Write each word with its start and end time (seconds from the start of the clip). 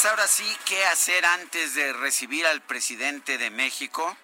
Pues 0.00 0.12
ahora 0.12 0.28
sí, 0.28 0.56
¿qué 0.64 0.82
hacer 0.86 1.26
antes 1.26 1.74
de 1.74 1.92
recibir 1.92 2.46
al 2.46 2.62
presidente 2.62 3.36
de 3.36 3.50
México? 3.50 4.16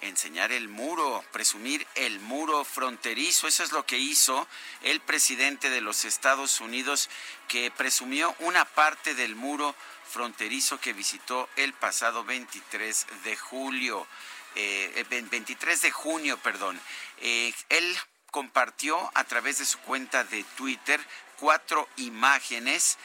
Enseñar 0.00 0.50
el 0.50 0.68
muro, 0.68 1.22
presumir 1.30 1.86
el 1.94 2.20
muro 2.20 2.64
fronterizo. 2.64 3.46
Eso 3.46 3.64
es 3.64 3.72
lo 3.72 3.84
que 3.84 3.98
hizo 3.98 4.48
el 4.80 5.02
presidente 5.02 5.68
de 5.68 5.82
los 5.82 6.06
Estados 6.06 6.62
Unidos, 6.62 7.10
que 7.48 7.70
presumió 7.70 8.34
una 8.38 8.64
parte 8.64 9.14
del 9.14 9.36
muro 9.36 9.74
fronterizo 10.08 10.80
que 10.80 10.94
visitó 10.94 11.50
el 11.56 11.74
pasado 11.74 12.24
23 12.24 13.06
de 13.24 13.36
julio. 13.36 14.06
Eh, 14.54 15.04
23 15.10 15.82
de 15.82 15.90
junio, 15.90 16.38
perdón. 16.38 16.80
Eh, 17.18 17.52
él 17.68 17.94
compartió 18.30 19.10
a 19.12 19.24
través 19.24 19.58
de 19.58 19.66
su 19.66 19.78
cuenta 19.80 20.24
de 20.24 20.44
Twitter 20.56 20.98
cuatro 21.36 21.86
imágenes 21.96 22.96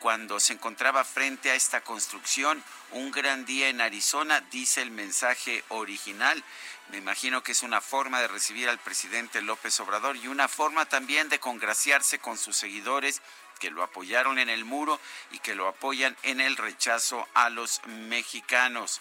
cuando 0.00 0.40
se 0.40 0.52
encontraba 0.52 1.04
frente 1.04 1.50
a 1.50 1.54
esta 1.54 1.80
construcción. 1.80 2.62
Un 2.92 3.10
gran 3.10 3.44
día 3.44 3.68
en 3.68 3.80
Arizona, 3.80 4.40
dice 4.50 4.82
el 4.82 4.90
mensaje 4.90 5.64
original. 5.68 6.42
Me 6.90 6.98
imagino 6.98 7.42
que 7.42 7.52
es 7.52 7.62
una 7.62 7.80
forma 7.80 8.20
de 8.20 8.28
recibir 8.28 8.68
al 8.68 8.78
presidente 8.78 9.42
López 9.42 9.78
Obrador 9.80 10.16
y 10.16 10.28
una 10.28 10.48
forma 10.48 10.86
también 10.86 11.28
de 11.28 11.38
congraciarse 11.38 12.18
con 12.18 12.38
sus 12.38 12.56
seguidores 12.56 13.20
que 13.58 13.70
lo 13.70 13.82
apoyaron 13.82 14.38
en 14.38 14.48
el 14.48 14.64
muro 14.64 14.98
y 15.32 15.38
que 15.40 15.54
lo 15.54 15.68
apoyan 15.68 16.16
en 16.22 16.40
el 16.40 16.56
rechazo 16.56 17.26
a 17.34 17.50
los 17.50 17.84
mexicanos. 17.86 19.00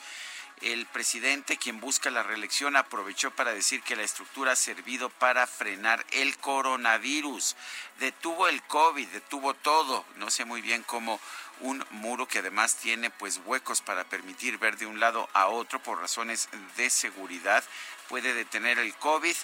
El 0.62 0.88
presidente, 0.88 1.57
quien 1.57 1.79
busca 1.79 2.09
la 2.09 2.23
reelección, 2.23 2.75
aprovechó 2.75 3.29
para 3.29 3.53
decir 3.53 3.84
que 3.84 3.95
la 3.95 4.01
estructura 4.01 4.53
ha 4.53 4.56
servido 4.56 5.09
para 5.12 5.45
frenar 5.45 6.03
el 6.12 6.35
coronavirus. 6.40 7.56
Detuvo 8.00 8.47
el 8.47 8.63
COVID, 8.63 9.07
detuvo 9.09 9.53
todo. 9.53 10.03
No 10.16 10.31
sé 10.31 10.46
muy 10.46 10.62
bien 10.62 10.81
cómo 10.81 11.19
un 11.59 11.85
muro 11.91 12.28
que 12.28 12.40
además 12.40 12.75
tiene 12.75 13.12
pues 13.12 13.40
huecos 13.46 13.81
para 13.81 14.03
permitir 14.06 14.57
ver 14.57 14.78
de 14.78 14.88
un 14.88 15.00
lado 15.00 15.29
a 15.34 15.47
otro 15.47 15.81
por 15.81 16.00
razones 16.00 16.50
de 16.75 16.90
seguridad 16.90 17.63
puede 18.07 18.34
detener 18.34 18.79
el 18.79 18.94
COVID. 18.96 19.35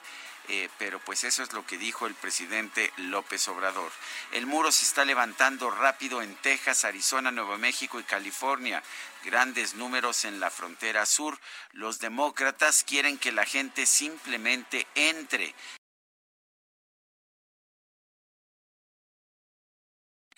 Eh, 0.49 0.67
pero 0.77 0.99
pues 0.99 1.23
eso 1.23 1.41
es 1.41 1.53
lo 1.53 1.65
que 1.65 1.77
dijo 1.77 2.05
el 2.05 2.15
presidente 2.15 2.91
López 2.97 3.47
Obrador. 3.47 3.89
El 4.33 4.45
muro 4.45 4.73
se 4.73 4.83
está 4.83 5.05
levantando 5.05 5.71
rápido 5.71 6.21
en 6.21 6.35
Texas, 6.35 6.83
Arizona, 6.83 7.31
Nuevo 7.31 7.57
México 7.57 7.97
y 7.97 8.03
California. 8.03 8.83
Grandes 9.23 9.75
números 9.75 10.25
en 10.25 10.39
la 10.39 10.49
frontera 10.49 11.05
sur. 11.05 11.39
Los 11.71 11.99
demócratas 11.99 12.83
quieren 12.83 13.17
que 13.17 13.31
la 13.31 13.45
gente 13.45 13.85
simplemente 13.85 14.87
entre. 14.95 15.55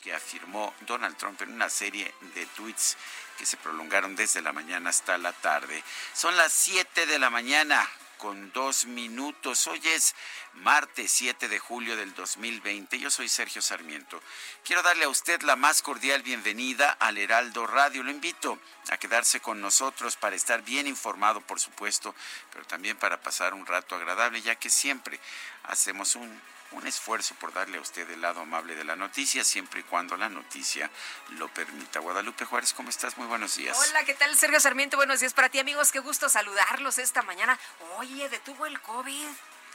que 0.01 0.13
afirmó 0.13 0.72
Donald 0.81 1.18
Trump 1.18 1.41
en 1.41 1.51
una 1.51 1.68
serie 1.68 2.13
de 2.35 2.46
tweets 2.46 2.96
que 3.40 3.46
se 3.47 3.57
prolongaron 3.57 4.16
desde 4.16 4.40
la 4.40 4.53
mañana 4.53 4.91
hasta 4.91 5.17
la 5.17 5.34
tarde. 5.34 5.84
Son 6.13 6.38
las 6.38 6.53
7 6.53 7.07
de 7.07 7.17
la 7.17 7.31
mañana 7.31 7.90
con 8.25 8.52
dos 8.53 8.88
minutos. 8.88 9.68
Hoy 9.68 9.80
es 9.86 10.16
martes 10.56 11.12
7 11.12 11.47
de 11.47 11.59
julio 11.59 11.96
del 11.96 12.16
2020. 12.16 12.97
Yo 12.97 13.12
soy 13.12 13.30
Sergio 13.30 13.62
Sarmiento. 13.62 14.19
Quiero 14.63 14.81
darle 14.81 15.06
a 15.06 15.09
usted 15.09 15.44
la 15.44 15.56
más 15.56 15.84
cordial 15.84 16.24
bienvenida 16.24 16.90
al 16.90 17.19
Heraldo 17.19 17.68
Radio. 17.68 18.02
Lo 18.02 18.09
invito 18.09 18.58
a 18.90 18.97
quedarse 18.97 19.41
con 19.41 19.62
nosotros 19.62 20.16
para 20.16 20.35
estar 20.35 20.64
bien 20.64 20.88
informado, 20.88 21.40
por 21.41 21.59
supuesto, 21.59 22.16
pero 22.52 22.66
también 22.66 22.97
para 22.97 23.22
pasar 23.22 23.53
un 23.53 23.68
rato 23.68 23.94
agradable, 23.94 24.41
ya 24.41 24.56
que 24.56 24.72
siempre 24.72 25.19
hacemos 25.62 26.16
un 26.16 26.41
un 26.72 26.86
esfuerzo 26.88 27.36
por 27.36 27.53
darle 27.53 27.78
a 27.78 27.81
usted 27.81 28.09
el 28.09 28.22
lado 28.22 28.42
amable 28.42 28.76
de 28.76 28.84
la 28.84 28.96
noticia, 28.96 29.44
siempre 29.44 29.81
y 29.81 29.84
cuando 29.84 30.18
la 30.18 30.30
noticia 30.30 30.90
lo 31.38 31.48
permita. 31.50 32.00
Guadalupe 32.00 32.46
Juárez, 32.46 32.74
¿cómo 32.74 32.90
estás? 32.90 33.18
Muy 33.18 33.28
buenos 33.28 33.56
días. 33.56 33.78
Hola, 33.90 34.03
¿qué 34.03 34.14
tal? 34.14 34.36
Sergio 34.36 34.59
Sarmiento, 34.59 34.98
buenos 34.98 35.20
días 35.20 35.34
para 35.34 35.50
ti, 35.50 35.59
amigos. 35.59 35.92
Qué 35.92 36.00
gusto 36.00 36.30
saludarlos 36.30 36.98
esta 36.98 37.22
mañana. 37.22 37.58
Oye, 37.98 38.30
detuvo 38.30 38.66
el 38.66 38.80
COVID, 38.81 39.28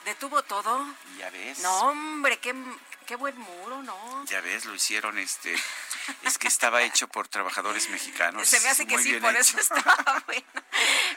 detuvo 0.05 0.43
todo. 0.43 0.87
Ya 1.19 1.31
ves. 1.31 1.59
No, 1.61 1.78
hombre, 1.88 2.38
qué, 2.38 2.55
qué 3.06 3.16
buen 3.16 3.37
muro, 3.38 3.83
¿no? 3.83 4.25
Ya 4.27 4.41
ves, 4.41 4.65
lo 4.65 4.75
hicieron 4.75 5.19
este. 5.19 5.55
Es 6.22 6.38
que 6.38 6.49
estaba 6.49 6.83
hecho 6.83 7.06
por 7.09 7.28
trabajadores 7.28 7.88
mexicanos. 7.91 8.49
Se 8.49 8.60
me 8.60 8.69
hace 8.69 8.87
que 8.87 8.94
Muy 8.94 9.03
sí, 9.03 9.15
por 9.21 9.31
hecho. 9.34 9.41
eso 9.41 9.60
estaba 9.60 10.22
bueno. 10.27 10.43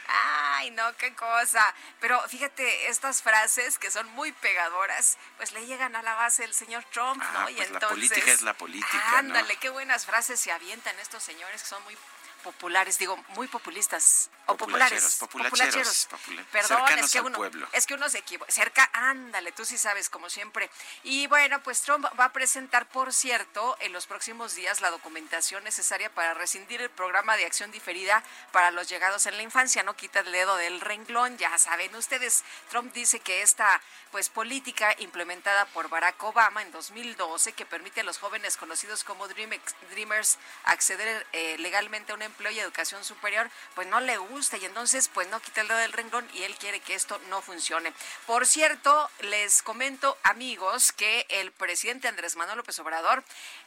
Ay, 0.06 0.70
no, 0.70 0.94
qué 0.96 1.14
cosa. 1.14 1.74
Pero 2.00 2.20
fíjate, 2.28 2.88
estas 2.88 3.22
frases 3.22 3.78
que 3.78 3.90
son 3.90 4.06
muy 4.12 4.32
pegadoras, 4.32 5.16
pues 5.36 5.52
le 5.52 5.66
llegan 5.66 5.96
a 5.96 6.02
la 6.02 6.14
base 6.14 6.42
del 6.42 6.54
señor 6.54 6.84
Trump, 6.92 7.22
Ah, 7.24 7.30
¿no? 7.40 7.50
Y 7.50 7.54
pues 7.54 7.70
la 7.70 7.74
entonces. 7.76 7.96
política 8.08 8.30
es 8.32 8.42
la 8.42 8.54
política, 8.54 9.10
¿no? 9.12 9.16
Ándale, 9.18 9.56
qué 9.56 9.70
buenas 9.70 10.06
frases 10.06 10.38
se 10.38 10.52
avientan 10.52 10.98
estos 11.00 11.22
señores 11.22 11.62
que 11.62 11.68
son 11.68 11.82
muy 11.84 11.96
populares, 12.44 12.98
digo, 12.98 13.16
muy 13.30 13.48
populistas 13.48 14.30
o 14.46 14.56
Populacheros, 14.56 15.16
populares. 15.16 15.50
populacheros, 15.52 16.08
popula- 16.10 16.44
Perdón, 16.52 16.78
cercanos 16.78 17.06
es 17.06 17.12
que 17.12 17.20
uno 17.22 17.36
pueblo. 17.38 17.66
es 17.72 17.86
que 17.86 17.94
uno 17.94 18.08
se 18.10 18.18
equivoca. 18.18 18.52
Cerca, 18.52 18.90
ándale, 18.92 19.50
tú 19.52 19.64
sí 19.64 19.78
sabes, 19.78 20.10
como 20.10 20.28
siempre. 20.30 20.70
Y 21.02 21.26
bueno, 21.28 21.62
pues 21.62 21.80
Trump 21.80 22.04
va 22.20 22.26
a 22.26 22.32
presentar, 22.32 22.86
por 22.86 23.12
cierto, 23.14 23.76
en 23.80 23.92
los 23.92 24.06
próximos 24.06 24.54
días 24.54 24.80
la 24.82 24.90
documentación 24.90 25.64
necesaria 25.64 26.10
para 26.14 26.34
rescindir 26.34 26.82
el 26.82 26.90
programa 26.90 27.36
de 27.38 27.46
acción 27.46 27.70
diferida 27.70 28.22
para 28.52 28.70
los 28.70 28.88
llegados 28.88 29.24
en 29.26 29.36
la 29.38 29.42
infancia. 29.42 29.82
No 29.82 29.96
quita 29.96 30.20
el 30.20 30.30
dedo 30.30 30.56
del 30.56 30.80
renglón, 30.82 31.38
ya 31.38 31.56
saben 31.58 31.94
ustedes. 31.96 32.44
Trump 32.68 32.92
dice 32.92 33.20
que 33.20 33.40
esta 33.42 33.80
pues 34.10 34.28
política 34.28 34.94
implementada 34.98 35.64
por 35.66 35.88
Barack 35.88 36.22
Obama 36.22 36.62
en 36.62 36.70
2012 36.70 37.52
que 37.54 37.66
permite 37.66 38.02
a 38.02 38.04
los 38.04 38.18
jóvenes 38.18 38.56
conocidos 38.56 39.02
como 39.02 39.26
Dreamers 39.26 40.38
acceder 40.64 41.26
eh, 41.32 41.56
legalmente 41.58 42.12
a 42.12 42.14
un 42.14 42.22
empleo 42.34 42.52
y 42.52 42.58
educación 42.58 43.04
superior, 43.04 43.48
pues 43.74 43.86
no 43.88 44.00
le 44.00 44.16
gusta 44.18 44.56
y 44.56 44.64
entonces 44.64 45.08
pues 45.08 45.28
no 45.28 45.40
quita 45.40 45.60
el 45.60 45.68
dedo 45.68 45.78
del 45.78 45.92
renglón 45.92 46.28
y 46.34 46.42
él 46.42 46.56
quiere 46.56 46.80
que 46.80 46.94
esto 46.94 47.20
no 47.30 47.40
funcione. 47.42 47.92
Por 48.26 48.46
cierto, 48.46 49.10
les 49.20 49.62
comento 49.62 50.18
amigos 50.24 50.92
que 50.92 51.26
el 51.28 51.52
presidente 51.52 52.08
Andrés 52.08 52.36
Manuel 52.36 52.58
López 52.58 52.78
Obrador 52.80 53.22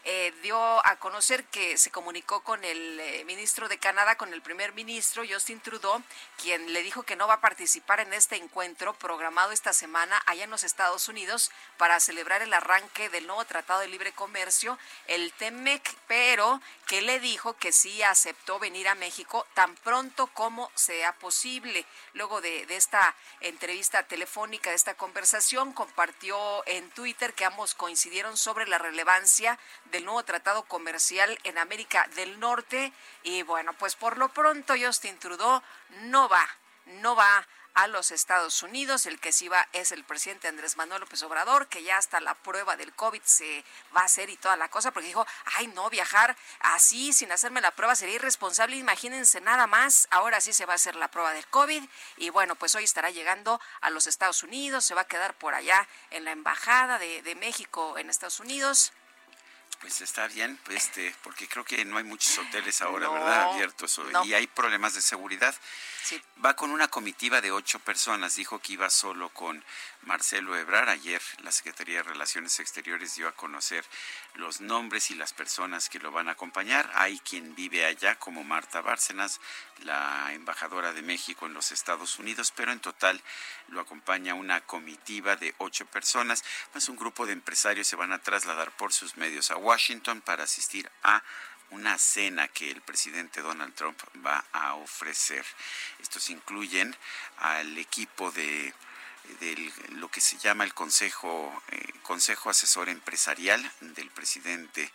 eh, 0.10 0.34
dio 0.42 0.58
a 0.88 0.96
conocer 0.96 1.44
que 1.44 1.78
se 1.78 1.92
comunicó 1.92 2.40
con 2.42 2.64
el 2.64 2.98
eh, 2.98 3.26
ministro 3.26 3.68
de 3.68 3.78
Canadá, 3.78 4.16
con 4.16 4.32
el 4.32 4.42
primer 4.42 4.72
ministro 4.72 5.24
Justin 5.30 5.60
Trudeau, 5.60 6.02
quien 6.42 6.72
le 6.72 6.82
dijo 6.82 7.04
que 7.04 7.18
no 7.18 7.28
va 7.28 7.34
a 7.34 7.42
participar 7.42 8.00
en 8.00 8.14
este 8.14 8.38
encuentro 8.38 8.94
programado 8.94 9.52
esta 9.52 9.74
semana 9.74 10.24
allá 10.26 10.46
en 10.46 10.50
los 10.50 10.64
Estados 10.64 11.10
Unidos 11.10 11.52
para 11.76 12.00
celebrar 12.00 12.42
el 12.42 12.54
arranque 12.54 13.10
del 13.10 13.28
nuevo 13.28 13.44
Tratado 13.44 13.82
de 13.82 13.90
Libre 13.90 14.14
Comercio, 14.14 14.80
el 15.08 15.34
TEMEC, 15.34 15.98
pero 16.08 16.62
que 16.86 17.02
le 17.02 17.20
dijo 17.20 17.58
que 17.58 17.74
sí 17.74 18.02
aceptó 18.02 18.60
venir 18.60 18.88
a 18.88 18.96
México 18.96 19.46
tan 19.56 19.76
pronto 19.76 20.28
como 20.28 20.72
sea 20.74 21.12
posible. 21.16 21.86
Luego 22.14 22.40
de, 22.40 22.66
de 22.66 22.78
esta 22.78 23.14
entrevista 23.42 24.04
telefónica, 24.04 24.70
de 24.70 24.78
esta 24.78 24.94
conversación, 24.94 25.74
compartió 25.74 26.66
en 26.66 26.90
Twitter 26.92 27.34
que 27.34 27.44
ambos 27.44 27.76
coincidieron 27.76 28.38
sobre 28.38 28.68
la 28.68 28.78
relevancia 28.78 29.60
del 29.98 30.06
nuevo 30.06 30.22
tratado 30.24 30.62
comercial 30.66 31.40
en 31.44 31.58
América 31.58 32.08
del 32.16 32.40
Norte. 32.40 32.94
Y 33.24 33.42
bueno, 33.42 33.74
pues 33.74 33.96
por 33.96 34.20
lo 34.20 34.30
pronto 34.30 34.76
Justin 34.80 35.18
Trudeau 35.18 35.60
no 36.04 36.30
va, 36.30 36.48
no 36.86 37.16
va 37.16 37.48
a 37.74 37.88
los 37.88 38.12
Estados 38.12 38.62
Unidos. 38.62 39.08
El 39.08 39.20
que 39.20 39.32
sí 39.32 39.48
va 39.48 39.68
es 39.74 39.92
el 39.92 40.04
presidente 40.04 40.48
Andrés 40.48 40.78
Manuel 40.78 41.02
López 41.02 41.24
Obrador, 41.24 41.66
que 41.66 41.82
ya 41.82 41.98
hasta 41.98 42.20
la 42.20 42.36
prueba 42.36 42.76
del 42.76 42.94
COVID 42.94 43.24
se 43.24 43.66
va 43.96 44.02
a 44.02 44.06
hacer 44.06 44.30
y 44.30 44.38
toda 44.38 44.56
la 44.56 44.70
cosa, 44.70 44.92
porque 44.92 45.08
dijo, 45.08 45.26
ay, 45.56 45.66
no, 45.66 45.90
viajar 45.90 46.38
así 46.60 47.12
sin 47.12 47.32
hacerme 47.32 47.60
la 47.60 47.72
prueba 47.72 47.96
sería 47.96 48.16
irresponsable. 48.16 48.76
Imagínense 48.76 49.42
nada 49.42 49.66
más, 49.66 50.08
ahora 50.12 50.42
sí 50.42 50.54
se 50.54 50.68
va 50.68 50.74
a 50.74 50.76
hacer 50.76 50.96
la 50.96 51.08
prueba 51.08 51.34
del 51.34 51.48
COVID. 51.48 51.84
Y 52.18 52.30
bueno, 52.30 52.54
pues 52.54 52.76
hoy 52.76 52.84
estará 52.84 53.10
llegando 53.10 53.60
a 53.82 53.90
los 53.90 54.06
Estados 54.06 54.44
Unidos, 54.44 54.86
se 54.86 54.94
va 54.94 55.02
a 55.02 55.08
quedar 55.08 55.34
por 55.34 55.56
allá 55.56 55.88
en 56.12 56.24
la 56.24 56.34
Embajada 56.34 57.00
de, 57.00 57.24
de 57.24 57.34
México 57.34 57.98
en 57.98 58.12
Estados 58.12 58.40
Unidos. 58.40 58.94
Pues 59.80 60.02
está 60.02 60.28
bien, 60.28 60.60
pues, 60.64 60.86
este, 60.86 61.16
porque 61.24 61.48
creo 61.48 61.64
que 61.64 61.86
no 61.86 61.98
hay 61.98 62.04
muchos 62.04 62.38
hoteles 62.40 62.82
ahora, 62.82 63.06
No, 63.06 63.14
¿verdad? 63.14 63.54
Abiertos 63.54 64.00
no. 64.12 64.26
y 64.26 64.34
hay 64.34 64.48
problemas 64.48 64.96
de 64.96 65.02
seguridad. 65.02 65.56
Sí. 66.04 66.22
Va 66.44 66.56
con 66.56 66.72
una 66.72 66.88
comitiva 66.88 67.42
de 67.42 67.52
ocho 67.52 67.80
personas. 67.80 68.36
Dijo 68.36 68.60
que 68.60 68.74
iba 68.74 68.90
solo 68.90 69.30
con 69.30 69.64
Marcelo 70.02 70.56
Ebrar. 70.58 70.90
Ayer 70.90 71.22
la 71.40 71.52
Secretaría 71.52 71.98
de 71.98 72.04
Relaciones 72.04 72.60
Exteriores 72.60 73.16
dio 73.16 73.28
a 73.28 73.34
conocer 73.34 73.86
los 74.38 74.62
nombres 74.62 75.12
y 75.12 75.16
las 75.16 75.34
personas 75.34 75.90
que 75.90 76.00
lo 76.00 76.12
van 76.12 76.30
a 76.30 76.34
acompañar. 76.34 76.90
Hay 76.96 77.20
quien 77.20 77.56
vive 77.56 77.86
allá, 77.86 78.18
como 78.20 78.44
Marta 78.44 78.82
Bárcenas, 78.82 79.40
la 79.84 80.32
embajadora 80.34 80.94
de 80.94 81.02
México 81.02 81.46
en 81.46 81.54
los 81.54 81.72
Estados 81.72 82.20
Unidos, 82.20 82.54
pero 82.56 82.72
en 82.72 82.80
total 82.80 83.22
lo 83.70 83.82
acompaña 83.82 84.34
una 84.34 84.62
comitiva 84.62 85.36
de 85.36 85.54
ocho 85.58 85.86
personas. 85.86 86.44
Más 86.74 86.88
un 86.90 86.96
grupo 86.96 87.26
de 87.26 87.34
empresarios 87.34 87.88
se 87.88 87.96
van 87.96 88.14
a 88.14 88.22
trasladar 88.22 88.72
por 88.72 88.94
sus 88.94 89.18
medios 89.18 89.52
a 89.52 89.58
Washington 89.58 90.22
para 90.22 90.44
asistir 90.44 90.90
a 91.04 91.22
una 91.72 91.98
cena 91.98 92.48
que 92.48 92.72
el 92.72 92.82
presidente 92.82 93.42
Donald 93.42 93.74
Trump 93.76 94.00
va 94.26 94.46
a 94.54 94.76
ofrecer. 94.76 95.46
Estos 96.00 96.30
incluyen 96.30 96.96
al 97.40 97.78
equipo 97.78 98.32
de 98.32 98.74
de 99.40 99.72
lo 99.92 100.10
que 100.10 100.22
se 100.22 100.38
llama 100.38 100.64
el 100.64 100.74
Consejo 100.74 101.62
eh, 101.72 101.94
Consejo 102.02 102.50
Asesor 102.50 102.90
Empresarial 102.90 103.72
del 103.82 104.10
presidente 104.10 104.92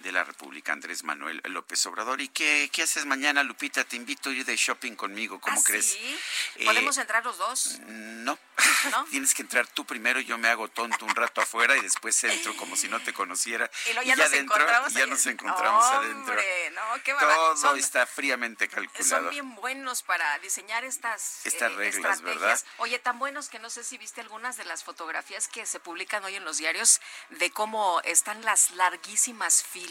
de 0.00 0.12
la 0.12 0.24
República, 0.24 0.72
Andrés 0.72 1.04
Manuel 1.04 1.40
López 1.44 1.84
Obrador. 1.86 2.20
¿Y 2.20 2.28
qué, 2.28 2.70
qué 2.72 2.82
haces 2.82 3.04
mañana, 3.06 3.42
Lupita? 3.42 3.84
Te 3.84 3.96
invito 3.96 4.30
a 4.30 4.32
ir 4.32 4.44
de 4.44 4.56
shopping 4.56 4.94
conmigo, 4.94 5.40
¿cómo 5.40 5.58
¿Ah, 5.58 5.64
crees? 5.64 5.92
sí? 5.92 6.18
Eh, 6.56 6.64
¿Podemos 6.64 6.96
entrar 6.98 7.24
los 7.24 7.38
dos? 7.38 7.78
No. 7.86 8.38
¿No? 8.90 9.04
Tienes 9.10 9.34
que 9.34 9.42
entrar 9.42 9.66
tú 9.68 9.84
primero, 9.84 10.20
yo 10.20 10.38
me 10.38 10.48
hago 10.48 10.68
tonto 10.68 11.04
un 11.04 11.14
rato 11.14 11.40
afuera 11.40 11.76
y 11.76 11.80
después 11.80 12.22
entro 12.24 12.56
como 12.56 12.76
si 12.76 12.88
no 12.88 13.00
te 13.02 13.12
conociera. 13.12 13.70
Y 13.90 13.92
luego 13.94 14.08
ya 14.08 14.16
nos 14.16 14.26
adentro, 14.26 14.56
encontramos 14.56 14.92
ya 14.94 15.06
nos 15.06 15.26
encontramos 15.26 15.84
adentro. 15.84 16.34
No, 16.34 17.02
qué. 17.02 17.12
Todo 17.18 17.56
Son- 17.56 17.78
está 17.78 18.06
fríamente 18.06 18.68
calculado. 18.68 19.04
Son 19.04 19.30
bien 19.30 19.54
buenos 19.56 20.02
para 20.02 20.38
diseñar 20.38 20.84
estas, 20.84 21.44
eh, 21.46 21.48
Estas 21.48 21.72
reglas, 21.74 21.96
estrategias. 21.96 22.22
¿verdad? 22.40 22.60
Oye, 22.78 22.98
tan 22.98 23.18
buenos 23.18 23.48
que 23.48 23.58
no 23.58 23.70
sé 23.70 23.82
si 23.84 23.98
viste 23.98 24.20
algunas 24.20 24.56
de 24.56 24.64
las 24.64 24.84
fotografías 24.84 25.48
que 25.48 25.66
se 25.66 25.80
publican 25.80 26.24
hoy 26.24 26.36
en 26.36 26.44
los 26.44 26.58
diarios 26.58 27.00
de 27.30 27.50
cómo 27.50 28.00
están 28.04 28.44
las 28.44 28.70
larguísimas 28.72 29.62
filas 29.62 29.87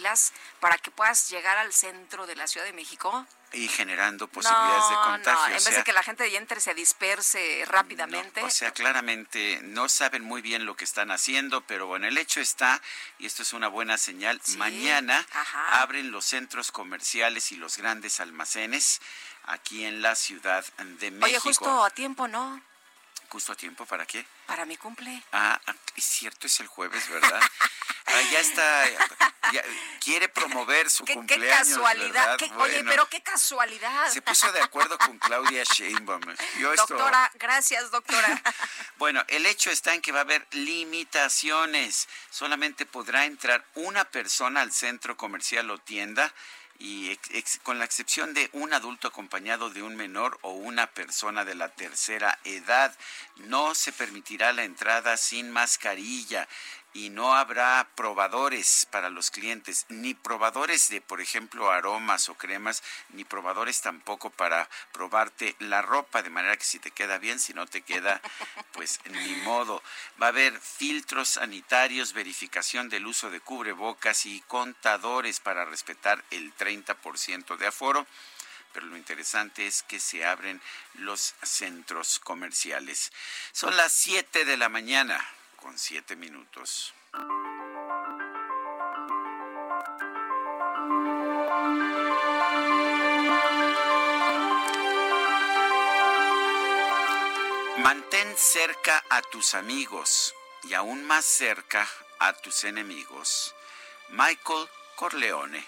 para 0.59 0.77
que 0.77 0.91
puedas 0.91 1.29
llegar 1.29 1.57
al 1.57 1.73
centro 1.73 2.25
de 2.27 2.35
la 2.35 2.47
Ciudad 2.47 2.65
de 2.65 2.73
México. 2.73 3.25
Y 3.53 3.69
generando 3.69 4.27
posibilidades 4.27 4.89
de 4.89 4.95
no, 4.95 5.03
contagio. 5.03 5.39
no, 5.39 5.43
o 5.43 5.47
en 5.47 5.53
vez 5.53 5.63
sea, 5.63 5.77
de 5.77 5.83
que 5.85 5.93
la 5.93 6.03
gente 6.03 6.35
entre 6.35 6.59
se 6.59 6.73
disperse 6.73 7.63
rápidamente. 7.67 8.41
No, 8.41 8.47
o 8.47 8.49
sea, 8.49 8.71
claramente 8.71 9.61
no 9.63 9.87
saben 9.87 10.23
muy 10.23 10.41
bien 10.41 10.65
lo 10.65 10.75
que 10.75 10.83
están 10.83 11.11
haciendo, 11.11 11.61
pero 11.61 11.87
bueno, 11.87 12.07
el 12.07 12.17
hecho 12.17 12.41
está, 12.41 12.81
y 13.19 13.25
esto 13.25 13.43
es 13.43 13.53
una 13.53 13.69
buena 13.69 13.97
señal, 13.97 14.41
Sí, 14.43 14.57
mañana 14.57 15.25
ajá. 15.31 15.81
abren 15.81 16.11
los 16.11 16.25
centros 16.25 16.71
comerciales 16.73 17.51
y 17.53 17.55
los 17.55 17.77
grandes 17.77 18.19
almacenes 18.19 18.99
aquí 19.45 19.85
en 19.85 20.01
la 20.01 20.15
Ciudad 20.15 20.65
de 20.99 21.11
México. 21.11 21.25
Oye, 21.25 21.39
justo 21.39 21.85
a 21.85 21.89
tiempo, 21.89 22.27
¿no? 22.27 22.61
¿Justo 23.29 23.51
a 23.51 23.55
tiempo 23.55 23.85
para 23.85 24.05
qué? 24.05 24.25
Para 24.45 24.65
mi 24.65 24.77
cumple. 24.77 25.21
Ah, 25.33 25.59
ah, 25.67 25.75
es 25.95 26.05
cierto, 26.05 26.47
es 26.47 26.59
el 26.59 26.67
jueves, 26.67 27.07
¿verdad? 27.09 27.41
Ah, 28.09 28.21
ya 28.31 28.39
está, 28.39 28.89
ya- 29.51 29.63
quiere 29.99 30.29
promover 30.29 30.89
su 30.89 31.03
Qué, 31.03 31.11
qué 31.11 31.17
cumpleaños, 31.17 31.67
casualidad. 31.67 32.37
oye, 32.55 32.81
pero 32.85 33.05
qué 33.09 33.21
casualidad. 33.21 34.07
Se 34.09 34.21
puso 34.21 34.49
de 34.53 34.61
acuerdo 34.61 34.97
con 34.97 35.19
Claudia 35.19 35.61
Sheinbaum. 35.65 36.21
Yo 36.57 36.71
esto- 36.71 36.87
Doctora, 36.87 37.29
gracias, 37.33 37.91
doctora. 37.91 38.41
Bueno, 38.95 39.25
el 39.27 39.45
hecho 39.45 39.69
está 39.71 39.93
en 39.93 40.01
que 40.01 40.13
va 40.13 40.19
a 40.19 40.21
haber 40.21 40.47
limitaciones. 40.51 42.07
Solamente 42.29 42.85
podrá 42.85 43.25
entrar 43.25 43.65
una 43.75 44.05
persona 44.05 44.61
al 44.61 44.71
centro 44.71 45.17
comercial 45.17 45.69
o 45.69 45.77
tienda 45.77 46.33
y 46.79 47.09
ex- 47.11 47.59
con 47.63 47.79
la 47.79 47.85
excepción 47.85 48.33
de 48.33 48.49
un 48.53 48.73
adulto 48.73 49.07
acompañado 49.07 49.69
de 49.69 49.81
un 49.81 49.95
menor 49.95 50.37
o 50.41 50.51
una 50.51 50.87
persona 50.87 51.43
de 51.45 51.55
la 51.55 51.69
tercera 51.69 52.39
edad, 52.43 52.95
no 53.37 53.73
se 53.75 53.91
permitirá 53.91 54.53
la 54.53 54.63
entrada 54.63 55.17
sin 55.17 55.51
mascarilla 55.51 56.47
y 56.97 57.11
no 57.11 57.35
habrá 57.35 57.87
probadores 57.93 58.87
para 58.89 59.11
los 59.11 59.29
clientes, 59.29 59.85
ni 59.87 60.15
probadores 60.15 60.89
de, 60.89 60.99
por 60.99 61.21
ejemplo, 61.21 61.69
aromas 61.69 62.27
o 62.27 62.33
cremas, 62.33 62.81
ni 63.09 63.23
probadores 63.23 63.81
tampoco 63.81 64.31
para 64.31 64.67
probarte 64.93 65.55
la 65.59 65.83
ropa, 65.83 66.23
de 66.23 66.31
manera 66.31 66.57
que 66.57 66.65
si 66.65 66.79
te 66.79 66.89
queda 66.89 67.19
bien, 67.19 67.39
si 67.39 67.53
no 67.53 67.67
te 67.67 67.83
queda, 67.83 68.19
pues 68.73 68.99
ni 69.11 69.35
modo. 69.43 69.83
Va 70.19 70.25
a 70.25 70.29
haber 70.29 70.59
filtros 70.59 71.29
sanitarios, 71.29 72.13
verificación 72.13 72.89
del 72.89 73.05
uso 73.05 73.29
de 73.29 73.41
cubrebocas 73.41 74.25
y 74.25 74.41
contadores 74.47 75.39
para 75.39 75.65
respetar 75.65 76.25
el 76.31 76.51
30% 76.55 77.57
de 77.57 77.67
aforo 77.67 78.07
pero 78.73 78.87
lo 78.87 78.97
interesante 78.97 79.65
es 79.65 79.81
que 79.81 79.99
se 79.99 80.23
abren 80.23 80.61
los 80.95 81.33
centros 81.41 82.19
comerciales. 82.19 83.11
Son 83.51 83.75
las 83.75 83.91
7 83.93 84.45
de 84.45 84.55
la 84.55 84.69
mañana 84.69 85.25
7 85.75 86.15
minutos. 86.15 86.93
Mantén 97.79 98.35
cerca 98.37 99.03
a 99.09 99.21
tus 99.21 99.55
amigos 99.55 100.35
y 100.63 100.73
aún 100.73 101.03
más 101.05 101.25
cerca 101.25 101.87
a 102.19 102.33
tus 102.33 102.63
enemigos. 102.63 103.55
Michael 104.09 104.67
Corleone 104.95 105.65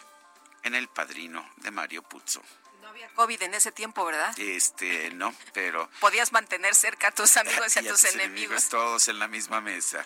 en 0.63 0.75
El 0.75 0.88
Padrino 0.88 1.50
de 1.57 1.71
Mario 1.71 2.03
Puzo. 2.03 2.41
No 2.89 2.93
había 2.93 3.10
COVID 3.10 3.43
en 3.43 3.53
ese 3.53 3.72
tiempo, 3.72 4.03
¿verdad? 4.03 4.34
Este, 4.39 5.12
no, 5.12 5.31
pero 5.53 5.88
Podías 6.00 6.31
mantener 6.31 6.74
cerca 6.74 7.10
a 7.10 7.12
tus 7.12 7.38
amigos 7.38 7.75
y 7.75 7.79
a 7.79 7.88
tus 7.88 8.03
enemigos. 8.05 8.67
Todos 8.67 9.08
en 9.10 9.19
la 9.19 9.27
misma 9.27 9.62
mesa. 9.62 10.03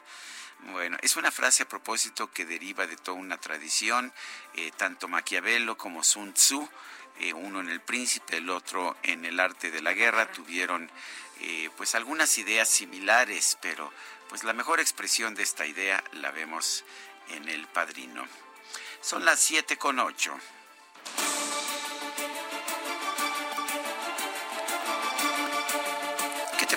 Bueno, 0.74 0.98
es 1.02 1.16
una 1.16 1.32
frase 1.32 1.64
a 1.64 1.70
propósito 1.70 2.30
que 2.34 2.44
deriva 2.44 2.86
de 2.86 2.98
toda 2.98 3.18
una 3.18 3.38
tradición, 3.38 4.12
eh, 4.56 4.70
tanto 4.76 5.08
Maquiavelo 5.08 5.78
como 5.78 6.04
Sun 6.04 6.34
Tzu, 6.34 6.70
eh, 7.22 7.32
uno 7.32 7.62
en 7.62 7.70
El 7.70 7.80
Príncipe, 7.80 8.36
el 8.36 8.50
otro 8.50 8.98
en 9.04 9.24
El 9.24 9.40
Arte 9.40 9.72
de 9.72 9.82
la 9.82 9.94
Guerra, 9.94 10.30
tuvieron 10.34 10.92
eh, 11.40 11.70
pues 11.78 11.96
algunas 11.96 12.38
ideas 12.38 12.68
similares, 12.68 13.58
pero 13.62 13.94
pues 14.28 14.44
la 14.44 14.52
mejor 14.52 14.82
expresión 14.82 15.36
de 15.36 15.44
esta 15.44 15.66
idea 15.66 16.04
la 16.12 16.32
vemos 16.32 16.84
en 17.30 17.48
El 17.48 17.66
Padrino. 17.66 18.28
Son 19.00 19.24
las 19.24 19.40
siete 19.40 19.78
con 19.78 20.00
ocho. 20.00 20.38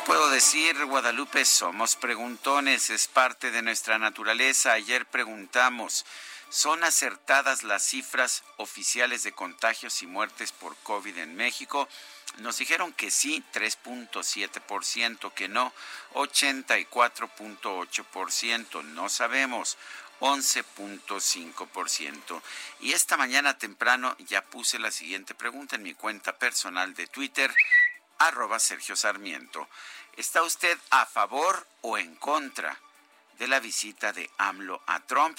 Puedo 0.07 0.31
decir, 0.31 0.83
Guadalupe? 0.85 1.45
Somos 1.45 1.97
preguntones, 1.97 2.91
es 2.91 3.09
parte 3.09 3.51
de 3.51 3.61
nuestra 3.61 3.99
naturaleza. 3.99 4.71
Ayer 4.73 5.05
preguntamos, 5.05 6.07
¿son 6.49 6.85
acertadas 6.85 7.65
las 7.65 7.83
cifras 7.83 8.45
oficiales 8.57 9.25
de 9.25 9.33
contagios 9.33 10.01
y 10.03 10.07
muertes 10.07 10.53
por 10.53 10.77
COVID 10.77 11.19
en 11.19 11.35
México? 11.35 11.89
Nos 12.39 12.59
dijeron 12.59 12.93
que 12.93 13.11
sí, 13.11 13.43
3.7%, 13.53 15.33
que 15.33 15.49
no, 15.49 15.73
84.8%, 16.15 18.85
no 18.85 19.09
sabemos. 19.09 19.77
11.5%. 20.21 22.43
Y 22.81 22.93
esta 22.93 23.17
mañana 23.17 23.59
temprano 23.59 24.15
ya 24.21 24.43
puse 24.43 24.79
la 24.79 24.93
siguiente 24.93 25.35
pregunta 25.35 25.75
en 25.77 25.83
mi 25.83 25.93
cuenta 25.95 26.39
personal 26.39 26.95
de 26.95 27.07
Twitter, 27.07 27.55
arroba 28.19 28.59
Sergio 28.59 28.97
Sarmiento. 28.97 29.69
¿Está 30.16 30.42
usted 30.42 30.78
a 30.90 31.04
favor 31.04 31.66
o 31.82 31.99
en 31.99 32.16
contra 32.16 32.80
de 33.38 33.49
la 33.49 33.61
visita 33.61 34.14
de 34.14 34.30
AMLO 34.38 34.80
a 34.87 35.00
Trump? 35.00 35.37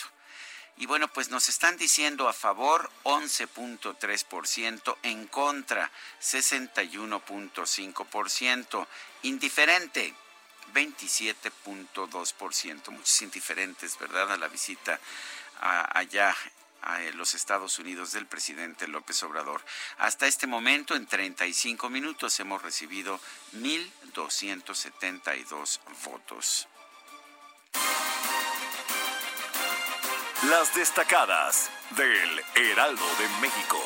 Y 0.77 0.86
bueno, 0.86 1.07
pues 1.07 1.29
nos 1.29 1.50
están 1.50 1.77
diciendo 1.77 2.29
a 2.29 2.34
favor 2.34 2.91
11.3%, 3.03 4.98
en 5.01 5.25
contra 5.25 5.91
61.5%, 6.22 8.88
indiferente 9.24 10.13
27.2%. 10.75 12.91
Muchos 12.91 13.22
indiferentes, 13.24 13.98
¿verdad? 13.98 14.34
A 14.34 14.38
la 14.38 14.48
visita 14.48 15.00
allá 15.60 16.36
a 16.88 17.00
los 17.13 17.36
Estados 17.36 17.77
Unidos 17.79 18.12
del 18.13 18.27
presidente 18.27 18.88
López 18.88 19.22
Obrador. 19.24 19.62
Hasta 19.98 20.25
este 20.25 20.48
momento, 20.48 20.96
en 20.96 21.06
35 21.06 21.89
minutos, 21.89 22.39
hemos 22.39 22.62
recibido 22.62 23.20
1.272 23.56 25.82
votos. 26.06 26.70
Las 30.50 30.74
destacadas 30.75 31.70
del 31.91 32.41
Heraldo 32.56 33.06
de 33.17 33.27
México. 33.41 33.77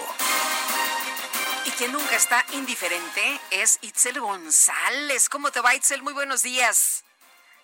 Y 1.65 1.71
quien 1.71 1.91
nunca 1.91 2.15
está 2.15 2.45
indiferente 2.53 3.41
es 3.49 3.79
Itzel 3.81 4.19
González. 4.19 5.27
¿Cómo 5.29 5.49
te 5.51 5.61
va, 5.61 5.73
Itzel? 5.73 6.03
Muy 6.03 6.13
buenos 6.13 6.43
días. 6.43 7.03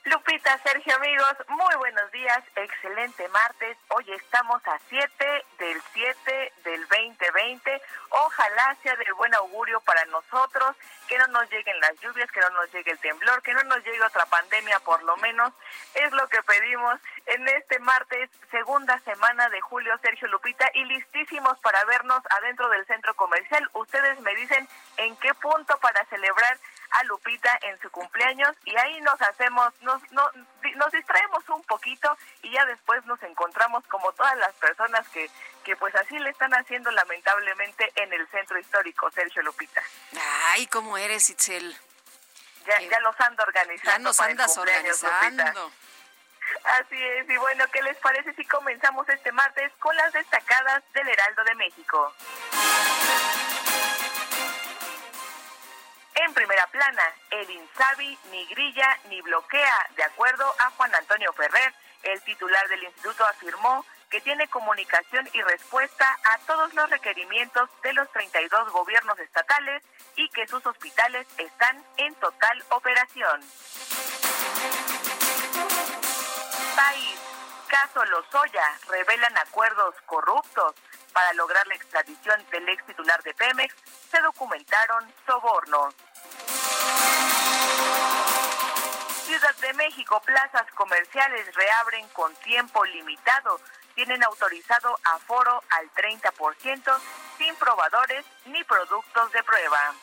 Lupita, 0.08 0.58
Sergio, 0.60 0.96
amigos, 0.96 1.36
muy 1.50 1.76
buenos 1.76 2.10
días, 2.12 2.42
excelente 2.56 3.28
martes. 3.28 3.76
Hoy 3.90 4.10
estamos 4.14 4.66
a 4.66 4.80
7 4.88 5.46
del 5.60 5.82
7 5.92 6.54
del 6.64 6.88
2020. 6.88 7.82
Ojalá 8.12 8.78
sea 8.82 8.96
del 8.96 9.14
buen 9.16 9.36
augurio 9.36 9.82
para 9.82 10.06
nosotros, 10.06 10.78
que 11.10 11.18
no 11.18 11.28
nos 11.28 11.52
lleguen 11.52 11.78
las 11.82 12.00
lluvias, 12.00 12.32
que 12.32 12.40
no 12.40 12.50
nos 12.52 12.72
llegue 12.72 12.92
el 12.92 13.00
temblor, 13.00 13.42
que 13.42 13.54
no 13.54 13.64
nos 13.64 13.84
llegue 13.84 14.02
otra 14.02 14.26
pandemia 14.28 14.80
por 14.80 15.04
lo 15.04 15.18
menos. 15.18 15.52
Es 15.94 16.10
lo 16.14 16.26
que 16.30 16.42
pedimos 16.42 17.02
en 17.26 17.46
este 17.50 17.78
martes, 17.80 18.30
segunda 18.50 18.98
semana 19.00 19.50
de 19.50 19.60
julio, 19.60 19.94
Sergio 20.02 20.30
Lupita, 20.30 20.70
y 20.74 20.86
listísimos 20.86 21.60
para 21.60 21.84
vernos 21.84 22.22
adentro 22.30 22.70
del 22.70 22.86
centro 22.86 23.14
comercial. 23.16 23.70
Ustedes 23.74 24.22
me 24.22 24.34
dicen 24.36 24.70
en 24.96 25.18
qué 25.18 25.34
punto 25.34 25.78
para 25.82 26.06
celebrar 26.06 26.58
a 26.92 27.04
Lupita 27.04 27.58
en 27.62 27.80
su 27.82 27.90
cumpleaños 27.92 28.56
y 28.66 28.76
ahí 28.78 29.02
nos 29.02 29.22
hacemos, 29.22 29.74
nos, 29.82 30.02
nos 30.12 30.92
distraemos 30.92 31.48
un 31.50 31.64
poquito 31.64 32.18
y 32.42 32.52
ya 32.52 32.66
después 32.66 33.06
nos 33.06 33.22
encontramos 33.24 33.84
como 33.88 34.12
todas 34.14 34.38
las 34.38 34.54
personas 34.54 35.08
que, 35.10 35.30
que 35.64 35.76
pues 35.76 35.94
así 35.96 36.18
le 36.20 36.30
están 36.30 36.54
haciendo 36.54 36.92
lamentablemente 36.92 37.92
en 37.96 38.14
el 38.14 38.28
centro 38.30 38.58
histórico, 38.60 39.12
Sergio 39.12 39.42
Lupita. 39.44 39.84
Ay, 40.50 40.68
¿cómo 40.68 40.98
eres, 40.98 41.30
Itzel? 41.30 41.78
Ya, 42.66 42.80
ya 42.82 43.00
los 43.00 43.20
ando 43.22 43.44
organizando. 43.44 43.92
Ya 43.92 44.00
nos 44.00 44.20
andas 44.20 44.58
organizando. 44.58 45.72
Así 46.64 47.02
es, 47.02 47.30
y 47.30 47.38
bueno, 47.38 47.66
¿qué 47.72 47.82
les 47.82 47.98
parece 47.98 48.34
si 48.34 48.46
comenzamos 48.46 49.08
este 49.10 49.32
martes 49.32 49.72
con 49.80 49.96
las 49.96 50.14
destacadas 50.14 50.84
del 50.94 51.08
Heraldo 51.08 51.44
de 51.44 51.56
México? 51.56 52.14
En 56.26 56.34
primera 56.34 56.66
plana, 56.68 57.04
el 57.30 57.50
INSABI 57.50 58.18
ni 58.32 58.46
grilla 58.48 58.98
ni 59.10 59.22
bloquea. 59.22 59.88
De 59.96 60.04
acuerdo 60.04 60.52
a 60.60 60.72
Juan 60.72 60.94
Antonio 60.96 61.32
Ferrer, 61.34 61.74
el 62.04 62.22
titular 62.24 62.68
del 62.70 62.84
instituto 62.84 63.24
afirmó 63.26 63.86
que 64.10 64.22
tiene 64.22 64.48
comunicación 64.48 65.30
y 65.34 65.42
respuesta 65.44 66.18
a 66.34 66.40
todos 66.48 66.74
los 66.74 66.90
requerimientos 66.90 67.70
de 67.84 67.94
los 67.94 68.12
32 68.14 68.72
gobiernos 68.72 69.20
estatales 69.20 69.84
y 70.16 70.28
que 70.30 70.48
sus 70.48 70.66
hospitales 70.66 71.28
están 71.38 71.84
en 71.98 72.16
total 72.16 72.64
operación. 72.70 73.42
País. 76.76 77.20
Caso 77.68 78.06
Lozoya. 78.06 78.64
Revelan 78.88 79.38
acuerdos 79.38 79.94
corruptos. 80.06 80.74
Para 81.14 81.34
lograr 81.34 81.66
la 81.68 81.76
extradición 81.76 82.46
del 82.52 82.70
ex 82.70 82.86
titular 82.86 83.22
de 83.24 83.34
Pemex, 83.34 83.76
se 84.12 84.22
documentaron 84.22 85.12
sobornos. 85.26 85.96
Ciudad 89.38 89.56
de 89.58 89.74
México, 89.74 90.20
plazas 90.26 90.66
comerciales 90.74 91.54
reabren 91.54 92.08
con 92.10 92.34
tiempo 92.38 92.84
limitado. 92.86 93.62
Tienen 93.94 94.24
autorizado 94.24 94.98
aforo 95.04 95.64
al 95.70 95.92
30% 95.92 97.00
sin 97.38 97.56
probadores 97.58 98.26
ni 98.46 98.64
productos 98.64 99.32
de 99.32 99.44
prueba. 99.44 99.94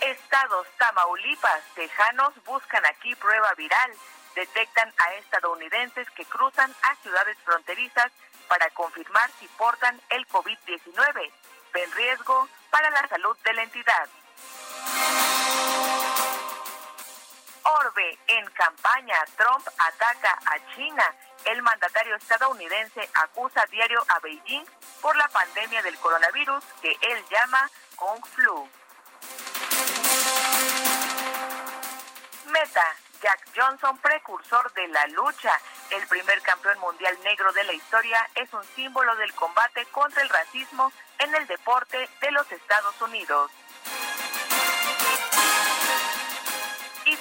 Estados 0.00 0.66
Tamaulipas, 0.78 1.62
Tejanos 1.74 2.32
buscan 2.46 2.86
aquí 2.86 3.14
prueba 3.16 3.52
viral. 3.58 3.92
Detectan 4.34 4.94
a 4.96 5.12
estadounidenses 5.16 6.08
que 6.12 6.24
cruzan 6.24 6.74
a 6.84 6.94
ciudades 7.02 7.36
fronterizas 7.44 8.10
para 8.48 8.70
confirmar 8.70 9.30
si 9.38 9.46
portan 9.58 10.00
el 10.08 10.26
COVID-19. 10.28 11.30
Ven 11.74 11.92
riesgo 11.92 12.48
para 12.70 12.88
la 12.88 13.06
salud 13.08 13.36
de 13.44 13.52
la 13.52 13.62
entidad. 13.64 14.08
Orbe 17.80 18.18
en 18.26 18.44
campaña. 18.50 19.16
Trump 19.36 19.66
ataca 19.78 20.38
a 20.44 20.74
China. 20.74 21.04
El 21.46 21.62
mandatario 21.62 22.16
estadounidense 22.16 23.08
acusa 23.14 23.64
diario 23.70 24.04
a 24.08 24.18
Beijing 24.20 24.64
por 25.00 25.16
la 25.16 25.26
pandemia 25.28 25.82
del 25.82 25.96
coronavirus 25.98 26.62
que 26.82 26.90
él 27.00 27.24
llama 27.30 27.70
Kung 27.96 28.24
Flu. 28.26 28.68
Meta. 32.46 32.96
Jack 33.22 33.48
Johnson, 33.56 33.96
precursor 33.98 34.72
de 34.72 34.88
la 34.88 35.06
lucha. 35.06 35.52
El 35.90 36.04
primer 36.08 36.42
campeón 36.42 36.78
mundial 36.80 37.16
negro 37.22 37.52
de 37.52 37.62
la 37.64 37.72
historia 37.72 38.28
es 38.34 38.52
un 38.52 38.64
símbolo 38.74 39.14
del 39.16 39.32
combate 39.34 39.86
contra 39.86 40.22
el 40.22 40.28
racismo 40.28 40.92
en 41.20 41.32
el 41.36 41.46
deporte 41.46 42.08
de 42.20 42.30
los 42.32 42.50
Estados 42.50 43.00
Unidos. 43.00 43.50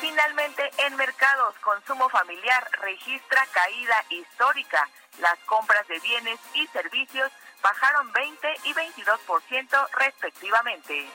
Finalmente, 0.01 0.70
en 0.79 0.96
mercados, 0.98 1.55
consumo 1.60 2.10
familiar 2.10 2.67
registra 2.81 3.46
caída 3.53 4.03
histórica. 4.10 4.89
Las 5.20 5.38
compras 5.46 5.88
de 5.88 6.00
bienes 6.00 6.39
y 6.55 6.67
servicios 6.67 7.31
bajaron 7.62 8.12
20 8.12 8.48
y 8.63 8.74
22% 8.74 9.89
respectivamente. 9.93 11.08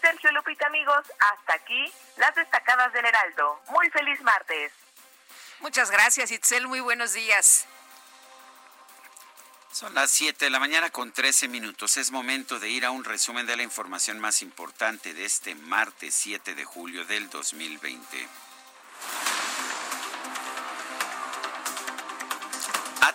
Sergio 0.00 0.32
Lupita, 0.32 0.66
amigos, 0.66 1.04
hasta 1.18 1.54
aquí 1.54 1.92
las 2.16 2.34
destacadas 2.34 2.92
del 2.92 3.06
Heraldo. 3.06 3.60
Muy 3.70 3.90
feliz 3.90 4.20
martes. 4.22 4.72
Muchas 5.60 5.90
gracias, 5.90 6.30
Itzel. 6.30 6.68
Muy 6.68 6.80
buenos 6.80 7.14
días. 7.14 7.66
Son 9.78 9.94
las 9.94 10.10
7 10.10 10.46
de 10.46 10.50
la 10.50 10.58
mañana 10.58 10.90
con 10.90 11.12
13 11.12 11.46
minutos. 11.46 11.98
Es 11.98 12.10
momento 12.10 12.58
de 12.58 12.68
ir 12.68 12.84
a 12.84 12.90
un 12.90 13.04
resumen 13.04 13.46
de 13.46 13.56
la 13.56 13.62
información 13.62 14.18
más 14.18 14.42
importante 14.42 15.14
de 15.14 15.24
este 15.24 15.54
martes 15.54 16.16
7 16.16 16.56
de 16.56 16.64
julio 16.64 17.04
del 17.04 17.30
2020. 17.30 18.26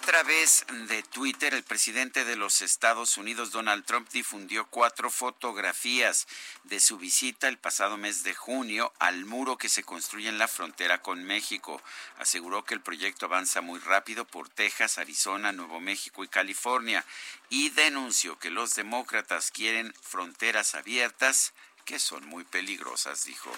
Través 0.06 0.66
de 0.88 1.02
Twitter, 1.02 1.54
el 1.54 1.64
presidente 1.64 2.26
de 2.26 2.36
los 2.36 2.62
Estados 2.62 3.18
Unidos, 3.18 3.52
Donald 3.52 3.86
Trump, 3.86 4.10
difundió 4.12 4.68
cuatro 4.68 5.10
fotografías 5.10 6.28
de 6.66 6.82
su 6.82 6.98
visita 6.98 7.48
el 7.48 7.58
pasado 7.58 7.96
mes 7.96 8.24
de 8.24 8.36
junio 8.36 8.92
al 9.00 9.24
muro 9.24 9.58
que 9.58 9.70
se 9.70 9.84
construye 9.84 10.28
en 10.28 10.38
la 10.38 10.50
frontera 10.50 11.02
con 11.02 11.24
México. 11.24 11.82
Aseguró 12.18 12.66
que 12.66 12.74
el 12.74 12.82
proyecto 12.82 13.28
avanza 13.28 13.62
muy 13.62 13.80
rápido 13.80 14.26
por 14.26 14.50
Texas, 14.50 14.98
Arizona, 14.98 15.54
Nuevo 15.54 15.80
México 15.80 16.24
y 16.24 16.28
California 16.28 17.06
y 17.50 17.70
denunció 17.70 18.38
que 18.38 18.50
los 18.50 18.76
demócratas 18.76 19.52
quieren 19.52 19.94
fronteras 20.02 20.76
abiertas 20.76 21.54
que 21.86 22.00
son 22.00 22.26
muy 22.26 22.44
peligrosas, 22.44 23.24
dijo 23.24 23.52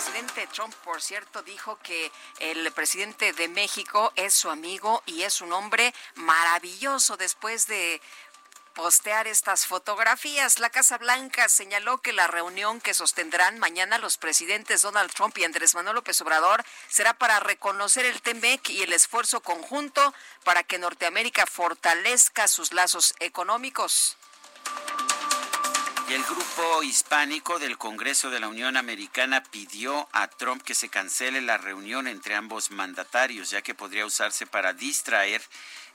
presidente 0.00 0.46
Trump, 0.46 0.74
por 0.76 1.02
cierto, 1.02 1.42
dijo 1.42 1.78
que 1.82 2.10
el 2.38 2.72
presidente 2.72 3.34
de 3.34 3.48
México 3.48 4.14
es 4.16 4.32
su 4.32 4.48
amigo 4.48 5.02
y 5.04 5.24
es 5.24 5.42
un 5.42 5.52
hombre 5.52 5.92
maravilloso 6.14 7.18
después 7.18 7.66
de 7.66 8.00
postear 8.72 9.26
estas 9.26 9.66
fotografías. 9.66 10.58
La 10.58 10.70
Casa 10.70 10.96
Blanca 10.96 11.50
señaló 11.50 11.98
que 11.98 12.14
la 12.14 12.28
reunión 12.28 12.80
que 12.80 12.94
sostendrán 12.94 13.58
mañana 13.58 13.98
los 13.98 14.16
presidentes 14.16 14.80
Donald 14.80 15.12
Trump 15.12 15.36
y 15.36 15.44
Andrés 15.44 15.74
Manuel 15.74 15.96
López 15.96 16.18
Obrador 16.22 16.64
será 16.88 17.12
para 17.12 17.38
reconocer 17.38 18.06
el 18.06 18.22
TEMEC 18.22 18.70
y 18.70 18.82
el 18.82 18.94
esfuerzo 18.94 19.42
conjunto 19.42 20.14
para 20.44 20.62
que 20.62 20.78
Norteamérica 20.78 21.44
fortalezca 21.44 22.48
sus 22.48 22.72
lazos 22.72 23.14
económicos 23.18 24.16
el 26.12 26.24
grupo 26.24 26.82
hispánico 26.82 27.60
del 27.60 27.78
Congreso 27.78 28.30
de 28.30 28.40
la 28.40 28.48
Unión 28.48 28.76
Americana 28.76 29.44
pidió 29.44 30.08
a 30.10 30.26
Trump 30.26 30.60
que 30.62 30.74
se 30.74 30.88
cancele 30.88 31.40
la 31.40 31.56
reunión 31.56 32.08
entre 32.08 32.34
ambos 32.34 32.72
mandatarios, 32.72 33.50
ya 33.50 33.62
que 33.62 33.76
podría 33.76 34.06
usarse 34.06 34.44
para 34.44 34.72
distraer 34.72 35.40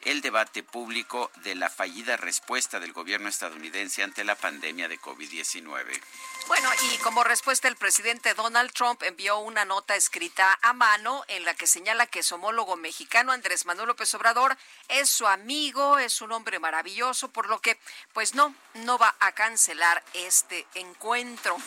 el 0.06 0.22
debate 0.22 0.64
público 0.64 1.32
de 1.44 1.56
la 1.56 1.70
fallida 1.70 2.16
respuesta 2.16 2.80
del 2.80 2.94
gobierno 2.94 3.28
estadounidense 3.28 4.04
ante 4.04 4.24
la 4.24 4.36
pandemia 4.36 4.88
de 4.88 5.00
COVID-19. 5.00 6.00
Bueno, 6.48 6.70
y 6.92 6.98
como 7.00 7.24
respuesta 7.24 7.68
el 7.68 7.76
presidente 7.76 8.36
Donald 8.36 8.72
Trump 8.72 9.02
envió 9.04 9.40
una 9.40 9.66
nota 9.66 9.96
escrita 9.96 10.58
a 10.62 10.74
mano 10.74 11.24
en 11.28 11.44
la 11.44 11.56
que 11.56 11.68
señala 11.68 12.06
que 12.06 12.24
su 12.24 12.36
homólogo 12.36 12.76
mexicano 12.78 13.32
Andrés 13.32 13.66
Manuel 13.66 13.88
López 13.88 14.14
Obrador 14.14 14.56
es 14.88 15.10
su 15.10 15.26
amigo, 15.26 15.98
es 15.98 16.22
un 16.22 16.32
hombre 16.32 16.60
maravilloso, 16.60 17.30
por 17.30 17.50
lo 17.50 17.60
que 17.60 17.80
pues 18.14 18.36
no, 18.36 18.54
no 18.76 18.98
va 18.98 19.16
a 19.20 19.32
cancelar 19.32 20.04
este 20.14 20.68
encuentro. 20.76 21.58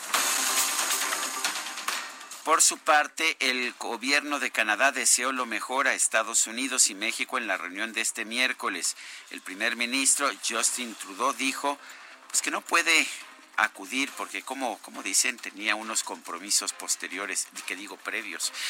Por 2.44 2.62
su 2.62 2.78
parte, 2.78 3.36
el 3.40 3.74
gobierno 3.78 4.38
de 4.40 4.50
Canadá 4.50 4.92
deseó 4.92 5.32
lo 5.32 5.46
mejor 5.46 5.86
a 5.86 5.94
Estados 5.94 6.46
Unidos 6.46 6.88
y 6.88 6.94
México 6.94 7.38
en 7.38 7.46
la 7.46 7.56
reunión 7.56 7.92
de 7.92 8.00
este 8.00 8.24
miércoles. 8.24 8.96
El 9.30 9.42
primer 9.42 9.76
ministro 9.76 10.30
Justin 10.48 10.94
Trudeau 10.94 11.32
dijo 11.34 11.78
pues, 12.28 12.40
que 12.42 12.50
no 12.50 12.60
puede 12.60 13.06
acudir 13.56 14.10
porque 14.16 14.42
como, 14.42 14.78
como 14.78 15.02
dicen 15.02 15.36
tenía 15.36 15.74
unos 15.74 16.04
compromisos 16.04 16.72
posteriores, 16.72 17.48
que 17.66 17.76
digo 17.76 17.96
previos. 17.96 18.52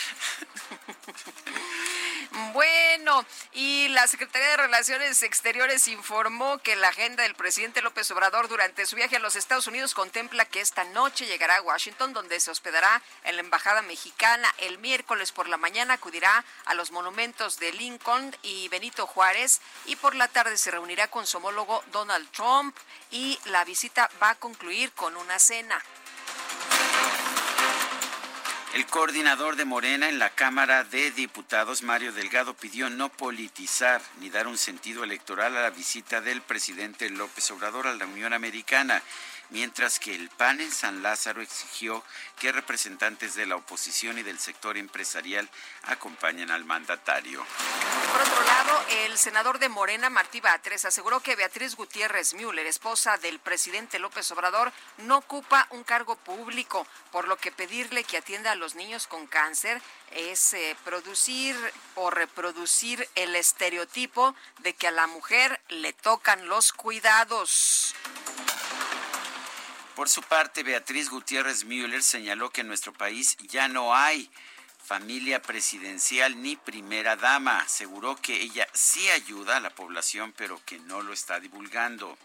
Bueno, 2.53 3.25
y 3.53 3.89
la 3.89 4.07
Secretaría 4.07 4.49
de 4.49 4.57
Relaciones 4.59 5.23
Exteriores 5.23 5.89
informó 5.89 6.59
que 6.59 6.77
la 6.77 6.89
agenda 6.89 7.23
del 7.23 7.35
presidente 7.35 7.81
López 7.81 8.11
Obrador 8.11 8.49
durante 8.49 8.85
su 8.85 8.97
viaje 8.97 9.17
a 9.17 9.21
los 9.21 9.37
Estados 9.37 9.67
Unidos 9.67 9.95
contempla 9.95 10.45
que 10.45 10.61
esta 10.61 10.85
noche 10.85 11.27
llegará 11.27 11.57
a 11.57 11.63
Washington, 11.63 12.13
donde 12.13 12.39
se 12.41 12.51
hospedará 12.51 13.03
en 13.25 13.37
la 13.37 13.43
Embajada 13.43 13.81
Mexicana. 13.83 14.55
El 14.59 14.79
miércoles 14.79 15.33
por 15.33 15.49
la 15.49 15.57
mañana 15.57 15.95
acudirá 15.95 16.45
a 16.67 16.75
los 16.75 16.91
monumentos 16.91 17.59
de 17.59 17.73
Lincoln 17.73 18.37
y 18.43 18.69
Benito 18.69 19.07
Juárez 19.07 19.61
y 19.87 19.97
por 19.97 20.15
la 20.15 20.29
tarde 20.29 20.59
se 20.59 20.71
reunirá 20.71 21.09
con 21.09 21.27
su 21.27 21.39
homólogo 21.39 21.83
Donald 21.93 22.31
Trump 22.33 22.77
y 23.11 23.39
la 23.47 23.65
visita 23.65 24.11
va 24.23 24.31
a 24.31 24.35
concluir 24.35 24.93
con 24.93 25.17
una 25.17 25.39
cena. 25.39 25.83
El 28.75 28.85
coordinador 28.85 29.57
de 29.57 29.65
Morena 29.65 30.11
en 30.11 30.19
la 30.19 30.29
Cámara 30.29 30.85
de 30.85 31.11
Diputados, 31.11 31.83
Mario 31.83 32.13
Delgado, 32.13 32.53
pidió 32.53 32.91
no 32.91 33.09
politizar 33.09 34.03
ni 34.21 34.29
dar 34.29 34.47
un 34.47 34.59
sentido 34.59 35.05
electoral 35.05 35.57
a 35.57 35.63
la 35.63 35.71
visita 35.71 36.21
del 36.21 36.43
presidente 36.43 37.09
López 37.09 37.51
Obrador 37.51 37.87
a 37.87 37.95
la 37.95 38.05
Unión 38.05 38.35
Americana 38.35 39.03
mientras 39.51 39.99
que 39.99 40.15
el 40.15 40.29
PAN 40.31 40.61
en 40.61 40.71
San 40.71 41.03
Lázaro 41.03 41.41
exigió 41.41 42.05
que 42.39 42.53
representantes 42.53 43.35
de 43.35 43.47
la 43.47 43.57
oposición 43.57 44.19
y 44.19 44.23
del 44.23 44.39
sector 44.39 44.77
empresarial 44.77 45.49
acompañen 45.85 46.51
al 46.51 46.65
mandatario. 46.65 47.45
Por 48.13 48.23
otro 48.23 48.43
lado, 48.45 48.85
el 49.05 49.19
senador 49.19 49.59
de 49.59 49.69
Morena, 49.69 50.11
Martí 50.11 50.41
Batres, 50.41 50.85
aseguró 50.85 51.21
que 51.21 51.37
Beatriz 51.37 51.77
Gutiérrez 51.77 52.35
Müller, 52.35 52.67
esposa 52.67 53.17
del 53.19 53.39
presidente 53.39 53.99
López 53.99 54.31
Obrador, 54.31 54.73
no 54.99 55.19
ocupa 55.19 55.67
un 55.71 55.85
cargo 55.85 56.17
público, 56.17 56.87
por 57.11 57.27
lo 57.27 57.37
que 57.37 57.53
pedirle 57.53 58.05
que 58.05 58.19
atienda 58.19 58.53
a 58.53 58.57
los 58.57 58.75
niños 58.75 59.07
con 59.07 59.27
cáncer 59.27 59.81
es 60.13 60.55
eh, 60.55 60.77
producir 60.85 61.57
o 61.95 62.11
reproducir 62.11 63.09
el 63.15 63.37
estereotipo 63.37 64.35
de 64.61 64.75
que 64.75 64.89
a 64.89 64.93
la 64.93 65.07
mujer 65.07 65.61
le 65.69 65.93
tocan 65.93 66.49
los 66.49 66.73
cuidados. 66.73 67.95
Por 69.99 70.09
su 70.09 70.23
parte, 70.23 70.63
Beatriz 70.63 71.11
Gutiérrez 71.11 71.65
Müller 71.65 72.05
señaló 72.05 72.51
que 72.51 72.61
en 72.61 72.69
nuestro 72.69 72.93
país 72.93 73.37
ya 73.49 73.67
no 73.67 73.97
hay 73.97 74.31
familia 74.81 75.43
presidencial 75.43 76.41
ni 76.41 76.55
primera 76.55 77.17
dama. 77.17 77.63
Aseguró 77.63 78.15
que 78.15 78.41
ella 78.41 78.69
sí 78.73 79.11
ayuda 79.11 79.57
a 79.57 79.61
la 79.61 79.71
población, 79.71 80.33
pero 80.37 80.61
que 80.65 80.79
no 80.79 81.03
lo 81.03 81.13
está 81.13 81.41
divulgando. 81.41 82.17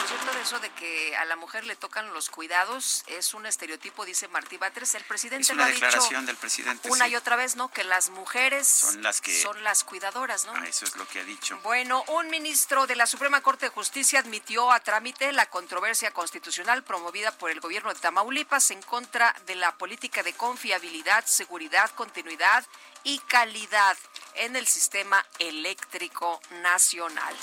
Por 0.00 0.08
cierto, 0.08 0.32
de 0.32 0.40
eso 0.40 0.58
de 0.60 0.70
que 0.70 1.14
a 1.16 1.24
la 1.26 1.36
mujer 1.36 1.64
le 1.66 1.76
tocan 1.76 2.12
los 2.14 2.30
cuidados 2.30 3.04
es 3.06 3.34
un 3.34 3.44
estereotipo, 3.44 4.06
dice 4.06 4.28
Martí 4.28 4.56
Batres. 4.56 4.94
El 4.94 5.04
presidente 5.04 5.42
es 5.42 5.50
una 5.50 5.64
lo 5.64 5.68
ha 5.68 5.72
declaración 5.72 6.20
dicho 6.22 6.26
del 6.26 6.36
presidente. 6.36 6.88
una 6.90 7.04
sí. 7.04 7.10
y 7.12 7.16
otra 7.16 7.36
vez, 7.36 7.56
¿no? 7.56 7.68
Que 7.68 7.84
las 7.84 8.08
mujeres 8.08 8.66
Son 8.66 9.02
las 9.02 9.20
que- 9.20 9.42
son 9.42 9.62
las 9.62 9.84
cuidadoras, 9.84 10.46
¿no? 10.46 10.54
Ah, 10.54 10.66
eso 10.66 10.86
es 10.86 10.96
lo 10.96 11.06
que 11.06 11.20
ha 11.20 11.24
dicho. 11.24 11.58
Bueno, 11.62 12.02
un 12.08 12.30
ministro 12.30 12.86
de 12.86 12.96
la 12.96 13.06
Suprema 13.06 13.42
Corte 13.42 13.66
de 13.66 13.70
Justicia 13.72 14.20
admitió 14.20 14.72
a 14.72 14.80
trámite 14.80 15.32
la 15.32 15.46
controversia 15.46 16.10
constitucional 16.12 16.82
promovida 16.82 17.30
por 17.32 17.50
el 17.50 17.60
gobierno 17.60 17.92
de 17.92 18.00
Tamaulipas 18.00 18.70
en 18.70 18.80
contra 18.82 19.34
de 19.46 19.54
la 19.56 19.76
política 19.76 20.22
de 20.22 20.32
confiabilidad, 20.32 21.26
seguridad, 21.26 21.90
continuidad 21.94 22.64
y 23.04 23.18
calidad 23.20 23.96
en 24.34 24.56
el 24.56 24.66
sistema 24.66 25.24
eléctrico 25.38 26.40
nacional. 26.62 27.36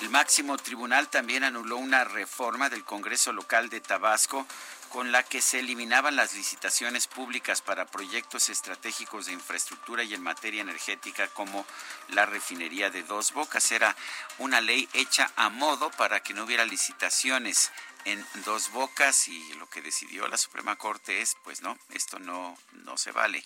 El 0.00 0.10
máximo 0.10 0.56
tribunal 0.56 1.08
también 1.08 1.44
anuló 1.44 1.76
una 1.76 2.04
reforma 2.04 2.68
del 2.68 2.84
Congreso 2.84 3.32
local 3.32 3.68
de 3.68 3.80
Tabasco 3.80 4.46
con 4.94 5.10
la 5.10 5.24
que 5.24 5.40
se 5.40 5.58
eliminaban 5.58 6.14
las 6.14 6.34
licitaciones 6.34 7.08
públicas 7.08 7.62
para 7.62 7.84
proyectos 7.84 8.48
estratégicos 8.48 9.26
de 9.26 9.32
infraestructura 9.32 10.04
y 10.04 10.14
en 10.14 10.22
materia 10.22 10.62
energética 10.62 11.26
como 11.28 11.66
la 12.10 12.26
refinería 12.26 12.90
de 12.90 13.02
Dos 13.02 13.32
Bocas. 13.32 13.72
Era 13.72 13.96
una 14.38 14.60
ley 14.60 14.88
hecha 14.92 15.32
a 15.34 15.48
modo 15.48 15.90
para 15.90 16.20
que 16.20 16.34
no 16.34 16.44
hubiera 16.44 16.64
licitaciones 16.64 17.72
en 18.04 18.24
Dos 18.44 18.70
Bocas 18.70 19.28
y 19.28 19.54
lo 19.54 19.68
que 19.68 19.82
decidió 19.82 20.28
la 20.28 20.38
Suprema 20.38 20.76
Corte 20.76 21.22
es, 21.22 21.36
pues 21.42 21.62
no, 21.62 21.76
esto 21.90 22.18
no, 22.18 22.56
no 22.84 22.96
se 22.96 23.10
vale. 23.10 23.44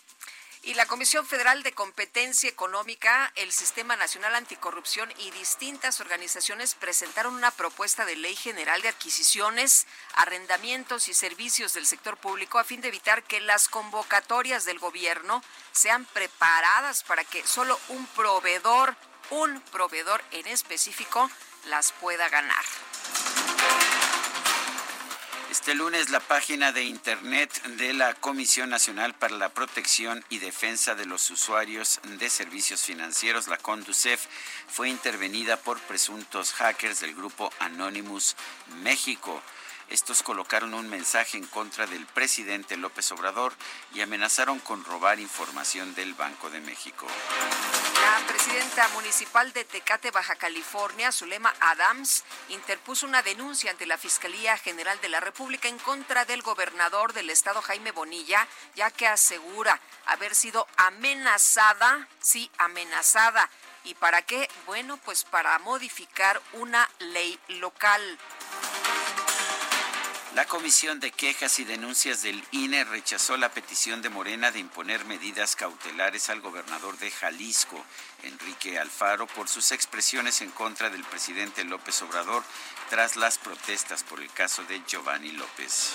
Y 0.62 0.74
la 0.74 0.86
Comisión 0.86 1.26
Federal 1.26 1.62
de 1.62 1.72
Competencia 1.72 2.50
Económica, 2.50 3.32
el 3.36 3.52
Sistema 3.52 3.96
Nacional 3.96 4.34
Anticorrupción 4.34 5.08
y 5.18 5.30
distintas 5.30 6.00
organizaciones 6.00 6.74
presentaron 6.74 7.34
una 7.34 7.50
propuesta 7.50 8.04
de 8.04 8.16
ley 8.16 8.34
general 8.34 8.82
de 8.82 8.88
adquisiciones, 8.88 9.86
arrendamientos 10.14 11.08
y 11.08 11.14
servicios 11.14 11.74
del 11.74 11.86
sector 11.86 12.16
público 12.16 12.58
a 12.58 12.64
fin 12.64 12.80
de 12.80 12.88
evitar 12.88 13.22
que 13.22 13.40
las 13.40 13.68
convocatorias 13.68 14.64
del 14.64 14.78
gobierno 14.78 15.42
sean 15.72 16.04
preparadas 16.06 17.04
para 17.04 17.24
que 17.24 17.46
solo 17.46 17.78
un 17.88 18.06
proveedor, 18.08 18.96
un 19.30 19.60
proveedor 19.72 20.22
en 20.32 20.46
específico, 20.48 21.30
las 21.66 21.92
pueda 21.92 22.28
ganar. 22.28 22.64
Este 25.58 25.74
lunes 25.74 26.10
la 26.10 26.20
página 26.20 26.70
de 26.70 26.84
Internet 26.84 27.50
de 27.78 27.92
la 27.92 28.14
Comisión 28.14 28.70
Nacional 28.70 29.14
para 29.14 29.36
la 29.36 29.48
Protección 29.48 30.24
y 30.30 30.38
Defensa 30.38 30.94
de 30.94 31.04
los 31.04 31.28
Usuarios 31.30 31.98
de 32.20 32.30
Servicios 32.30 32.82
Financieros, 32.82 33.48
la 33.48 33.56
CONDUCEF, 33.56 34.24
fue 34.68 34.88
intervenida 34.88 35.56
por 35.56 35.80
presuntos 35.80 36.52
hackers 36.52 37.00
del 37.00 37.12
grupo 37.12 37.52
Anonymous 37.58 38.36
México. 38.84 39.42
Estos 39.90 40.22
colocaron 40.22 40.74
un 40.74 40.90
mensaje 40.90 41.38
en 41.38 41.46
contra 41.46 41.86
del 41.86 42.04
presidente 42.06 42.76
López 42.76 43.10
Obrador 43.12 43.54
y 43.94 44.02
amenazaron 44.02 44.58
con 44.58 44.84
robar 44.84 45.18
información 45.18 45.94
del 45.94 46.12
Banco 46.12 46.50
de 46.50 46.60
México. 46.60 47.06
La 47.94 48.26
presidenta 48.26 48.86
municipal 48.88 49.50
de 49.54 49.64
Tecate, 49.64 50.10
Baja 50.10 50.36
California, 50.36 51.10
Zulema 51.10 51.54
Adams, 51.60 52.24
interpuso 52.50 53.06
una 53.06 53.22
denuncia 53.22 53.70
ante 53.70 53.86
la 53.86 53.96
Fiscalía 53.96 54.58
General 54.58 55.00
de 55.00 55.08
la 55.08 55.20
República 55.20 55.68
en 55.68 55.78
contra 55.78 56.26
del 56.26 56.42
gobernador 56.42 57.14
del 57.14 57.30
estado, 57.30 57.62
Jaime 57.62 57.92
Bonilla, 57.92 58.46
ya 58.76 58.90
que 58.90 59.06
asegura 59.06 59.80
haber 60.04 60.34
sido 60.34 60.66
amenazada, 60.76 62.08
sí, 62.20 62.50
amenazada. 62.58 63.48
¿Y 63.84 63.94
para 63.94 64.20
qué? 64.20 64.50
Bueno, 64.66 64.98
pues 64.98 65.24
para 65.24 65.58
modificar 65.60 66.42
una 66.52 66.88
ley 66.98 67.38
local. 67.48 68.18
La 70.34 70.44
Comisión 70.44 71.00
de 71.00 71.10
Quejas 71.10 71.58
y 71.58 71.64
Denuncias 71.64 72.22
del 72.22 72.44
INE 72.52 72.84
rechazó 72.84 73.38
la 73.38 73.50
petición 73.50 74.02
de 74.02 74.10
Morena 74.10 74.50
de 74.50 74.58
imponer 74.58 75.06
medidas 75.06 75.56
cautelares 75.56 76.28
al 76.28 76.42
gobernador 76.42 76.98
de 76.98 77.10
Jalisco, 77.10 77.82
Enrique 78.22 78.78
Alfaro, 78.78 79.26
por 79.26 79.48
sus 79.48 79.72
expresiones 79.72 80.42
en 80.42 80.50
contra 80.50 80.90
del 80.90 81.02
presidente 81.04 81.64
López 81.64 82.02
Obrador 82.02 82.44
tras 82.90 83.16
las 83.16 83.38
protestas 83.38 84.04
por 84.04 84.20
el 84.20 84.30
caso 84.30 84.62
de 84.64 84.82
Giovanni 84.86 85.32
López. 85.32 85.92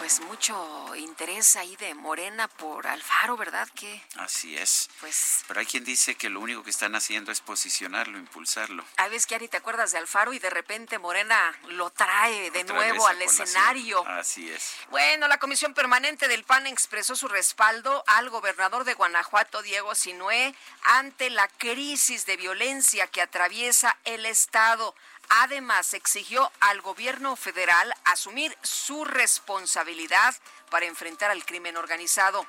Pues 0.00 0.20
mucho 0.20 0.96
interés 0.96 1.56
ahí 1.56 1.76
de 1.76 1.92
Morena 1.94 2.48
por 2.48 2.86
Alfaro, 2.86 3.36
¿verdad? 3.36 3.68
Que 3.74 4.02
Así 4.16 4.56
es. 4.56 4.88
pues 4.98 5.44
Pero 5.46 5.60
hay 5.60 5.66
quien 5.66 5.84
dice 5.84 6.14
que 6.14 6.30
lo 6.30 6.40
único 6.40 6.64
que 6.64 6.70
están 6.70 6.94
haciendo 6.94 7.30
es 7.30 7.42
posicionarlo, 7.42 8.16
impulsarlo. 8.16 8.82
a 8.96 9.08
veces 9.08 9.26
que 9.26 9.34
Ari 9.34 9.48
te 9.48 9.58
acuerdas 9.58 9.92
de 9.92 9.98
Alfaro 9.98 10.32
y 10.32 10.38
de 10.38 10.48
repente 10.48 10.98
Morena 10.98 11.54
lo 11.68 11.90
trae 11.90 12.50
de 12.50 12.62
Otra 12.62 12.76
nuevo 12.76 13.06
al 13.06 13.20
escenario. 13.20 14.02
Así 14.08 14.50
es. 14.50 14.72
Bueno, 14.88 15.28
la 15.28 15.38
Comisión 15.38 15.74
Permanente 15.74 16.28
del 16.28 16.44
PAN 16.44 16.66
expresó 16.66 17.14
su 17.14 17.28
respaldo 17.28 18.02
al 18.06 18.30
gobernador 18.30 18.84
de 18.84 18.94
Guanajuato, 18.94 19.60
Diego 19.60 19.94
Sinué, 19.94 20.54
ante 20.84 21.28
la 21.28 21.46
crisis 21.46 22.24
de 22.24 22.38
violencia 22.38 23.06
que 23.06 23.20
atraviesa 23.20 23.98
el 24.04 24.24
Estado. 24.24 24.94
Además, 25.30 25.94
exigió 25.94 26.50
al 26.60 26.80
gobierno 26.80 27.36
federal 27.36 27.94
asumir 28.04 28.56
su 28.62 29.04
responsabilidad 29.04 30.34
para 30.70 30.86
enfrentar 30.86 31.30
al 31.30 31.44
crimen 31.44 31.76
organizado. 31.76 32.44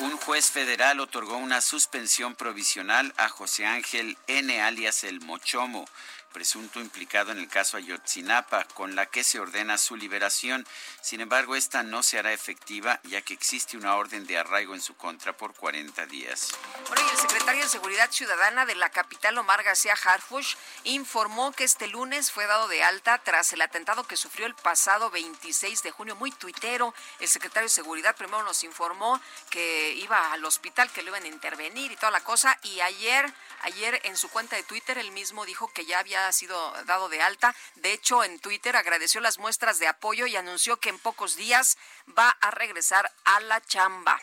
Un 0.00 0.16
juez 0.18 0.50
federal 0.50 1.00
otorgó 1.00 1.36
una 1.36 1.60
suspensión 1.60 2.34
provisional 2.34 3.14
a 3.16 3.28
José 3.28 3.64
Ángel 3.64 4.18
N. 4.26 4.60
alias 4.60 5.04
El 5.04 5.20
Mochomo 5.20 5.86
presunto 6.32 6.80
implicado 6.80 7.30
en 7.30 7.38
el 7.38 7.48
caso 7.48 7.76
Ayotzinapa, 7.76 8.64
con 8.74 8.94
la 8.96 9.06
que 9.06 9.22
se 9.22 9.38
ordena 9.38 9.78
su 9.78 9.96
liberación. 9.96 10.66
Sin 11.00 11.20
embargo, 11.20 11.54
esta 11.54 11.82
no 11.82 12.02
se 12.02 12.18
hará 12.18 12.32
efectiva 12.32 13.00
ya 13.04 13.22
que 13.22 13.34
existe 13.34 13.76
una 13.76 13.96
orden 13.96 14.26
de 14.26 14.38
arraigo 14.38 14.74
en 14.74 14.80
su 14.80 14.96
contra 14.96 15.36
por 15.36 15.54
40 15.54 16.06
días. 16.06 16.48
Bueno, 16.88 17.02
y 17.06 17.10
el 17.10 17.18
secretario 17.18 17.62
de 17.62 17.68
Seguridad 17.68 18.10
Ciudadana 18.10 18.66
de 18.66 18.74
la 18.74 18.90
capital, 18.90 19.38
Omar 19.38 19.62
García 19.62 19.94
Harfush, 19.94 20.54
informó 20.84 21.52
que 21.52 21.64
este 21.64 21.86
lunes 21.86 22.30
fue 22.30 22.46
dado 22.46 22.68
de 22.68 22.82
alta 22.82 23.18
tras 23.18 23.52
el 23.52 23.60
atentado 23.60 24.04
que 24.04 24.16
sufrió 24.16 24.46
el 24.46 24.54
pasado 24.54 25.10
26 25.10 25.82
de 25.82 25.90
junio. 25.90 26.16
Muy 26.16 26.30
tuitero, 26.32 26.94
el 27.20 27.28
secretario 27.28 27.66
de 27.66 27.74
Seguridad 27.74 28.16
primero 28.16 28.42
nos 28.42 28.64
informó 28.64 29.20
que 29.50 29.94
iba 29.94 30.32
al 30.32 30.44
hospital, 30.44 30.90
que 30.90 31.02
lo 31.02 31.08
iban 31.08 31.24
a 31.24 31.28
intervenir 31.28 31.92
y 31.92 31.96
toda 31.96 32.10
la 32.10 32.24
cosa, 32.24 32.58
y 32.62 32.80
ayer, 32.80 33.32
ayer 33.62 34.00
en 34.04 34.16
su 34.16 34.28
cuenta 34.28 34.56
de 34.56 34.62
Twitter, 34.62 34.98
él 34.98 35.12
mismo 35.12 35.44
dijo 35.44 35.68
que 35.68 35.84
ya 35.84 35.98
había 35.98 36.21
ha 36.28 36.32
sido 36.32 36.72
dado 36.84 37.08
de 37.08 37.22
alta. 37.22 37.54
De 37.76 37.92
hecho, 37.92 38.24
en 38.24 38.38
Twitter 38.38 38.76
agradeció 38.76 39.20
las 39.20 39.38
muestras 39.38 39.78
de 39.78 39.88
apoyo 39.88 40.26
y 40.26 40.36
anunció 40.36 40.78
que 40.78 40.88
en 40.88 40.98
pocos 40.98 41.36
días 41.36 41.78
va 42.18 42.30
a 42.40 42.50
regresar 42.50 43.10
a 43.24 43.40
la 43.40 43.60
chamba. 43.60 44.20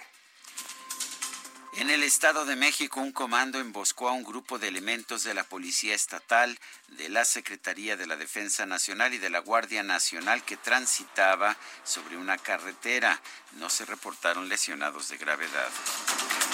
En 1.74 1.90
el 1.90 2.04
Estado 2.04 2.46
de 2.46 2.56
México, 2.56 3.00
un 3.00 3.12
comando 3.12 3.60
emboscó 3.60 4.10
a 4.10 4.12
un 4.12 4.24
grupo 4.24 4.58
de 4.58 4.68
elementos 4.68 5.24
de 5.24 5.34
la 5.34 5.44
Policía 5.44 5.96
Estatal, 5.96 6.60
de 6.90 7.10
la 7.10 7.24
Secretaría 7.24 7.96
de 7.96 8.08
la 8.08 8.18
Defensa 8.18 8.66
Nacional 8.66 9.14
y 9.14 9.18
de 9.20 9.30
la 9.30 9.40
Guardia 9.40 9.84
Nacional 9.84 10.44
que 10.44 10.58
transitaba 10.58 11.56
sobre 11.84 12.18
una 12.18 12.38
carretera. 12.38 13.22
No 13.54 13.70
se 13.70 13.86
reportaron 13.86 14.50
lesionados 14.50 15.10
de 15.10 15.18
gravedad. 15.18 15.70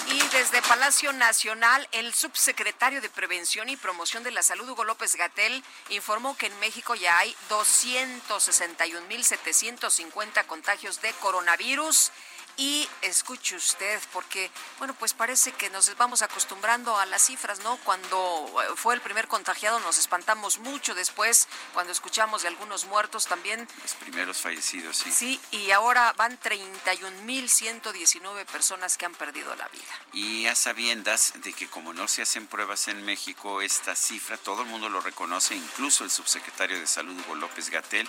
Y 0.08 0.20
desde 0.28 0.62
Palacio 0.62 1.12
Nacional, 1.12 1.88
el 1.90 2.14
subsecretario 2.14 3.00
de 3.00 3.08
Prevención 3.08 3.68
y 3.68 3.76
Promoción 3.76 4.22
de 4.22 4.30
la 4.30 4.44
Salud, 4.44 4.68
Hugo 4.68 4.84
López 4.84 5.16
Gatel, 5.16 5.64
informó 5.88 6.36
que 6.36 6.46
en 6.46 6.56
México 6.60 6.94
ya 6.94 7.18
hay 7.18 7.34
261.750 7.50 10.46
contagios 10.46 11.02
de 11.02 11.12
coronavirus 11.14 12.12
y 12.56 12.88
escuche 13.02 13.56
usted, 13.56 14.00
porque, 14.12 14.50
bueno, 14.78 14.94
pues 14.94 15.12
parece 15.12 15.52
que 15.52 15.68
nos 15.70 15.94
vamos 15.96 16.22
acostumbrando 16.22 16.96
a 16.96 17.06
las 17.06 17.22
cifras, 17.22 17.60
¿no? 17.60 17.76
Cuando 17.78 18.52
eh, 18.62 18.66
fue 18.76 18.94
el 18.94 19.00
primer 19.00 19.28
contagiado 19.28 19.80
nos 19.80 19.98
espantamos 19.98 20.58
mucho, 20.58 20.94
después 20.94 21.48
cuando 21.74 21.92
escuchamos 21.92 22.42
de 22.42 22.48
algunos 22.48 22.86
muertos 22.86 23.26
también. 23.26 23.68
Los 23.82 23.94
primeros 23.94 24.38
fallecidos, 24.38 24.96
sí. 24.96 25.12
Sí, 25.12 25.40
y 25.50 25.70
ahora 25.70 26.12
van 26.16 26.38
31.119 26.40 28.44
personas 28.46 28.96
que 28.96 29.06
han 29.06 29.14
perdido 29.14 29.54
la 29.56 29.68
vida. 29.68 29.84
Y 30.12 30.46
a 30.46 30.54
sabiendas 30.54 31.34
de 31.36 31.52
que 31.52 31.68
como 31.68 31.92
no 31.92 32.08
se 32.08 32.22
hacen 32.22 32.46
pruebas 32.46 32.88
en 32.88 33.04
México, 33.04 33.60
esta 33.60 33.94
cifra, 33.94 34.36
todo 34.38 34.62
el 34.62 34.68
mundo 34.68 34.88
lo 34.88 35.00
reconoce, 35.00 35.54
incluso 35.54 36.04
el 36.04 36.10
subsecretario 36.10 36.80
de 36.80 36.86
Salud, 36.86 37.18
Hugo 37.20 37.34
López 37.34 37.70
Gatel, 37.70 38.08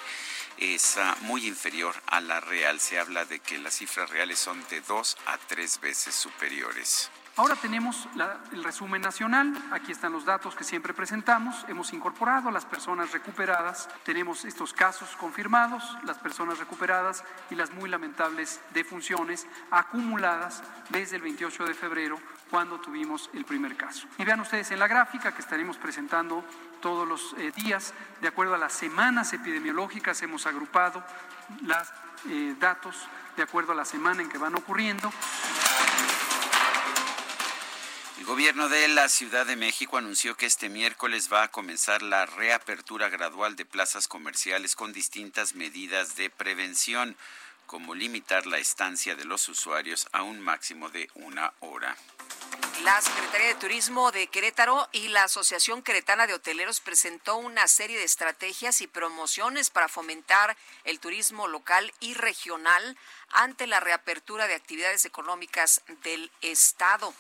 es 0.57 0.97
uh, 0.97 1.25
muy 1.25 1.47
inferior 1.47 1.95
a 2.07 2.21
la 2.21 2.39
real. 2.39 2.79
Se 2.79 2.99
habla 2.99 3.25
de 3.25 3.39
que 3.39 3.57
las 3.57 3.75
cifras 3.75 4.09
reales 4.09 4.39
son 4.39 4.63
de 4.69 4.81
dos 4.81 5.17
a 5.25 5.37
tres 5.37 5.79
veces 5.79 6.15
superiores. 6.15 7.09
Ahora 7.37 7.55
tenemos 7.55 8.09
el 8.51 8.63
resumen 8.63 8.99
nacional, 8.99 9.53
aquí 9.69 9.91
están 9.91 10.11
los 10.11 10.25
datos 10.25 10.55
que 10.55 10.63
siempre 10.63 10.95
presentamos, 10.95 11.65
hemos 11.67 11.93
incorporado 11.93 12.49
las 12.49 12.65
personas 12.65 13.11
recuperadas, 13.11 13.87
tenemos 14.03 14.43
estos 14.43 14.73
casos 14.73 15.15
confirmados, 15.17 15.83
las 16.03 16.17
personas 16.17 16.57
recuperadas 16.57 17.23
y 17.51 17.55
las 17.55 17.69
muy 17.69 17.91
lamentables 17.91 18.59
defunciones 18.73 19.45
acumuladas 19.69 20.63
desde 20.89 21.17
el 21.17 21.21
28 21.21 21.65
de 21.65 21.75
febrero 21.75 22.19
cuando 22.49 22.79
tuvimos 22.79 23.29
el 23.35 23.45
primer 23.45 23.77
caso. 23.77 24.07
Y 24.17 24.25
vean 24.25 24.39
ustedes 24.39 24.71
en 24.71 24.79
la 24.79 24.87
gráfica 24.87 25.35
que 25.35 25.41
estaremos 25.41 25.77
presentando 25.77 26.43
todos 26.81 27.07
los 27.07 27.33
eh, 27.37 27.51
días, 27.55 27.93
de 28.21 28.27
acuerdo 28.27 28.55
a 28.55 28.57
las 28.57 28.73
semanas 28.73 29.33
epidemiológicas, 29.33 30.21
hemos 30.21 30.45
agrupado 30.45 31.03
los 31.61 31.77
eh, 32.29 32.55
datos 32.59 32.95
de 33.35 33.43
acuerdo 33.43 33.71
a 33.71 33.75
la 33.75 33.85
semana 33.85 34.21
en 34.21 34.29
que 34.29 34.37
van 34.37 34.55
ocurriendo. 34.55 35.11
El 38.17 38.25
gobierno 38.25 38.67
de 38.67 38.87
la 38.89 39.07
Ciudad 39.09 39.45
de 39.45 39.55
México 39.55 39.97
anunció 39.97 40.35
que 40.35 40.47
este 40.47 40.69
miércoles 40.69 41.31
va 41.31 41.43
a 41.43 41.47
comenzar 41.47 42.01
la 42.01 42.25
reapertura 42.25 43.09
gradual 43.09 43.55
de 43.55 43.63
plazas 43.63 44.07
comerciales 44.07 44.75
con 44.75 44.91
distintas 44.91 45.53
medidas 45.55 46.15
de 46.15 46.29
prevención, 46.29 47.15
como 47.67 47.93
limitar 47.93 48.47
la 48.47 48.57
estancia 48.57 49.15
de 49.15 49.25
los 49.25 49.47
usuarios 49.49 50.07
a 50.11 50.23
un 50.23 50.41
máximo 50.41 50.89
de 50.89 51.09
una 51.13 51.53
hora. 51.59 51.95
La 52.83 53.01
Secretaría 53.01 53.47
de 53.47 53.55
Turismo 53.55 54.11
de 54.11 54.27
Querétaro 54.27 54.87
y 54.91 55.09
la 55.09 55.23
Asociación 55.23 55.81
Queretana 55.81 56.27
de 56.27 56.33
Hoteleros 56.33 56.79
presentó 56.79 57.37
una 57.37 57.67
serie 57.67 57.97
de 57.97 58.05
estrategias 58.05 58.81
y 58.81 58.87
promociones 58.87 59.69
para 59.69 59.87
fomentar 59.89 60.55
el 60.83 60.99
turismo 60.99 61.47
local 61.47 61.91
y 61.99 62.13
regional 62.13 62.97
ante 63.31 63.67
la 63.67 63.79
reapertura 63.79 64.47
de 64.47 64.55
actividades 64.55 65.05
económicas 65.05 65.81
del 66.03 66.31
Estado. 66.41 67.13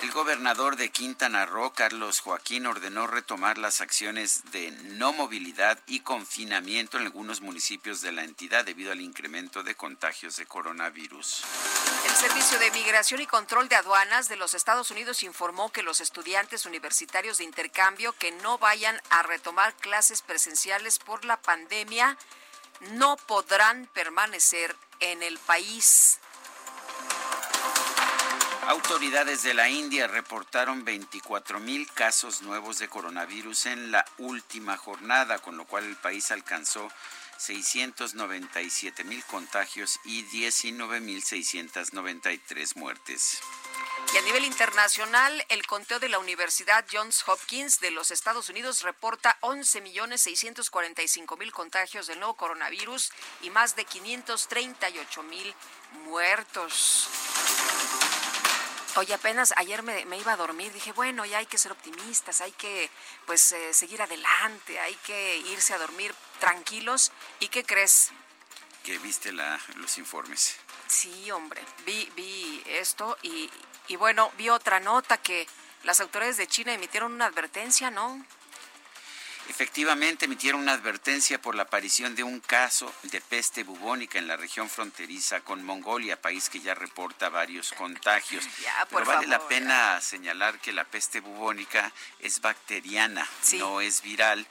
El 0.00 0.12
gobernador 0.12 0.76
de 0.76 0.90
Quintana 0.90 1.44
Roo, 1.44 1.72
Carlos 1.72 2.20
Joaquín, 2.20 2.66
ordenó 2.66 3.08
retomar 3.08 3.58
las 3.58 3.80
acciones 3.80 4.42
de 4.52 4.70
no 4.70 5.12
movilidad 5.12 5.76
y 5.88 6.00
confinamiento 6.00 6.98
en 6.98 7.04
algunos 7.04 7.40
municipios 7.40 8.00
de 8.00 8.12
la 8.12 8.22
entidad 8.22 8.64
debido 8.64 8.92
al 8.92 9.00
incremento 9.00 9.64
de 9.64 9.74
contagios 9.74 10.36
de 10.36 10.46
coronavirus. 10.46 11.42
El 12.06 12.14
Servicio 12.14 12.60
de 12.60 12.70
Migración 12.70 13.20
y 13.20 13.26
Control 13.26 13.68
de 13.68 13.74
Aduanas 13.74 14.28
de 14.28 14.36
los 14.36 14.54
Estados 14.54 14.92
Unidos 14.92 15.24
informó 15.24 15.72
que 15.72 15.82
los 15.82 16.00
estudiantes 16.00 16.64
universitarios 16.64 17.38
de 17.38 17.44
intercambio 17.44 18.12
que 18.12 18.30
no 18.30 18.56
vayan 18.56 19.00
a 19.10 19.24
retomar 19.24 19.74
clases 19.74 20.22
presenciales 20.22 21.00
por 21.00 21.24
la 21.24 21.38
pandemia 21.42 22.16
no 22.92 23.16
podrán 23.16 23.88
permanecer 23.92 24.76
en 25.00 25.24
el 25.24 25.38
país. 25.38 26.20
Autoridades 28.68 29.42
de 29.44 29.54
la 29.54 29.70
India 29.70 30.08
reportaron 30.08 30.84
24 30.84 31.58
mil 31.58 31.90
casos 31.90 32.42
nuevos 32.42 32.78
de 32.78 32.86
coronavirus 32.86 33.64
en 33.64 33.90
la 33.90 34.04
última 34.18 34.76
jornada, 34.76 35.38
con 35.38 35.56
lo 35.56 35.64
cual 35.64 35.84
el 35.84 35.96
país 35.96 36.30
alcanzó 36.30 36.92
697 37.38 39.04
mil 39.04 39.24
contagios 39.24 39.98
y 40.04 40.20
19 40.24 41.00
mil 41.00 41.22
693 41.22 42.76
muertes. 42.76 43.40
Y 44.12 44.18
a 44.18 44.22
nivel 44.22 44.44
internacional, 44.44 45.46
el 45.48 45.66
conteo 45.66 45.98
de 45.98 46.10
la 46.10 46.18
Universidad 46.18 46.84
Johns 46.92 47.26
Hopkins 47.26 47.80
de 47.80 47.90
los 47.90 48.10
Estados 48.10 48.50
Unidos 48.50 48.82
reporta 48.82 49.38
11.645.000 49.40 51.50
contagios 51.52 52.06
del 52.06 52.18
nuevo 52.18 52.36
coronavirus 52.36 53.12
y 53.40 53.48
más 53.48 53.76
de 53.76 53.86
538.000 53.86 55.54
muertos. 56.04 57.08
Oye, 58.98 59.14
apenas 59.14 59.54
ayer 59.56 59.84
me, 59.84 60.04
me, 60.06 60.18
iba 60.18 60.32
a 60.32 60.36
dormir, 60.36 60.72
dije, 60.72 60.90
bueno, 60.90 61.24
ya 61.24 61.38
hay 61.38 61.46
que 61.46 61.56
ser 61.56 61.70
optimistas, 61.70 62.40
hay 62.40 62.50
que 62.50 62.90
pues 63.26 63.52
eh, 63.52 63.72
seguir 63.72 64.02
adelante, 64.02 64.80
hay 64.80 64.96
que 65.06 65.36
irse 65.36 65.72
a 65.72 65.78
dormir 65.78 66.12
tranquilos. 66.40 67.12
¿Y 67.38 67.46
qué 67.46 67.62
crees? 67.62 68.10
Que 68.82 68.98
viste 68.98 69.30
la, 69.30 69.60
los 69.76 69.98
informes. 69.98 70.56
Sí, 70.88 71.30
hombre, 71.30 71.62
vi, 71.86 72.10
vi 72.16 72.60
esto 72.66 73.16
y, 73.22 73.48
y 73.86 73.94
bueno, 73.94 74.32
vi 74.36 74.48
otra 74.48 74.80
nota 74.80 75.16
que 75.16 75.46
las 75.84 76.00
autoridades 76.00 76.36
de 76.36 76.48
China 76.48 76.74
emitieron 76.74 77.12
una 77.12 77.26
advertencia, 77.26 77.92
¿no? 77.92 78.26
Efectivamente, 79.48 80.26
emitieron 80.26 80.60
una 80.60 80.72
advertencia 80.72 81.40
por 81.40 81.54
la 81.54 81.62
aparición 81.62 82.14
de 82.14 82.22
un 82.22 82.40
caso 82.40 82.92
de 83.04 83.20
peste 83.20 83.64
bubónica 83.64 84.18
en 84.18 84.26
la 84.28 84.36
región 84.36 84.68
fronteriza 84.68 85.40
con 85.40 85.64
Mongolia, 85.64 86.20
país 86.20 86.48
que 86.50 86.60
ya 86.60 86.74
reporta 86.74 87.28
varios 87.28 87.72
contagios. 87.72 88.44
Ya, 88.62 88.86
Pero 88.90 89.04
vale 89.04 89.26
la 89.26 89.46
pena 89.48 89.94
ya. 89.96 90.00
señalar 90.00 90.58
que 90.60 90.72
la 90.72 90.84
peste 90.84 91.20
bubónica 91.20 91.92
es 92.20 92.40
bacteriana, 92.40 93.26
Sí. 93.40 93.58
no 93.58 93.80
es 93.80 94.02
viral, 94.02 94.46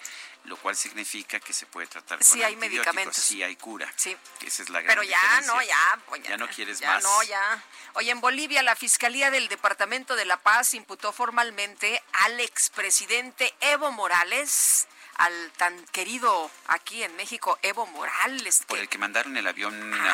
lo 0.48 0.58
cual 0.58 0.76
significa 0.76 1.40
que 1.40 1.54
se 1.54 1.66
puede 1.66 1.88
tratar 1.88 2.24
Sí, 2.24 2.40
con 2.40 2.44
hay 2.48 2.56
medicamentos. 2.56 3.24
Sí, 3.24 3.44
hay 3.44 3.56
cura. 3.58 3.92
Sí. 3.96 4.16
Esa 4.42 4.64
es 4.64 4.70
la 4.70 4.82
gran 4.82 4.88
Pero 4.96 5.04
ya, 5.04 5.20
diferencia. 5.22 5.54
no, 5.54 5.62
ya, 5.62 6.00
pues 6.08 6.24
Ya 6.24 6.38
no 6.38 6.48
quieres 6.50 6.80
ya 6.80 6.94
más. 6.96 7.04
no, 7.04 7.24
ya. 7.24 7.64
Oye, 7.94 8.12
en 8.12 8.22
Bolivia, 8.22 8.64
la 8.64 8.76
Fiscalía 8.76 9.30
del 9.30 9.48
Departamento 9.50 10.16
de 10.16 10.26
La 10.26 10.38
Paz 10.38 10.74
imputó 10.74 11.12
formalmente 11.14 12.02
al 12.14 12.40
expresidente 12.40 13.54
Evo 13.60 13.92
Morales 13.92 14.88
al 15.18 15.52
tan 15.58 15.84
querido 15.88 16.50
aquí 16.68 17.04
en 17.04 17.16
México 17.16 17.58
Evo 17.62 17.86
Morales. 17.88 18.64
Por 18.68 18.80
el 18.80 18.90
que 18.90 18.98
mandaron 18.98 19.36
el 19.38 19.48
avión, 19.48 19.74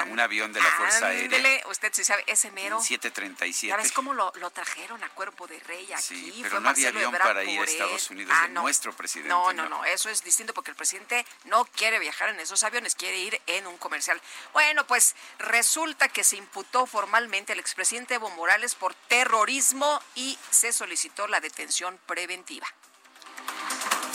un 0.10 0.20
avión 0.20 0.54
de 0.54 0.62
la 0.62 0.70
Fuerza 0.72 1.08
Aérea. 1.08 1.68
usted 1.68 1.92
se 1.94 2.04
sabe, 2.04 2.24
ese 2.28 2.52
mero. 2.52 2.82
737. 2.82 3.72
¿Sabes 3.72 3.92
cómo 3.92 4.14
lo, 4.14 4.32
lo, 4.36 4.50
trajeron 4.52 5.04
a 5.04 5.10
cuerpo 5.10 5.48
de 5.48 5.60
rey 5.62 5.92
aquí? 5.92 6.04
Sí, 6.04 6.40
pero 6.42 6.60
no 6.60 6.70
había 6.70 6.90
avión 6.90 7.12
para 7.12 7.44
ir 7.44 7.60
a 7.60 7.64
Estados 7.64 8.10
Unidos 8.10 8.34
ah, 8.38 8.48
de 8.48 8.54
nuestro 8.54 8.94
presidente. 8.94 9.30
No, 9.30 9.54
no, 9.54 9.68
no, 9.68 9.84
eso 9.86 10.10
es 10.10 10.24
distinto 10.24 10.54
porque 10.54 10.72
el 10.72 10.78
presidente 10.78 11.26
no 11.46 11.66
quiere 11.66 12.00
viajar 12.00 12.30
en 12.30 12.40
esos 12.40 12.64
aviones, 12.64 12.96
quiere 12.96 13.18
ir 13.18 13.42
en 13.48 13.68
un 13.68 13.78
comercial. 13.78 14.22
Bueno, 14.54 14.86
pues 14.88 15.16
resulta 15.40 16.08
que 16.10 16.24
se 16.24 16.38
imputó 16.38 16.86
formalmente 16.86 17.54
al 17.54 17.60
expresidente 17.60 18.16
Evo 18.16 18.30
Morales 18.32 18.76
por 18.76 18.94
terrorismo 18.94 20.02
y 20.16 20.38
se 20.50 20.72
solicitó 20.72 21.28
la 21.28 21.40
detención 21.40 22.00
preventiva. 22.06 22.68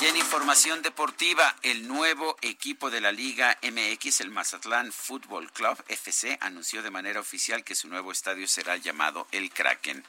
Y 0.01 0.07
en 0.07 0.17
información 0.17 0.81
deportiva, 0.83 1.57
el 1.63 1.89
nuevo 1.89 2.37
equipo 2.41 2.89
de 2.89 3.01
la 3.01 3.11
Liga 3.11 3.59
MX, 3.63 4.21
el 4.21 4.31
Mazatlán 4.31 4.93
Fútbol 4.93 5.51
Club 5.51 5.77
FC, 5.89 6.39
anunció 6.41 6.83
de 6.83 6.93
manera 6.93 7.19
oficial 7.19 7.65
que 7.65 7.75
su 7.75 7.89
nuevo 7.89 8.13
estadio 8.13 8.47
será 8.47 8.77
llamado 8.77 9.27
El 9.33 9.51
Kraken. 9.51 10.05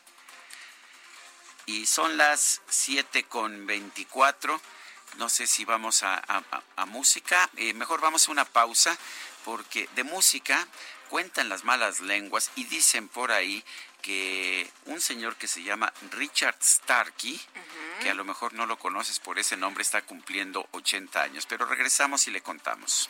Y 1.66 1.88
son 1.88 2.18
las 2.18 2.62
7 2.70 3.24
con 3.24 3.66
24. 3.66 4.62
No 5.18 5.28
sé 5.28 5.48
si 5.48 5.66
vamos 5.66 6.04
a, 6.04 6.22
música. 6.86 7.50
Eh, 7.58 7.74
mejor 7.74 8.00
vamos 8.00 8.28
a 8.28 8.32
una 8.32 8.46
pausa, 8.46 8.96
porque 9.44 9.90
de 9.96 10.04
música 10.04 10.68
cuentan 11.10 11.50
las 11.50 11.64
malas 11.64 12.00
lenguas 12.00 12.52
y 12.56 12.66
dicen 12.66 13.08
por 13.08 13.32
ahí 13.32 13.64
que 14.02 14.70
un 14.86 15.02
señor 15.02 15.36
que 15.36 15.48
se 15.48 15.64
llama 15.64 15.94
Richard 16.12 16.58
Starkey, 16.62 17.40
que 18.02 18.10
a 18.10 18.14
lo 18.14 18.24
mejor 18.24 18.54
no 18.54 18.66
lo 18.66 18.78
conoces 18.78 19.20
por 19.20 19.40
ese 19.40 19.58
nombre, 19.58 19.82
está 19.82 20.02
cumpliendo 20.02 20.68
80 20.72 21.22
años. 21.22 21.46
Pero 21.46 21.66
regresamos 21.66 22.28
y 22.28 22.32
le 22.32 22.42
contamos. 22.42 23.10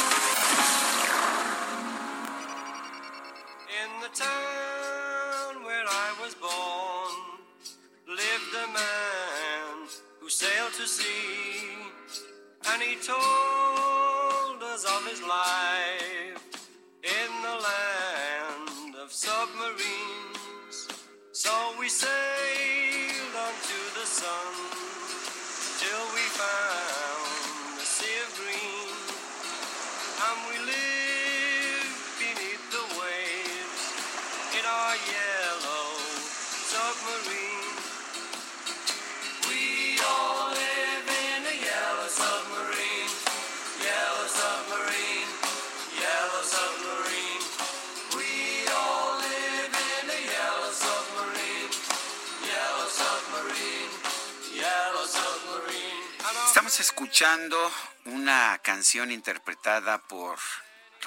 Una 58.03 58.59
canción 58.61 59.09
interpretada 59.09 59.99
por 59.99 60.37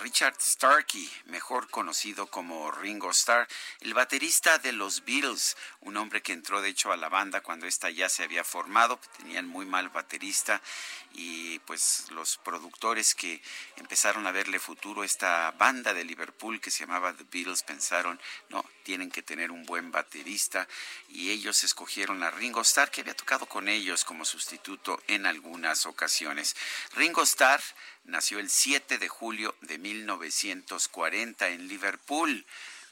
Richard 0.00 0.35
Starkey, 0.40 1.11
mejor 1.26 1.70
conocido 1.70 2.26
como 2.26 2.70
Ringo 2.70 3.11
Starr, 3.11 3.46
el 3.80 3.94
baterista 3.94 4.59
de 4.59 4.72
los 4.72 5.04
Beatles, 5.04 5.57
un 5.80 5.96
hombre 5.96 6.22
que 6.22 6.33
entró 6.33 6.61
de 6.61 6.68
hecho 6.68 6.92
a 6.92 6.96
la 6.96 7.09
banda 7.09 7.40
cuando 7.40 7.66
esta 7.66 7.90
ya 7.90 8.09
se 8.09 8.24
había 8.24 8.44
formado, 8.44 8.98
tenían 9.18 9.46
muy 9.46 9.66
mal 9.66 9.88
baterista 9.90 10.61
y 11.12 11.59
pues 11.61 12.11
los 12.11 12.38
productores 12.38 13.14
que 13.14 13.40
empezaron 13.76 14.26
a 14.26 14.33
verle 14.33 14.59
futuro 14.59 15.02
a 15.02 15.07
esta 15.07 15.52
banda 15.52 15.94
de 15.94 16.04
Liverpool 16.04 16.61
que 16.61 16.70
se 16.70 16.80
llamaba 16.80 17.12
The 17.12 17.24
Beatles 17.30 17.62
pensaron, 17.62 18.20
no, 18.48 18.64
tienen 18.83 19.11
que 19.11 19.22
tener 19.22 19.50
un 19.50 19.64
buen 19.64 19.92
baterista 19.92 20.66
y 21.09 21.30
ellos 21.30 21.62
escogieron 21.64 22.22
a 22.22 22.30
Ringo 22.30 22.61
Starr 22.62 22.90
que 22.90 23.02
había 23.02 23.14
tocado 23.14 23.46
con 23.46 23.68
ellos 23.68 24.04
como 24.04 24.24
sustituto 24.24 25.02
en 25.07 25.26
algunas 25.26 25.87
ocasiones. 25.87 26.57
Ringo 26.94 27.22
Starr 27.22 27.62
nació 28.05 28.38
el 28.38 28.51
7 28.51 28.99
de 28.99 29.09
julio 29.09 29.55
de 29.62 29.79
1940 29.79 31.49
en 31.49 31.69
Liverpool 31.69 32.45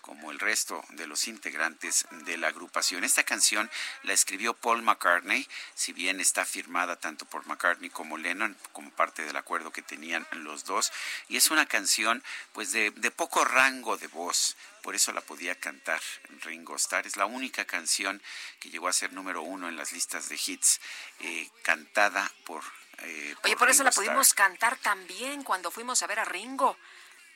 como 0.03 0.33
el 0.33 0.41
resto 0.41 0.85
de 0.91 1.07
los 1.07 1.29
integrantes 1.29 2.07
de 2.27 2.37
la 2.37 2.49
agrupación. 2.49 3.05
Esta 3.05 3.23
canción 3.23 3.71
la 4.03 4.13
escribió 4.13 4.53
Paul 4.53 4.83
McCartney, 4.83 5.49
si 5.75 5.93
bien 5.93 6.21
está 6.21 6.45
firmada 6.45 6.97
tanto 6.97 7.25
por 7.25 7.47
McCartney 7.47 7.89
como 7.89 8.19
Lennon, 8.19 8.57
como 8.73 8.91
parte 8.91 9.23
del 9.23 9.37
acuerdo 9.37 9.71
que 9.71 9.81
tenían 9.81 10.27
los 10.33 10.65
dos, 10.65 10.93
y 11.29 11.37
es 11.37 11.51
una 11.51 11.67
canción 11.67 12.23
pues 12.53 12.73
de, 12.73 12.91
poco 13.17 13.45
rango 13.45 13.97
de 13.97 14.09
voz, 14.09 14.57
por 14.83 14.97
eso 14.97 15.13
la 15.13 15.21
podía 15.21 15.55
cantar 15.55 16.01
Ringo 16.43 16.75
Starr. 16.75 17.07
Es 17.07 17.17
la 17.17 17.27
única 17.27 17.65
canción 17.65 18.21
que 18.59 18.71
llegó 18.71 18.89
a 18.89 18.93
ser 18.93 19.13
número 19.13 19.43
uno 19.43 19.69
en 19.69 19.77
las 19.77 19.93
listas 19.93 20.29
de 20.29 20.39
hits, 20.45 20.81
eh, 21.21 21.49
cantada 21.63 22.31
por 22.45 22.65
eh, 22.99 23.35
Oye, 23.45 23.57
por 23.57 23.71
eso 23.71 23.83
la 23.83 23.91
pudimos 23.91 24.35
cantar 24.35 24.77
también 24.77 25.43
cuando 25.43 25.71
fuimos 25.71 26.03
a 26.03 26.07
ver 26.07 26.21
a 26.21 26.25
Ringo. 26.25 26.77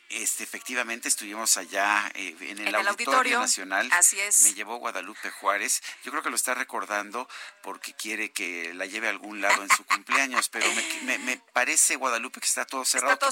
Este, 0.08 0.44
efectivamente 0.44 1.08
estuvimos 1.08 1.56
allá 1.56 2.10
eh, 2.14 2.36
en, 2.40 2.58
el, 2.60 2.74
auditorio, 2.74 3.40
Nacional. 3.40 3.88
Así 3.92 4.20
es. 4.20 4.44
Me 4.44 4.54
llevó 4.54 4.76
Guadalupe 4.76 5.30
Juárez. 5.30 5.82
Yo 6.04 6.12
creo 6.12 6.22
que 6.22 6.30
lo 6.30 6.36
está 6.36 6.54
recordando 6.54 7.28
porque 7.62 7.92
quiere 7.92 8.30
que 8.30 8.72
la 8.74 8.86
lleve 8.86 9.08
a 9.08 9.10
algún 9.10 9.40
lado 9.40 9.62
en 9.62 9.68
su 9.70 9.84
cumpleaños, 9.84 10.48
pero 10.48 10.66
me, 11.02 11.38
parece 11.52 11.96
Guadalupe 11.96 12.40
que 12.40 12.46
está 12.46 12.64
todo 12.64 12.84
cerrado. 12.84 13.14
Está 13.14 13.26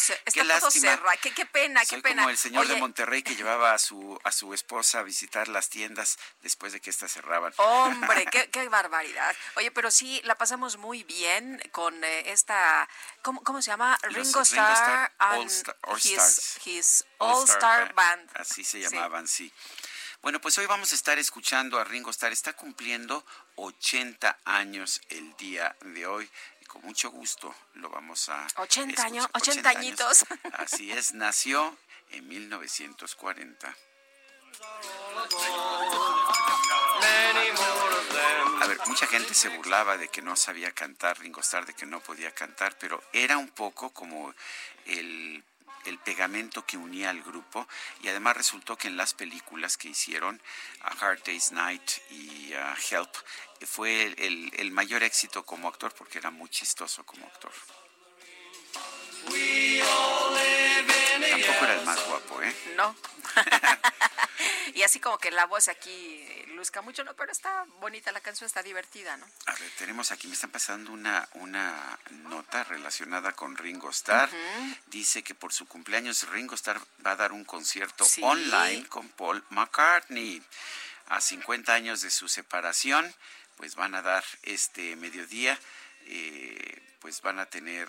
todo, 0.59 0.71
cerrado. 0.71 1.09
Qué, 1.23 1.47
pena, 1.47 1.83
qué 1.89 1.99
pena. 1.99 2.23
Como 2.23 2.31
el 2.31 2.39
señor 2.39 2.67
de 2.67 2.77
Monterrey 2.77 3.23
que 3.23 3.37
llevaba 3.37 3.75
a 3.75 3.79
su 3.79 4.19
a 4.25 4.33
su 4.33 4.53
esposa 4.55 5.01
a 5.01 5.03
visitar 5.03 5.49
las 5.49 5.69
tiendas 5.69 6.19
después 6.43 6.73
de 6.73 6.81
que 6.81 6.91
éstas 6.91 7.13
cerraban. 7.13 7.53
Hombre, 7.57 8.27
qué, 8.53 8.69
barbaridad. 8.69 9.37
Oye, 9.57 9.71
pero 9.71 9.91
sí 9.91 10.21
la 10.25 10.37
pasamos 10.37 10.77
muy 10.79 11.05
bien 11.05 11.63
con 11.73 12.03
eh, 12.03 12.33
esta 12.33 12.89
¿cómo, 13.25 13.43
¿cómo, 13.43 13.61
se 13.63 13.71
llama? 13.71 13.99
Ringo, 14.03 14.43
Starr, 14.43 15.11
All, 15.19 15.47
Stars 15.47 16.61
his 16.65 17.05
All 17.19 17.43
Star, 17.45 17.93
Band. 17.95 18.31
Así 18.35 18.63
se 18.63 18.79
llamaban, 18.81 19.27
sí. 19.27 19.51
Bueno, 20.23 20.41
pues 20.41 20.57
hoy 20.59 20.67
vamos 20.67 20.93
a 20.93 20.95
estar 20.95 21.19
escuchando 21.19 21.79
a 21.79 21.85
Ringo 21.85 22.11
Starr. 22.11 22.33
Está 22.33 22.53
cumpliendo 22.53 23.25
80 23.57 24.39
años 24.45 25.01
el 25.09 25.35
día 25.37 25.75
de 25.81 26.07
hoy. 26.07 26.31
Y 26.61 26.65
con 26.67 26.83
mucho 26.83 27.11
gusto 27.11 27.55
lo 27.75 27.91
vamos 27.91 28.29
a... 28.29 28.47
80 28.57 29.03
años, 29.03 29.27
80, 29.33 29.69
añitos. 29.69 30.25
Así 30.53 30.93
es, 30.93 31.15
nació 31.15 31.77
en 32.11 32.29
1940. 32.29 33.77
Mucha 38.87 39.07
gente 39.07 39.35
se 39.35 39.49
burlaba 39.49 39.97
de 39.97 40.09
que 40.09 40.23
no 40.23 40.37
sabía 40.37 40.73
cantar 40.73 41.19
Ringo 41.21 41.41
Starr, 41.41 41.67
de 41.67 41.75
que 41.75 41.87
no 41.87 42.01
podía 42.01 42.33
cantar, 42.33 42.77
pero 42.79 43.03
era 43.13 43.39
un 43.39 43.49
poco 43.49 43.91
como 43.91 44.35
el 44.87 45.43
el 45.85 45.99
pegamento 45.99 46.65
que 46.65 46.77
unía 46.77 47.11
al 47.11 47.23
grupo 47.23 47.67
y 48.03 48.09
además 48.09 48.37
resultó 48.37 48.77
que 48.77 48.89
en 48.89 48.97
las 48.97 49.15
películas 49.15 49.77
que 49.77 49.89
hicieron, 49.89 50.41
A 50.81 50.93
Hard 50.93 51.23
Day's 51.25 51.53
Night 51.53 51.91
y 52.11 52.53
Help, 52.91 53.11
fue 53.67 54.15
el, 54.19 54.71
mayor 54.73 55.03
éxito 55.03 55.45
como 55.45 55.69
actor 55.69 55.95
porque 55.95 56.19
era 56.19 56.31
muy 56.31 56.49
chistoso 56.49 57.05
como 57.05 57.27
actor. 57.27 57.53
Tampoco 60.87 61.65
era 61.65 61.75
el 61.75 61.85
más 61.87 62.05
guapo, 62.07 62.43
¿eh? 62.43 62.55
No. 62.77 62.97
y 64.75 64.83
así 64.83 65.01
como 65.01 65.19
que 65.19 65.31
la 65.31 65.47
voz 65.47 65.69
aquí 65.69 66.25
luzca 66.55 66.83
mucho, 66.83 67.05
no, 67.05 67.15
pero 67.15 67.33
está 67.33 67.65
bonita 67.81 68.13
la 68.13 68.21
canción, 68.21 68.47
está 68.47 68.63
divertida, 68.63 69.17
¿no? 69.17 69.27
A 69.47 69.55
ver, 69.55 69.71
tenemos 69.79 70.13
aquí, 70.13 70.27
me 70.29 70.35
están 70.35 70.51
pasando 70.51 70.93
una, 70.93 71.29
una 71.35 71.99
nota 72.11 72.65
relacionada 72.65 73.33
con 73.33 73.57
Ringo 73.57 73.91
Starr. 73.91 74.31
Dice 74.87 75.23
que 75.23 75.35
por 75.35 75.53
su 75.53 75.67
cumpleaños 75.67 76.29
Ringo 76.29 76.55
Starr 76.55 76.81
va 77.05 77.13
a 77.13 77.17
dar 77.17 77.33
un 77.33 77.45
concierto 77.45 78.05
Sí. 78.05 78.21
online 78.23 78.87
con 78.89 79.09
Paul 79.11 79.45
McCartney. 79.51 80.43
A 81.09 81.21
50 81.21 81.75
años 81.75 82.01
de 82.01 82.11
su 82.11 82.29
separación, 82.29 83.15
pues 83.57 83.75
van 83.75 83.95
a 83.95 84.01
dar 84.01 84.25
este 84.43 84.97
mediodía, 84.97 85.59
eh, 86.07 86.83
pues 87.01 87.21
van 87.21 87.39
a 87.41 87.47
tener... 87.47 87.89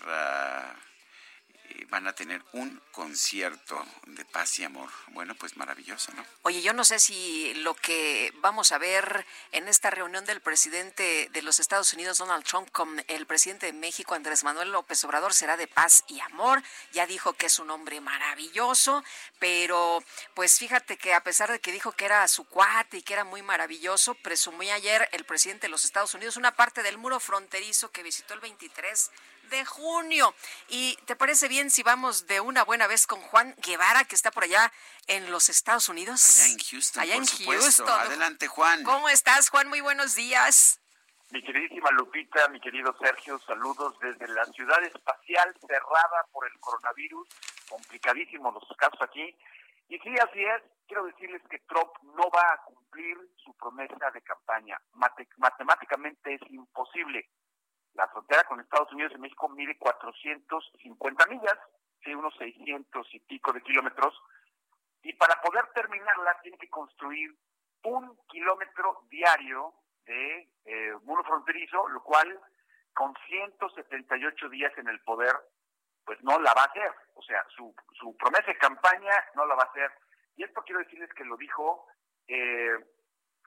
van 1.88 2.06
a 2.06 2.12
tener 2.14 2.42
un 2.52 2.80
concierto 2.92 3.84
de 4.06 4.24
paz 4.24 4.58
y 4.58 4.64
amor. 4.64 4.90
Bueno, 5.08 5.34
pues 5.34 5.56
maravilloso, 5.56 6.12
¿no? 6.14 6.24
Oye, 6.42 6.62
yo 6.62 6.72
no 6.72 6.84
sé 6.84 6.98
si 6.98 7.54
lo 7.54 7.74
que 7.74 8.32
vamos 8.40 8.72
a 8.72 8.78
ver 8.78 9.26
en 9.52 9.68
esta 9.68 9.90
reunión 9.90 10.24
del 10.24 10.40
presidente 10.40 11.28
de 11.32 11.42
los 11.42 11.60
Estados 11.60 11.92
Unidos, 11.92 12.18
Donald 12.18 12.44
Trump, 12.44 12.70
con 12.70 13.04
el 13.08 13.26
presidente 13.26 13.66
de 13.66 13.72
México, 13.72 14.14
Andrés 14.14 14.44
Manuel 14.44 14.72
López 14.72 15.02
Obrador, 15.04 15.34
será 15.34 15.56
de 15.56 15.66
paz 15.66 16.04
y 16.08 16.20
amor. 16.20 16.62
Ya 16.92 17.06
dijo 17.06 17.34
que 17.34 17.46
es 17.46 17.58
un 17.58 17.70
hombre 17.70 18.00
maravilloso, 18.00 19.04
pero 19.38 20.02
pues 20.34 20.58
fíjate 20.58 20.96
que 20.96 21.14
a 21.14 21.22
pesar 21.22 21.50
de 21.50 21.60
que 21.60 21.72
dijo 21.72 21.92
que 21.92 22.04
era 22.04 22.26
su 22.28 22.44
cuate 22.44 22.98
y 22.98 23.02
que 23.02 23.12
era 23.12 23.24
muy 23.24 23.42
maravilloso, 23.42 24.14
presumía 24.14 24.74
ayer 24.74 25.08
el 25.12 25.24
presidente 25.24 25.66
de 25.66 25.70
los 25.70 25.84
Estados 25.84 26.14
Unidos 26.14 26.36
una 26.36 26.56
parte 26.56 26.82
del 26.82 26.98
muro 26.98 27.20
fronterizo 27.20 27.90
que 27.90 28.02
visitó 28.02 28.34
el 28.34 28.40
23 28.40 29.10
de 29.50 29.64
junio. 29.64 30.34
¿Y 30.68 30.96
te 31.06 31.16
parece 31.16 31.48
bien 31.48 31.70
si 31.70 31.82
vamos 31.82 32.26
de 32.26 32.40
una 32.40 32.64
buena 32.64 32.86
vez 32.86 33.06
con 33.06 33.20
Juan 33.20 33.54
Guevara, 33.58 34.04
que 34.04 34.14
está 34.14 34.30
por 34.30 34.44
allá 34.44 34.72
en 35.06 35.30
los 35.30 35.48
Estados 35.48 35.88
Unidos? 35.88 36.40
Allá 36.40 36.52
en 36.52 36.58
Houston, 36.58 37.02
Allá 37.02 37.14
por 37.14 37.22
en 37.22 37.26
supuesto. 37.28 37.84
Houston. 37.86 37.88
Adelante, 38.06 38.46
Juan. 38.48 38.82
¿Cómo 38.84 39.08
estás, 39.08 39.48
Juan? 39.50 39.68
Muy 39.68 39.80
buenos 39.80 40.14
días. 40.14 40.80
Mi 41.30 41.42
queridísima 41.42 41.90
Lupita, 41.90 42.46
mi 42.48 42.60
querido 42.60 42.96
Sergio, 43.00 43.40
saludos 43.46 43.98
desde 44.00 44.28
la 44.28 44.44
ciudad 44.46 44.80
espacial 44.84 45.56
cerrada 45.66 46.24
por 46.30 46.46
el 46.46 46.56
coronavirus, 46.60 47.28
complicadísimos 47.68 48.54
los 48.54 48.76
casos 48.78 49.00
aquí. 49.02 49.36
Y 49.88 49.98
sí, 49.98 50.14
así 50.22 50.40
es, 50.44 50.62
quiero 50.86 51.04
decirles 51.04 51.42
que 51.50 51.58
Trump 51.68 51.90
no 52.16 52.30
va 52.30 52.52
a 52.52 52.58
cumplir 52.64 53.16
su 53.44 53.52
promesa 53.54 54.10
de 54.12 54.22
campaña. 54.22 54.80
Mate- 54.94 55.28
matemáticamente 55.36 56.34
es 56.34 56.40
imposible. 56.50 57.28
La 57.96 58.08
frontera 58.08 58.44
con 58.44 58.60
Estados 58.60 58.92
Unidos 58.92 59.12
y 59.14 59.18
México 59.18 59.48
mide 59.48 59.78
450 59.78 61.26
millas, 61.26 61.58
sí, 62.04 62.14
unos 62.14 62.34
600 62.36 63.14
y 63.14 63.20
pico 63.20 63.52
de 63.52 63.62
kilómetros, 63.62 64.14
y 65.02 65.14
para 65.14 65.40
poder 65.40 65.66
terminarla 65.74 66.38
tiene 66.42 66.58
que 66.58 66.68
construir 66.68 67.34
un 67.84 68.18
kilómetro 68.26 69.02
diario 69.08 69.72
de 70.04 70.48
eh, 70.64 70.92
muro 71.04 71.24
fronterizo, 71.24 71.88
lo 71.88 72.02
cual 72.02 72.38
con 72.92 73.14
178 73.28 74.48
días 74.48 74.72
en 74.76 74.88
el 74.88 75.00
poder, 75.00 75.34
pues 76.04 76.22
no 76.22 76.38
la 76.38 76.52
va 76.54 76.62
a 76.62 76.66
hacer. 76.66 76.92
O 77.14 77.22
sea, 77.22 77.44
su, 77.54 77.74
su 77.92 78.16
promesa 78.16 78.46
de 78.46 78.58
campaña 78.58 79.12
no 79.34 79.46
la 79.46 79.54
va 79.54 79.62
a 79.62 79.70
hacer. 79.70 79.90
Y 80.36 80.44
esto 80.44 80.62
quiero 80.64 80.80
decirles 80.80 81.12
que 81.14 81.24
lo 81.24 81.36
dijo, 81.36 81.86
eh, 82.28 82.76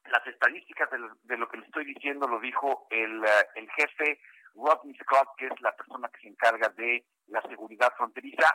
las 0.05 0.25
estadísticas 0.27 0.89
de 0.91 0.99
lo, 0.99 1.15
de 1.23 1.37
lo 1.37 1.49
que 1.49 1.57
les 1.57 1.65
estoy 1.67 1.85
diciendo 1.85 2.27
lo 2.27 2.39
dijo 2.39 2.87
el, 2.89 3.23
eh, 3.23 3.47
el 3.55 3.69
jefe 3.71 4.21
Rodney 4.55 4.95
Scott, 5.03 5.29
que 5.37 5.47
es 5.47 5.61
la 5.61 5.75
persona 5.75 6.09
que 6.09 6.21
se 6.21 6.27
encarga 6.27 6.69
de 6.69 7.05
la 7.27 7.41
seguridad 7.43 7.93
fronteriza. 7.95 8.47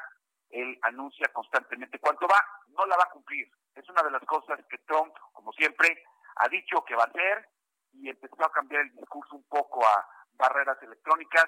Él 0.50 0.78
anuncia 0.82 1.28
constantemente 1.32 1.98
cuánto 1.98 2.26
va, 2.28 2.40
no 2.68 2.86
la 2.86 2.96
va 2.96 3.04
a 3.04 3.10
cumplir. 3.10 3.48
Es 3.74 3.88
una 3.88 4.02
de 4.02 4.10
las 4.10 4.22
cosas 4.24 4.60
que 4.68 4.78
Trump, 4.78 5.14
como 5.32 5.52
siempre, 5.52 6.04
ha 6.36 6.48
dicho 6.48 6.84
que 6.84 6.94
va 6.94 7.04
a 7.04 7.06
hacer 7.06 7.48
y 7.92 8.08
empezó 8.08 8.44
a 8.44 8.52
cambiar 8.52 8.82
el 8.82 8.94
discurso 8.94 9.36
un 9.36 9.44
poco 9.44 9.84
a 9.84 10.08
barreras 10.32 10.80
electrónicas. 10.82 11.46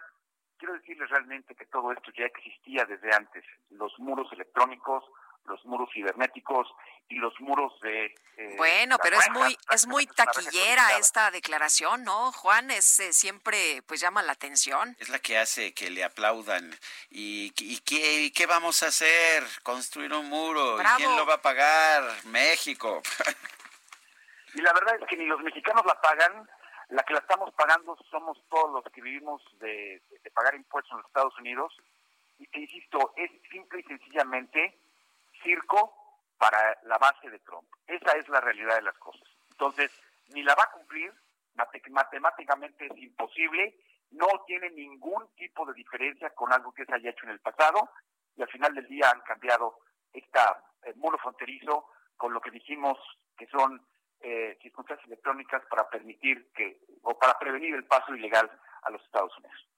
Quiero 0.59 0.75
decirles 0.75 1.11
realmente 1.11 1.55
que 1.55 1.67
todo 1.67 1.93
esto 1.93 2.11
ya 2.17 2.25
existía 2.25 2.85
desde 2.85 3.15
antes. 3.15 3.45
Los 3.71 3.93
muros 3.99 4.33
electrónicos, 4.33 5.05
los 5.47 5.65
muros 5.65 5.89
cibernéticos 5.93 6.69
y 7.09 7.17
los 7.17 7.39
muros 7.41 7.73
de... 7.81 8.07
eh, 8.37 8.55
Bueno, 8.57 8.99
pero 9.03 9.17
es 9.19 9.31
muy 9.31 9.57
es 9.71 9.87
muy 9.87 10.07
taquillera 10.07 10.99
esta 10.99 11.31
declaración, 11.31 12.03
¿no? 12.05 12.33
Juan 12.33 12.71
es 12.71 12.99
eh, 13.01 13.13
siempre 13.13 13.83
pues 13.87 14.01
llama 14.01 14.23
la 14.23 14.33
atención. 14.33 14.97
Es 14.99 15.09
la 15.09 15.19
que 15.21 15.39
hace 15.39 15.73
que 15.73 15.91
le 15.91 16.03
aplaudan. 16.05 16.75
¿Y, 17.11 17.53
y 17.59 17.79
qué, 17.81 18.23
y 18.23 18.31
qué 18.33 18.47
vamos 18.47 18.83
a 18.83 18.89
hacer? 18.89 19.45
Construir 19.63 20.13
un 20.15 20.29
muro. 20.29 20.77
Bravo. 20.77 20.99
¿Y 20.99 21.03
quién 21.05 21.17
lo 21.17 21.27
va 21.27 21.35
a 21.35 21.43
pagar? 21.43 22.03
México. 22.25 23.03
Y 24.55 24.63
la 24.63 24.73
verdad 24.73 24.97
es 24.99 25.07
que 25.07 25.17
ni 25.19 25.27
los 25.27 25.39
mexicanos 25.43 25.85
la 25.85 26.01
pagan, 26.01 26.49
la 26.89 27.03
que 27.03 27.13
la 27.13 27.19
estamos 27.21 27.53
pagando 27.53 27.95
somos 28.11 28.39
todos 28.49 28.73
los 28.73 28.91
que 28.91 29.03
vivimos 29.03 29.43
de, 29.59 30.01
de 30.23 30.31
pagar 30.31 30.55
impuestos 30.55 30.93
en 30.93 30.99
los 30.99 31.07
Estados 31.09 31.39
Unidos. 31.39 31.77
Y 32.39 32.47
te 32.47 32.61
insisto, 32.61 33.13
es 33.17 33.31
simple 33.51 33.81
y 33.81 33.83
sencillamente 33.83 34.79
circo 35.47 35.81
para 36.37 36.77
la 36.83 36.99
base 36.99 37.31
de 37.31 37.39
Trump. 37.39 37.69
Esa 37.87 38.13
es 38.19 38.29
la 38.29 38.41
realidad 38.41 38.75
de 38.75 38.83
las 38.83 38.99
cosas. 38.99 39.27
Entonces, 39.51 39.91
ni 40.35 40.43
la 40.43 40.55
va 40.55 40.65
a 40.65 40.73
cumplir, 40.73 41.13
mate- 41.55 41.89
matemáticamente 41.91 42.87
es 42.87 42.99
imposible, 42.99 43.79
no 44.11 44.27
tiene 44.47 44.71
ningún 44.71 45.35
tipo 45.37 45.65
de 45.65 45.73
diferencia 45.75 46.31
con 46.35 46.53
algo 46.53 46.75
que 46.75 46.85
se 46.85 46.95
haya 46.95 47.11
hecho 47.11 47.25
en 47.25 47.31
el 47.31 47.41
pasado, 47.41 47.91
y 48.37 48.43
al 48.43 48.49
final 48.49 48.75
del 48.75 48.87
día 48.87 49.11
han 49.11 49.23
cambiado 49.23 49.79
esta 50.13 50.63
eh, 50.83 50.93
muro 50.97 51.17
fronterizo 51.19 51.89
con 52.17 52.33
lo 52.35 52.41
que 52.41 52.51
dijimos 52.51 52.99
que 53.39 53.47
son 53.47 53.87
eh, 54.21 54.59
circunstancias 54.63 55.07
electrónicas 55.07 55.63
para 55.71 55.89
permitir 55.89 56.51
que, 56.53 56.81
o 57.03 57.19
para 57.19 57.39
prevenir 57.39 57.75
el 57.75 57.85
paso 57.87 58.15
ilegal 58.15 58.51
a 58.83 58.91
los 58.91 59.03
Estados 59.05 59.37
Unidos. 59.39 59.69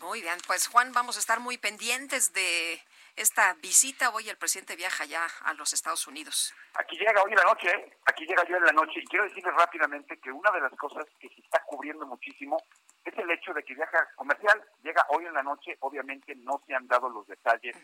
Muy 0.00 0.22
bien, 0.22 0.38
pues 0.46 0.68
Juan, 0.68 0.92
vamos 0.92 1.16
a 1.16 1.20
estar 1.20 1.38
muy 1.40 1.58
pendientes 1.58 2.32
de 2.32 2.80
esta 3.16 3.54
visita. 3.54 4.10
Hoy 4.10 4.28
el 4.28 4.36
presidente 4.36 4.76
viaja 4.76 5.04
ya 5.04 5.26
a 5.44 5.54
los 5.54 5.72
Estados 5.72 6.06
Unidos. 6.06 6.54
Aquí 6.74 6.96
llega 6.96 7.22
hoy 7.22 7.32
en 7.32 7.38
la 7.38 7.44
noche, 7.44 7.70
¿eh? 7.70 7.96
aquí 8.06 8.24
llega 8.26 8.44
yo 8.44 8.56
en 8.56 8.64
la 8.64 8.72
noche, 8.72 9.00
y 9.00 9.06
quiero 9.06 9.24
decirles 9.24 9.54
rápidamente 9.54 10.18
que 10.20 10.30
una 10.30 10.50
de 10.50 10.60
las 10.60 10.72
cosas 10.72 11.04
que 11.20 11.28
se 11.28 11.40
está 11.40 11.62
cubriendo 11.64 12.06
muchísimo 12.06 12.56
es 13.04 13.16
el 13.18 13.30
hecho 13.30 13.52
de 13.52 13.62
que 13.62 13.74
viaja 13.74 14.08
comercial, 14.16 14.62
llega 14.82 15.04
hoy 15.08 15.26
en 15.26 15.34
la 15.34 15.42
noche, 15.42 15.76
obviamente 15.80 16.34
no 16.36 16.62
se 16.66 16.74
han 16.74 16.86
dado 16.86 17.08
los 17.08 17.26
detalles 17.26 17.76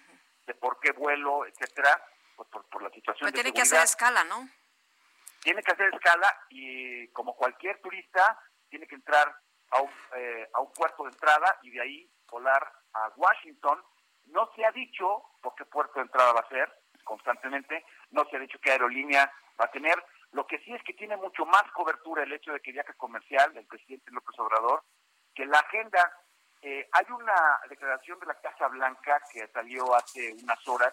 de 0.47 0.55
por 0.55 0.79
qué 0.81 0.93
vuelo, 0.93 1.45
etcétera, 1.45 2.03
pues 2.37 2.49
por, 2.49 2.65
por 2.69 2.83
la 2.83 2.91
situación 2.91 3.31
Pero 3.31 3.33
de 3.33 3.43
tiene 3.43 3.53
que 3.53 3.63
hacer 3.63 3.83
escala, 3.83 4.25
¿no? 4.25 4.49
tiene 5.43 5.63
que 5.63 5.73
hacer 5.73 5.95
escala 5.95 6.35
y 6.51 7.09
como 7.09 7.35
cualquier 7.35 7.81
turista 7.81 8.39
tiene 8.69 8.87
que 8.87 8.97
entrar 8.97 9.35
a 9.71 9.81
un, 9.81 9.91
eh, 10.17 10.49
a 10.53 10.61
un 10.61 10.73
puerto 10.73 11.05
de 11.05 11.11
entrada 11.11 11.59
y 11.63 11.71
de 11.71 11.81
ahí 11.81 12.11
volar 12.31 12.71
a 12.93 13.09
Washington. 13.17 13.83
No 14.29 14.51
se 14.55 14.65
ha 14.65 14.73
dicho 14.73 15.23
por 15.43 15.55
qué 15.55 15.65
puerto 15.65 15.95
de 15.97 16.03
entrada 16.03 16.33
va 16.33 16.41
a 16.41 16.49
ser 16.49 16.73
constantemente, 17.05 17.85
no 18.11 18.25
se 18.27 18.37
ha 18.37 18.41
dicho 18.41 18.59
qué 18.61 18.73
aerolínea 18.73 19.33
va 19.59 19.65
a 19.65 19.71
tener. 19.71 19.97
Lo 20.33 20.47
que 20.47 20.59
sí 20.59 20.75
es 20.75 20.83
que 20.83 20.93
tiene 20.93 21.17
mucho 21.17 21.47
más 21.47 21.63
cobertura 21.73 22.23
el 22.23 22.33
hecho 22.33 22.53
de 22.53 22.61
que 22.61 22.73
viaje 22.73 22.93
comercial 22.95 23.55
del 23.55 23.67
presidente 23.67 24.11
López 24.11 24.39
Obrador 24.39 24.83
que 25.39 25.47
la 25.47 25.61
agenda. 25.61 26.13
Eh, 26.61 26.89
hay 26.91 27.07
una 27.13 27.61
declaración 27.69 28.19
de 28.19 28.27
la 28.27 28.35
Casa 28.41 28.67
Blanca 28.67 29.23
que 29.33 29.47
salió 29.49 29.95
hace 29.95 30.35
unas 30.43 30.67
horas 30.67 30.91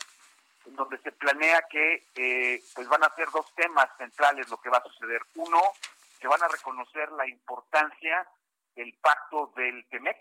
en 0.68 0.76
donde 0.76 1.00
se 1.00 1.12
planea 1.12 1.64
que 1.64 2.04
eh, 2.16 2.62
pues 2.76 2.88
van 2.88 3.04
a 3.04 3.16
ser 3.16 3.28
dos 3.32 3.52
temas 3.56 3.88
centrales 3.98 4.48
lo 4.50 4.58
que 4.58 4.70
va 4.70 4.78
a 4.78 4.84
suceder. 4.84 5.22
Uno, 5.36 5.60
que 6.20 6.28
van 6.28 6.44
a 6.44 6.48
reconocer 6.48 7.12
la 7.14 7.28
importancia 7.28 8.28
del 8.76 8.94
pacto 9.02 9.52
del 9.56 9.84
TEMEC, 9.88 10.20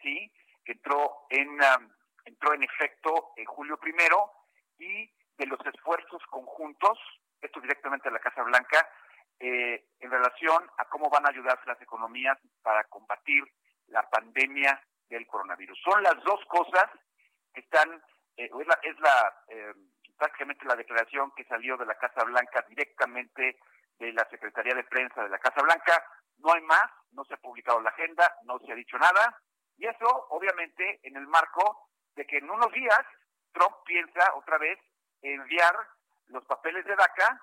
sí, 0.00 0.32
que 0.64 0.72
entró 0.72 1.26
en 1.30 1.48
um, 1.48 1.90
entró 2.28 2.54
en 2.54 2.62
efecto 2.62 3.32
en 3.36 3.44
julio 3.46 3.76
primero 3.78 4.30
y 4.78 5.10
de 5.36 5.46
los 5.46 5.58
esfuerzos 5.66 6.22
conjuntos, 6.30 6.98
esto 7.40 7.60
directamente 7.60 8.08
a 8.08 8.12
la 8.12 8.18
Casa 8.20 8.42
Blanca, 8.42 8.88
eh, 9.40 9.84
en 10.00 10.10
relación 10.10 10.68
a 10.78 10.84
cómo 10.86 11.08
van 11.10 11.26
a 11.26 11.30
ayudarse 11.30 11.66
las 11.66 11.80
economías 11.80 12.38
para 12.62 12.84
combatir 12.84 13.44
la 13.86 14.02
pandemia 14.10 14.80
del 15.08 15.26
coronavirus. 15.26 15.78
Son 15.82 16.02
las 16.02 16.22
dos 16.24 16.44
cosas 16.46 16.90
que 17.54 17.60
están 17.60 18.02
eh, 18.36 18.50
es 18.60 18.66
la, 18.66 18.78
es 18.82 19.00
la 19.00 19.34
eh, 19.48 19.74
prácticamente 20.16 20.64
la 20.66 20.76
declaración 20.76 21.32
que 21.36 21.44
salió 21.44 21.76
de 21.76 21.86
la 21.86 21.96
Casa 21.96 22.24
Blanca 22.24 22.64
directamente 22.68 23.58
de 23.98 24.12
la 24.12 24.28
Secretaría 24.30 24.74
de 24.74 24.84
Prensa 24.84 25.22
de 25.22 25.28
la 25.28 25.38
Casa 25.38 25.62
Blanca. 25.62 26.04
No 26.38 26.52
hay 26.52 26.62
más, 26.62 26.90
no 27.12 27.24
se 27.24 27.34
ha 27.34 27.38
publicado 27.38 27.80
la 27.80 27.90
agenda, 27.90 28.32
no 28.44 28.58
se 28.60 28.72
ha 28.72 28.76
dicho 28.76 28.98
nada. 28.98 29.40
Y 29.76 29.86
eso, 29.86 30.06
obviamente, 30.30 31.00
en 31.02 31.16
el 31.16 31.26
marco 31.26 31.88
de 32.18 32.26
que 32.26 32.38
en 32.38 32.50
unos 32.50 32.72
días 32.72 33.00
Trump 33.52 33.76
piensa 33.86 34.34
otra 34.34 34.58
vez 34.58 34.76
enviar 35.22 35.74
los 36.26 36.44
papeles 36.46 36.84
de 36.84 36.96
DACA, 36.96 37.40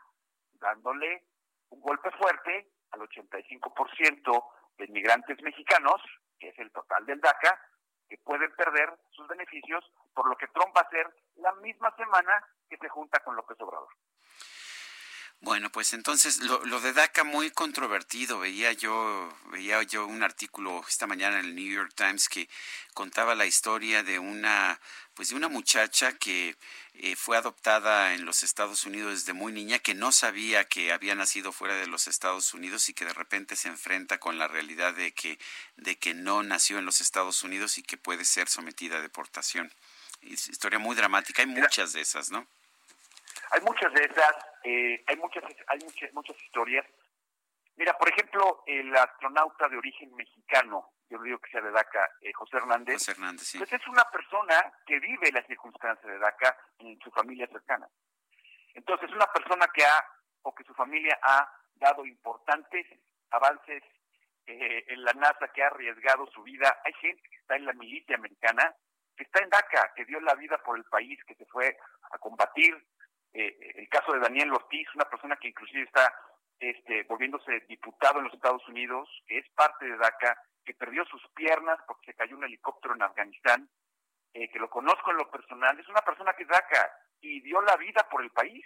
dándole 0.59 1.23
un 1.69 1.79
golpe 1.79 2.11
fuerte 2.11 2.67
al 2.91 2.99
85% 2.99 4.43
de 4.77 4.85
inmigrantes 4.85 5.41
mexicanos, 5.41 6.01
que 6.37 6.49
es 6.49 6.59
el 6.59 6.71
total 6.73 7.05
del 7.05 7.21
DACA, 7.21 7.57
que 8.09 8.17
pueden 8.17 8.53
perder 8.55 8.93
sus 9.11 9.25
beneficios, 9.29 9.89
por 10.13 10.27
lo 10.27 10.35
que 10.35 10.47
Trump 10.49 10.75
va 10.75 10.81
a 10.81 10.89
ser 10.89 11.07
la 11.35 11.53
misma 11.53 11.95
semana 11.95 12.45
que 12.69 12.77
se 12.77 12.89
junta 12.89 13.19
con 13.21 13.35
López 13.37 13.59
Obrador. 13.61 13.89
Bueno, 15.45 15.69
pues 15.71 15.93
entonces 15.93 16.39
lo, 16.39 16.65
lo, 16.65 16.79
de 16.81 16.91
DACA 16.91 17.23
muy 17.23 17.51
controvertido. 17.51 18.39
Veía 18.39 18.71
yo, 18.71 19.31
veía 19.51 19.83
yo 19.83 20.07
un 20.07 20.23
artículo 20.23 20.83
esta 20.89 21.05
mañana 21.05 21.39
en 21.39 21.45
el 21.45 21.55
New 21.55 21.71
York 21.71 21.93
Times 21.93 22.27
que 22.29 22.49
contaba 22.95 23.35
la 23.35 23.45
historia 23.45 24.01
de 24.01 24.17
una, 24.17 24.79
pues 25.13 25.29
de 25.29 25.35
una 25.35 25.47
muchacha 25.47 26.13
que 26.13 26.55
eh, 26.95 27.15
fue 27.15 27.37
adoptada 27.37 28.15
en 28.15 28.25
los 28.25 28.41
Estados 28.41 28.85
Unidos 28.85 29.11
desde 29.11 29.33
muy 29.33 29.53
niña, 29.53 29.77
que 29.77 29.93
no 29.93 30.11
sabía 30.11 30.65
que 30.65 30.91
había 30.91 31.13
nacido 31.13 31.51
fuera 31.51 31.75
de 31.75 31.85
los 31.85 32.07
Estados 32.07 32.55
Unidos 32.55 32.89
y 32.89 32.95
que 32.95 33.05
de 33.05 33.13
repente 33.13 33.55
se 33.55 33.67
enfrenta 33.67 34.17
con 34.17 34.39
la 34.39 34.47
realidad 34.47 34.95
de 34.95 35.13
que, 35.13 35.37
de 35.77 35.95
que 35.99 36.15
no 36.15 36.41
nació 36.41 36.79
en 36.79 36.85
los 36.85 37.01
Estados 37.01 37.43
Unidos 37.43 37.77
y 37.77 37.83
que 37.83 37.97
puede 37.97 38.25
ser 38.25 38.49
sometida 38.49 38.97
a 38.97 39.01
deportación. 39.01 39.71
Es 40.23 40.47
historia 40.47 40.79
muy 40.79 40.95
dramática. 40.95 41.43
Hay 41.43 41.47
muchas 41.47 41.93
de 41.93 42.01
esas, 42.01 42.31
¿no? 42.31 42.47
Hay 43.51 43.61
muchas 43.61 43.93
de 43.93 44.05
esas, 44.05 44.35
eh, 44.65 45.03
hay 45.05 45.15
muchas, 45.17 45.43
hay 45.67 45.79
muchas, 45.83 46.11
muchas 46.13 46.41
historias. 46.41 46.85
Mira, 47.75 47.95
por 47.97 48.09
ejemplo, 48.09 48.63
el 48.65 48.95
astronauta 48.95 49.69
de 49.69 49.77
origen 49.77 50.13
mexicano, 50.15 50.91
yo 51.07 51.21
digo 51.21 51.37
que 51.37 51.51
sea 51.51 51.61
de 51.61 51.69
DACA, 51.69 52.09
eh, 52.21 52.33
José 52.33 52.57
Hernández, 52.57 52.95
José 52.95 53.11
Hernández 53.11 53.43
sí. 53.43 53.57
pues 53.59 53.71
es 53.71 53.87
una 53.87 54.03
persona 54.05 54.73
que 54.87 54.99
vive 54.99 55.31
las 55.31 55.45
circunstancias 55.45 56.11
de 56.11 56.17
DACA 56.17 56.57
en 56.79 56.99
su 56.99 57.11
familia 57.11 57.47
cercana. 57.47 57.87
Entonces, 58.73 59.07
es 59.07 59.15
una 59.15 59.27
persona 59.27 59.67
que 59.71 59.85
ha, 59.85 60.03
o 60.41 60.55
que 60.55 60.63
su 60.63 60.73
familia 60.73 61.19
ha 61.21 61.47
dado 61.75 62.03
importantes 62.03 62.87
avances 63.29 63.83
eh, 64.47 64.83
en 64.87 65.03
la 65.03 65.13
NASA, 65.13 65.47
que 65.53 65.61
ha 65.61 65.67
arriesgado 65.67 66.25
su 66.31 66.41
vida. 66.41 66.81
Hay 66.83 66.93
gente 66.93 67.21
que 67.29 67.37
está 67.37 67.55
en 67.55 67.65
la 67.65 67.73
milicia 67.73 68.15
americana, 68.15 68.73
que 69.15 69.25
está 69.25 69.43
en 69.43 69.49
DACA, 69.49 69.93
que 69.95 70.05
dio 70.05 70.19
la 70.21 70.33
vida 70.33 70.57
por 70.63 70.75
el 70.75 70.85
país, 70.85 71.19
que 71.25 71.35
se 71.35 71.45
fue 71.45 71.77
a 72.11 72.17
combatir 72.17 72.75
eh, 73.35 73.73
el 73.75 73.89
caso 73.89 74.13
de 74.13 74.19
Daniel 74.19 74.53
Ortiz, 74.53 74.87
una 74.95 75.09
persona 75.09 75.35
que 75.35 75.49
inclusive 75.49 75.83
está 75.83 76.13
este, 76.57 77.03
volviéndose 77.03 77.59
diputado 77.67 78.19
en 78.19 78.25
los 78.25 78.33
Estados 78.33 78.65
Unidos, 78.69 79.09
que 79.27 79.39
es 79.39 79.49
parte 79.49 79.85
de 79.85 79.97
DACA, 79.97 80.41
que 80.63 80.73
perdió 80.73 81.03
sus 81.05 81.21
piernas 81.35 81.77
porque 81.85 82.11
se 82.11 82.17
cayó 82.17 82.37
un 82.37 82.45
helicóptero 82.45 82.95
en 82.95 83.01
Afganistán, 83.01 83.69
eh, 84.33 84.49
que 84.49 84.57
lo 84.57 84.69
conozco 84.69 85.11
en 85.11 85.17
lo 85.17 85.29
personal, 85.29 85.77
es 85.77 85.87
una 85.89 85.99
persona 86.01 86.33
que 86.33 86.43
es 86.43 86.49
DACA 86.49 86.91
y 87.19 87.41
dio 87.41 87.61
la 87.61 87.75
vida 87.75 88.07
por 88.09 88.23
el 88.23 88.31
país. 88.31 88.65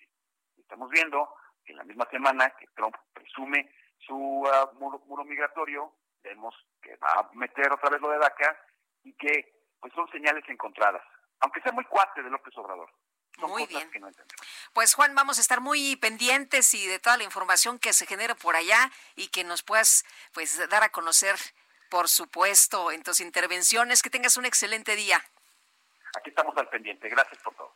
Estamos 0.56 0.90
viendo 0.92 1.34
que 1.66 1.72
en 1.72 1.80
la 1.80 1.84
misma 1.84 2.06
semana 2.12 2.52
que 2.52 2.68
Trump 2.76 2.96
presume 3.12 3.72
su 3.98 4.16
uh, 4.16 4.74
muro, 4.80 5.00
muro, 5.08 5.26
migratorio, 5.26 5.94
vemos 6.22 6.56
que 6.80 6.96
va 6.98 7.12
a 7.14 7.30
meter 7.34 7.72
otra 7.72 7.90
vez 7.90 8.00
lo 8.02 8.10
de 8.10 8.20
DACA 8.20 8.56
y 9.04 9.14
que 9.14 9.66
pues 9.80 9.92
son 9.94 10.08
señales 10.12 10.48
encontradas, 10.48 11.04
aunque 11.40 11.62
sea 11.62 11.72
muy 11.72 11.86
cuate 11.86 12.22
de 12.22 12.30
López 12.30 12.56
Obrador. 12.58 12.92
Son 13.40 13.50
Muy 13.50 13.64
cosas 13.64 13.80
bien. 13.80 13.92
que 13.92 14.00
no 14.00 14.08
entendemos. 14.08 14.46
Pues 14.74 14.94
Juan, 14.94 15.16
vamos 15.16 15.38
a 15.38 15.42
estar 15.42 15.62
muy 15.62 15.96
pendientes 15.96 16.74
y 16.74 16.86
de 16.88 17.00
toda 17.00 17.18
la 17.18 17.24
información 17.24 17.80
que 17.80 17.94
se 17.94 18.06
genere 18.06 18.36
por 18.36 18.56
allá 18.56 18.92
y 19.16 19.28
que 19.28 19.44
nos 19.44 19.64
puedas 19.64 20.06
pues 20.34 20.58
dar 20.70 20.84
a 20.84 20.90
conocer, 20.90 21.36
por 21.90 22.10
supuesto, 22.10 22.92
en 22.92 23.04
tus 23.04 23.20
intervenciones. 23.20 24.02
Que 24.02 24.10
tengas 24.10 24.38
un 24.38 24.46
excelente 24.46 24.96
día. 24.96 25.24
Aquí 26.18 26.30
estamos 26.30 26.56
al 26.58 26.68
pendiente. 26.70 27.08
Gracias 27.10 27.42
por 27.42 27.56
todo. 27.56 27.76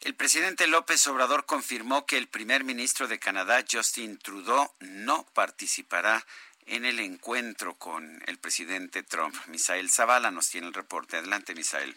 El 0.00 0.14
presidente 0.14 0.66
López 0.66 1.06
Obrador 1.08 1.44
confirmó 1.44 2.06
que 2.06 2.16
el 2.16 2.28
primer 2.28 2.64
ministro 2.64 3.06
de 3.06 3.18
Canadá, 3.18 3.64
Justin 3.70 4.18
Trudeau, 4.18 4.72
no 4.80 5.24
participará 5.34 6.24
en 6.66 6.84
el 6.84 7.00
encuentro 7.00 7.74
con 7.74 8.22
el 8.26 8.38
presidente 8.38 9.02
Trump. 9.02 9.34
Misael 9.46 9.90
Zavala 9.90 10.30
nos 10.30 10.48
tiene 10.48 10.68
el 10.68 10.74
reporte. 10.74 11.16
Adelante, 11.16 11.54
Misael. 11.54 11.96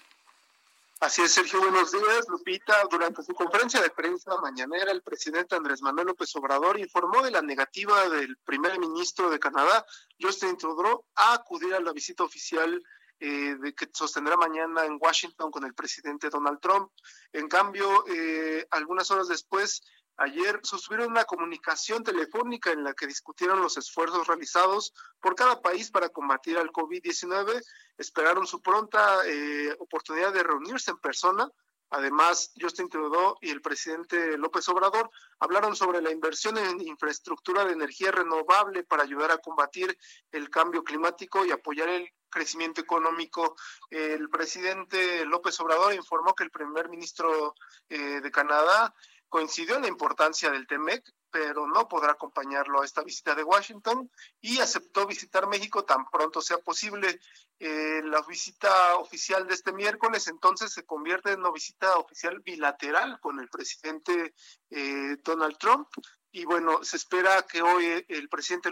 Así 1.00 1.22
es, 1.22 1.34
Sergio, 1.34 1.60
buenos 1.60 1.92
días. 1.92 2.28
Lupita, 2.30 2.76
durante 2.90 3.24
su 3.24 3.34
conferencia 3.34 3.82
de 3.82 3.90
prensa 3.90 4.38
mañanera, 4.38 4.92
el 4.92 5.02
presidente 5.02 5.56
Andrés 5.56 5.82
Manuel 5.82 6.08
López 6.08 6.34
Obrador 6.36 6.80
informó 6.80 7.22
de 7.22 7.32
la 7.32 7.42
negativa 7.42 8.08
del 8.10 8.38
primer 8.38 8.80
ministro 8.80 9.30
de 9.30 9.40
Canadá, 9.40 9.86
Justin 10.20 10.58
Trudeau, 10.58 11.06
a 11.16 11.34
acudir 11.34 11.74
a 11.74 11.82
la 11.82 11.92
visita 11.92 12.24
oficial 12.24 12.82
eh, 13.20 13.56
de 13.60 13.74
que 13.74 13.90
sostendrá 13.94 14.38
mañana 14.38 14.86
en 14.86 14.98
Washington 15.00 15.52
con 15.52 15.66
el 15.66 15.74
presidente 15.74 16.30
Donald 16.30 16.60
Trump. 16.60 16.92
En 17.32 17.48
cambio, 17.48 18.06
eh, 18.08 18.66
algunas 18.72 19.10
horas 19.12 19.28
después, 19.28 19.82
Ayer 20.18 20.60
sostuvieron 20.64 21.12
una 21.12 21.26
comunicación 21.26 22.04
telefónica 22.04 22.72
en 22.72 22.84
la 22.84 22.94
que 22.94 23.08
discutieron 23.08 23.62
los 23.62 23.78
esfuerzos 23.78 24.28
realizados 24.28 24.94
por 25.20 25.36
cada 25.36 25.62
país 25.62 25.90
para 25.90 26.10
combatir 26.10 26.58
al 26.58 26.72
COVID-19. 26.72 27.62
Esperaron 27.98 28.46
su 28.46 28.62
pronta 28.62 29.26
eh, 29.26 29.76
oportunidad 29.80 30.32
de 30.32 30.44
reunirse 30.44 30.92
en 30.92 30.98
persona. 30.98 31.50
Además, 31.90 32.52
Justin 32.60 32.90
Trudeau 32.90 33.38
y 33.42 33.52
el 33.52 33.62
presidente 33.62 34.38
López 34.38 34.68
Obrador 34.70 35.10
hablaron 35.40 35.76
sobre 35.76 36.02
la 36.02 36.12
inversión 36.12 36.58
en 36.58 36.82
infraestructura 36.82 37.66
de 37.66 37.74
energía 37.74 38.12
renovable 38.12 38.84
para 38.84 39.04
ayudar 39.04 39.32
a 39.32 39.38
combatir 39.38 39.96
el 40.32 40.50
cambio 40.50 40.84
climático 40.84 41.46
y 41.46 41.52
apoyar 41.52 41.90
el 41.90 42.10
crecimiento 42.30 42.82
económico. 42.82 43.56
El 43.92 44.28
presidente 44.30 45.24
López 45.26 45.60
Obrador 45.60 45.94
informó 45.94 46.34
que 46.34 46.44
el 46.44 46.50
primer 46.52 46.90
ministro 46.90 47.54
eh, 47.90 48.22
de 48.22 48.32
Canadá 48.32 48.94
coincidió 49.34 49.78
en 49.78 49.82
la 49.82 49.88
importancia 49.88 50.52
del 50.52 50.68
TEMEC, 50.68 51.12
pero 51.32 51.66
no 51.66 51.88
podrá 51.88 52.12
acompañarlo 52.12 52.82
a 52.82 52.86
esta 52.86 53.02
visita 53.02 53.34
de 53.34 53.44
Washington 53.44 54.12
y 54.40 54.60
aceptó 54.60 55.08
visitar 55.08 55.48
México 55.48 55.84
tan 55.86 56.08
pronto 56.12 56.40
sea 56.40 56.60
posible. 56.60 57.20
Eh, 57.58 58.04
la 58.04 58.22
visita 58.22 58.96
oficial 58.98 59.48
de 59.48 59.56
este 59.56 59.72
miércoles 59.72 60.28
entonces 60.28 60.72
se 60.72 60.86
convierte 60.86 61.32
en 61.32 61.40
una 61.40 61.52
visita 61.52 61.98
oficial 61.98 62.42
bilateral 62.42 63.20
con 63.22 63.40
el 63.40 63.50
presidente 63.50 64.36
eh, 64.70 65.18
Donald 65.24 65.58
Trump 65.58 65.88
y 66.32 66.46
bueno, 66.46 66.84
se 66.84 66.98
espera 66.98 67.42
que 67.42 67.64
hoy 67.64 68.06
el 68.08 68.30
presidente 68.30 68.72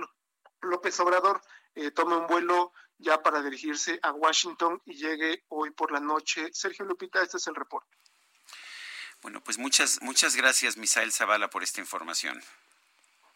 López 0.62 1.00
Obrador 1.00 1.42
eh, 1.74 1.90
tome 1.90 2.18
un 2.18 2.28
vuelo 2.28 2.72
ya 3.00 3.24
para 3.24 3.42
dirigirse 3.42 4.00
a 4.04 4.12
Washington 4.12 4.80
y 4.86 4.94
llegue 4.94 5.44
hoy 5.48 5.72
por 5.72 5.92
la 5.92 6.00
noche. 6.00 6.50
Sergio 6.54 6.86
Lupita, 6.86 7.24
este 7.24 7.38
es 7.38 7.48
el 7.48 7.56
reporte. 7.56 7.98
Bueno, 9.22 9.42
pues 9.44 9.58
muchas, 9.58 10.02
muchas 10.02 10.36
gracias, 10.36 10.78
Misael 10.78 11.12
Zavala, 11.12 11.50
por 11.50 11.64
esta 11.64 11.80
información. 11.80 12.42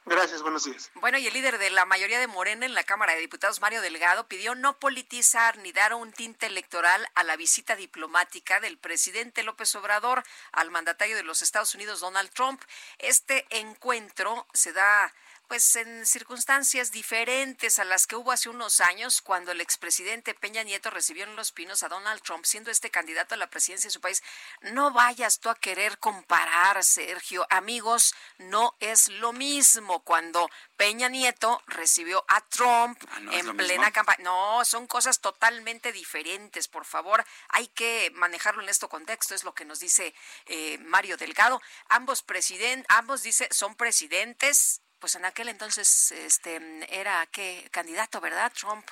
Gracias, 0.07 0.43
buenos 0.43 0.65
días. 0.65 0.91
Bueno, 0.95 1.17
y 1.17 1.25
el 1.25 1.33
líder 1.33 1.57
de 1.57 1.71
la 1.71 1.85
mayoría 1.85 2.19
de 2.19 2.27
Morena 2.27 2.67
en 2.67 2.75
la 2.75 2.83
Cámara 2.83 3.13
de 3.13 3.21
Diputados, 3.21 3.59
Mario 3.59 3.81
Delgado, 3.81 4.27
pidió 4.27 4.53
no 4.53 4.77
politizar 4.77 5.57
ni 5.57 5.71
dar 5.71 5.95
un 5.95 6.11
tinte 6.11 6.45
electoral 6.45 7.07
a 7.15 7.23
la 7.23 7.35
visita 7.37 7.75
diplomática 7.75 8.59
del 8.59 8.77
presidente 8.77 9.41
López 9.41 9.73
Obrador 9.73 10.23
al 10.51 10.69
mandatario 10.69 11.15
de 11.15 11.23
los 11.23 11.41
Estados 11.41 11.73
Unidos, 11.73 12.01
Donald 12.01 12.29
Trump. 12.29 12.61
Este 12.99 13.47
encuentro 13.49 14.45
se 14.53 14.73
da 14.73 15.11
pues 15.47 15.75
en 15.75 16.05
circunstancias 16.05 16.91
diferentes 16.91 17.79
a 17.79 17.85
las 17.85 18.07
que 18.07 18.15
hubo 18.15 18.31
hace 18.31 18.49
unos 18.49 18.81
años 18.81 19.21
cuando 19.21 19.51
el 19.51 19.61
expresidente 19.61 20.33
Peña 20.33 20.63
Nieto 20.63 20.89
recibió 20.89 21.23
en 21.23 21.35
Los 21.35 21.51
Pinos 21.51 21.83
a 21.83 21.89
Donald 21.89 22.21
Trump 22.21 22.45
siendo 22.45 22.71
este 22.71 22.91
candidato 22.91 23.35
a 23.35 23.37
la 23.37 23.49
presidencia 23.49 23.87
de 23.87 23.93
su 23.93 24.01
país. 24.01 24.23
No 24.61 24.91
vayas 24.91 25.39
tú 25.39 25.49
a 25.49 25.55
querer 25.55 25.97
comparar, 25.99 26.83
Sergio. 26.83 27.47
Amigos, 27.49 28.13
no 28.37 28.75
es 28.79 29.07
lo 29.09 29.33
mismo 29.33 30.03
cuando 30.03 30.49
Peña 30.77 31.09
Nieto 31.09 31.61
recibió 31.67 32.23
a 32.27 32.41
Trump 32.41 32.85
Ah, 33.11 33.19
¿no 33.19 33.31
es 33.31 33.45
en 33.45 33.57
plena 33.57 33.91
campaña. 33.91 34.23
No, 34.23 34.63
son 34.65 34.87
cosas 34.87 35.19
totalmente 35.19 35.91
diferentes. 35.91 36.67
Por 36.67 36.85
favor, 36.85 37.23
hay 37.49 37.67
que 37.67 38.11
manejarlo 38.15 38.61
en 38.61 38.69
este 38.69 38.87
contexto, 38.87 39.35
es 39.35 39.43
lo 39.43 39.53
que 39.53 39.65
nos 39.65 39.79
dice 39.79 40.13
eh, 40.45 40.77
Mario 40.79 41.17
Delgado. 41.17 41.61
Ambos 41.89 42.21
presidentes, 42.23 42.85
ambos 42.89 43.23
dice, 43.23 43.47
son 43.51 43.75
presidentes 43.75 44.81
pues 45.05 45.13
en 45.13 45.25
aquel 45.25 45.49
entonces 45.49 46.11
este 46.13 46.59
era 46.89 47.27
qué 47.27 47.69
candidato, 47.69 48.19
¿verdad? 48.19 48.51
Trump. 48.59 48.83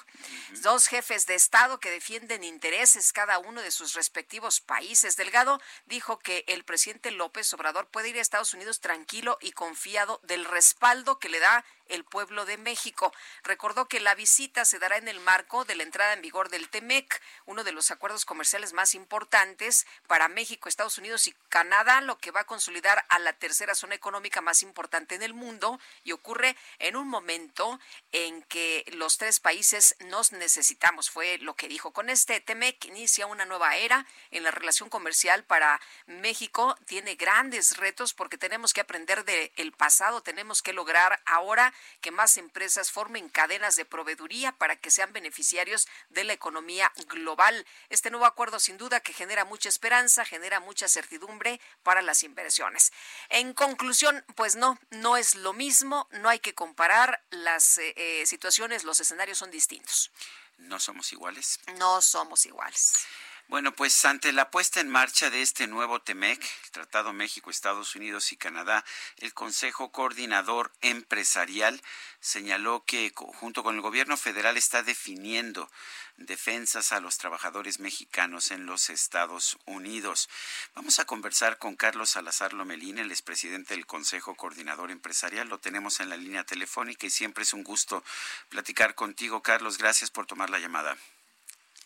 Dos 0.61 0.86
jefes 0.86 1.26
de 1.26 1.34
Estado 1.34 1.80
que 1.80 1.89
defienden 1.89 2.43
intereses 2.43 3.11
cada 3.11 3.39
uno 3.39 3.64
de 3.64 3.72
sus 3.72 3.95
respectivos 3.95 4.61
países. 4.61 5.18
Delgado 5.18 5.59
dijo 5.88 6.20
que 6.20 6.45
el 6.47 6.66
presidente 6.66 7.09
López 7.09 7.51
Obrador 7.55 7.88
puede 7.88 8.09
ir 8.09 8.20
a 8.20 8.22
Estados 8.22 8.53
Unidos 8.53 8.80
tranquilo 8.80 9.39
y 9.41 9.53
confiado 9.53 10.20
del 10.22 10.45
respaldo 10.45 11.18
que 11.18 11.30
le 11.30 11.39
da 11.39 11.66
el 11.90 12.04
pueblo 12.04 12.46
de 12.46 12.58
México. 12.58 13.14
Recordó 13.44 13.88
que 13.88 14.00
la 14.00 14.16
visita 14.16 14.66
se 14.66 14.80
dará 14.80 14.98
en 14.98 15.08
el 15.08 15.20
marco 15.20 15.66
de 15.66 15.76
la 15.76 15.84
entrada 15.84 16.14
en 16.14 16.22
vigor 16.22 16.50
del 16.50 16.70
TEMEC, 16.70 17.22
uno 17.46 17.64
de 17.64 17.72
los 17.72 17.92
acuerdos 17.92 18.26
comerciales 18.26 18.74
más 18.74 18.96
importantes 18.96 19.86
para 20.08 20.28
México, 20.28 20.70
Estados 20.70 20.98
Unidos 20.98 21.28
y 21.28 21.36
Canadá, 21.50 22.02
lo 22.02 22.18
que 22.18 22.32
va 22.32 22.42
a 22.42 22.46
consolidar 22.46 23.06
a 23.10 23.20
la 23.20 23.34
tercera 23.34 23.76
zona 23.76 23.96
económica 23.96 24.42
más 24.42 24.64
importante 24.64 25.16
en 25.16 25.24
el 25.24 25.34
mundo 25.34 25.80
y 26.04 26.12
ocurre 26.12 26.56
en 26.80 26.96
un 26.96 27.08
momento 27.08 27.80
en 28.12 28.44
que 28.44 28.86
los 28.94 29.18
tres 29.18 29.40
países 29.40 29.96
nos 30.00 30.32
necesitamos, 30.32 31.10
fue 31.10 31.38
lo 31.40 31.56
que 31.56 31.68
dijo. 31.68 31.92
Con 31.92 32.10
este 32.10 32.40
TEMEC 32.42 32.86
inicia 32.86 33.28
una 33.28 33.46
nueva 33.46 33.76
era 33.76 34.06
en 34.32 34.44
la 34.44 34.52
relación 34.52 34.90
comercial 34.90 35.44
para 35.44 35.80
México. 36.06 36.76
Tiene 36.86 37.16
grandes 37.16 37.78
retos 37.78 38.14
porque 38.14 38.38
tenemos 38.38 38.74
que 38.74 38.82
aprender 38.82 39.26
del 39.26 39.72
pasado, 39.74 40.22
tenemos 40.22 40.62
que 40.62 40.74
lograr 40.74 41.22
ahora 41.26 41.72
busca 41.74 42.01
que 42.01 42.11
más 42.11 42.38
empresas 42.38 42.91
formen 42.91 43.30
cadenas 43.30 43.76
de 43.76 43.86
proveeduría 43.86 44.51
para 44.51 44.76
que 44.76 44.91
sean 44.91 45.13
beneficiarios 45.13 45.88
de 46.09 46.24
la 46.24 46.34
economía 46.34 46.91
global. 47.07 47.65
Este 47.89 48.09
nuevo 48.09 48.26
acuerdo 48.26 48.59
sin 48.59 48.78
duda 48.78 48.99
que 48.99 49.13
genera 49.13 49.45
mucha 49.45 49.69
esperanza, 49.69 50.26
genera 50.26 50.59
mucha 50.59 50.88
certidumbre 50.88 51.61
para 51.84 52.01
las 52.01 52.24
inversiones. 52.24 52.91
En 53.30 53.53
conclusión, 53.53 54.24
pues 54.36 54.55
no, 54.55 54.78
no 54.91 55.17
es 55.17 55.36
lo 55.36 55.53
mismo, 55.53 56.07
no 56.11 56.30
hay 56.30 56.39
que 56.39 56.53
comparar 56.53 57.24
las 57.30 57.78
eh, 57.78 57.93
eh, 57.95 58.26
situaciones, 58.26 58.84
los 58.84 58.99
escenarios 58.99 59.38
son 59.38 59.51
distintos. 59.51 60.11
No 60.57 60.80
somos 60.80 61.11
iguales. 61.13 61.59
No 61.80 62.01
somos 62.01 62.45
iguales. 62.45 63.05
Bueno, 63.54 63.72
pues 63.76 64.04
ante 64.06 64.32
la 64.34 64.49
puesta 64.49 64.80
en 64.80 64.89
marcha 64.89 65.30
de 65.30 65.43
este 65.43 65.68
nuevo 65.68 66.01
TEMEC, 66.01 66.43
el 66.64 66.72
Tratado 66.72 67.14
México, 67.14 67.51
Estados 67.51 67.95
Unidos 67.95 68.32
y 68.32 68.36
Canadá, 68.36 68.84
el 69.18 69.36
Consejo 69.36 69.91
Coordinador 69.91 70.72
Empresarial 70.82 71.80
señaló 72.20 72.84
que 72.84 73.14
junto 73.16 73.62
con 73.62 73.76
el 73.76 73.82
gobierno 73.82 74.18
federal 74.18 74.58
está 74.58 74.82
definiendo 74.82 75.70
defensas 76.18 76.93
a 76.93 76.99
los 76.99 77.20
trabajadores 77.20 77.80
mexicanos 77.80 78.49
en 78.49 78.66
los 78.66 78.89
Estados 78.89 79.60
Unidos. 79.66 80.30
Vamos 80.74 80.97
a 80.97 81.06
conversar 81.06 81.60
con 81.60 81.76
Carlos 81.76 82.10
Salazar 82.10 82.54
Lomelín, 82.54 82.97
el 82.97 83.12
expresidente 83.12 83.76
del 83.76 83.86
Consejo 83.86 84.34
Coordinador 84.34 84.89
Empresarial. 84.89 85.47
Lo 85.47 85.60
tenemos 85.60 85.99
en 85.99 86.10
la 86.10 86.18
línea 86.18 86.43
telefónica 86.43 87.06
y 87.06 87.12
siempre 87.12 87.43
es 87.43 87.54
un 87.54 87.64
gusto 87.64 88.04
platicar 88.49 88.95
contigo. 88.95 89.43
Carlos, 89.43 89.78
gracias 89.78 90.10
por 90.10 90.26
tomar 90.26 90.49
la 90.49 90.58
llamada. 90.58 90.97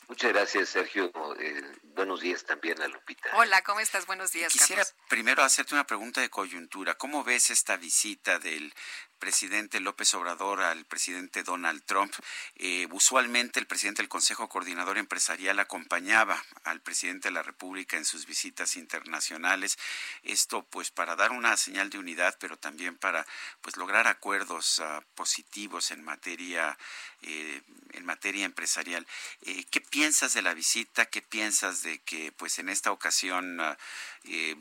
Muchas 0.07 0.31
gracias, 0.31 0.69
Sergio. 0.69 1.11
Eh, 1.39 1.61
buenos 1.83 2.21
días 2.21 2.45
también 2.45 2.81
a 2.81 2.87
Lupita. 2.87 3.29
Hola, 3.33 3.61
¿cómo 3.63 3.81
estás? 3.81 4.05
Buenos 4.05 4.31
días. 4.31 4.53
Quisiera 4.53 4.83
primero 5.09 5.43
hacerte 5.43 5.75
una 5.75 5.85
pregunta 5.85 6.21
de 6.21 6.29
coyuntura. 6.29 6.95
¿Cómo 6.95 7.25
ves 7.25 7.49
esta 7.49 7.75
visita 7.75 8.39
del 8.39 8.73
presidente 9.17 9.79
López 9.79 10.13
Obrador 10.13 10.61
al 10.61 10.85
presidente 10.85 11.43
Donald 11.43 11.83
Trump. 11.83 12.13
Eh, 12.55 12.87
usualmente 12.91 13.59
el 13.59 13.67
presidente 13.67 14.01
del 14.01 14.09
Consejo 14.09 14.47
Coordinador 14.47 14.97
Empresarial 14.97 15.59
acompañaba 15.59 16.43
al 16.63 16.81
presidente 16.81 17.27
de 17.27 17.33
la 17.33 17.43
República 17.43 17.97
en 17.97 18.05
sus 18.05 18.25
visitas 18.25 18.75
internacionales. 18.75 19.77
Esto 20.23 20.63
pues 20.63 20.91
para 20.91 21.15
dar 21.15 21.31
una 21.31 21.57
señal 21.57 21.89
de 21.89 21.99
unidad, 21.99 22.37
pero 22.39 22.57
también 22.57 22.97
para 22.97 23.25
pues 23.61 23.77
lograr 23.77 24.07
acuerdos 24.07 24.79
uh, 24.79 25.01
positivos 25.15 25.91
en 25.91 26.03
materia 26.03 26.77
eh, 27.21 27.61
en 27.93 28.05
materia 28.05 28.45
empresarial. 28.45 29.07
Eh, 29.41 29.65
¿Qué 29.71 29.81
piensas 29.81 30.33
de 30.33 30.41
la 30.41 30.53
visita? 30.53 31.07
¿Qué 31.07 31.21
piensas 31.21 31.81
de 31.81 31.99
que 31.99 32.31
pues 32.31 32.59
en 32.59 32.69
esta 32.69 32.91
ocasión 32.91 33.59
uh, 33.59 33.75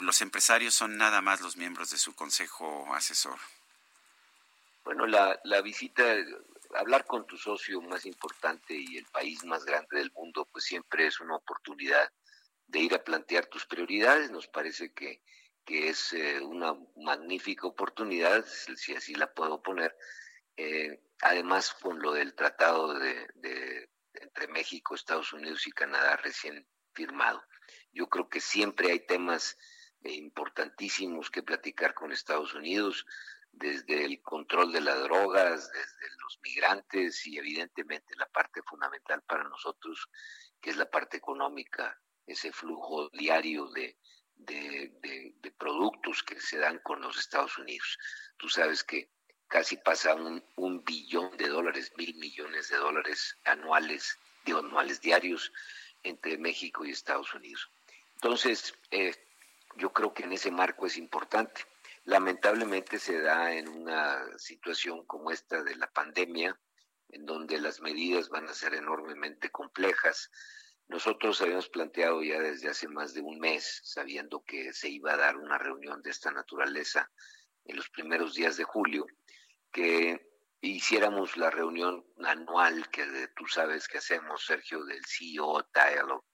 los 0.01 0.21
empresarios 0.21 0.75
son 0.75 0.97
nada 0.97 1.21
más 1.21 1.41
los 1.41 1.57
miembros 1.57 1.91
de 1.91 1.99
su 1.99 2.15
consejo 2.15 2.95
asesor? 2.95 3.39
Bueno, 4.87 5.05
la, 5.09 5.41
la 5.43 5.63
visita, 5.63 6.05
hablar 6.77 7.07
con 7.07 7.27
tu 7.27 7.37
socio 7.37 7.83
más 7.83 8.07
importante 8.07 8.73
y 8.73 8.99
el 8.99 9.05
país 9.07 9.45
más 9.45 9.65
grande 9.65 9.99
del 9.99 10.13
mundo, 10.13 10.49
pues 10.53 10.63
siempre 10.63 11.09
es 11.09 11.19
una 11.19 11.35
oportunidad 11.35 12.09
de 12.69 12.79
ir 12.79 12.95
a 12.95 13.03
plantear 13.03 13.47
tus 13.47 13.67
prioridades. 13.67 14.31
Nos 14.31 14.47
parece 14.47 14.95
que, 14.95 15.25
que 15.65 15.89
es 15.89 16.13
eh, 16.13 16.41
una 16.41 16.77
magnífica 16.99 17.67
oportunidad, 17.67 18.47
si 18.47 18.95
así 18.95 19.17
la 19.17 19.35
puedo 19.35 19.61
poner. 19.61 19.93
Eh, 20.57 21.03
además, 21.21 21.75
con 21.83 22.01
lo 22.01 22.13
del 22.13 22.37
tratado 22.37 22.95
de, 22.95 23.29
de, 23.35 23.91
entre 24.13 24.47
México, 24.47 24.95
Estados 24.95 25.33
Unidos 25.33 25.67
y 25.67 25.73
Canadá 25.73 26.17
recién 26.19 26.65
firmado. 26.95 27.43
Yo 27.91 28.09
creo 28.09 28.29
que 28.29 28.41
siempre 28.41 28.93
hay 28.93 29.01
temas 29.01 29.59
eh, 30.03 30.13
importantísimos 30.13 31.29
que 31.29 31.43
platicar 31.43 31.93
con 31.93 32.13
Estados 32.13 32.55
Unidos 32.55 33.05
desde 33.57 34.05
el 34.05 34.21
control 34.21 34.73
de 34.73 34.83
las 34.83 35.03
drogas, 35.03 35.71
desde 35.73 36.17
los 36.21 36.39
migrantes 36.43 37.27
y 37.27 37.39
evidentemente 37.39 38.15
la 38.17 38.27
parte 38.27 38.63
fundamental 38.63 39.23
para 39.23 39.45
nosotros, 39.45 40.09
que 40.61 40.71
es 40.71 40.77
la 40.77 40.91
parte 40.91 41.17
económica, 41.17 41.99
ese 42.27 42.53
flujo 42.53 43.09
diario 43.11 43.69
de, 43.69 43.97
de, 44.37 45.55
productos 45.59 46.23
que 46.23 46.39
se 46.39 46.59
dan 46.59 46.79
con 46.81 47.01
los 47.01 47.19
Estados 47.19 47.57
Unidos. 47.57 47.99
Tú 48.37 48.49
sabes 48.49 48.85
que 48.85 49.11
casi 49.49 49.79
pasa 49.79 50.15
un, 50.15 50.45
un 50.57 50.85
billón 50.85 51.35
de 51.39 51.49
dólares, 51.49 51.93
mil 51.97 52.15
millones 52.17 52.69
de 52.69 52.77
dólares 52.77 53.39
anuales, 53.45 54.19
digo, 54.45 54.59
anuales 54.59 55.01
diarios 55.01 55.51
entre 56.03 56.37
México 56.37 56.85
y 56.85 56.91
Estados 56.91 57.33
Unidos. 57.33 57.71
Entonces, 58.15 58.75
eh, 58.91 59.15
yo 59.77 59.93
creo 59.93 60.13
que 60.13 60.25
en 60.25 60.33
ese 60.33 60.51
marco 60.51 60.87
es 60.87 60.99
importante 60.99 61.65
lamentablemente 62.07 63.01
se 63.01 63.21
da 63.21 63.53
en 63.53 63.69
una 63.69 64.39
situación 64.39 65.05
como 65.07 65.33
esta 65.33 65.63
de 65.63 65.75
la 65.75 65.89
pandemia, 65.89 66.59
en 67.09 67.27
donde 67.27 67.61
las 67.61 67.81
medidas 67.81 68.29
van 68.29 68.49
a 68.49 68.55
ser 68.55 68.75
enormemente 68.75 69.51
complejas. 69.51 70.31
Nosotros 70.89 71.41
habíamos 71.41 71.69
planteado 71.69 72.23
ya 72.23 72.41
desde 72.41 72.69
hace 72.69 72.87
más 72.87 73.13
de 73.13 73.23
un 73.23 73.41
mes, 73.41 73.81
sabiendo 73.83 74.45
que 74.45 74.73
se 74.73 74.89
iba 74.89 75.15
a 75.15 75.17
dar 75.17 75.37
una 75.37 75.59
reunión 75.59 76.01
de 76.03 76.11
esta 76.11 76.31
naturaleza 76.31 77.11
en 77.65 77.75
los 77.77 77.91
primeros 77.91 78.35
días 78.35 78.57
de 78.57 78.65
julio, 78.65 79.05
que 79.73 80.31
hiciéramos 80.61 81.37
la 81.37 81.51
reunión 81.51 82.07
anual 82.25 82.89
que 82.91 83.05
tú 83.35 83.49
sabes 83.49 83.89
que 83.89 83.99
hacemos, 83.99 84.47
Sergio, 84.47 84.85
del 84.85 85.05
CEO 85.05 85.69
Dialogue, 85.75 86.25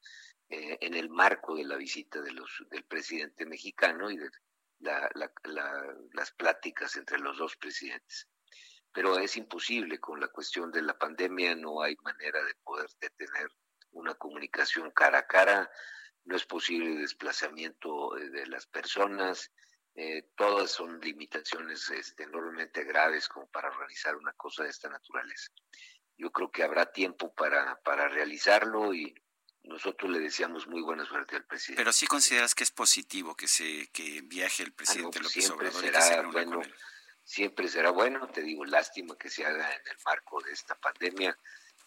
eh, 0.50 0.76
en 0.82 0.92
el 0.94 1.08
marco 1.08 1.56
de 1.56 1.64
la 1.64 1.76
visita 1.76 2.20
del 2.20 2.84
presidente 2.84 3.46
mexicano 3.46 4.10
y 4.10 4.18
del 4.18 4.30
las 4.82 6.32
pláticas 6.32 6.96
entre 6.96 7.18
los 7.18 7.38
dos 7.38 7.56
presidentes. 7.56 8.28
Pero 8.92 9.18
es 9.18 9.36
imposible 9.36 9.98
con 9.98 10.20
la 10.20 10.28
cuestión 10.28 10.70
de 10.70 10.82
la 10.82 10.98
pandemia, 10.98 11.54
no 11.54 11.82
hay 11.82 11.96
manera 12.02 12.42
de 12.44 12.54
poder 12.62 12.90
tener 13.16 13.48
una 13.92 14.14
comunicación 14.14 14.90
cara 14.90 15.18
a 15.18 15.26
cara, 15.26 15.70
no 16.24 16.36
es 16.36 16.44
posible 16.44 17.00
desplazamiento 17.00 18.16
eh, 18.16 18.30
de 18.30 18.46
las 18.46 18.66
personas, 18.66 19.50
eh, 19.94 20.30
todas 20.36 20.70
son 20.70 21.00
limitaciones 21.00 21.90
este, 21.90 22.24
enormemente 22.24 22.84
graves 22.84 23.28
como 23.28 23.46
para 23.48 23.70
realizar 23.70 24.16
una 24.16 24.32
cosa 24.32 24.64
de 24.64 24.70
esta 24.70 24.88
naturaleza. 24.88 25.52
Yo 26.16 26.30
creo 26.30 26.50
que 26.50 26.62
habrá 26.62 26.92
tiempo 26.92 27.34
para, 27.34 27.80
para 27.82 28.08
realizarlo 28.08 28.94
y, 28.94 29.14
nosotros 29.64 30.10
le 30.10 30.18
deseamos 30.18 30.66
muy 30.66 30.82
buena 30.82 31.04
suerte 31.04 31.36
al 31.36 31.44
presidente. 31.44 31.80
Pero 31.80 31.92
sí 31.92 32.06
consideras 32.06 32.54
que 32.54 32.64
es 32.64 32.70
positivo 32.70 33.34
que 33.36 33.48
se 33.48 33.88
que 33.92 34.22
viaje 34.22 34.62
el 34.64 34.70
ah, 34.70 34.76
presidente 34.76 35.20
pues 35.20 35.32
siempre 35.32 35.70
será 35.70 36.22
bueno, 36.22 36.62
siempre 37.24 37.68
será 37.68 37.90
bueno, 37.90 38.28
te 38.28 38.42
digo, 38.42 38.64
lástima 38.64 39.16
que 39.16 39.30
se 39.30 39.44
haga 39.44 39.72
en 39.72 39.82
el 39.86 39.96
marco 40.04 40.42
de 40.42 40.52
esta 40.52 40.74
pandemia, 40.74 41.38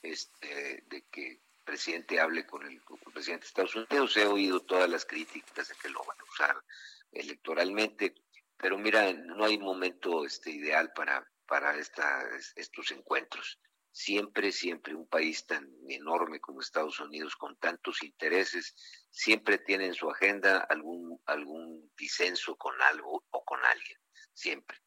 este, 0.02 0.84
de 0.88 1.06
que 1.12 1.32
el 1.32 1.42
presidente 1.64 2.20
hable 2.20 2.46
con 2.46 2.66
el, 2.66 2.82
presidente 3.14 3.44
de 3.44 3.48
Estados 3.48 3.76
Unidos. 3.76 4.16
He 4.18 4.26
oído 4.26 4.62
todas 4.62 4.90
las 4.90 5.06
críticas 5.06 5.68
de 5.68 5.76
que 5.76 5.90
lo 5.90 6.04
van 6.04 6.20
a 6.20 6.24
usar 6.24 6.64
electoralmente, 7.12 8.16
pero 8.58 8.78
mira, 8.78 9.12
no 9.14 9.46
hay 9.46 9.58
momento 9.58 10.26
este 10.26 10.52
ideal 10.52 10.92
para 10.94 11.28
para 11.48 11.78
esta, 11.78 12.24
estos 12.56 12.92
encuentros 12.92 13.60
siempre, 13.96 14.52
siempre 14.52 14.94
un 14.94 15.08
país 15.08 15.46
tan 15.46 15.72
enorme 15.88 16.42
como 16.42 16.60
Estados 16.60 17.00
Unidos, 17.00 17.38
con 17.38 17.56
tantos 17.56 18.04
intereses, 18.04 18.76
siempre 19.10 19.58
tiene 19.58 19.86
en 19.86 19.94
su 19.94 20.10
agenda 20.10 20.60
algún, 20.70 21.22
algún 21.26 21.90
disenso 21.98 22.58
con 22.58 22.74
algo 22.82 23.24
o 23.30 23.46
con 23.46 23.64
alguien, 23.64 23.98
siempre. 24.34 24.78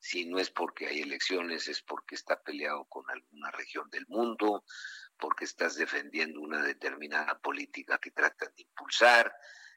Si 0.00 0.26
no 0.26 0.40
es 0.40 0.50
porque 0.50 0.88
hay 0.88 1.02
elecciones, 1.02 1.68
es 1.68 1.82
porque 1.82 2.16
está 2.16 2.42
peleado 2.42 2.84
con 2.86 3.08
alguna 3.08 3.52
región 3.52 3.88
del 3.90 4.06
mundo, 4.08 4.64
porque 5.16 5.44
estás 5.44 5.76
defendiendo 5.76 6.40
una 6.40 6.60
determinada 6.60 7.38
política 7.38 7.98
que 7.98 8.10
tratan 8.10 8.52
de 8.56 8.62
impulsar. 8.62 9.32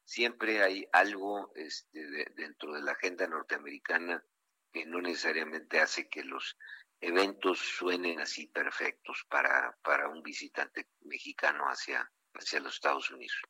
Siempre 0.06 0.64
hay 0.64 0.88
algo 0.92 1.52
este, 1.54 2.32
dentro 2.36 2.74
de 2.74 2.82
la 2.82 2.94
agenda 2.94 3.28
norteamericana 3.28 4.26
que 4.72 4.88
no 4.88 5.02
necesariamente 5.02 5.80
hace 5.80 6.10
que 6.10 6.24
los 6.24 6.58
eventos 7.02 7.60
suenen 7.60 8.20
así 8.20 8.48
perfectos 8.48 9.26
para, 9.28 9.76
para 9.84 10.08
un 10.08 10.22
visitante 10.22 10.88
mexicano 11.02 11.66
hacia, 11.66 12.10
hacia 12.36 12.60
los 12.60 12.76
Estados 12.76 13.10
Unidos. 13.10 13.42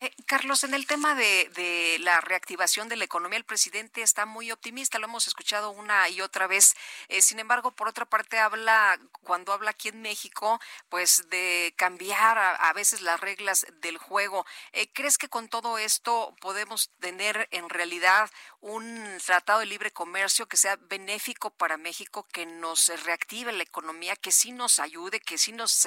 Eh, 0.00 0.10
Carlos, 0.26 0.64
en 0.64 0.74
el 0.74 0.86
tema 0.86 1.14
de, 1.14 1.48
de, 1.54 1.96
la 2.00 2.20
reactivación 2.20 2.88
de 2.88 2.96
la 2.96 3.04
economía, 3.04 3.38
el 3.38 3.44
presidente 3.44 4.02
está 4.02 4.26
muy 4.26 4.50
optimista, 4.50 4.98
lo 4.98 5.06
hemos 5.06 5.26
escuchado 5.28 5.70
una 5.70 6.08
y 6.08 6.20
otra 6.20 6.46
vez. 6.46 6.74
Eh, 7.08 7.22
sin 7.22 7.38
embargo, 7.38 7.70
por 7.70 7.88
otra 7.88 8.04
parte, 8.04 8.38
habla, 8.38 8.98
cuando 9.22 9.52
habla 9.52 9.70
aquí 9.70 9.88
en 9.88 10.02
México, 10.02 10.60
pues 10.88 11.28
de 11.30 11.72
cambiar 11.76 12.36
a, 12.38 12.72
veces 12.74 13.00
las 13.00 13.20
reglas 13.20 13.66
del 13.80 13.96
juego. 13.96 14.44
Eh, 14.72 14.90
¿Crees 14.92 15.18
que 15.18 15.28
con 15.28 15.48
todo 15.48 15.78
esto 15.78 16.34
podemos 16.40 16.90
tener 16.98 17.48
en 17.50 17.68
realidad 17.68 18.30
un 18.60 19.18
tratado 19.24 19.60
de 19.60 19.66
libre 19.66 19.90
comercio 19.90 20.46
que 20.46 20.56
sea 20.56 20.76
benéfico 20.76 21.50
para 21.50 21.76
México, 21.76 22.26
que 22.32 22.44
nos 22.44 22.88
reactive 23.04 23.52
la 23.52 23.62
economía, 23.62 24.16
que 24.16 24.32
sí 24.32 24.52
nos 24.52 24.80
ayude, 24.80 25.20
que 25.20 25.38
sí 25.38 25.52
nos 25.52 25.86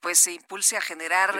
pues 0.00 0.20
se 0.20 0.32
impulse 0.32 0.76
a 0.76 0.80
generar. 0.80 1.36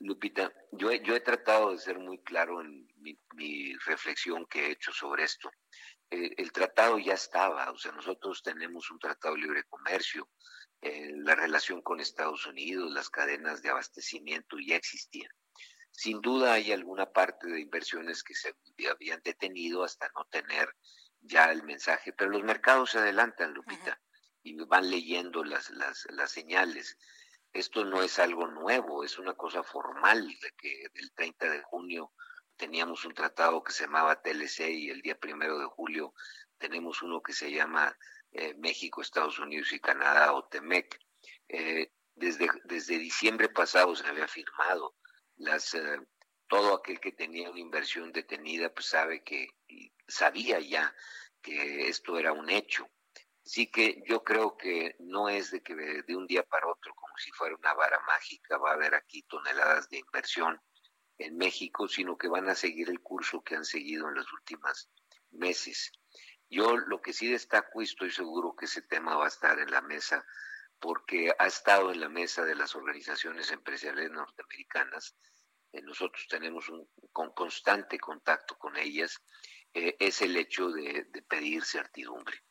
Lupita, 0.00 0.52
yo, 0.72 0.92
yo 0.92 1.14
he 1.14 1.20
tratado 1.26 1.72
de 1.72 1.78
ser 1.78 1.98
muy 1.98 2.18
claro 2.22 2.60
en 2.60 2.88
mi, 3.34 3.74
reflexión 3.84 4.46
que 4.46 4.66
he 4.66 4.70
hecho 4.70 4.92
sobre 4.92 5.24
esto. 5.24 5.50
eh, 6.10 6.34
el 6.38 6.52
tratado 6.52 6.98
ya 6.98 7.14
estaba, 7.14 7.70
o 7.72 7.76
sea, 7.76 7.90
nosotros 7.92 8.42
tenemos 8.42 8.90
un 8.92 8.98
tratado 9.00 9.34
de 9.34 9.40
libre 9.40 9.64
comercio, 9.64 10.28
eh, 10.80 11.10
la 11.16 11.34
relación 11.34 11.82
con 11.82 11.98
Estados 11.98 12.46
Unidos, 12.46 12.92
las 12.92 13.10
cadenas 13.10 13.60
de 13.60 13.70
abastecimiento 13.70 14.56
ya 14.64 14.76
existían. 14.76 15.32
Sin 15.90 16.20
duda 16.20 16.52
hay 16.52 16.70
alguna 16.70 17.06
parte 17.06 17.48
de 17.48 17.60
inversiones 17.60 18.22
que 18.22 18.34
se 18.34 18.54
habían 18.88 19.20
detenido 19.24 19.82
hasta 19.82 20.08
no 20.14 20.24
tener 20.26 20.68
ya 21.22 21.50
el 21.50 21.64
mensaje, 21.64 22.12
pero 22.12 22.30
los 22.30 22.44
mercados 22.44 22.90
se 22.90 22.98
adelantan, 22.98 23.52
Lupita, 23.52 24.00
y 24.44 24.54
van 24.66 24.88
leyendo 24.88 25.42
las, 25.42 25.70
las, 25.70 26.06
las 26.10 26.30
señales. 26.30 26.96
Esto 27.56 27.86
no 27.86 28.02
es 28.02 28.18
algo 28.18 28.46
nuevo, 28.46 29.02
es 29.02 29.18
una 29.18 29.32
cosa 29.32 29.62
formal 29.62 30.28
de 30.28 30.52
que 30.58 30.88
del 30.92 31.10
30 31.12 31.50
de 31.50 31.62
junio 31.62 32.12
teníamos 32.54 33.06
un 33.06 33.14
tratado 33.14 33.64
que 33.64 33.72
se 33.72 33.84
llamaba 33.84 34.20
TLC 34.20 34.68
y 34.68 34.90
el 34.90 35.00
día 35.00 35.18
primero 35.18 35.58
de 35.58 35.64
julio 35.64 36.12
tenemos 36.58 37.00
uno 37.00 37.22
que 37.22 37.32
se 37.32 37.50
llama 37.50 37.96
eh, 38.32 38.52
México, 38.58 39.00
Estados 39.00 39.38
Unidos 39.38 39.72
y 39.72 39.80
Canadá 39.80 40.34
o 40.34 40.44
TEMEC. 40.44 41.00
Eh, 41.48 41.92
desde, 42.14 42.46
desde 42.64 42.98
diciembre 42.98 43.48
pasado 43.48 43.96
se 43.96 44.06
había 44.06 44.28
firmado. 44.28 44.94
Las, 45.36 45.72
eh, 45.72 45.98
todo 46.48 46.74
aquel 46.74 47.00
que 47.00 47.12
tenía 47.12 47.50
una 47.50 47.60
inversión 47.60 48.12
detenida 48.12 48.68
pues 48.72 48.86
sabe 48.86 49.24
que 49.24 49.48
sabía 50.06 50.60
ya 50.60 50.94
que 51.40 51.88
esto 51.88 52.18
era 52.18 52.34
un 52.34 52.50
hecho. 52.50 52.86
Así 53.46 53.70
que 53.70 54.02
yo 54.08 54.24
creo 54.24 54.56
que 54.56 54.96
no 54.98 55.28
es 55.28 55.52
de 55.52 55.62
que 55.62 55.76
de 55.76 56.16
un 56.16 56.26
día 56.26 56.42
para 56.42 56.66
otro, 56.66 56.92
como 56.96 57.16
si 57.16 57.30
fuera 57.30 57.54
una 57.54 57.74
vara 57.74 58.00
mágica, 58.00 58.58
va 58.58 58.72
a 58.72 58.74
haber 58.74 58.96
aquí 58.96 59.22
toneladas 59.22 59.88
de 59.88 59.98
inversión 59.98 60.60
en 61.18 61.36
México, 61.36 61.86
sino 61.86 62.18
que 62.18 62.26
van 62.26 62.48
a 62.48 62.56
seguir 62.56 62.90
el 62.90 63.00
curso 63.00 63.44
que 63.44 63.54
han 63.54 63.64
seguido 63.64 64.08
en 64.08 64.16
los 64.16 64.32
últimos 64.32 64.90
meses. 65.30 65.92
Yo 66.50 66.76
lo 66.76 67.00
que 67.00 67.12
sí 67.12 67.30
destaco 67.30 67.80
y 67.80 67.84
estoy 67.84 68.10
seguro 68.10 68.56
que 68.56 68.64
ese 68.64 68.82
tema 68.82 69.16
va 69.16 69.26
a 69.26 69.28
estar 69.28 69.60
en 69.60 69.70
la 69.70 69.80
mesa, 69.80 70.26
porque 70.80 71.32
ha 71.38 71.46
estado 71.46 71.92
en 71.92 72.00
la 72.00 72.08
mesa 72.08 72.44
de 72.44 72.56
las 72.56 72.74
organizaciones 72.74 73.52
empresariales 73.52 74.10
norteamericanas. 74.10 75.16
Eh, 75.70 75.82
nosotros 75.82 76.26
tenemos 76.28 76.68
un 76.68 76.88
constante 77.12 77.96
contacto 78.00 78.58
con 78.58 78.76
ellas, 78.76 79.22
eh, 79.72 79.96
es 80.00 80.20
el 80.22 80.36
hecho 80.36 80.70
de, 80.70 81.06
pedir 81.28 81.64
certidumbre. 81.64 82.42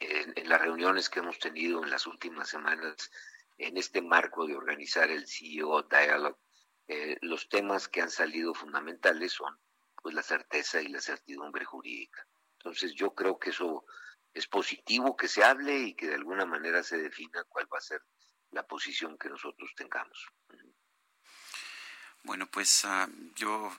En 0.00 0.48
las 0.48 0.60
reuniones 0.60 1.08
que 1.08 1.20
hemos 1.20 1.38
tenido 1.38 1.82
en 1.82 1.90
las 1.90 2.06
últimas 2.06 2.48
semanas, 2.48 3.10
en 3.58 3.76
este 3.76 4.00
marco 4.00 4.46
de 4.46 4.56
organizar 4.56 5.10
el 5.10 5.26
CEO 5.26 5.82
Dialogue, 5.82 6.38
eh, 6.86 7.18
los 7.20 7.48
temas 7.48 7.88
que 7.88 8.00
han 8.00 8.10
salido 8.10 8.54
fundamentales 8.54 9.32
son 9.32 9.58
pues 10.00 10.14
la 10.14 10.22
certeza 10.22 10.80
y 10.80 10.88
la 10.88 11.00
certidumbre 11.00 11.64
jurídica. 11.64 12.26
Entonces 12.58 12.94
yo 12.94 13.14
creo 13.14 13.38
que 13.38 13.50
eso 13.50 13.84
es 14.32 14.46
positivo 14.46 15.16
que 15.16 15.28
se 15.28 15.44
hable 15.44 15.78
y 15.78 15.94
que 15.94 16.08
de 16.08 16.14
alguna 16.14 16.46
manera 16.46 16.82
se 16.82 16.96
defina 16.96 17.44
cuál 17.44 17.68
va 17.72 17.78
a 17.78 17.82
ser 17.82 18.02
la 18.52 18.66
posición 18.66 19.18
que 19.18 19.28
nosotros 19.28 19.70
tengamos. 19.76 20.26
Bueno, 22.22 22.46
pues 22.50 22.84
ah, 22.84 23.08
yo, 23.34 23.70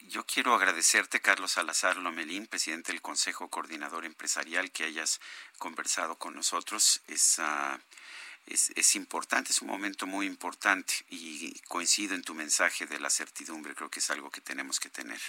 yo 0.00 0.24
quiero 0.24 0.54
agradecerte, 0.54 1.20
Carlos 1.20 1.52
Salazar 1.52 1.96
Lomelín, 1.96 2.46
presidente 2.46 2.92
del 2.92 3.02
Consejo 3.02 3.48
Coordinador 3.48 4.04
Empresarial, 4.04 4.70
que 4.70 4.84
hayas 4.84 5.20
conversado 5.58 6.16
con 6.16 6.34
nosotros. 6.34 7.02
Es, 7.08 7.38
uh, 7.38 7.78
es, 8.46 8.70
es, 8.76 8.94
importante, 8.94 9.52
es 9.52 9.60
un 9.62 9.68
momento 9.68 10.06
muy 10.06 10.26
importante 10.26 10.94
y 11.08 11.58
coincido 11.68 12.14
en 12.14 12.22
tu 12.22 12.34
mensaje 12.34 12.86
de 12.86 13.00
la 13.00 13.10
certidumbre, 13.10 13.74
creo 13.74 13.90
que 13.90 14.00
es 14.00 14.10
algo 14.10 14.30
que 14.30 14.40
tenemos 14.40 14.78
que 14.78 14.88
tener. 14.88 15.20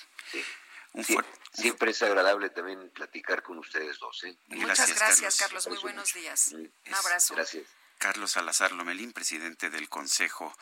siempre 1.54 1.92
es 1.92 2.02
agradable 2.04 2.50
también 2.50 2.90
platicar 2.92 3.42
con 3.42 3.58
ustedes 3.58 3.98
dos. 4.00 4.24
¿eh? 4.24 4.38
Muchas 4.48 4.94
gracias, 4.94 5.38
Carlos. 5.38 5.68
Muy 5.68 5.78
buenos 5.78 6.14
días. 6.14 6.52
Un 6.54 6.72
abrazo. 6.94 7.34
Gracias. 7.34 7.66
Carlos 7.98 8.32
Salazar 8.32 8.74
Lomelín, 8.74 9.12
presidente 9.12 9.72
del 9.72 9.90
Consejo 9.90 10.56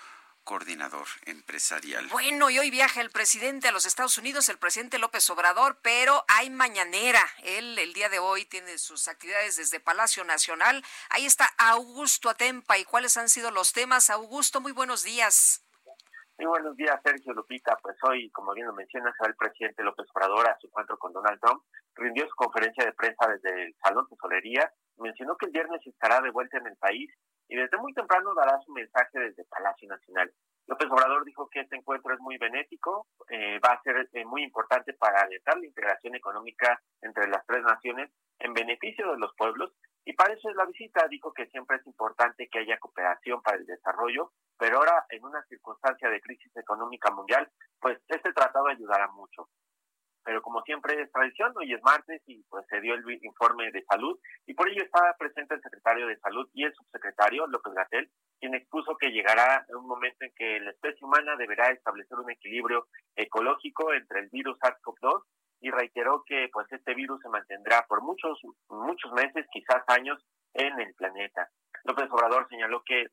coordinador 0.46 1.08
empresarial. 1.26 2.08
Bueno, 2.08 2.50
y 2.50 2.60
hoy 2.60 2.72
viaja 2.72 3.02
el 3.02 3.12
presidente 3.12 3.68
a 3.68 3.72
los 3.74 3.86
Estados 3.86 4.18
Unidos, 4.18 4.48
el 4.48 4.58
presidente 4.58 5.00
López 5.00 5.30
Obrador, 5.30 5.80
pero 5.82 6.24
hay 6.30 6.50
mañanera. 6.50 7.28
Él 7.44 7.78
el 7.78 7.94
día 7.94 8.08
de 8.08 8.20
hoy 8.20 8.46
tiene 8.46 8.78
sus 8.78 9.10
actividades 9.10 9.58
desde 9.58 9.82
Palacio 9.82 10.24
Nacional. 10.24 10.86
Ahí 11.10 11.26
está 11.26 11.46
Augusto 11.58 12.30
Atempa. 12.30 12.78
¿Y 12.78 12.86
cuáles 12.86 13.18
han 13.18 13.28
sido 13.28 13.52
los 13.52 13.74
temas? 13.74 14.10
Augusto, 14.10 14.62
muy 14.62 14.72
buenos 14.72 15.04
días. 15.04 15.65
Muy 16.38 16.48
buenos 16.48 16.76
días, 16.76 17.00
Sergio 17.02 17.32
Lupita. 17.32 17.78
Pues 17.82 17.96
hoy, 18.04 18.30
como 18.32 18.52
bien 18.54 18.68
lo 18.68 18.74
mencionas, 18.74 19.14
el 19.26 19.36
presidente 19.36 19.84
López 19.84 20.06
Obrador 20.14 20.50
a 20.50 20.58
su 20.60 20.68
encuentro 20.68 20.98
con 20.98 21.14
Donald 21.14 21.40
Trump 21.40 21.64
rindió 21.96 22.28
su 22.28 22.36
conferencia 22.36 22.84
de 22.84 22.92
prensa 22.92 23.26
desde 23.30 23.64
el 23.64 23.76
Salón 23.82 24.06
Tesorería. 24.10 24.70
Mencionó 24.98 25.38
que 25.38 25.46
el 25.46 25.54
viernes 25.54 25.80
estará 25.88 26.20
de 26.20 26.32
vuelta 26.32 26.58
en 26.58 26.68
el 26.68 26.76
país 26.76 27.10
y 27.48 27.56
desde 27.56 27.78
muy 27.78 27.94
temprano 27.94 28.34
dará 28.36 28.60
su 28.66 28.74
mensaje 28.74 29.18
desde 29.18 29.46
Palacio 29.46 29.88
Nacional. 29.88 30.30
López 30.68 30.92
Obrador 30.92 31.24
dijo 31.24 31.48
que 31.50 31.62
este 31.62 31.78
encuentro 31.78 32.14
es 32.14 32.20
muy 32.20 32.38
benéfico, 32.38 33.08
eh, 33.30 33.58
va 33.64 33.74
a 33.74 33.82
ser 33.84 34.10
eh, 34.12 34.26
muy 34.26 34.44
importante 34.44 34.92
para 34.94 35.22
alentar 35.22 35.58
la 35.58 35.68
integración 35.68 36.16
económica 36.16 36.82
entre 37.02 37.30
las 37.30 37.46
tres 37.46 37.64
naciones 37.64 38.12
en 38.40 38.54
beneficio 38.54 39.10
de 39.10 39.20
los 39.20 39.34
pueblos 39.38 39.72
y 40.06 40.14
para 40.14 40.34
eso 40.34 40.50
es 40.50 40.56
la 40.56 40.66
visita. 40.66 41.08
Dijo 41.08 41.34
que 41.34 41.48
siempre 41.48 41.78
es 41.78 41.88
importante 41.88 42.48
que 42.48 42.60
haya 42.60 42.80
cooperación 42.80 43.42
para 43.42 43.58
el 43.58 43.66
desarrollo, 43.66 44.32
pero 44.58 44.78
ahora 44.78 45.06
en 45.10 45.24
una 45.24 45.44
circunstancia 45.44 46.10
de 46.10 46.22
crisis 46.22 46.56
económica 46.56 47.12
mundial, 47.12 47.50
pues 47.80 48.00
este 48.08 48.32
tratado 48.34 48.68
ayudará 48.68 49.08
mucho 49.10 49.50
pero 50.26 50.42
como 50.42 50.64
siempre 50.64 51.00
es 51.00 51.12
tradición, 51.12 51.54
hoy 51.56 51.72
es 51.72 51.82
martes 51.84 52.22
y 52.26 52.44
pues 52.50 52.66
se 52.68 52.82
dio 52.82 52.96
el 52.96 53.24
informe 53.24 53.72
de 53.72 53.86
salud 53.86 54.20
y 54.48 54.56
por 54.56 54.68
ello 54.68 54.84
estaba 54.84 55.16
presente 55.18 55.54
el 55.54 55.62
secretario 55.62 56.08
de 56.08 56.18
salud 56.18 56.50
y 56.54 56.64
el 56.64 56.74
subsecretario 56.74 57.46
López 57.46 57.74
Gatel, 57.74 58.10
quien 58.40 58.56
expuso 58.56 58.98
que 58.98 59.12
llegará 59.12 59.66
un 59.70 59.88
momento 59.88 60.26
en 60.26 60.34
que 60.36 60.60
la 60.62 60.72
especie 60.72 61.06
humana 61.06 61.36
deberá 61.38 61.70
establecer 61.72 62.18
un 62.18 62.32
equilibrio 62.32 62.88
ecológico 63.16 63.94
entre 63.94 64.22
el 64.22 64.30
virus 64.30 64.58
SARS-CoV-2 64.60 65.22
y 65.66 65.72
reiteró 65.72 66.24
que 66.28 66.48
pues 66.54 66.72
este 66.72 66.94
virus 66.94 67.20
se 67.24 67.30
mantendrá 67.30 67.88
por 67.88 68.04
muchos 68.04 68.40
muchos 68.70 69.12
meses, 69.14 69.48
quizás 69.52 69.82
años 69.88 70.24
en 70.54 70.80
el 70.80 70.94
planeta. 70.94 71.50
López 71.86 72.08
Obrador 72.12 72.48
señaló 72.50 72.84
que 72.86 73.08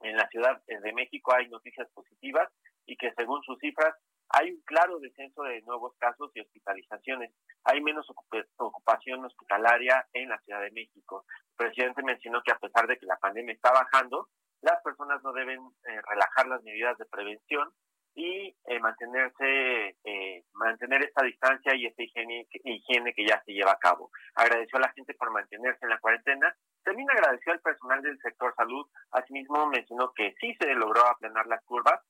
en 0.00 0.16
la 0.16 0.26
Ciudad 0.28 0.62
de 0.66 0.92
México 0.94 1.34
hay 1.34 1.46
noticias 1.50 1.86
positivas 1.92 2.50
y 2.86 2.96
que 2.96 3.12
según 3.18 3.42
sus 3.42 3.58
cifras 3.58 3.94
hay 4.30 4.52
un 4.52 4.62
claro 4.62 4.98
descenso 4.98 5.42
de 5.42 5.60
nuevos 5.60 5.94
casos 5.98 6.30
y 6.34 6.40
hospitalizaciones. 6.40 7.34
Hay 7.64 7.82
menos 7.82 8.06
ocupación 8.56 9.22
hospitalaria 9.22 10.06
en 10.14 10.30
la 10.30 10.38
Ciudad 10.38 10.62
de 10.62 10.70
México. 10.70 11.26
El 11.50 11.66
presidente 11.66 12.02
mencionó 12.02 12.40
que 12.42 12.52
a 12.52 12.58
pesar 12.58 12.86
de 12.86 12.96
que 12.96 13.04
la 13.04 13.18
pandemia 13.18 13.52
está 13.52 13.70
bajando, 13.72 14.30
las 14.62 14.80
personas 14.82 15.22
no 15.22 15.34
deben 15.34 15.60
eh, 15.60 16.00
relajar 16.08 16.46
las 16.46 16.62
medidas 16.62 16.96
de 16.96 17.04
prevención 17.04 17.74
y 18.14 18.54
eh, 18.66 18.80
mantenerse, 18.80 19.96
eh, 20.04 20.44
mantener 20.52 21.02
esta 21.02 21.24
distancia 21.24 21.74
y 21.74 21.86
esta 21.86 22.02
higiene, 22.02 22.46
higiene 22.64 23.12
que 23.12 23.26
ya 23.26 23.42
se 23.44 23.52
lleva 23.52 23.72
a 23.72 23.78
cabo. 23.78 24.10
Agradeció 24.36 24.78
a 24.78 24.82
la 24.82 24.92
gente 24.92 25.14
por 25.14 25.32
mantenerse 25.32 25.80
en 25.82 25.90
la 25.90 25.98
cuarentena. 25.98 26.54
También 26.84 27.10
agradeció 27.10 27.52
al 27.52 27.60
personal 27.60 28.02
del 28.02 28.18
sector 28.20 28.54
salud. 28.56 28.86
Asimismo 29.10 29.66
mencionó 29.66 30.12
que 30.14 30.34
sí 30.40 30.54
se 30.60 30.74
logró 30.74 31.06
aplanar 31.06 31.46
las 31.46 31.62
curvas 31.64 32.00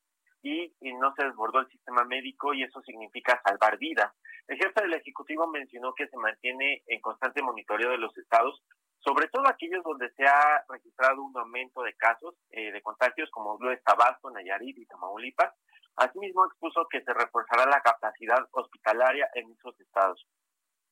y, 0.45 0.75
no 0.99 1.15
se 1.17 1.25
desbordó 1.25 1.61
el 1.61 1.69
sistema 1.69 2.05
médico 2.05 2.53
y 2.53 2.63
eso 2.63 2.81
significa 2.83 3.41
salvar 3.45 3.79
vidas. 3.79 4.13
El 4.47 4.59
jefe 4.59 4.83
del 4.83 4.95
Ejecutivo 4.95 5.47
mencionó 5.47 5.95
que 5.95 6.07
se 6.07 6.17
mantiene 6.19 6.83
en 6.87 7.01
constante 7.01 7.43
monitoreo 7.43 7.91
de 7.91 7.99
los 7.99 8.17
estados, 8.19 8.63
sobre 8.99 9.29
todo 9.29 9.49
aquellos 9.49 9.83
donde 9.83 10.11
se 10.13 10.25
ha 10.25 10.65
registrado 10.69 11.23
un 11.23 11.37
aumento 11.37 11.83
de 11.83 11.95
casos 11.95 12.35
eh, 12.51 12.73
de 12.73 12.83
contagios, 12.83 13.31
como 13.31 13.57
lo 13.59 13.73
es 13.73 13.83
Tabasco, 13.83 14.31
Nayarit 14.31 14.79
y 14.79 14.87
Tamaulipas. 14.87 15.53
Asimismo, 15.97 16.47
expuso 16.47 16.87
que 16.91 17.03
se 17.03 17.15
reforzará 17.15 17.67
la 17.67 17.81
capacidad 17.81 18.47
hospitalaria 18.53 19.29
en 19.35 19.53
esos 19.53 19.79
estados. 19.81 20.27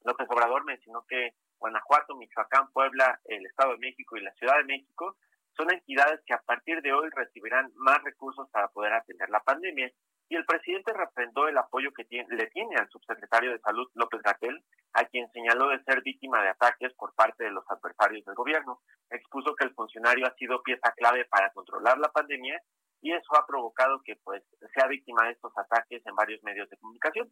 López 0.04 0.28
Obrador 0.30 0.64
mencionó 0.64 1.04
que 1.08 1.34
Guanajuato, 1.58 2.16
Michoacán, 2.16 2.70
Puebla, 2.72 3.20
el 3.24 3.46
Estado 3.46 3.72
de 3.72 3.78
México 3.78 4.16
y 4.16 4.20
la 4.20 4.32
Ciudad 4.34 4.56
de 4.58 4.64
México 4.64 5.16
son 5.56 5.70
entidades 5.72 6.20
que 6.26 6.34
a 6.34 6.42
partir 6.42 6.80
de 6.82 6.92
hoy 6.92 7.08
recibirán 7.10 7.70
más 7.74 8.02
recursos 8.02 8.48
para 8.50 8.68
poder 8.68 8.92
atender 8.92 9.28
la 9.30 9.40
pandemia. 9.40 9.90
Y 10.28 10.36
el 10.36 10.46
presidente 10.46 10.92
refrendó 10.94 11.46
el 11.46 11.58
apoyo 11.58 11.92
que 11.92 12.04
tiene, 12.04 12.26
le 12.34 12.46
tiene 12.46 12.76
al 12.76 12.88
subsecretario 12.88 13.50
de 13.52 13.58
Salud, 13.58 13.86
López 13.94 14.22
Gatel, 14.22 14.64
a 14.94 15.04
quien 15.04 15.30
señaló 15.32 15.68
de 15.68 15.82
ser 15.84 16.00
víctima 16.02 16.42
de 16.42 16.48
ataques 16.48 16.94
por 16.94 17.14
parte 17.14 17.44
de 17.44 17.50
los 17.50 17.64
adversarios 17.68 18.24
del 18.24 18.34
gobierno. 18.34 18.80
Expuso 19.10 19.54
que 19.54 19.64
el 19.64 19.74
funcionario 19.74 20.26
ha 20.26 20.34
sido 20.34 20.62
pieza 20.62 20.92
clave 20.92 21.26
para 21.26 21.50
controlar 21.50 21.98
la 21.98 22.10
pandemia 22.10 22.62
y 23.02 23.12
eso 23.12 23.36
ha 23.36 23.44
provocado 23.46 24.00
que 24.04 24.16
pues 24.22 24.42
sea 24.74 24.86
víctima 24.86 25.26
de 25.26 25.32
estos 25.32 25.52
ataques 25.58 26.06
en 26.06 26.14
varios 26.14 26.42
medios 26.44 26.70
de 26.70 26.76
comunicación. 26.78 27.30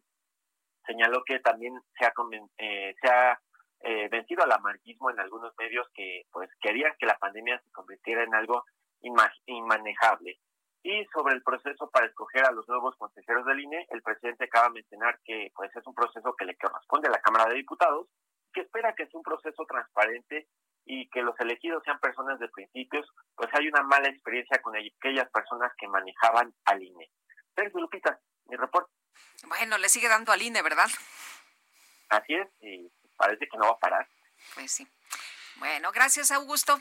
Señaló 0.85 1.23
que 1.23 1.39
también 1.39 1.73
se 1.97 2.05
ha, 2.05 2.13
eh, 2.57 2.93
se 3.01 3.07
ha 3.09 3.39
eh, 3.79 4.09
vencido 4.09 4.43
al 4.43 4.51
amarguismo 4.51 5.09
en 5.09 5.19
algunos 5.19 5.53
medios 5.57 5.87
que 5.93 6.23
pues 6.31 6.49
querían 6.61 6.93
que 6.99 7.05
la 7.05 7.17
pandemia 7.17 7.59
se 7.63 7.71
convirtiera 7.71 8.23
en 8.23 8.35
algo 8.35 8.65
inmanejable. 9.45 10.37
Y 10.83 11.05
sobre 11.13 11.35
el 11.35 11.43
proceso 11.43 11.89
para 11.89 12.07
escoger 12.07 12.43
a 12.45 12.51
los 12.51 12.67
nuevos 12.67 12.95
consejeros 12.97 13.45
del 13.45 13.61
INE, 13.61 13.87
el 13.91 14.01
presidente 14.01 14.45
acaba 14.45 14.67
de 14.67 14.73
mencionar 14.73 15.19
que 15.23 15.51
pues 15.55 15.73
es 15.75 15.87
un 15.87 15.95
proceso 15.95 16.35
que 16.37 16.45
le 16.45 16.57
corresponde 16.57 17.07
a 17.07 17.11
la 17.11 17.21
Cámara 17.21 17.49
de 17.49 17.55
Diputados 17.55 18.07
que 18.53 18.61
espera 18.61 18.93
que 18.93 19.07
sea 19.07 19.17
un 19.17 19.23
proceso 19.23 19.65
transparente 19.65 20.47
y 20.85 21.09
que 21.09 21.21
los 21.21 21.39
elegidos 21.39 21.83
sean 21.83 21.99
personas 21.99 22.39
de 22.39 22.49
principios, 22.49 23.07
pues 23.35 23.49
hay 23.53 23.67
una 23.67 23.83
mala 23.83 24.09
experiencia 24.09 24.61
con 24.61 24.75
aquellas 24.75 25.29
personas 25.31 25.71
que 25.77 25.87
manejaban 25.87 26.53
al 26.65 26.83
INE. 26.83 27.11
Sergio 27.55 27.81
Lupita, 27.81 28.19
mi 28.45 28.55
reporte. 28.55 28.91
Bueno, 29.45 29.77
le 29.77 29.89
sigue 29.89 30.07
dando 30.07 30.31
al 30.31 30.41
INE, 30.41 30.61
¿verdad? 30.61 30.89
Así 32.09 32.33
es, 32.33 32.47
y 32.61 32.91
parece 33.15 33.47
que 33.47 33.57
no 33.57 33.65
va 33.65 33.71
a 33.71 33.79
parar. 33.79 34.07
Pues 34.55 34.71
sí. 34.71 34.87
Bueno, 35.57 35.91
gracias, 35.91 36.31
Augusto. 36.31 36.79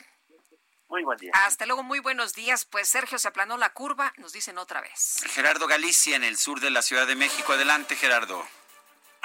Muy 0.88 1.04
buen 1.04 1.18
día. 1.18 1.30
Hasta 1.34 1.66
luego, 1.66 1.84
muy 1.84 2.00
buenos 2.00 2.34
días. 2.34 2.64
Pues 2.64 2.88
Sergio 2.88 3.18
se 3.18 3.28
aplanó 3.28 3.56
la 3.56 3.72
curva, 3.72 4.12
nos 4.16 4.32
dicen 4.32 4.58
otra 4.58 4.80
vez. 4.80 5.22
Gerardo 5.30 5.68
Galicia, 5.68 6.16
en 6.16 6.24
el 6.24 6.36
sur 6.36 6.58
de 6.60 6.70
la 6.70 6.82
Ciudad 6.82 7.06
de 7.06 7.14
México. 7.14 7.52
Adelante, 7.52 7.94
Gerardo. 7.94 8.44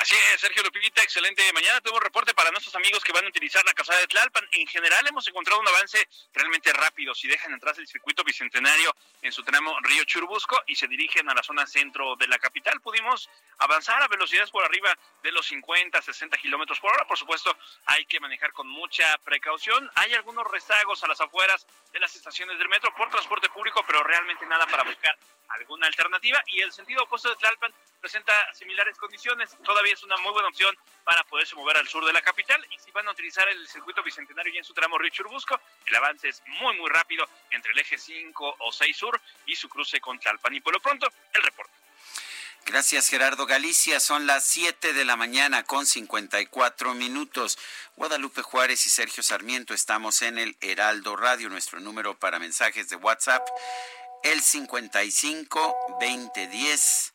Así 0.05 0.15
es, 0.35 0.39
Sergio 0.39 0.61
Lupita, 0.61 1.01
excelente. 1.01 1.41
Mañana 1.51 1.81
tengo 1.81 1.99
reporte 1.99 2.31
para 2.35 2.51
nuestros 2.51 2.75
amigos 2.75 3.03
que 3.03 3.11
van 3.11 3.25
a 3.25 3.27
utilizar 3.27 3.65
la 3.65 3.73
calzada 3.73 4.01
de 4.01 4.05
Tlalpan. 4.05 4.47
En 4.51 4.67
general 4.67 5.03
hemos 5.07 5.27
encontrado 5.27 5.59
un 5.59 5.67
avance 5.67 6.07
realmente 6.31 6.71
rápido. 6.73 7.15
Si 7.15 7.27
dejan 7.27 7.51
entrar 7.51 7.73
el 7.79 7.87
circuito 7.87 8.23
bicentenario 8.23 8.95
en 9.23 9.31
su 9.31 9.43
tramo 9.43 9.75
Río 9.81 10.03
Churubusco 10.03 10.61
y 10.67 10.75
se 10.75 10.87
dirigen 10.87 11.27
a 11.27 11.33
la 11.33 11.41
zona 11.41 11.65
centro 11.65 12.15
de 12.17 12.27
la 12.27 12.37
capital, 12.37 12.79
pudimos 12.81 13.31
avanzar 13.57 13.99
a 14.03 14.07
velocidades 14.07 14.51
por 14.51 14.63
arriba 14.63 14.95
de 15.23 15.31
los 15.31 15.47
50, 15.47 15.99
60 15.99 16.37
kilómetros 16.37 16.79
por 16.79 16.93
hora. 16.93 17.07
Por 17.07 17.17
supuesto, 17.17 17.57
hay 17.87 18.05
que 18.05 18.19
manejar 18.19 18.53
con 18.53 18.67
mucha 18.67 19.17
precaución. 19.23 19.89
Hay 19.95 20.13
algunos 20.13 20.45
rezagos 20.51 21.03
a 21.03 21.07
las 21.07 21.19
afueras 21.19 21.65
de 21.91 21.99
las 21.99 22.15
estaciones 22.15 22.59
del 22.59 22.69
metro 22.69 22.93
por 22.93 23.09
transporte 23.09 23.49
público, 23.49 23.83
pero 23.87 24.03
realmente 24.03 24.45
nada 24.45 24.67
para 24.67 24.83
buscar 24.83 25.17
alguna 25.49 25.87
alternativa. 25.87 26.43
Y 26.47 26.61
el 26.61 26.71
sentido 26.71 27.03
opuesto 27.03 27.29
de 27.29 27.35
Tlalpan 27.37 27.73
presenta 27.99 28.33
similares 28.53 28.97
condiciones. 28.97 29.57
Todavía 29.63 29.94
es 29.95 30.03
una 30.03 30.17
muy 30.17 30.31
buena 30.33 30.49
opción 30.49 30.75
para 31.03 31.23
poderse 31.23 31.55
mover 31.55 31.77
al 31.77 31.87
sur 31.87 32.05
de 32.05 32.13
la 32.13 32.21
capital. 32.21 32.63
Y 32.69 32.77
si 32.79 32.91
van 32.91 33.07
a 33.07 33.11
utilizar 33.11 33.47
el 33.47 33.67
circuito 33.67 34.03
bicentenario 34.03 34.53
y 34.53 34.57
en 34.57 34.63
su 34.63 34.73
tramo 34.73 34.97
Río 34.97 35.09
Churubusco, 35.09 35.59
el 35.85 35.95
avance 35.95 36.27
es 36.27 36.43
muy, 36.59 36.77
muy 36.77 36.89
rápido 36.89 37.25
entre 37.51 37.71
el 37.71 37.79
eje 37.79 37.97
5 37.97 38.57
o 38.59 38.71
6 38.71 38.95
sur 38.95 39.19
y 39.45 39.55
su 39.55 39.69
cruce 39.69 39.99
con 40.01 40.19
Tlalpan. 40.19 40.53
Y 40.53 40.59
por 40.59 40.73
lo 40.73 40.81
pronto, 40.81 41.07
el 41.33 41.41
reporte. 41.41 41.73
Gracias 42.65 43.09
Gerardo 43.09 43.45
Galicia. 43.45 43.99
Son 43.99 44.27
las 44.27 44.43
7 44.45 44.93
de 44.93 45.05
la 45.05 45.15
mañana 45.15 45.63
con 45.63 45.85
54 45.85 46.93
minutos. 46.93 47.57
Guadalupe 47.95 48.41
Juárez 48.41 48.85
y 48.85 48.89
Sergio 48.89 49.23
Sarmiento 49.23 49.73
estamos 49.73 50.21
en 50.23 50.39
el 50.39 50.57
Heraldo 50.59 51.15
Radio. 51.15 51.47
Nuestro 51.49 51.79
número 51.79 52.17
para 52.19 52.39
mensajes 52.39 52.89
de 52.89 52.95
WhatsApp, 52.97 53.47
el 54.23 54.41
55 54.41 55.97
2010 56.01 57.14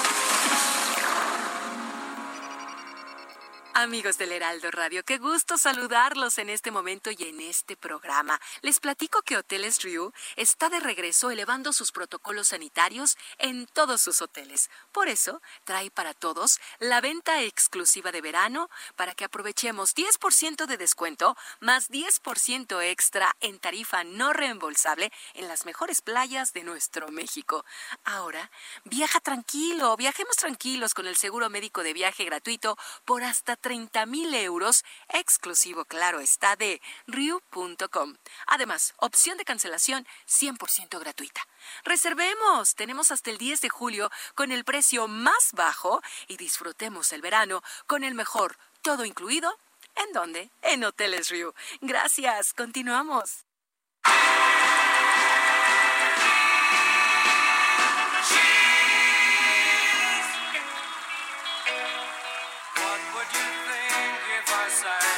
Amigos 3.81 4.19
del 4.19 4.31
Heraldo 4.31 4.69
Radio, 4.69 5.03
qué 5.03 5.17
gusto 5.17 5.57
saludarlos 5.57 6.37
en 6.37 6.51
este 6.51 6.69
momento 6.69 7.09
y 7.09 7.23
en 7.23 7.41
este 7.41 7.75
programa. 7.75 8.39
Les 8.61 8.79
platico 8.79 9.23
que 9.23 9.37
Hoteles 9.37 9.81
Riu 9.81 10.13
está 10.35 10.69
de 10.69 10.79
regreso 10.79 11.31
elevando 11.31 11.73
sus 11.73 11.91
protocolos 11.91 12.49
sanitarios 12.49 13.17
en 13.39 13.65
todos 13.65 13.99
sus 13.99 14.21
hoteles. 14.21 14.69
Por 14.91 15.07
eso, 15.07 15.41
trae 15.63 15.89
para 15.89 16.13
todos 16.13 16.59
la 16.77 17.01
venta 17.01 17.41
exclusiva 17.41 18.11
de 18.11 18.21
verano 18.21 18.69
para 18.95 19.15
que 19.15 19.25
aprovechemos 19.25 19.95
10% 19.95 20.67
de 20.67 20.77
descuento 20.77 21.35
más 21.59 21.89
10% 21.89 22.83
extra 22.83 23.35
en 23.39 23.57
tarifa 23.57 24.03
no 24.03 24.31
reembolsable 24.31 25.11
en 25.33 25.47
las 25.47 25.65
mejores 25.65 26.03
playas 26.03 26.53
de 26.53 26.63
nuestro 26.63 27.07
México. 27.07 27.65
Ahora, 28.03 28.51
viaja 28.83 29.19
tranquilo, 29.21 29.97
viajemos 29.97 30.35
tranquilos 30.35 30.93
con 30.93 31.07
el 31.07 31.15
seguro 31.15 31.49
médico 31.49 31.81
de 31.81 31.93
viaje 31.93 32.25
gratuito 32.25 32.77
por 33.05 33.23
hasta 33.23 33.55
30 33.71 34.05
mil 34.05 34.33
euros, 34.33 34.83
exclusivo, 35.07 35.85
claro 35.85 36.19
está, 36.19 36.57
de 36.57 36.81
Riu.com. 37.07 38.17
Además, 38.45 38.93
opción 38.97 39.37
de 39.37 39.45
cancelación 39.45 40.05
100% 40.27 40.99
gratuita. 40.99 41.47
Reservemos, 41.85 42.75
tenemos 42.75 43.11
hasta 43.11 43.29
el 43.29 43.37
10 43.37 43.61
de 43.61 43.69
julio 43.69 44.11
con 44.35 44.51
el 44.51 44.65
precio 44.65 45.07
más 45.07 45.53
bajo 45.53 46.01
y 46.27 46.35
disfrutemos 46.35 47.13
el 47.13 47.21
verano 47.21 47.63
con 47.87 48.03
el 48.03 48.13
mejor, 48.13 48.57
todo 48.81 49.05
incluido. 49.05 49.57
¿En 49.95 50.11
dónde? 50.11 50.49
En 50.63 50.83
Hoteles 50.83 51.29
Riu. 51.29 51.53
Gracias, 51.79 52.51
continuamos. 52.51 53.45
Otra 64.61 65.10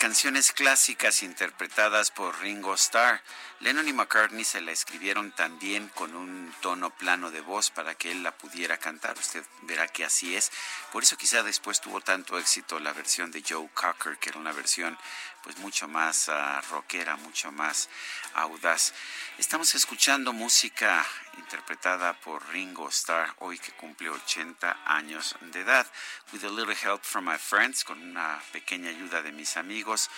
canciones 0.00 0.52
clásicas 0.52 1.22
interpretadas 1.22 2.10
por 2.10 2.40
Ringo 2.40 2.72
Starr, 2.72 3.20
Lennon 3.60 3.86
y 3.88 3.92
McCartney 3.92 4.42
se 4.42 4.62
la 4.62 4.72
escribieron 4.72 5.32
también 5.32 5.88
con 5.88 6.14
un 6.14 6.50
tono 6.62 6.88
plano 6.88 7.30
de 7.30 7.42
voz 7.42 7.70
para 7.70 7.94
que 7.94 8.10
él 8.10 8.22
la 8.22 8.34
pudiera 8.34 8.78
cantar. 8.78 9.18
Usted 9.18 9.44
verá 9.62 9.86
que 9.86 10.02
así 10.02 10.34
es. 10.34 10.50
Por 10.92 11.02
eso 11.02 11.18
quizá 11.18 11.42
después 11.42 11.78
tuvo 11.82 12.00
tanto 12.00 12.38
éxito 12.38 12.80
la 12.80 12.94
versión 12.94 13.30
de 13.30 13.44
Joe 13.46 13.68
Cocker, 13.74 14.16
que 14.16 14.30
era 14.30 14.38
una 14.38 14.52
versión 14.52 14.96
pues 15.42 15.58
mucho 15.58 15.88
más 15.88 16.28
uh, 16.28 16.70
rockera, 16.70 17.16
mucho 17.16 17.52
más 17.52 17.90
audaz. 18.32 18.94
Estamos 19.36 19.74
escuchando 19.74 20.32
música 20.32 21.06
interpretada 21.38 22.14
por 22.20 22.46
Ringo 22.48 22.88
Starr, 22.88 23.34
hoy 23.38 23.58
que 23.58 23.72
cumple 23.72 24.08
80 24.08 24.84
años 24.86 25.36
de 25.40 25.60
edad. 25.60 25.86
With 26.32 26.44
a 26.44 26.50
little 26.50 26.74
help 26.74 27.02
from 27.02 27.26
my 27.26 27.38
friends, 27.38 27.84
con 27.84 28.02
una 28.02 28.40
pequeña 28.52 28.90
ayuda 28.90 29.20
de 29.22 29.32
mis 29.32 29.56
amigos, 29.56 30.10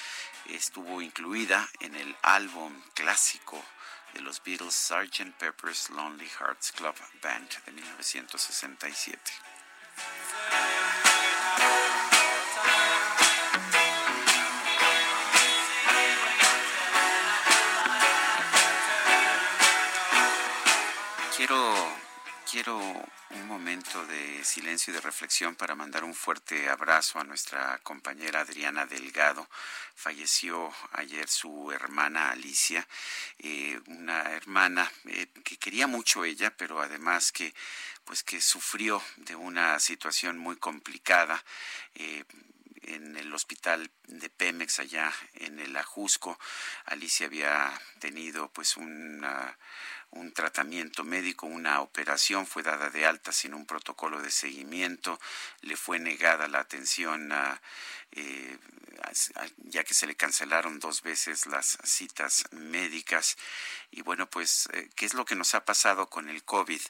estuvo 0.48 1.02
incluida 1.02 1.68
en 1.80 1.94
el 1.94 2.16
álbum 2.22 2.72
clásico 2.94 3.62
de 4.14 4.20
los 4.20 4.42
Beatles, 4.42 4.74
Sgt. 4.74 5.32
Pepper's 5.38 5.90
Lonely 5.90 6.28
Hearts 6.38 6.72
Club 6.72 6.94
Band 7.22 7.48
de 7.66 7.72
1967. 7.72 9.32
Quiero 21.36 22.01
quiero 22.52 22.76
un 23.30 23.46
momento 23.46 24.04
de 24.04 24.44
silencio 24.44 24.90
y 24.90 24.94
de 24.94 25.00
reflexión 25.00 25.56
para 25.56 25.74
mandar 25.74 26.04
un 26.04 26.14
fuerte 26.14 26.68
abrazo 26.68 27.18
a 27.18 27.24
nuestra 27.24 27.78
compañera 27.82 28.40
Adriana 28.40 28.84
Delgado. 28.84 29.48
Falleció 29.94 30.70
ayer 30.92 31.30
su 31.30 31.72
hermana 31.72 32.28
Alicia, 32.28 32.86
eh, 33.38 33.80
una 33.86 34.32
hermana 34.32 34.92
eh, 35.06 35.28
que 35.42 35.56
quería 35.56 35.86
mucho 35.86 36.26
ella, 36.26 36.54
pero 36.54 36.82
además 36.82 37.32
que 37.32 37.54
pues 38.04 38.22
que 38.22 38.38
sufrió 38.42 39.02
de 39.16 39.34
una 39.34 39.80
situación 39.80 40.36
muy 40.36 40.56
complicada. 40.56 41.42
Eh, 41.94 42.22
en 42.84 43.16
el 43.16 43.32
hospital 43.32 43.92
de 44.08 44.28
Pemex 44.28 44.80
allá 44.80 45.12
en 45.34 45.60
el 45.60 45.76
Ajusco. 45.76 46.36
Alicia 46.86 47.26
había 47.26 47.72
tenido 48.00 48.50
pues 48.52 48.76
una 48.76 49.56
un 50.12 50.32
tratamiento 50.32 51.04
médico, 51.04 51.46
una 51.46 51.80
operación, 51.80 52.46
fue 52.46 52.62
dada 52.62 52.90
de 52.90 53.06
alta 53.06 53.32
sin 53.32 53.54
un 53.54 53.66
protocolo 53.66 54.20
de 54.20 54.30
seguimiento, 54.30 55.18
le 55.62 55.76
fue 55.76 55.98
negada 55.98 56.48
la 56.48 56.60
atención 56.60 57.32
a, 57.32 57.60
eh, 58.12 58.58
ya 59.64 59.84
que 59.84 59.94
se 59.94 60.06
le 60.06 60.14
cancelaron 60.14 60.78
dos 60.78 61.02
veces 61.02 61.46
las 61.46 61.78
citas 61.84 62.44
médicas. 62.50 63.36
Y 63.90 64.02
bueno, 64.02 64.28
pues, 64.28 64.68
eh, 64.72 64.88
¿qué 64.94 65.06
es 65.06 65.14
lo 65.14 65.24
que 65.24 65.34
nos 65.34 65.54
ha 65.54 65.64
pasado 65.64 66.08
con 66.08 66.28
el 66.28 66.44
COVID? 66.44 66.80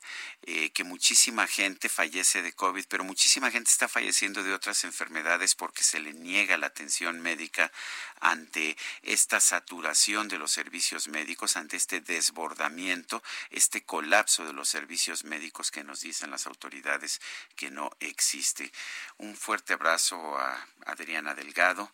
Eh, 0.43 0.71
que 0.71 0.85
muchísima 0.85 1.47
gente 1.47 1.89
fallece 1.89 2.43
de 2.43 2.53
COVID, 2.53 2.85
pero 2.89 3.05
muchísima 3.05 3.51
gente 3.51 3.71
está 3.71 3.89
falleciendo 3.89 4.43
de 4.43 4.55
otras 4.55 4.85
enfermedades 4.85 5.55
porque 5.55 5.83
se 5.83 6.01
le 6.01 6.13
niega 6.13 6.57
la 6.57 6.69
atención 6.69 7.21
médica 7.21 7.73
ante 8.21 8.77
esta 9.03 9.41
saturación 9.41 10.29
de 10.29 10.39
los 10.39 10.53
servicios 10.53 11.09
médicos, 11.09 11.57
ante 11.57 11.77
este 11.77 12.01
desbordamiento, 12.01 13.23
este 13.51 13.85
colapso 13.85 14.45
de 14.45 14.53
los 14.53 14.69
servicios 14.69 15.25
médicos 15.25 15.71
que 15.71 15.83
nos 15.83 16.01
dicen 16.01 16.31
las 16.31 16.47
autoridades 16.47 17.21
que 17.57 17.71
no 17.71 17.91
existe. 17.99 18.73
Un 19.19 19.37
fuerte 19.37 19.73
abrazo 19.73 20.39
a 20.39 20.95
Adriana 21.13 21.35
Delgado. 21.35 21.93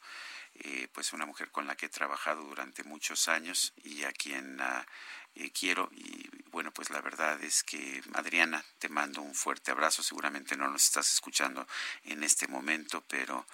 Eh, 0.60 0.88
pues 0.92 1.12
una 1.12 1.26
mujer 1.26 1.50
con 1.50 1.66
la 1.66 1.76
que 1.76 1.86
he 1.86 1.88
trabajado 1.88 2.42
durante 2.42 2.84
muchos 2.84 3.28
años 3.28 3.72
y 3.84 4.04
a 4.04 4.12
quien 4.12 4.60
eh, 5.34 5.52
quiero 5.52 5.88
y 5.92 6.28
bueno 6.50 6.72
pues 6.72 6.90
la 6.90 7.00
verdad 7.00 7.40
es 7.44 7.62
que 7.62 8.02
Adriana 8.14 8.64
te 8.78 8.88
mando 8.88 9.22
un 9.22 9.36
fuerte 9.36 9.70
abrazo 9.70 10.02
seguramente 10.02 10.56
no 10.56 10.68
nos 10.68 10.82
estás 10.82 11.12
escuchando 11.12 11.64
en 12.04 12.24
este 12.24 12.48
momento 12.48 13.04
pero 13.06 13.46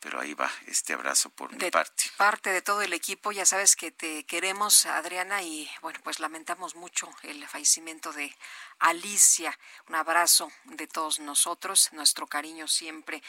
pero 0.00 0.20
ahí 0.20 0.34
va 0.34 0.50
este 0.66 0.92
abrazo 0.92 1.30
por 1.30 1.52
mi 1.52 1.70
parte. 1.70 2.04
Parte 2.16 2.50
de 2.50 2.62
todo 2.62 2.82
el 2.82 2.92
equipo, 2.92 3.32
ya 3.32 3.44
sabes 3.44 3.74
que 3.74 3.90
te 3.90 4.24
queremos, 4.24 4.86
Adriana, 4.86 5.42
y 5.42 5.68
bueno, 5.82 5.98
pues 6.04 6.20
lamentamos 6.20 6.76
mucho 6.76 7.10
el 7.22 7.46
fallecimiento 7.48 8.12
de 8.12 8.34
Alicia. 8.78 9.58
Un 9.88 9.96
abrazo 9.96 10.52
de 10.64 10.86
todos 10.86 11.18
nosotros, 11.18 11.92
nuestro 11.92 12.26
cariño 12.26 12.68
siempre. 12.68 13.22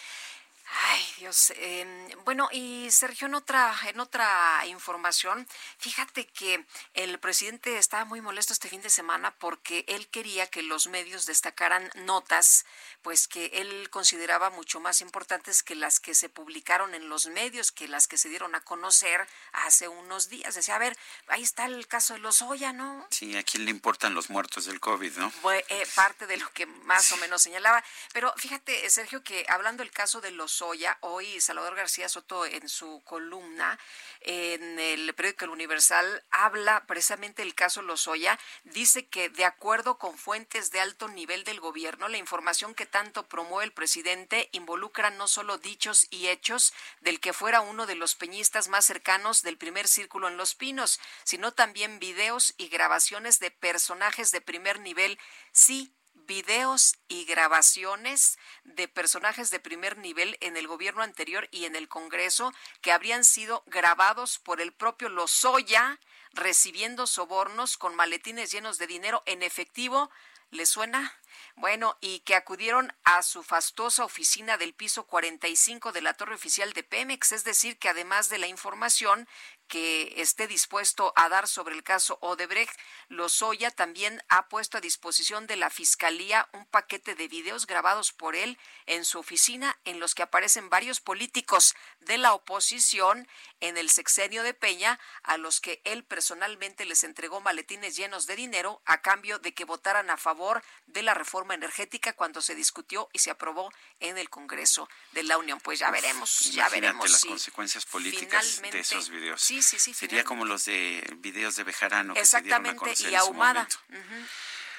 Ay, 0.72 1.04
Dios. 1.18 1.52
Eh, 1.56 2.16
bueno, 2.26 2.48
y 2.52 2.92
Sergio, 2.92 3.28
en 3.28 3.34
otra, 3.34 3.76
en 3.88 4.00
otra 4.00 4.64
información, 4.68 5.48
fíjate 5.80 6.28
que 6.28 6.64
el 6.94 7.20
presidente 7.20 7.78
estaba 7.78 8.06
muy 8.06 8.22
molesto 8.22 8.54
este 8.54 8.70
fin 8.70 8.82
de 8.82 8.92
semana 8.92 9.34
porque 9.40 9.84
él 9.88 10.08
quería 10.10 10.46
que 10.48 10.62
los 10.62 10.88
medios 10.88 11.26
destacaran 11.26 11.90
notas, 11.96 12.66
pues 13.02 13.28
que 13.28 13.48
él 13.54 13.90
consideraba 13.90 14.52
mucho 14.52 14.80
más 14.80 15.02
importantes 15.02 15.64
que 15.64 15.74
las 15.74 16.00
que 16.00 16.14
se 16.14 16.30
publicaron 16.30 16.94
en 16.94 17.10
los 17.10 17.26
medios, 17.28 17.72
que 17.72 17.88
las 17.88 18.08
que 18.08 18.18
se 18.18 18.30
dieron 18.30 18.54
a 18.54 18.62
conocer 18.62 19.28
hace 19.52 19.88
unos 19.88 20.30
días. 20.30 20.54
Decía, 20.54 20.76
a 20.76 20.80
ver, 20.80 20.96
ahí 21.30 21.42
está 21.42 21.66
el 21.66 21.88
caso 21.88 22.14
de 22.14 22.20
los 22.20 22.44
Oya, 22.44 22.74
¿no? 22.74 23.08
Sí, 23.10 23.36
a 23.36 23.44
quién 23.44 23.66
le 23.66 23.72
importan 23.72 24.14
los 24.14 24.30
muertos 24.30 24.66
del 24.66 24.80
COVID, 24.80 25.18
¿no? 25.18 25.34
Eh, 25.52 25.88
parte 25.96 26.28
de 26.28 26.38
lo 26.38 26.52
que 26.54 26.68
más 26.68 27.12
o 27.12 27.18
menos 27.18 27.42
señalaba. 27.42 27.84
Pero 28.14 28.34
fíjate, 28.38 28.88
Sergio, 28.90 29.24
que 29.24 29.46
hablando 29.50 29.84
del 29.84 29.92
caso 29.92 30.22
de 30.22 30.32
los 30.32 30.59
Soya, 30.60 30.98
hoy 31.00 31.40
Salvador 31.40 31.74
García 31.74 32.10
Soto 32.10 32.46
en 32.46 32.68
su 32.68 33.02
columna 33.06 33.80
en 34.20 34.78
el 34.78 35.16
periódico 35.16 35.46
El 35.46 35.52
Universal 35.52 36.26
habla 36.32 36.86
precisamente 36.86 37.44
del 37.44 37.56
caso 37.56 37.82
Lozoya, 37.82 38.38
dice 38.66 39.08
que 39.08 39.30
de 39.30 39.46
acuerdo 39.46 39.98
con 39.98 40.18
fuentes 40.18 40.72
de 40.72 40.82
alto 40.82 41.08
nivel 41.08 41.46
del 41.46 41.62
gobierno, 41.62 42.10
la 42.10 42.18
información 42.18 42.76
que 42.76 42.86
tanto 42.86 43.26
promueve 43.30 43.64
el 43.64 43.72
presidente 43.72 44.50
involucra 44.52 45.12
no 45.12 45.30
solo 45.30 45.60
dichos 45.60 46.08
y 46.10 46.28
hechos 46.28 46.74
del 47.00 47.22
que 47.22 47.32
fuera 47.32 47.62
uno 47.62 47.86
de 47.86 47.96
los 47.96 48.16
peñistas 48.16 48.68
más 48.68 48.84
cercanos 48.84 49.44
del 49.44 49.58
primer 49.58 49.88
círculo 49.88 50.28
en 50.28 50.36
Los 50.36 50.56
Pinos, 50.56 51.00
sino 51.24 51.54
también 51.54 52.00
videos 52.00 52.54
y 52.58 52.68
grabaciones 52.68 53.40
de 53.40 53.50
personajes 53.50 54.34
de 54.34 54.42
primer 54.42 54.82
nivel, 54.82 55.18
sí, 55.54 55.96
videos 56.30 56.94
y 57.08 57.26
grabaciones 57.26 58.38
de 58.64 58.88
personajes 58.88 59.50
de 59.50 59.60
primer 59.60 59.98
nivel 59.98 60.38
en 60.42 60.58
el 60.58 60.68
gobierno 60.68 61.02
anterior 61.02 61.50
y 61.52 61.66
en 61.66 61.76
el 61.76 61.88
Congreso 61.88 62.54
que 62.82 62.92
habrían 62.92 63.26
sido 63.26 63.64
grabados 63.66 64.38
por 64.38 64.62
el 64.62 64.72
propio 64.72 65.10
Lozoya 65.10 66.00
recibiendo 66.32 67.08
sobornos 67.08 67.78
con 67.78 67.96
maletines 67.96 68.52
llenos 68.52 68.78
de 68.78 68.86
dinero 68.86 69.24
en 69.26 69.42
efectivo. 69.42 70.12
¿Le 70.52 70.68
suena? 70.68 71.20
Bueno, 71.56 71.98
y 72.00 72.20
que 72.20 72.36
acudieron 72.36 72.94
a 73.04 73.24
su 73.24 73.42
fastuosa 73.42 74.06
oficina 74.06 74.58
del 74.58 74.76
piso 74.76 75.08
45 75.08 75.92
de 75.92 76.02
la 76.02 76.14
torre 76.14 76.36
oficial 76.36 76.74
de 76.74 76.84
Pemex, 76.84 77.32
es 77.32 77.44
decir, 77.44 77.80
que 77.80 77.90
además 77.90 78.30
de 78.30 78.38
la 78.38 78.48
información 78.48 79.28
que 79.70 80.16
esté 80.18 80.48
dispuesto 80.48 81.14
a 81.16 81.30
dar 81.30 81.48
sobre 81.48 81.76
el 81.76 81.84
caso 81.84 82.18
Odebrecht, 82.22 82.78
Lozoya 83.08 83.72
también 83.72 84.22
ha 84.28 84.50
puesto 84.50 84.78
a 84.78 84.82
disposición 84.82 85.48
de 85.48 85.56
la 85.56 85.70
Fiscalía 85.70 86.50
un 86.54 86.66
paquete 86.66 87.16
de 87.16 87.28
videos 87.28 87.68
grabados 87.68 88.12
por 88.12 88.36
él 88.36 88.58
en 88.88 89.06
su 89.06 89.20
oficina 89.20 89.80
en 89.86 90.00
los 90.00 90.16
que 90.16 90.24
aparecen 90.24 90.70
varios 90.70 91.00
políticos 91.00 91.76
de 92.02 92.18
la 92.18 92.34
oposición 92.34 93.28
en 93.60 93.78
el 93.78 93.90
sexenio 93.90 94.44
de 94.44 94.54
Peña 94.54 95.00
a 95.24 95.38
los 95.38 95.62
que 95.62 95.82
él 95.86 96.04
personalmente 96.04 96.86
les 96.86 97.04
entregó 97.04 97.40
maletines 97.40 97.96
llenos 97.96 98.26
de 98.26 98.36
dinero 98.36 98.82
a 98.86 99.02
cambio 99.02 99.40
de 99.40 99.54
que 99.54 99.66
votaran 99.66 100.10
a 100.10 100.18
favor 100.18 100.64
de 100.88 101.04
la 101.04 101.14
reforma 101.14 101.54
energética 101.54 102.14
cuando 102.14 102.42
se 102.42 102.56
discutió 102.56 103.08
y 103.14 103.20
se 103.20 103.30
aprobó 103.30 103.72
en 104.00 104.18
el 104.18 104.30
Congreso 104.30 104.90
de 105.12 105.24
la 105.24 105.38
Unión. 105.38 105.60
Pues 105.60 105.78
ya 105.78 105.92
veremos, 105.92 106.52
ya 106.52 106.68
veremos 106.70 107.10
las 107.10 107.24
consecuencias 107.24 107.86
políticas 107.86 108.62
de 108.62 108.80
esos 108.80 109.10
videos. 109.10 109.42
Sí, 109.42 109.59
sí, 109.62 109.80
sí. 109.80 109.94
Sería 109.94 110.24
como 110.24 110.46
los 110.46 110.66
de 110.66 111.04
videos 111.18 111.56
de 111.56 111.64
Bejarano. 111.64 112.14
Exactamente, 112.16 112.94
y 113.10 113.16
ahumada. 113.16 113.68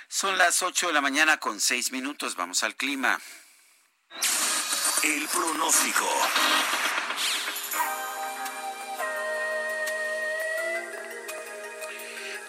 Son 0.09 0.37
las 0.39 0.63
8 0.63 0.89
de 0.89 0.93
la 0.93 1.01
mañana 1.01 1.39
con 1.39 1.61
6 1.61 1.93
minutos. 1.93 2.35
Vamos 2.37 2.65
al 2.65 2.75
clima. 2.75 3.21
El 5.03 5.29
pronóstico. 5.29 6.07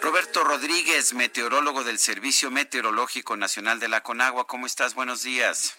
Roberto 0.01 0.43
Rodríguez, 0.43 1.13
meteorólogo 1.13 1.83
del 1.83 1.99
Servicio 1.99 2.49
Meteorológico 2.49 3.37
Nacional 3.37 3.79
de 3.79 3.87
la 3.87 4.01
Conagua. 4.01 4.47
¿Cómo 4.47 4.65
estás? 4.65 4.95
Buenos 4.95 5.21
días. 5.21 5.77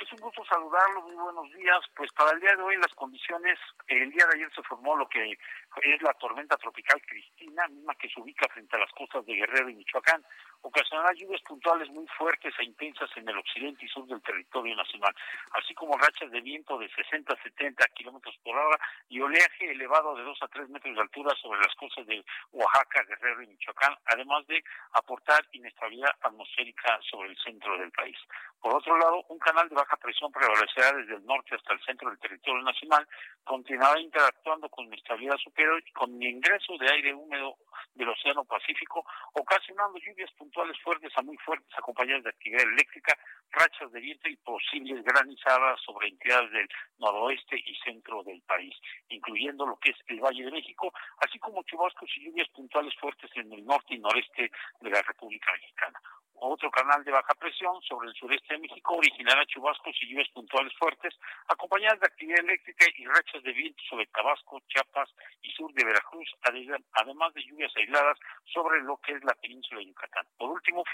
Es 0.00 0.10
un 0.12 0.18
gusto 0.20 0.42
saludarlo, 0.46 1.02
muy 1.02 1.14
buenos 1.14 1.52
días. 1.52 1.78
Pues 1.94 2.10
para 2.12 2.32
el 2.32 2.40
día 2.40 2.56
de 2.56 2.62
hoy 2.62 2.76
las 2.78 2.92
condiciones, 2.94 3.58
el 3.86 4.10
día 4.10 4.26
de 4.26 4.36
ayer 4.36 4.50
se 4.54 4.62
formó 4.62 4.96
lo 4.96 5.06
que 5.08 5.36
es 5.80 6.02
la 6.02 6.12
tormenta 6.14 6.56
tropical 6.56 7.00
Cristina, 7.06 7.66
misma 7.68 7.94
que 7.94 8.08
se 8.08 8.20
ubica 8.20 8.46
frente 8.52 8.76
a 8.76 8.80
las 8.80 8.90
costas 8.92 9.24
de 9.24 9.34
Guerrero 9.34 9.70
y 9.70 9.74
Michoacán. 9.74 10.24
Ocasionará 10.60 11.12
lluvias 11.14 11.42
puntuales 11.42 11.88
muy 11.90 12.06
fuertes 12.18 12.54
e 12.58 12.64
intensas 12.64 13.10
en 13.16 13.28
el 13.28 13.38
occidente 13.38 13.84
y 13.84 13.88
sur 13.88 14.06
del 14.06 14.22
territorio 14.22 14.76
nacional, 14.76 15.14
así 15.52 15.74
como 15.74 15.96
rachas 15.96 16.30
de 16.30 16.40
viento 16.40 16.78
de 16.78 16.88
60 16.90 17.32
a 17.32 17.42
70 17.42 17.84
kilómetros 17.94 18.36
por 18.44 18.56
hora 18.56 18.78
y 19.08 19.20
oleaje 19.20 19.70
elevado 19.70 20.14
de 20.14 20.22
2 20.22 20.38
a 20.42 20.48
3 20.48 20.68
metros 20.68 20.94
de 20.94 21.00
altura 21.00 21.34
sobre 21.40 21.60
las 21.60 21.74
costas 21.74 22.06
de 22.06 22.24
Oaxaca, 22.52 23.02
Guerrero 23.04 23.42
y 23.42 23.48
Michoacán, 23.48 23.96
además 24.06 24.46
de 24.46 24.62
aportar 24.92 25.44
inestabilidad 25.52 26.12
atmosférica 26.20 27.00
sobre 27.10 27.30
el 27.30 27.38
centro 27.38 27.76
del 27.78 27.90
país. 27.90 28.18
Por 28.60 28.76
otro 28.76 28.96
lado, 28.96 29.24
un 29.28 29.38
canal 29.40 29.68
de 29.68 29.74
baja 29.74 29.96
presión 29.96 30.30
prevalecerá 30.30 30.92
desde 30.92 31.16
el 31.16 31.26
norte 31.26 31.56
hasta 31.56 31.72
el 31.72 31.82
centro 31.84 32.08
del 32.08 32.18
territorio 32.20 32.62
nacional, 32.62 33.08
continuará 33.42 33.98
interactuando 33.98 34.68
con 34.68 34.84
inestabilidad 34.84 35.36
superior 35.38 35.61
con 35.94 36.22
el 36.22 36.28
ingreso 36.28 36.76
de 36.78 36.90
aire 36.90 37.14
húmedo 37.14 37.56
del 37.94 38.08
Océano 38.08 38.44
Pacífico, 38.44 39.04
ocasionando 39.34 39.98
lluvias 39.98 40.30
puntuales 40.32 40.76
fuertes 40.82 41.12
a 41.16 41.22
muy 41.22 41.36
fuertes 41.38 41.70
acompañadas 41.76 42.24
de 42.24 42.30
actividad 42.30 42.62
eléctrica, 42.62 43.18
rachas 43.50 43.92
de 43.92 44.00
viento 44.00 44.28
y 44.28 44.36
posibles 44.36 45.04
granizadas 45.04 45.80
sobre 45.82 46.08
entidades 46.08 46.50
del 46.52 46.68
noroeste 46.98 47.56
y 47.56 47.74
centro 47.84 48.22
del 48.24 48.40
país, 48.42 48.74
incluyendo 49.08 49.66
lo 49.66 49.76
que 49.76 49.90
es 49.90 49.96
el 50.06 50.20
Valle 50.20 50.44
de 50.44 50.52
México, 50.52 50.92
así 51.18 51.38
como 51.38 51.62
chubascos 51.64 52.10
y 52.16 52.26
lluvias 52.26 52.48
puntuales 52.48 52.94
fuertes 52.96 53.30
en 53.34 53.52
el 53.52 53.64
norte 53.64 53.94
y 53.94 53.98
noreste 53.98 54.50
de 54.80 54.90
la 54.90 55.02
República 55.02 55.52
Mexicana. 55.52 56.00
Otro 56.48 56.70
canal 56.70 57.04
de 57.04 57.12
baja 57.12 57.34
presión 57.34 57.80
sobre 57.82 58.08
el 58.08 58.14
sureste 58.14 58.54
de 58.54 58.60
México 58.60 58.94
originará 58.94 59.44
chubascos 59.46 59.94
y 60.00 60.08
lluvias 60.08 60.28
puntuales 60.30 60.72
fuertes, 60.78 61.14
acompañadas 61.48 62.00
de 62.00 62.06
actividad 62.06 62.40
eléctrica 62.40 62.86
y 62.96 63.06
rachas 63.06 63.42
de 63.42 63.52
viento 63.52 63.82
sobre 63.88 64.06
Tabasco, 64.06 64.60
Chiapas 64.68 65.08
y 65.42 65.50
sur 65.52 65.72
de 65.72 65.84
Veracruz, 65.84 66.28
además 66.42 67.34
de 67.34 67.44
lluvias 67.44 67.72
aisladas 67.76 68.18
sobre 68.44 68.80
lo 68.82 68.96
que 68.98 69.12
es 69.12 69.24
la 69.24 69.34
península 69.34 69.80
de 69.80 69.86
Yucatán. 69.86 70.26
Por 70.36 70.50
último, 70.50 70.84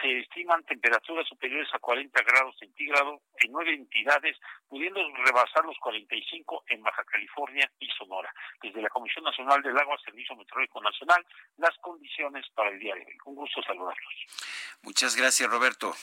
se 0.00 0.18
estiman 0.18 0.62
temperaturas 0.64 1.26
superiores 1.28 1.68
a 1.74 1.78
40 1.78 2.22
grados 2.22 2.56
centígrados 2.58 3.20
en 3.40 3.52
nueve 3.52 3.74
entidades, 3.74 4.36
pudiendo 4.68 5.00
rebasar 5.24 5.64
los 5.64 5.78
45 5.78 6.64
en 6.68 6.82
Baja 6.82 7.04
California 7.04 7.70
y 7.78 7.86
Sonora. 7.88 8.32
Desde 8.62 8.82
la 8.82 8.88
Comisión 8.88 9.24
Nacional 9.24 9.62
del 9.62 9.78
Agua, 9.78 9.96
Servicio 10.04 10.36
Meteorológico 10.36 10.82
Nacional, 10.82 11.24
las 11.56 11.76
condiciones 11.78 12.46
para 12.54 12.70
el 12.70 12.78
día 12.78 12.94
de 12.94 13.00
hoy. 13.00 13.16
Un 13.24 13.34
gusto 13.34 13.62
saludarlos. 13.62 14.26
Muchas 14.82 15.16
gracias, 15.16 15.48
Roberto. 15.48 15.94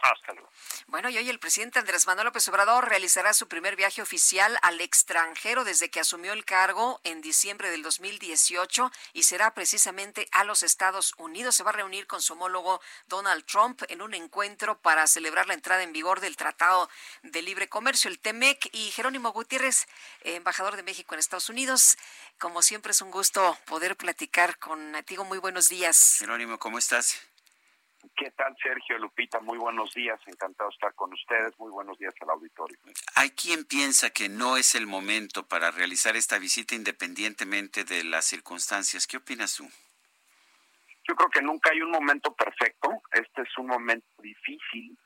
Hasta 0.00 0.32
luego. 0.32 0.48
Bueno, 0.86 1.10
y 1.10 1.18
hoy 1.18 1.28
el 1.28 1.40
presidente 1.40 1.80
Andrés 1.80 2.06
Manuel 2.06 2.26
López 2.26 2.46
Obrador 2.48 2.88
realizará 2.88 3.34
su 3.34 3.48
primer 3.48 3.74
viaje 3.74 4.00
oficial 4.00 4.56
al 4.62 4.80
extranjero 4.80 5.64
desde 5.64 5.90
que 5.90 6.00
asumió 6.00 6.32
el 6.32 6.44
cargo 6.44 7.00
en 7.02 7.20
diciembre 7.20 7.70
del 7.70 7.82
2018 7.82 8.90
y 9.12 9.24
será 9.24 9.52
precisamente 9.54 10.28
a 10.30 10.44
los 10.44 10.62
Estados 10.62 11.14
Unidos. 11.18 11.56
Se 11.56 11.64
va 11.64 11.70
a 11.70 11.74
reunir 11.74 12.06
con 12.06 12.22
su 12.22 12.34
homólogo 12.34 12.80
Donald 13.08 13.44
Trump 13.44 13.82
en 13.88 14.00
un 14.00 14.14
encuentro 14.14 14.80
para 14.80 15.06
celebrar 15.08 15.48
la 15.48 15.54
entrada 15.54 15.82
en 15.82 15.92
vigor 15.92 16.20
del 16.20 16.36
Tratado 16.36 16.88
de 17.22 17.42
Libre 17.42 17.68
Comercio, 17.68 18.08
el 18.08 18.20
TEMEC, 18.20 18.70
y 18.72 18.92
Jerónimo 18.92 19.32
Gutiérrez, 19.32 19.88
embajador 20.22 20.76
de 20.76 20.84
México 20.84 21.14
en 21.14 21.18
Estados 21.18 21.48
Unidos. 21.48 21.98
Como 22.38 22.62
siempre 22.62 22.92
es 22.92 23.02
un 23.02 23.10
gusto 23.10 23.58
poder 23.66 23.96
platicar 23.96 24.58
contigo. 24.58 25.24
Muy 25.24 25.38
buenos 25.38 25.68
días. 25.68 26.16
Jerónimo, 26.20 26.58
¿cómo 26.58 26.78
estás? 26.78 27.20
¿Qué 28.16 28.30
tal, 28.32 28.56
Sergio 28.62 28.98
Lupita? 28.98 29.40
Muy 29.40 29.58
buenos 29.58 29.92
días, 29.92 30.20
encantado 30.26 30.70
de 30.70 30.74
estar 30.74 30.94
con 30.94 31.12
ustedes. 31.12 31.58
Muy 31.58 31.70
buenos 31.70 31.98
días 31.98 32.14
al 32.20 32.30
auditorio. 32.30 32.78
Hay 33.16 33.30
quien 33.30 33.64
piensa 33.64 34.10
que 34.10 34.28
no 34.28 34.56
es 34.56 34.74
el 34.74 34.86
momento 34.86 35.46
para 35.46 35.70
realizar 35.70 36.16
esta 36.16 36.38
visita 36.38 36.74
independientemente 36.74 37.84
de 37.84 38.04
las 38.04 38.24
circunstancias. 38.24 39.06
¿Qué 39.06 39.16
opinas 39.16 39.56
tú? 39.56 39.68
Yo 41.08 41.16
creo 41.16 41.28
que 41.30 41.42
nunca 41.42 41.70
hay 41.70 41.80
un 41.80 41.90
momento 41.90 42.32
perfecto. 42.34 43.02
Este 43.12 43.42
es 43.42 43.58
un 43.58 43.66
momento 43.66 44.06
difícil. 44.22 44.96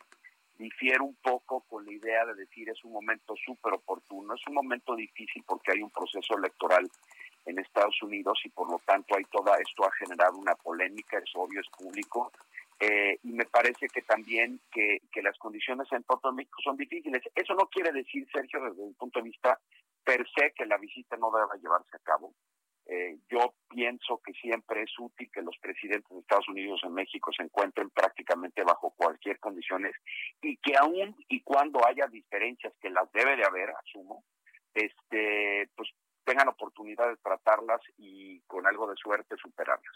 Difiere 0.59 1.01
un 1.01 1.15
poco 1.17 1.61
con 1.63 1.85
la 1.87 1.93
idea 1.93 2.27
de 2.27 2.35
decir 2.35 2.69
es 2.69 2.85
un 2.85 2.93
momento 2.93 3.35
súper 3.45 3.73
oportuno. 3.73 4.35
Es 4.35 4.47
un 4.47 4.55
momento 4.55 4.95
difícil 4.95 5.43
porque 5.47 5.73
hay 5.73 5.83
un 5.83 5.91
proceso 5.91 6.37
electoral 6.37 6.91
en 7.47 7.59
Estados 7.59 8.01
Unidos 8.03 8.39
y 8.45 8.51
por 8.51 8.71
lo 8.71 8.79
tanto 8.81 9.17
hay 9.17 9.25
toda 9.25 9.57
esto 9.57 9.85
ha 9.85 9.93
generado 9.93 10.37
una 10.37 10.55
polémica, 10.55 11.19
es 11.19 11.31
obvio, 11.35 11.61
es 11.61 11.69
público 11.69 12.31
eh, 12.85 13.21
y 13.23 13.33
me 13.33 13.45
parece 13.45 13.87
que 13.87 14.03
también 14.03 14.61
que, 14.73 15.01
las 15.23 15.39
condiciones 15.39 15.87
en 15.93 16.03
Puerto 16.03 16.33
México 16.33 16.59
son 16.65 16.77
difíciles. 16.77 17.23
Eso 17.33 17.55
no 17.55 17.69
quiere 17.69 17.93
decir, 17.93 18.27
Sergio, 18.33 18.61
desde 18.61 18.83
un 18.83 18.95
punto 18.95 19.21
de 19.21 19.27
vista 19.27 19.57
per 20.03 20.27
se, 20.35 20.51
que 20.51 20.67
la 20.67 20.79
visita 20.79 21.17
no 21.17 21.31
deba 21.31 21.55
llevarse 21.63 21.95
a 21.95 22.01
cabo. 22.01 22.35
Eh, 22.87 23.19
yo 23.31 23.55
pienso 23.69 24.21
que 24.25 24.33
siempre 24.33 24.83
es 24.83 24.91
útil 24.99 25.31
que 25.33 25.43
los 25.43 25.57
presidentes 25.59 26.11
de 26.11 26.19
Estados 26.19 26.49
Unidos 26.49 26.81
en 26.83 26.95
México 26.95 27.31
se 27.33 27.45
encuentren 27.45 27.89
prácticamente 27.91 28.65
bajo 28.65 28.91
cualquier 28.97 29.39
condiciones 29.39 29.95
y 30.41 30.57
que 30.57 30.77
aún 30.77 31.15
y 31.29 31.41
cuando 31.43 31.87
haya 31.87 32.09
diferencias, 32.09 32.75
que 32.81 32.91
las 32.91 33.11
debe 33.13 33.37
de 33.37 33.45
haber, 33.45 33.71
asumo, 33.71 34.25
este, 34.75 35.71
pues 35.77 35.89
tengan 36.25 36.49
oportunidad 36.49 37.11
de 37.11 37.17
tratarlas 37.19 37.81
y 37.97 38.41
con 38.49 38.67
algo 38.67 38.89
de 38.89 38.97
suerte 38.97 39.37
superarlas. 39.37 39.95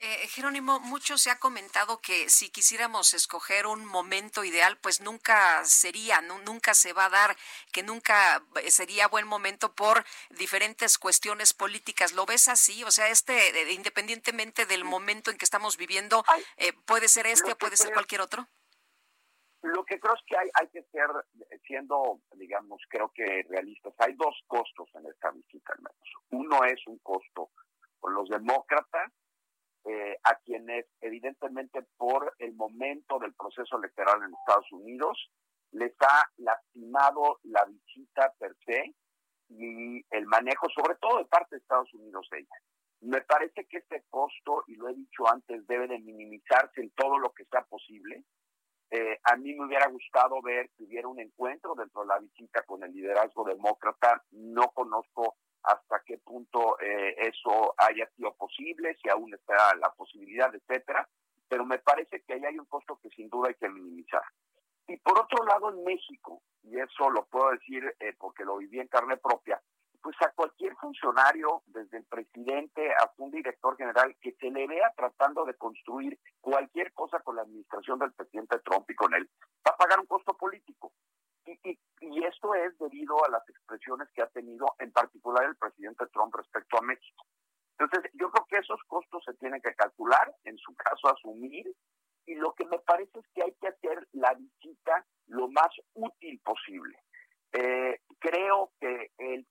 Eh, 0.00 0.26
Jerónimo, 0.28 0.80
mucho 0.80 1.16
se 1.16 1.30
ha 1.30 1.38
comentado 1.38 2.00
que 2.00 2.28
si 2.28 2.50
quisiéramos 2.50 3.14
escoger 3.14 3.66
un 3.66 3.86
momento 3.86 4.44
ideal, 4.44 4.76
pues 4.78 5.00
nunca 5.00 5.64
sería, 5.64 6.20
nunca 6.20 6.74
se 6.74 6.92
va 6.92 7.06
a 7.06 7.10
dar, 7.10 7.36
que 7.72 7.82
nunca 7.82 8.42
sería 8.68 9.08
buen 9.08 9.26
momento 9.26 9.74
por 9.74 10.04
diferentes 10.30 10.98
cuestiones 10.98 11.54
políticas. 11.54 12.12
¿Lo 12.12 12.26
ves 12.26 12.48
así? 12.48 12.84
O 12.84 12.90
sea, 12.90 13.08
este, 13.08 13.72
independientemente 13.72 14.66
del 14.66 14.84
momento 14.84 15.30
en 15.30 15.38
que 15.38 15.44
estamos 15.44 15.76
viviendo, 15.76 16.24
eh, 16.56 16.72
puede 16.84 17.08
ser 17.08 17.26
este 17.26 17.52
o 17.52 17.58
puede 17.58 17.76
ser 17.76 17.92
cualquier 17.92 18.20
otro. 18.20 18.46
Lo 19.62 19.84
que 19.86 19.98
creo 19.98 20.14
es 20.14 20.20
que 20.26 20.36
hay, 20.36 20.50
hay 20.60 20.68
que 20.68 20.82
ser, 20.92 21.08
siendo, 21.66 22.20
digamos, 22.34 22.82
creo 22.90 23.10
que 23.14 23.46
realistas, 23.48 23.94
hay 23.98 24.12
dos 24.14 24.36
costos 24.46 24.90
en 24.94 25.06
esta 25.06 25.30
visita 25.30 25.72
al 25.72 25.78
menos. 25.78 26.08
Uno 26.30 26.64
es 26.64 26.86
un 26.86 26.98
costo 26.98 27.50
con 28.00 28.12
los 28.12 28.28
demócratas 28.28 29.10
eh, 29.84 30.16
a 30.24 30.36
quienes 30.36 30.86
evidentemente 31.00 31.82
por 31.96 32.34
el 32.38 32.54
momento 32.54 33.18
del 33.18 33.34
proceso 33.34 33.76
electoral 33.76 34.22
en 34.22 34.34
Estados 34.34 34.72
Unidos 34.72 35.30
les 35.72 35.92
ha 36.00 36.30
lastimado 36.38 37.40
la 37.42 37.64
visita 37.64 38.32
per 38.38 38.56
se 38.64 38.94
y 39.48 40.04
el 40.10 40.26
manejo, 40.26 40.68
sobre 40.70 40.94
todo 40.96 41.18
de 41.18 41.26
parte 41.26 41.56
de 41.56 41.60
Estados 41.60 41.92
Unidos 41.94 42.26
ella. 42.32 42.56
Me 43.00 43.20
parece 43.20 43.66
que 43.66 43.78
este 43.78 44.02
costo, 44.08 44.64
y 44.66 44.76
lo 44.76 44.88
he 44.88 44.94
dicho 44.94 45.28
antes, 45.28 45.66
debe 45.66 45.86
de 45.86 45.98
minimizarse 45.98 46.80
en 46.80 46.90
todo 46.92 47.18
lo 47.18 47.32
que 47.32 47.44
sea 47.44 47.62
posible. 47.64 48.24
Eh, 48.90 49.18
a 49.24 49.36
mí 49.36 49.52
me 49.54 49.66
hubiera 49.66 49.88
gustado 49.88 50.40
ver 50.40 50.70
que 50.76 50.84
hubiera 50.84 51.08
un 51.08 51.20
encuentro 51.20 51.74
dentro 51.74 52.02
de 52.02 52.08
la 52.08 52.18
visita 52.20 52.62
con 52.62 52.82
el 52.82 52.92
liderazgo 52.92 53.44
demócrata. 53.44 54.24
No 54.30 54.70
conozco 54.70 55.36
hasta 55.64 56.02
qué 56.04 56.18
punto 56.18 56.78
eh, 56.80 57.14
eso 57.18 57.74
haya 57.78 58.08
sido 58.16 58.34
posible, 58.34 58.96
si 59.02 59.08
aún 59.08 59.34
está 59.34 59.74
la 59.76 59.90
posibilidad, 59.92 60.54
etcétera, 60.54 61.08
pero 61.48 61.64
me 61.64 61.78
parece 61.78 62.22
que 62.22 62.34
ahí 62.34 62.44
hay 62.44 62.58
un 62.58 62.66
costo 62.66 62.98
que 63.02 63.10
sin 63.10 63.28
duda 63.28 63.48
hay 63.48 63.54
que 63.54 63.68
minimizar. 63.68 64.22
Y 64.86 64.96
por 64.98 65.18
otro 65.18 65.44
lado, 65.44 65.70
en 65.70 65.82
México, 65.84 66.42
y 66.62 66.78
eso 66.78 67.10
lo 67.10 67.24
puedo 67.26 67.50
decir 67.50 67.94
eh, 68.00 68.14
porque 68.18 68.44
lo 68.44 68.58
viví 68.58 68.80
en 68.80 68.88
carne 68.88 69.16
propia, 69.16 69.60
pues 70.04 70.16
a 70.20 70.30
cualquier 70.32 70.76
funcionario, 70.76 71.62
desde 71.64 71.96
el 71.96 72.04
presidente 72.04 72.92
hasta 72.92 73.22
un 73.22 73.30
director 73.30 73.74
general, 73.78 74.14
que 74.20 74.32
se 74.32 74.50
le 74.50 74.66
vea 74.66 74.92
tratando 74.94 75.46
de 75.46 75.54
construir 75.54 76.18
cualquier 76.42 76.92
cosa 76.92 77.20
con 77.20 77.36
la 77.36 77.42
administración 77.42 77.98
del 77.98 78.12
presidente 78.12 78.58
Trump 78.58 78.90
y 78.90 78.94
con 78.94 79.14
él, 79.14 79.30
va 79.66 79.72
a 79.72 79.76
pagar 79.78 80.00
un 80.00 80.06
costo 80.06 80.36
político. 80.36 80.92
Y, 81.46 81.78
y, 82.00 82.24
esto 82.24 82.54
es 82.54 82.76
debido 82.78 83.22
a 83.24 83.30
las 83.30 83.48
expresiones 83.48 84.08
que 84.14 84.22
ha 84.22 84.26
tenido 84.28 84.66
en 84.78 84.92
particular 84.92 85.44
el 85.44 85.56
presidente 85.56 86.06
Trump 86.12 86.34
respecto 86.34 86.78
a 86.78 86.82
México. 86.82 87.24
Entonces, 87.78 88.10
yo 88.14 88.30
creo 88.30 88.46
que 88.46 88.58
esos 88.58 88.80
costos 88.86 89.22
se 89.24 89.34
tienen 89.34 89.60
que 89.62 89.74
calcular, 89.74 90.34
en 90.44 90.56
su 90.58 90.74
caso 90.74 91.08
asumir, 91.08 91.66
y 92.26 92.34
lo 92.34 92.52
que 92.54 92.64
me 92.66 92.78
parece 92.78 93.18
es 93.18 93.26
que 93.34 93.42
hay 93.42 93.54
que 93.60 93.68
hacer 93.68 94.06
la 94.12 94.34
visita 94.34 95.06
lo 95.26 95.48
más 95.48 95.70
útil 95.94 96.40
posible. 96.40 96.98
Eh, 97.52 98.00
creo 98.18 98.72
que 98.80 99.12
el 99.18 99.46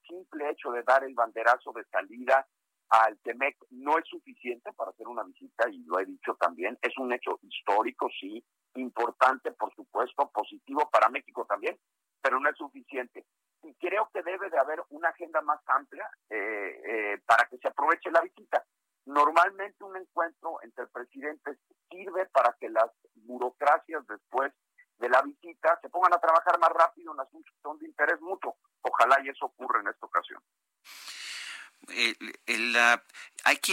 el 1.03 1.15
banderazo 1.15 1.71
de 1.71 1.83
salida 1.85 2.45
al 2.89 3.17
TEMEC 3.19 3.57
no 3.71 3.97
es 3.97 4.05
suficiente 4.07 4.71
para 4.73 4.91
hacer 4.91 5.07
una 5.07 5.23
visita, 5.23 5.67
y 5.69 5.83
lo 5.85 5.99
he 5.99 6.05
dicho 6.05 6.35
también, 6.35 6.77
es 6.81 6.95
un 6.99 7.11
hecho 7.11 7.39
histórico, 7.41 8.07
sí, 8.19 8.43
importante, 8.75 9.51
por 9.51 9.73
supuesto, 9.73 10.29
positivo 10.31 10.87
para 10.91 11.09
México 11.09 11.43
también, 11.45 11.75
pero 12.21 12.39
no 12.39 12.49
es 12.49 12.55
suficiente. 12.55 13.25
Y 13.63 13.73
creo 13.75 14.09
que 14.13 14.21
debe 14.21 14.49
de 14.49 14.59
haber 14.59 14.83
una 14.89 15.09
agenda 15.09 15.41
más 15.41 15.59
amplia 15.67 16.07
eh, 16.29 16.81
eh, 16.85 17.21
para 17.25 17.45
que 17.45 17.57
se 17.57 17.67
aproveche 17.67 18.11
la 18.11 18.21
visita. 18.21 18.63
Normalmente 19.05 19.83
un 19.83 19.97
encuentro 19.97 20.59
entre 20.61 20.85
presidentes 20.87 21.57
sirve 21.89 22.27
para 22.27 22.55
que 22.59 22.69
las 22.69 22.91
burocracias 23.15 24.05
después 24.07 24.53
de 24.99 25.09
la 25.09 25.21
visita 25.23 25.79
se 25.81 25.89
pongan 25.89 26.13
a 26.13 26.19
trabajar 26.19 26.59
más 26.59 26.69
rápido 26.69 27.13
en 27.13 27.19
asuntos 27.19 27.51
que 27.55 27.61
son 27.61 27.79
de 27.79 27.87
interés 27.87 28.21
mutuo. 28.21 28.55
Ojalá 28.81 29.17
y 29.23 29.29
eso 29.29 29.45
ocurra 29.45 29.81
en 29.81 29.87
esta 29.87 30.05
ocasión 30.05 30.41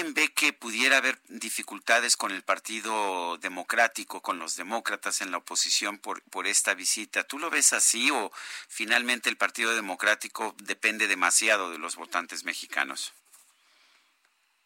hay 0.00 0.02
quien 0.02 0.14
ve 0.14 0.32
que 0.34 0.52
pudiera 0.52 0.98
haber 0.98 1.18
dificultades 1.28 2.16
con 2.16 2.32
el 2.32 2.42
Partido 2.42 3.36
Democrático, 3.38 4.22
con 4.22 4.38
los 4.38 4.56
demócratas 4.56 5.20
en 5.20 5.30
la 5.30 5.38
oposición 5.38 5.98
por, 5.98 6.22
por 6.30 6.46
esta 6.46 6.74
visita. 6.74 7.24
¿Tú 7.24 7.38
lo 7.38 7.50
ves 7.50 7.72
así 7.72 8.10
o 8.10 8.30
finalmente 8.68 9.28
el 9.28 9.36
Partido 9.36 9.74
Democrático 9.74 10.54
depende 10.62 11.06
demasiado 11.06 11.70
de 11.70 11.78
los 11.78 11.96
votantes 11.96 12.44
mexicanos? 12.44 13.12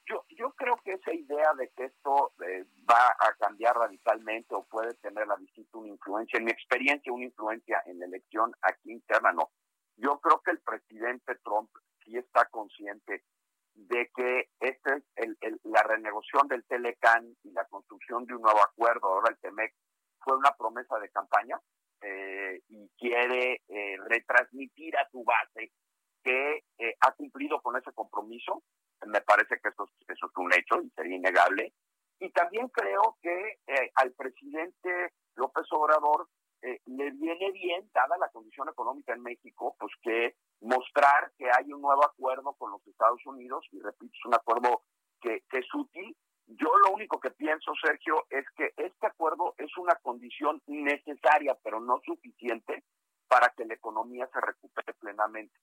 Yo, 0.07 0.25
yo 0.29 0.53
creo 0.53 0.77
que 0.85 0.93
esa 0.93 1.13
idea 1.13 1.53
de 1.55 1.71
que 1.71 1.87
esto 1.87 2.33
eh, 2.47 2.65
va 2.89 3.09
a 3.19 3.35
cambiar 3.39 3.75
radicalmente 3.77 4.55
o 4.55 4.65
puede 4.65 4.95
tener 4.95 5.27
la 5.27 5.37
visita 5.37 5.79
una 5.79 5.89
influencia, 5.89 6.39
en 6.39 6.45
mi 6.45 6.51
experiencia, 6.53 7.13
una 7.13 7.25
influencia 7.25 7.83
en 7.87 7.99
la 7.99 8.07
elección 8.07 8.53
aquí 8.63 8.93
interna, 8.93 9.33
no. 9.33 9.51
Yo 9.97 10.21
creo 10.21 10.43
que 10.43 10.51
el 10.51 10.61
presidente 10.61 11.35
Trump 11.43 11.71
sí 12.05 12.17
está 12.17 12.45
consciente 12.47 13.25
de 13.75 14.11
que 14.15 14.49
este 14.61 15.03
el, 15.17 15.37
la 15.65 15.83
renegociación 15.83 16.49
del 16.49 16.65
Telecan 16.65 17.37
y 17.43 17.51
la 17.53 17.65
construcción 17.67 18.25
de 18.25 18.35
un 18.35 18.43
nuevo 18.43 18.61
acuerdo, 18.63 19.09
ahora 19.09 19.31
el 19.31 19.39
TEMEC, 19.39 19.75
fue 20.21 20.37
una 20.37 20.53
promesa 20.57 20.99
de 20.99 21.11
campaña 21.11 21.61
eh, 22.01 22.61
y 22.69 22.89
quiere 22.99 23.63
eh, 23.69 23.97
retransmitir 24.09 24.97
a 24.97 25.09
su 25.11 25.25
base 25.25 25.73
que 26.23 26.65
eh, 26.79 26.97
ha 27.01 27.13
cumplido 27.13 27.61
con 27.61 27.77
ese 27.77 27.93
compromiso. 27.93 28.63
Me 29.07 29.21
parece 29.21 29.61
que 29.63 29.69
eso, 29.69 29.89
eso 30.09 30.27
es 30.27 30.37
un 30.37 30.53
hecho 30.53 30.81
y 30.83 30.91
sería 30.91 31.17
innegable. 31.17 31.73
y 32.21 32.31
también 32.31 32.69
creo 32.69 33.19
que 33.21 33.59
eh, 33.67 33.91
al 33.97 34.13
presidente 34.13 35.13
López 35.35 35.67
Obrador 35.73 36.29
eh, 36.65 36.81
le 36.87 37.11
viene 37.11 37.53
bien, 37.53 37.91
dada 37.93 38.17
la 38.17 38.31
condición 38.31 38.71
económica 38.71 39.13
en 39.13 39.23
México, 39.23 39.77
pues 39.79 39.93
que 40.01 40.35
mostrar 40.63 41.31
que 41.37 41.45
hay 41.51 41.71
un 41.71 41.83
nuevo 41.83 42.03
acuerdo 42.03 42.55
con 42.55 42.71
los 42.71 42.87
Estados 42.87 43.21
Unidos, 43.27 43.67
y 43.71 43.81
repito, 43.81 44.15
es 44.15 44.25
un 44.25 44.35
acuerdo 44.35 44.83
que, 45.21 45.43
que 45.51 45.59
es 45.59 45.75
útil. 45.75 46.17
Yo 46.47 46.69
lo 46.87 46.95
único 46.95 47.21
que 47.21 47.31
pienso, 47.33 47.73
Sergio, 47.83 48.25
es 48.31 48.47
que 48.57 48.73
este 48.79 49.07
acuerdo 49.07 49.55
es 49.59 49.77
una 49.77 49.95
condición 49.97 50.63
necesaria, 50.67 51.55
pero 51.63 51.81
no 51.81 52.01
suficiente 52.03 52.83
para 53.29 53.51
que 53.51 53.67
la 53.67 53.75
economía 53.75 54.27
se 54.33 54.41
recupere 54.41 54.95
plenamente. 54.95 55.59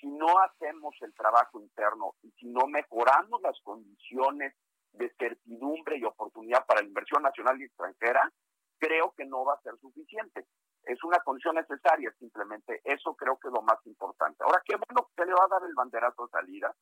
Si 0.00 0.06
no 0.06 0.38
hacemos 0.38 0.94
el 1.02 1.12
trabajo 1.12 1.60
interno 1.60 2.14
y 2.22 2.30
si 2.32 2.46
no 2.46 2.66
mejoramos 2.68 3.42
las 3.42 3.60
condiciones 3.60 4.54
de 4.92 5.12
certidumbre 5.18 5.98
y 5.98 6.04
oportunidad 6.04 6.64
para 6.64 6.80
la 6.80 6.88
inversión 6.88 7.22
nacional 7.22 7.60
y 7.60 7.64
extranjera, 7.64 8.32
creo 8.78 9.12
que 9.16 9.26
no 9.26 9.44
va 9.44 9.54
a 9.54 9.62
ser 9.62 9.76
suficiente. 9.80 10.46
Es 10.84 11.02
una 11.04 11.18
condición 11.20 11.56
necesaria 11.56 12.12
simplemente. 12.18 12.80
Eso 12.84 13.14
creo 13.14 13.38
que 13.38 13.48
es 13.48 13.54
lo 13.54 13.62
más 13.62 13.78
importante. 13.86 14.42
Ahora, 14.42 14.62
qué 14.64 14.76
bueno 14.76 15.10
que 15.16 15.24
le 15.24 15.32
va 15.32 15.44
a 15.44 15.48
dar 15.48 15.62
el 15.68 15.74
banderazo 15.74 16.26
de 16.26 16.30
salida. 16.30 16.74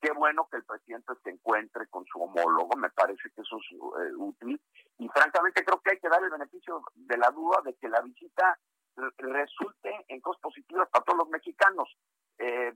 Qué 0.00 0.10
bueno 0.12 0.48
que 0.50 0.56
el 0.56 0.64
presidente 0.64 1.12
se 1.22 1.30
encuentre 1.30 1.86
con 1.86 2.04
su 2.06 2.20
homólogo. 2.20 2.76
Me 2.76 2.90
parece 2.90 3.30
que 3.34 3.42
eso 3.42 3.56
es 3.56 3.72
eh, 3.72 4.14
útil. 4.16 4.60
Y 4.98 5.08
francamente 5.08 5.64
creo 5.64 5.80
que 5.80 5.92
hay 5.92 6.00
que 6.00 6.08
dar 6.08 6.22
el 6.24 6.30
beneficio 6.30 6.82
de 6.94 7.16
la 7.16 7.30
duda 7.30 7.60
de 7.64 7.74
que 7.74 7.88
la 7.88 8.00
visita 8.00 8.58
resulte 9.18 10.04
en 10.08 10.20
cosas 10.20 10.40
positivas 10.42 10.88
para 10.90 11.04
todos 11.04 11.18
los 11.18 11.28
mexicanos. 11.28 11.88
Eh, 12.38 12.72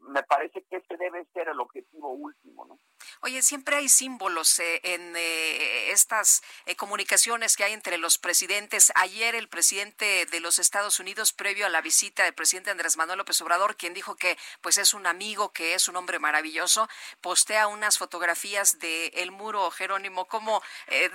me 0.00 0.22
parece 0.22 0.64
que 0.68 0.76
ese 0.76 0.96
debe 0.96 1.24
ser 1.32 1.48
el 1.48 1.60
objetivo 1.60 2.10
último, 2.10 2.66
¿no? 2.66 2.78
Oye, 3.22 3.42
siempre 3.42 3.76
hay 3.76 3.88
símbolos 3.88 4.58
eh, 4.58 4.80
en 4.82 5.14
eh, 5.16 5.90
estas 5.90 6.42
comunicaciones 6.76 7.56
que 7.56 7.64
hay 7.64 7.72
entre 7.72 7.98
los 7.98 8.18
presidentes. 8.18 8.92
Ayer 8.94 9.34
el 9.34 9.48
presidente 9.48 10.26
de 10.26 10.40
los 10.40 10.58
Estados 10.58 11.00
Unidos, 11.00 11.32
previo 11.32 11.66
a 11.66 11.68
la 11.68 11.82
visita 11.82 12.24
del 12.24 12.34
presidente 12.34 12.70
Andrés 12.70 12.96
Manuel 12.96 13.18
López 13.18 13.40
Obrador, 13.42 13.76
quien 13.76 13.94
dijo 13.94 14.16
que 14.16 14.38
pues 14.60 14.78
es 14.78 14.94
un 14.94 15.06
amigo, 15.06 15.52
que 15.52 15.74
es 15.74 15.88
un 15.88 15.96
hombre 15.96 16.18
maravilloso, 16.18 16.88
postea 17.20 17.66
unas 17.66 17.98
fotografías 17.98 18.78
de 18.78 19.08
el 19.08 19.30
muro 19.30 19.70
Jerónimo. 19.70 20.26
¿Cómo 20.26 20.62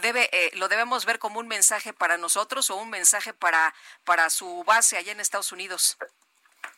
debe 0.01 0.29
lo 0.53 0.67
debemos 0.67 1.05
ver 1.05 1.19
como 1.19 1.39
un 1.39 1.47
mensaje 1.47 1.93
para 1.93 2.17
nosotros 2.17 2.69
o 2.69 2.75
un 2.75 2.89
mensaje 2.89 3.33
para 3.33 3.73
para 4.03 4.29
su 4.29 4.63
base 4.63 4.97
allá 4.97 5.11
en 5.11 5.19
Estados 5.19 5.51
Unidos? 5.51 5.97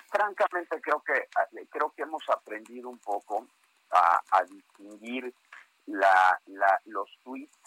Francamente 0.09 0.81
creo 0.81 1.01
que 1.01 1.17
eh, 1.17 1.67
creo 1.69 1.91
que 1.95 2.03
hemos 2.03 2.23
aprendido 2.29 2.89
un 2.89 2.99
poco 2.99 3.47
a, 3.91 4.43
distinguir 4.43 5.33
la, 5.85 6.39
los 6.85 7.09
tweets 7.23 7.57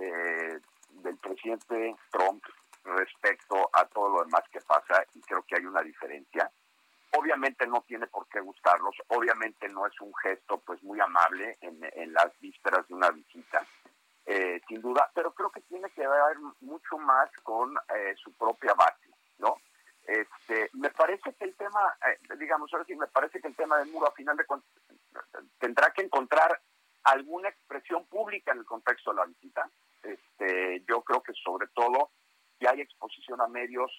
eh, 0.00 0.58
del 0.90 1.16
presidente 1.18 1.94
Trump 2.10 2.42
respecto 2.84 3.68
a 3.72 3.84
todo 3.86 4.08
lo 4.08 4.24
demás 4.24 4.42
que 4.50 4.60
pasa 4.60 5.04
y 5.14 5.20
creo 5.20 5.42
que 5.42 5.56
hay 5.56 5.66
una 5.66 5.82
diferencia. 5.82 6.50
Obviamente 7.12 7.66
no 7.66 7.82
tiene 7.82 8.06
por 8.06 8.26
qué 8.28 8.40
gustarlos, 8.40 8.94
obviamente 9.08 9.68
no 9.68 9.86
es 9.86 10.00
un 10.00 10.14
gesto 10.16 10.58
pues 10.58 10.82
muy 10.82 10.98
amable 11.00 11.58
en, 11.60 11.78
en 11.92 12.12
las 12.12 12.38
vísperas 12.40 12.86
de 12.88 12.94
una 12.94 13.10
visita, 13.10 13.64
eh, 14.24 14.60
sin 14.66 14.80
duda, 14.80 15.10
pero 15.14 15.32
creo 15.32 15.50
que 15.50 15.60
tiene 15.62 15.88
que 15.90 16.06
ver 16.06 16.38
mucho 16.60 16.98
más 16.98 17.30
con 17.42 17.76
su 18.22 18.32
propia 18.32 18.74
base, 18.74 19.08
¿no? 19.38 19.56
Este, 20.06 20.70
me 20.74 20.90
parece 20.90 21.34
que 21.34 21.44
el 21.44 21.56
tema, 21.56 21.96
eh, 22.06 22.36
digamos, 22.38 22.72
ahora 22.72 22.84
sí, 22.84 22.94
me 22.94 23.08
parece 23.08 23.40
que 23.40 23.48
el 23.48 23.56
tema 23.56 23.78
del 23.78 23.90
muro 23.90 24.06
a 24.06 24.12
final 24.12 24.36
de 24.36 24.46
cuentas 24.46 24.70
tendrá 25.58 25.90
que 25.90 26.02
encontrar 26.02 26.60
alguna 27.04 27.48
expresión 27.48 28.06
pública 28.06 28.52
en 28.52 28.58
el 28.58 28.64
contexto 28.64 29.10
de 29.10 29.16
la 29.16 29.26
visita. 29.26 29.68
Este, 30.02 30.84
yo 30.88 31.02
creo 31.02 31.22
que 31.22 31.32
sobre 31.32 31.66
todo 31.68 32.10
si 32.58 32.66
hay 32.66 32.80
exposición 32.80 33.40
a 33.40 33.48
medios, 33.48 33.90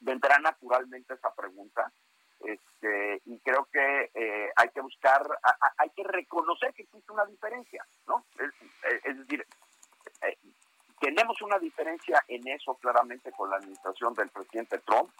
vendrá 0.00 0.38
naturalmente 0.38 1.14
esa 1.14 1.34
pregunta. 1.34 1.92
Este, 2.40 3.20
y 3.24 3.40
creo 3.40 3.68
que 3.72 4.10
eh, 4.14 4.52
hay 4.54 4.68
que 4.68 4.80
buscar, 4.80 5.26
hay 5.76 5.90
que 5.90 6.04
reconocer 6.04 6.72
que 6.72 6.82
existe 6.82 7.12
una 7.12 7.26
diferencia, 7.26 7.84
¿no? 8.06 8.24
Es, 9.04 9.18
decir, 9.18 9.44
eh, 10.22 10.38
tenemos 11.00 11.40
una 11.42 11.58
diferencia 11.58 12.22
en 12.28 12.46
eso 12.48 12.74
claramente 12.76 13.32
con 13.32 13.50
la 13.50 13.56
administración 13.56 14.14
del 14.14 14.30
presidente 14.30 14.78
Trump. 14.78 15.10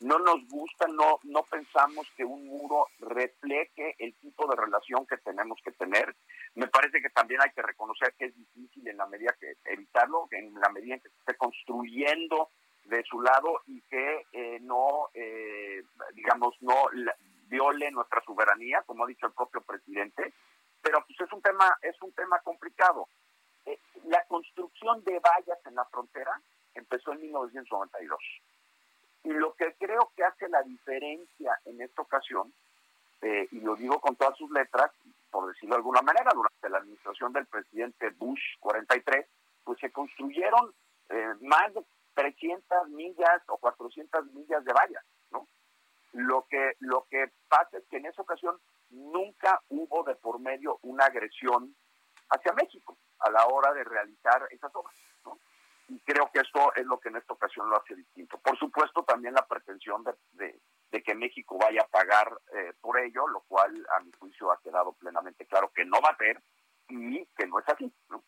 No 0.00 0.18
nos 0.18 0.46
gusta, 0.48 0.86
no, 0.88 1.20
no 1.22 1.42
pensamos 1.44 2.06
que 2.16 2.24
un 2.24 2.46
muro 2.46 2.88
refleje 2.98 3.94
el 3.98 4.14
tipo 4.16 4.46
de 4.48 4.56
relación 4.56 5.06
que 5.06 5.16
tenemos 5.18 5.58
que 5.64 5.70
tener. 5.72 6.14
Me 6.54 6.66
parece 6.66 7.00
que 7.00 7.10
también 7.10 7.40
hay 7.40 7.50
que 7.50 7.62
reconocer 7.62 8.12
que 8.18 8.26
es 8.26 8.36
difícil 8.36 8.86
en 8.88 8.96
la 8.96 9.06
medida 9.06 9.34
que 9.40 9.54
evitarlo, 9.64 10.26
en 10.32 10.52
la 10.54 10.68
medida 10.70 10.94
en 10.94 11.00
que 11.00 11.08
se 11.08 11.18
esté 11.18 11.36
construyendo 11.36 12.50
de 12.84 13.02
su 13.04 13.20
lado 13.20 13.62
y 13.66 13.80
que 13.82 14.26
eh, 14.32 14.58
no, 14.60 15.08
eh, 15.14 15.82
digamos, 16.14 16.54
no 16.60 16.74
viole 17.48 17.90
nuestra 17.90 18.22
soberanía, 18.24 18.82
como 18.82 19.04
ha 19.04 19.06
dicho 19.06 19.26
el 19.26 19.32
propio 19.32 19.60
presidente. 19.62 20.32
Pero 20.82 21.04
pues 21.06 21.18
es 21.20 21.32
un 21.32 21.40
tema, 21.40 21.78
es 21.80 22.00
un 22.02 22.12
tema 22.12 22.40
complicado. 22.40 23.08
Eh, 23.66 23.78
la 24.04 24.24
construcción 24.26 25.02
de 25.04 25.18
vallas 25.20 25.58
en 25.66 25.74
la 25.74 25.84
frontera 25.86 26.40
empezó 26.74 27.12
en 27.12 27.22
1992. 27.22 28.18
Y 29.24 29.30
lo 29.30 29.54
que 29.54 29.74
creo 29.78 30.12
que 30.14 30.24
hace 30.24 30.48
la 30.48 30.62
diferencia 30.62 31.58
en 31.64 31.80
esta 31.80 32.02
ocasión, 32.02 32.52
eh, 33.22 33.48
y 33.50 33.60
lo 33.60 33.74
digo 33.76 34.00
con 34.00 34.16
todas 34.16 34.36
sus 34.36 34.50
letras, 34.50 34.90
por 35.30 35.48
decirlo 35.48 35.76
de 35.76 35.78
alguna 35.78 36.02
manera, 36.02 36.30
durante 36.34 36.68
la 36.68 36.78
administración 36.78 37.32
del 37.32 37.46
presidente 37.46 38.10
Bush 38.10 38.42
43, 38.60 39.26
pues 39.64 39.78
se 39.80 39.90
construyeron 39.90 40.74
eh, 41.08 41.34
más 41.40 41.72
de 41.72 41.82
300 42.14 42.88
millas 42.90 43.42
o 43.48 43.56
400 43.56 44.26
millas 44.32 44.64
de 44.64 44.72
vallas, 44.72 45.04
¿no? 45.30 45.48
Lo 46.12 46.46
que, 46.48 46.76
lo 46.80 47.06
que 47.10 47.32
pasa 47.48 47.78
es 47.78 47.84
que 47.88 47.96
en 47.96 48.06
esa 48.06 48.22
ocasión 48.22 48.60
nunca 48.90 49.62
hubo 49.70 50.04
de 50.04 50.14
por 50.16 50.38
medio 50.38 50.78
una 50.82 51.06
agresión 51.06 51.74
hacia 52.28 52.52
México 52.52 52.96
a 53.18 53.30
la 53.30 53.46
hora 53.46 53.72
de 53.72 53.84
realizar 53.84 54.46
esas 54.50 54.74
obras. 54.74 54.94
Y 55.88 56.00
creo 56.00 56.30
que 56.32 56.40
eso 56.40 56.74
es 56.74 56.86
lo 56.86 56.98
que 56.98 57.10
en 57.10 57.16
esta 57.16 57.34
ocasión 57.34 57.68
lo 57.68 57.76
hace 57.76 57.94
distinto. 57.94 58.38
Por 58.38 58.58
supuesto, 58.58 59.04
también 59.04 59.34
la 59.34 59.46
pretensión 59.46 60.02
de, 60.32 60.60
que 61.02 61.14
México 61.14 61.58
vaya 61.58 61.82
a 61.82 61.88
pagar 61.88 62.32
eh, 62.54 62.72
por 62.80 62.98
ello, 62.98 63.26
lo 63.28 63.40
cual 63.42 63.86
a 63.94 64.00
mi 64.00 64.10
juicio 64.18 64.50
ha 64.50 64.60
quedado 64.62 64.92
plenamente 64.94 65.44
claro 65.46 65.70
que 65.74 65.84
no 65.84 66.00
va 66.00 66.10
a 66.10 66.16
ser 66.16 66.42
y 66.88 67.26
que 67.36 67.46
no 67.46 67.58
es 67.58 67.68
así. 67.68 67.92
¿no? 68.08 68.24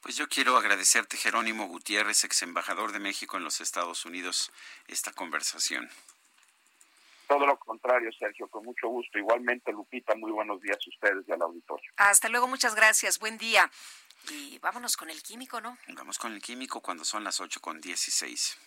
Pues 0.00 0.16
yo 0.16 0.28
quiero 0.28 0.56
agradecerte, 0.56 1.16
Jerónimo 1.16 1.66
Gutiérrez, 1.66 2.24
ex 2.24 2.42
embajador 2.42 2.92
de 2.92 3.00
México 3.00 3.38
en 3.38 3.44
los 3.44 3.60
Estados 3.60 4.04
Unidos, 4.04 4.52
esta 4.86 5.12
conversación. 5.12 5.88
Todo 7.28 7.46
lo 7.46 7.58
contrario, 7.58 8.10
Sergio, 8.18 8.48
con 8.48 8.64
mucho 8.64 8.88
gusto. 8.88 9.18
Igualmente, 9.18 9.72
Lupita, 9.72 10.14
muy 10.14 10.30
buenos 10.30 10.60
días 10.60 10.76
a 10.76 10.90
ustedes 10.90 11.24
y 11.26 11.32
al 11.32 11.42
auditorio. 11.42 11.90
Hasta 11.96 12.28
luego, 12.28 12.46
muchas 12.48 12.74
gracias. 12.74 13.18
Buen 13.18 13.38
día. 13.38 13.70
Y 14.30 14.58
vámonos 14.58 14.96
con 14.96 15.10
el 15.10 15.22
químico, 15.22 15.60
¿no? 15.60 15.76
Vamos 15.88 16.18
con 16.18 16.32
el 16.32 16.40
químico 16.40 16.80
cuando 16.80 17.04
son 17.04 17.24
las 17.24 17.40
8 17.40 17.60
con 17.60 17.80
16. 17.80 18.58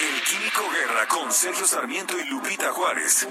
El 0.00 0.22
Químico 0.22 0.68
Guerra 0.70 1.08
con 1.08 1.32
Sergio 1.32 1.66
Sarmiento 1.66 2.18
y 2.18 2.24
Lupita 2.24 2.72
Juárez. 2.72 3.26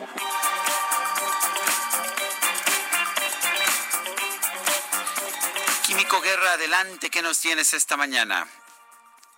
Químico 5.85 6.21
Guerra, 6.21 6.53
adelante, 6.53 7.09
¿qué 7.09 7.21
nos 7.21 7.39
tienes 7.39 7.73
esta 7.73 7.97
mañana? 7.97 8.47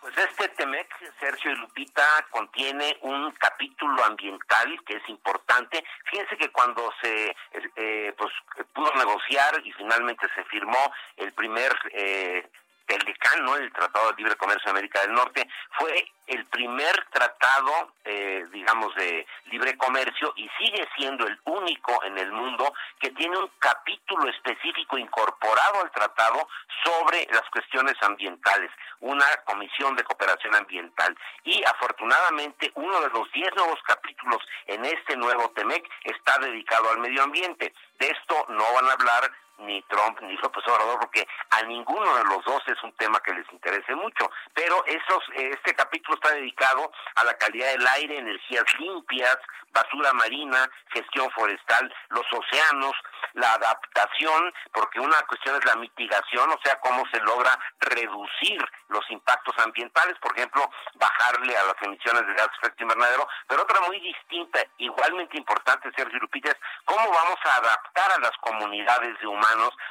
Pues 0.06 0.20
este 0.20 0.50
TEMEC, 0.50 0.88
Sergio 1.20 1.52
y 1.52 1.56
Lupita, 1.56 2.06
contiene 2.30 2.96
un 3.02 3.32
capítulo 3.40 4.06
ambiental 4.06 4.80
que 4.86 4.98
es 4.98 5.10
importante. 5.10 5.84
Fíjense 6.12 6.38
que 6.38 6.52
cuando 6.52 6.94
se 7.02 7.36
eh, 7.76 8.14
pues, 8.16 8.32
pudo 8.72 8.94
negociar 8.98 9.60
y 9.64 9.72
finalmente 9.72 10.28
se 10.36 10.44
firmó 10.44 10.94
el 11.18 11.34
primer 11.34 11.72
eh, 11.92 12.48
el 12.88 13.06
decano, 13.06 13.56
el 13.56 13.72
Tratado 13.72 14.12
de 14.12 14.18
Libre 14.18 14.36
Comercio 14.36 14.66
de 14.66 14.72
América 14.72 15.02
del 15.02 15.14
Norte, 15.14 15.48
fue 15.78 16.08
el 16.28 16.46
primer 16.46 17.06
tratado, 17.12 17.94
eh, 18.04 18.46
digamos, 18.52 18.94
de 18.96 19.26
libre 19.46 19.78
comercio 19.78 20.34
y 20.36 20.50
sigue 20.58 20.88
siendo 20.96 21.28
el 21.28 21.40
único 21.46 22.04
en 22.04 22.18
el 22.18 22.32
mundo 22.32 22.74
que 23.00 23.12
tiene 23.12 23.38
un 23.38 23.50
capítulo 23.60 24.28
específico 24.30 24.98
incorporado 24.98 25.82
al 25.82 25.92
tratado 25.92 26.48
sobre 26.84 27.28
las 27.32 27.44
cuestiones 27.52 27.96
ambientales, 28.02 28.72
una 29.02 29.26
comisión 29.46 29.96
de 29.96 30.04
cooperación 30.04 30.56
ambiental. 30.56 31.16
Y 31.44 31.64
afortunadamente 31.64 32.72
uno 32.76 33.02
de 33.02 33.10
los 33.10 33.32
diez 33.32 33.54
nuevos 33.56 33.80
capítulos 33.86 34.42
en 34.66 34.84
este 34.86 35.16
nuevo 35.16 35.50
TEMEC 35.52 35.88
está 36.04 36.40
dedicado 36.40 36.90
al 36.90 37.00
medio 37.00 37.24
ambiente. 37.24 37.74
De 38.00 38.08
esto 38.08 38.46
no 38.50 38.64
van 38.74 38.90
a 38.90 38.94
hablar 38.94 39.32
ni 39.60 39.82
Trump 39.84 40.20
ni 40.22 40.36
López 40.38 40.64
Obrador, 40.68 41.00
porque 41.00 41.28
a 41.52 41.64
ninguno 41.64 42.16
de 42.18 42.24
los 42.26 42.44
dos 42.46 42.62
es 42.68 42.82
un 42.84 42.92
tema 42.94 43.20
que 43.22 43.34
les 43.34 43.52
interese 43.52 43.96
mucho. 43.96 44.30
Pero 44.54 44.84
esos, 44.86 45.24
este 45.34 45.74
capítulo 45.76 46.16
está 46.16 46.34
dedicado 46.34 46.92
a 47.16 47.24
la 47.24 47.34
calidad 47.38 47.72
del 47.72 47.88
aire, 47.88 48.20
energías 48.20 48.66
limpias, 48.80 49.38
basura 49.72 50.14
marina, 50.14 50.70
gestión 50.94 51.30
forestal, 51.32 51.94
los 52.10 52.26
océanos, 52.32 52.94
la 53.34 53.54
adaptación, 53.54 54.54
porque 54.74 55.00
una 55.00 55.22
cuestión 55.24 55.56
es 55.56 55.66
la 55.66 55.76
mitigación, 55.76 56.50
o 56.50 56.60
sea, 56.64 56.80
cómo 56.80 57.04
se 57.12 57.20
logra 57.22 57.58
reducir 57.80 58.64
los 58.88 59.04
impactos 59.10 59.56
ambientales, 59.60 60.18
por 60.20 60.36
ejemplo, 60.38 60.70
bajarle 60.96 61.58
a 61.58 61.64
las 61.64 61.76
emisiones 61.82 62.26
de 62.26 62.34
gas 62.34 62.48
efecto 62.62 62.84
invernadero, 62.84 63.28
pero 63.48 63.64
otra 63.64 63.82
muy 63.82 64.00
distinta, 64.00 64.64
igualmente 64.78 65.38
importante, 65.38 65.92
Sergio 65.96 66.20
Lupita, 66.20 66.50
es 66.50 66.58
cómo 66.86 67.10
vamos 67.12 67.40
a 67.44 67.56
adaptar 67.58 68.12
a 68.14 68.20
las 68.20 68.38
comunidades 68.38 69.20
de 69.20 69.28
humanos 69.28 69.45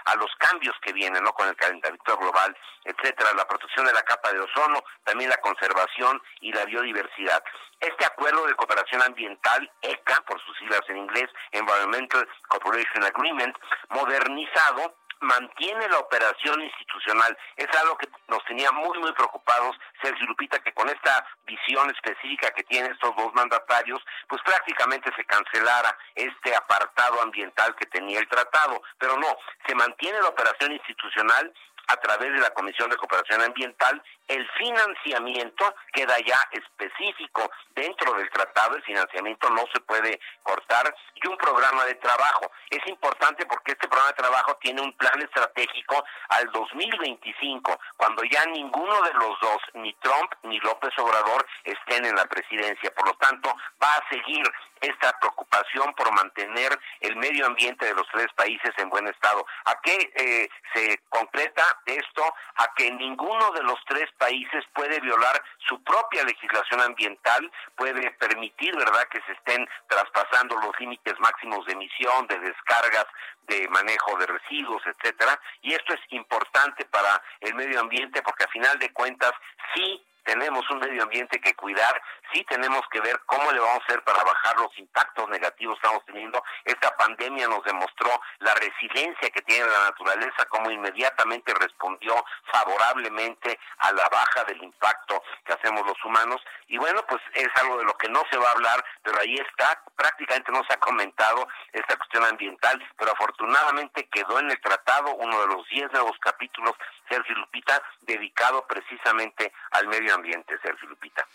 a 0.05 0.15
los 0.17 0.31
cambios 0.39 0.75
que 0.83 0.93
vienen, 0.93 1.23
¿no? 1.23 1.33
Con 1.33 1.49
el 1.49 1.57
calentamiento 1.57 2.17
global, 2.17 2.57
etcétera, 2.85 3.33
la 3.35 3.47
protección 3.47 3.87
de 3.87 3.93
la 3.93 4.03
capa 4.03 4.33
de 4.33 4.41
ozono, 4.41 4.83
también 5.05 5.31
la 5.31 5.37
conservación 5.39 6.21
y 6.41 6.53
la 6.53 6.65
biodiversidad. 6.65 7.43
Este 7.81 8.05
acuerdo 8.05 8.47
de 8.47 8.55
cooperación 8.55 9.03
ambiental, 9.03 9.71
ECA, 9.83 10.23
por 10.27 10.41
sus 10.43 10.57
siglas 10.59 10.83
en 10.89 10.99
inglés, 10.99 11.31
Environmental 11.53 12.29
Cooperation 12.49 13.05
Agreement, 13.05 13.57
modernizado, 13.91 14.97
mantiene 15.25 15.89
la 15.89 15.99
operación 15.99 16.63
institucional. 16.63 17.37
Es 17.57 17.69
algo 17.81 17.97
que 17.99 18.09
nos 18.29 18.45
tenía 18.45 18.71
muy, 18.73 18.99
muy 18.99 19.13
preocupados, 19.13 19.77
Sergio 20.03 20.27
Lupita, 20.27 20.59
que 20.61 20.73
con 20.73 20.89
esta 20.89 21.27
visión 21.47 21.91
específica 21.91 22.51
que 22.53 22.63
tienen 22.65 22.93
estos 22.93 23.15
dos 23.17 23.35
mandatarios, 23.35 24.01
pues 24.29 24.41
prácticamente 24.43 25.11
se 25.17 25.25
cancelara 25.25 25.97
este 26.15 26.55
apartado 26.55 27.23
ambiental 27.23 27.75
que 27.77 27.87
tenía 27.87 28.21
el 28.21 28.29
tratado. 28.29 28.83
Pero 28.99 29.17
no, 29.17 29.37
se 29.67 29.75
mantiene 29.75 30.21
la 30.21 30.29
operación 30.29 30.73
institucional 30.73 31.53
a 31.89 31.97
través 31.97 32.33
de 32.33 32.41
la 32.41 32.51
Comisión 32.51 32.91
de 32.91 32.97
Cooperación 32.97 33.43
Ambiental, 33.43 34.03
el 34.29 34.49
financiamiento 34.59 35.75
queda 35.93 36.17
ya 36.19 36.39
específico 36.53 37.51
dentro 37.75 38.15
del 38.15 38.31
tratado, 38.31 38.77
el 38.77 38.83
financiamiento 38.83 39.51
no 39.51 39.65
se 39.73 39.81
puede 39.81 40.21
cortar 40.43 40.95
y 41.15 41.27
un 41.27 41.37
programa 41.37 41.85
de 41.85 41.95
trabajo. 41.97 42.51
Es 42.71 42.87
importante 42.87 43.47
porque 43.47 43.73
este 43.73 43.89
programa 43.89 44.13
de 44.13 44.23
trabajo 44.23 44.57
tiene 44.61 44.81
un 44.81 44.93
plan 44.95 45.21
estratégico 45.21 46.05
al 46.29 46.51
2025, 46.53 47.79
cuando 47.97 48.23
ya 48.25 48.45
ninguno 48.47 49.01
de 49.03 49.13
los 49.15 49.41
dos, 49.41 49.59
ni 49.75 49.93
Trump 49.95 50.33
ni 50.43 50.59
López 50.61 50.93
Obrador, 50.99 51.47
estén 51.65 52.05
en 52.07 52.17
la 52.17 52.27
presidencia. 52.27 52.93
Por 52.95 53.07
lo 53.07 53.15
tanto, 53.15 53.55
va 53.83 53.93
a 53.95 54.09
seguir 54.09 54.45
esta 54.81 55.19
preocupación 55.19 55.95
por 55.95 56.13
mantener 56.13 56.79
el 57.01 57.17
medio 57.17 57.47
ambiente 57.47 57.87
de 57.87 57.95
los 57.95 58.07
tres 58.13 58.29
países 58.37 58.73
en 58.77 58.91
buen 58.91 59.07
estado. 59.09 59.47
¿A 59.65 59.81
qué 59.81 60.13
eh, 60.15 60.49
se 60.75 61.01
concreta 61.09 61.63
esto? 61.87 62.23
A 62.57 62.75
que 62.75 62.91
ninguno 62.91 63.51
de 63.53 63.63
los 63.63 63.79
tres 63.87 64.11
países 64.19 64.65
puede 64.74 65.01
violar 65.01 65.43
su 65.69 65.82
propia 65.82 66.24
legislación 66.24 66.81
ambiental, 66.81 67.51
puede 67.77 68.11
permitir, 68.12 68.74
¿verdad?, 68.77 69.07
que 69.11 69.20
se 69.23 69.32
estén 69.32 69.69
traspasando 69.89 70.57
los 70.57 70.78
límites 70.78 71.15
máximos 71.20 71.65
de 71.66 71.73
emisión, 71.73 72.27
de 72.27 72.39
descargas, 72.39 73.07
de 73.47 73.69
manejo 73.69 74.16
de 74.19 74.27
residuos, 74.27 74.82
etcétera. 74.86 75.39
Y 75.62 75.74
esto 75.74 75.95
es 75.95 76.01
importante 76.11 76.85
para 76.86 77.23
el 77.41 77.55
medio 77.55 77.81
ambiente 77.81 78.23
porque 78.23 78.45
a 78.45 78.49
final 78.49 78.78
de 78.78 78.93
cuentas 78.93 79.32
sí 79.74 80.05
tenemos 80.25 80.69
un 80.71 80.79
medio 80.79 81.03
ambiente 81.03 81.41
que 81.41 81.55
cuidar, 81.55 82.03
sí 82.33 82.45
tenemos 82.49 82.83
que 82.91 83.01
ver 83.01 83.21
cómo 83.27 83.53
le 83.53 83.61
vamos 83.61 83.81
a 83.81 83.85
hacer 83.85 84.03
para 84.03 84.25
bajar 84.25 84.57
los 84.57 84.77
impactos 84.79 85.29
negativos 85.29 85.79
que 85.79 85.87
estamos 85.87 86.05
teniendo. 86.07 86.43
Esta 86.65 86.97
pandemia 86.97 87.47
nos 87.49 87.63
demostró 87.65 88.11
la 88.39 88.55
resiliencia 88.55 89.31
que 89.31 89.43
tiene 89.43 89.67
la 89.67 89.91
naturaleza, 89.91 90.47
cómo 90.49 90.71
inmediatamente 90.71 91.53
respondió 91.55 92.25
favorablemente 92.51 93.59
a 93.79 93.93
la 93.93 94.09
baja 94.09 94.45
del 94.45 94.63
impacto 94.63 95.23
que 95.45 95.53
hacemos 95.53 95.87
los 95.87 96.03
humanos. 96.05 96.43
Y 96.69 96.79
bueno, 96.79 97.05
pues 97.09 97.21
es 97.35 97.49
algo 97.61 97.79
de 97.79 97.85
lo 97.85 97.97
que 97.97 98.09
no 98.09 98.23
se 98.31 98.39
va 98.39 98.49
a 98.49 98.53
hablar, 98.53 98.85
pero 99.03 99.21
ahí 99.21 99.35
está, 99.35 99.83
prácticamente 99.97 100.51
no 100.53 100.65
se 100.65 100.73
ha 100.73 100.79
comentado 100.79 101.47
esta 101.73 101.97
cuestión 101.97 102.25
ambiental, 102.25 102.83
pero 102.97 103.13
afortunadamente 103.13 104.09
quedó 104.09 104.39
en 104.39 104.51
el 104.51 104.61
tratado 104.61 105.15
uno 105.17 105.41
de 105.41 105.47
los 105.49 105.69
diez 105.69 105.91
nuevos 105.93 106.17
capítulos, 106.21 106.75
Sergio 107.09 107.37
Lupita, 107.37 107.83
dedicado 108.03 108.67
precisamente 108.67 109.53
al 109.73 109.87
medio 109.89 110.14
ambiente, 110.15 110.59
Sergio 110.62 110.89
Lupita. 110.89 111.27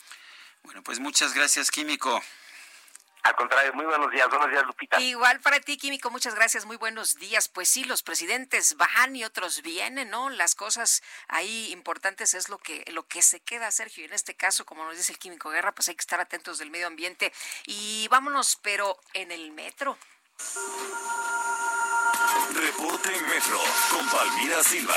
Bueno, 0.63 0.83
pues 0.83 0.99
muchas 0.99 1.33
gracias, 1.33 1.71
Químico. 1.71 2.21
Al 3.23 3.35
contrario, 3.35 3.73
muy 3.73 3.85
buenos 3.85 4.09
días, 4.11 4.29
buenos 4.29 4.49
días, 4.49 4.65
Lupita. 4.65 4.99
Igual 5.01 5.41
para 5.41 5.59
ti, 5.59 5.77
Químico, 5.77 6.09
muchas 6.09 6.35
gracias, 6.35 6.65
muy 6.65 6.77
buenos 6.77 7.15
días. 7.15 7.49
Pues 7.49 7.67
sí, 7.67 7.83
los 7.83 8.01
presidentes 8.01 8.77
van 8.77 9.15
y 9.15 9.25
otros 9.25 9.61
vienen, 9.61 10.09
¿no? 10.09 10.29
Las 10.29 10.55
cosas 10.55 11.03
ahí 11.27 11.71
importantes 11.71 12.33
es 12.33 12.47
lo 12.47 12.57
que, 12.57 12.85
lo 12.91 13.07
que 13.07 13.21
se 13.21 13.41
queda, 13.41 13.69
Sergio. 13.71 14.03
Y 14.03 14.07
en 14.07 14.13
este 14.13 14.35
caso, 14.35 14.65
como 14.65 14.85
nos 14.85 14.95
dice 14.95 15.11
el 15.11 15.19
Químico 15.19 15.49
Guerra, 15.49 15.73
pues 15.73 15.89
hay 15.89 15.95
que 15.95 16.01
estar 16.01 16.21
atentos 16.21 16.59
del 16.59 16.71
medio 16.71 16.87
ambiente. 16.87 17.33
Y 17.65 18.07
vámonos, 18.09 18.57
pero 18.63 18.97
en 19.13 19.31
el 19.31 19.51
metro. 19.51 19.97
Reporte 22.53 23.15
en 23.15 23.27
Metro 23.27 23.59
con 23.91 24.09
Palmira 24.09 24.63
Silva. 24.63 24.95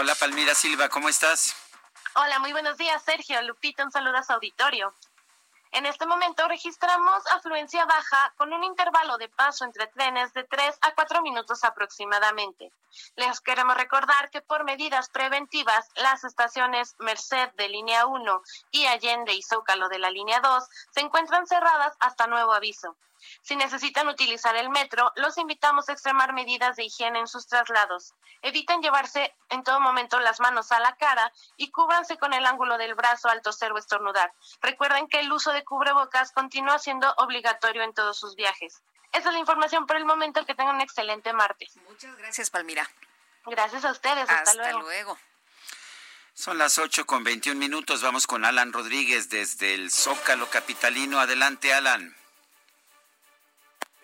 Hola 0.00 0.14
Palmira 0.14 0.54
Silva, 0.54 0.88
¿cómo 0.88 1.10
estás? 1.10 1.54
Hola, 2.14 2.38
muy 2.38 2.52
buenos 2.52 2.78
días, 2.78 3.02
Sergio. 3.02 3.42
Lupita, 3.42 3.84
un 3.84 3.92
saludo 3.92 4.16
a 4.16 4.22
su 4.22 4.32
auditorio. 4.32 4.94
En 5.72 5.84
este 5.84 6.06
momento 6.06 6.48
registramos 6.48 7.22
afluencia 7.26 7.84
baja 7.84 8.32
con 8.38 8.50
un 8.54 8.64
intervalo 8.64 9.18
de 9.18 9.28
paso 9.28 9.66
entre 9.66 9.88
trenes 9.88 10.32
de 10.32 10.44
3 10.44 10.78
a 10.80 10.94
4 10.94 11.20
minutos 11.20 11.64
aproximadamente. 11.64 12.72
Les 13.16 13.42
queremos 13.42 13.76
recordar 13.76 14.30
que 14.30 14.40
por 14.40 14.64
medidas 14.64 15.10
preventivas, 15.10 15.90
las 15.96 16.24
estaciones 16.24 16.96
Merced 16.98 17.50
de 17.58 17.68
línea 17.68 18.06
1 18.06 18.42
y 18.70 18.86
Allende 18.86 19.34
y 19.34 19.42
Zócalo 19.42 19.90
de 19.90 19.98
la 19.98 20.10
línea 20.10 20.40
2 20.40 20.64
se 20.92 21.00
encuentran 21.00 21.46
cerradas 21.46 21.94
hasta 22.00 22.26
nuevo 22.26 22.54
aviso. 22.54 22.96
Si 23.42 23.56
necesitan 23.56 24.08
utilizar 24.08 24.56
el 24.56 24.70
metro, 24.70 25.12
los 25.16 25.38
invitamos 25.38 25.88
a 25.88 25.92
extremar 25.92 26.32
medidas 26.32 26.76
de 26.76 26.84
higiene 26.84 27.18
en 27.18 27.26
sus 27.26 27.46
traslados. 27.46 28.14
Eviten 28.42 28.82
llevarse 28.82 29.34
en 29.48 29.62
todo 29.62 29.80
momento 29.80 30.18
las 30.20 30.40
manos 30.40 30.72
a 30.72 30.80
la 30.80 30.96
cara 30.96 31.32
y 31.56 31.70
cúbranse 31.70 32.18
con 32.18 32.32
el 32.32 32.46
ángulo 32.46 32.78
del 32.78 32.94
brazo 32.94 33.28
al 33.28 33.42
toser 33.42 33.72
o 33.72 33.78
estornudar. 33.78 34.32
Recuerden 34.60 35.08
que 35.08 35.20
el 35.20 35.32
uso 35.32 35.52
de 35.52 35.64
cubrebocas 35.64 36.32
continúa 36.32 36.78
siendo 36.78 37.12
obligatorio 37.18 37.82
en 37.82 37.94
todos 37.94 38.18
sus 38.18 38.34
viajes. 38.36 38.82
Esa 39.12 39.28
es 39.28 39.34
la 39.34 39.40
información 39.40 39.86
por 39.86 39.96
el 39.96 40.04
momento. 40.04 40.44
Que 40.46 40.54
tengan 40.54 40.76
un 40.76 40.80
excelente 40.80 41.32
martes. 41.32 41.76
Muchas 41.88 42.16
gracias, 42.16 42.50
Palmira. 42.50 42.88
Gracias 43.46 43.84
a 43.84 43.90
ustedes. 43.90 44.28
Hasta, 44.28 44.50
Hasta 44.50 44.72
luego. 44.72 45.18
Son 46.34 46.58
las 46.58 46.78
8 46.78 47.06
con 47.06 47.24
21 47.24 47.58
minutos. 47.58 48.02
Vamos 48.02 48.26
con 48.26 48.44
Alan 48.44 48.72
Rodríguez 48.72 49.28
desde 49.28 49.74
el 49.74 49.90
Zócalo 49.90 50.48
Capitalino. 50.48 51.18
Adelante, 51.20 51.74
Alan. 51.74 52.16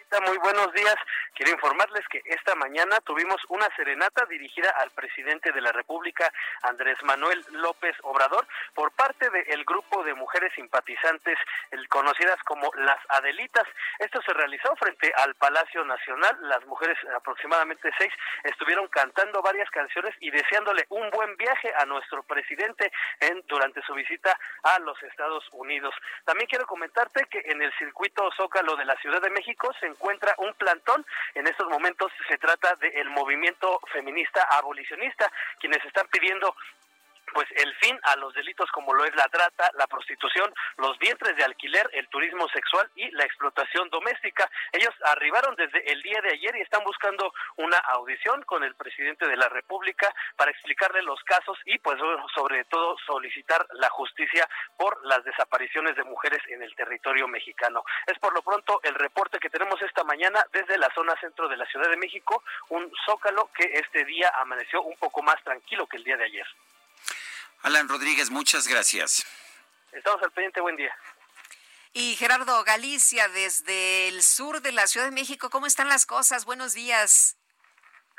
Muy 0.09 0.39
buenos 0.39 0.73
días. 0.73 0.95
Quiero 1.35 1.53
informarles 1.53 2.07
que 2.09 2.23
esta 2.25 2.55
mañana 2.55 3.01
tuvimos 3.01 3.37
una 3.49 3.67
serenata 3.77 4.25
dirigida 4.27 4.71
al 4.71 4.91
presidente 4.93 5.53
de 5.53 5.61
la 5.61 5.73
República, 5.73 6.33
Andrés 6.63 6.97
Manuel 7.03 7.45
López 7.51 7.95
Obrador, 8.03 8.47
por 8.73 8.93
parte 8.93 9.29
del 9.29 9.65
grupo 9.65 10.03
de 10.05 10.15
mujeres 10.15 10.53
simpatizantes 10.55 11.37
conocidas 11.91 12.39
como 12.45 12.71
las 12.77 12.99
Adelitas. 13.09 13.65
Esto 13.99 14.23
se 14.23 14.33
realizó 14.33 14.75
frente 14.77 15.13
al 15.19 15.35
Palacio 15.35 15.85
Nacional. 15.85 16.39
Las 16.43 16.65
mujeres, 16.67 16.97
aproximadamente 17.15 17.91
seis, 17.99 18.13
estuvieron 18.45 18.89
cantando 18.89 19.43
varias 19.43 19.69
canciones 19.71 20.15
y 20.21 20.31
deseándole 20.31 20.87
un 20.89 21.11
buen 21.11 21.37
viaje 21.37 21.73
a 21.79 21.85
nuestro 21.85 22.23
presidente 22.23 22.91
en, 23.21 23.43
durante 23.49 23.83
su 23.83 23.93
visita 23.93 24.39
a 24.63 24.79
los 24.79 25.01
Estados 25.03 25.47
Unidos. 25.53 25.95
También 26.25 26.49
quiero 26.49 26.67
comentarte 26.67 27.27
que 27.27 27.43
en 27.45 27.61
el 27.61 27.73
circuito 27.77 28.31
Zócalo 28.37 28.77
de 28.77 28.85
la 28.85 28.97
Ciudad 28.97 29.21
de 29.21 29.31
México 29.31 29.75
se 29.79 29.87
encuentra 29.97 30.35
un 30.39 30.53
plantón. 30.55 31.05
En 31.35 31.47
estos 31.47 31.69
momentos 31.69 32.13
se 32.29 32.39
trata 32.39 32.77
del 32.77 33.11
movimiento 33.11 33.81
feminista 33.93 34.43
abolicionista, 34.51 35.31
quienes 35.59 35.85
están 35.85 36.07
pidiendo 36.09 36.55
pues 37.37 37.49
el 37.55 37.75
fin 37.75 38.01
a 38.05 38.17
los 38.17 38.33
delitos 38.33 38.71
como 38.71 38.95
lo 38.95 39.05
es 39.05 39.15
la 39.15 39.29
trata, 39.29 39.71
la 39.75 39.87
prostitución, 39.87 40.51
los 40.79 40.99
vientres 40.99 41.37
de 41.37 41.45
alquiler, 41.45 41.87
el 41.93 42.09
turismo 42.09 42.49
sexual 42.49 42.91
y 42.95 43.11
la 43.11 43.25
explotación 43.25 43.91
doméstica. 43.91 44.51
Ellos 44.73 44.95
arribaron 45.05 45.55
desde 45.55 45.85
el 45.93 46.01
día 46.01 46.19
de 46.23 46.31
ayer 46.31 46.57
y 46.57 46.63
están 46.63 46.83
buscando 46.83 47.35
una 47.57 47.77
audición 47.93 48.41
con 48.45 48.65
el 48.65 48.75
presidente 48.75 49.29
de 49.29 49.37
la 49.37 49.51
República 49.51 50.15
para 50.37 50.51
explicarle 50.51 51.03
los 51.03 51.23
casos 51.25 51.59
y 51.67 51.77
pues 51.77 51.99
sobre 52.35 52.65
todo 52.65 52.97
solicitar 53.05 53.67
la 53.73 53.91
justicia 53.91 54.49
por 54.79 55.05
las 55.05 55.23
desapariciones 55.23 55.95
de 55.95 56.05
mujeres 56.05 56.41
en 56.49 56.63
el 56.63 56.75
territorio 56.75 57.29
mexicano. 57.29 57.85
Es 58.07 58.19
por 58.19 58.33
lo 58.33 58.41
pronto 58.41 58.81
el 58.83 58.95
reporte 58.95 59.39
que 59.39 59.51
tenemos 59.51 59.83
esta 59.83 60.05
mañana 60.05 60.43
desde 60.55 60.79
la 60.79 60.89
zona 60.95 61.13
centro 61.21 61.49
de 61.49 61.59
la 61.59 61.67
Ciudad 61.67 61.91
de 61.91 61.99
México, 61.99 62.43
un 62.71 62.91
zócalo 63.05 63.51
que 63.53 63.73
este 63.75 64.07
día 64.07 64.33
amaneció 64.41 64.81
un 64.81 64.97
poco 64.97 65.23
más 65.23 65.37
tranquilo 65.45 65.87
que 65.87 65.99
el 65.99 66.05
día 66.05 66.17
de 66.17 66.25
ayer. 66.25 66.47
Alan 67.67 67.89
Rodríguez, 67.89 68.31
muchas 68.31 68.69
gracias. 68.69 69.27
Estamos 69.91 70.23
al 70.23 70.31
pendiente, 70.31 70.61
buen 70.61 70.77
día. 70.77 70.95
Y 71.93 72.15
Gerardo 72.15 72.63
Galicia, 72.63 73.27
desde 73.27 74.07
el 74.07 74.23
sur 74.23 74.63
de 74.63 74.71
la 74.71 74.87
Ciudad 74.87 75.07
de 75.07 75.13
México, 75.13 75.51
¿cómo 75.51 75.67
están 75.67 75.89
las 75.89 76.07
cosas? 76.07 76.45
Buenos 76.45 76.75
días. 76.75 77.37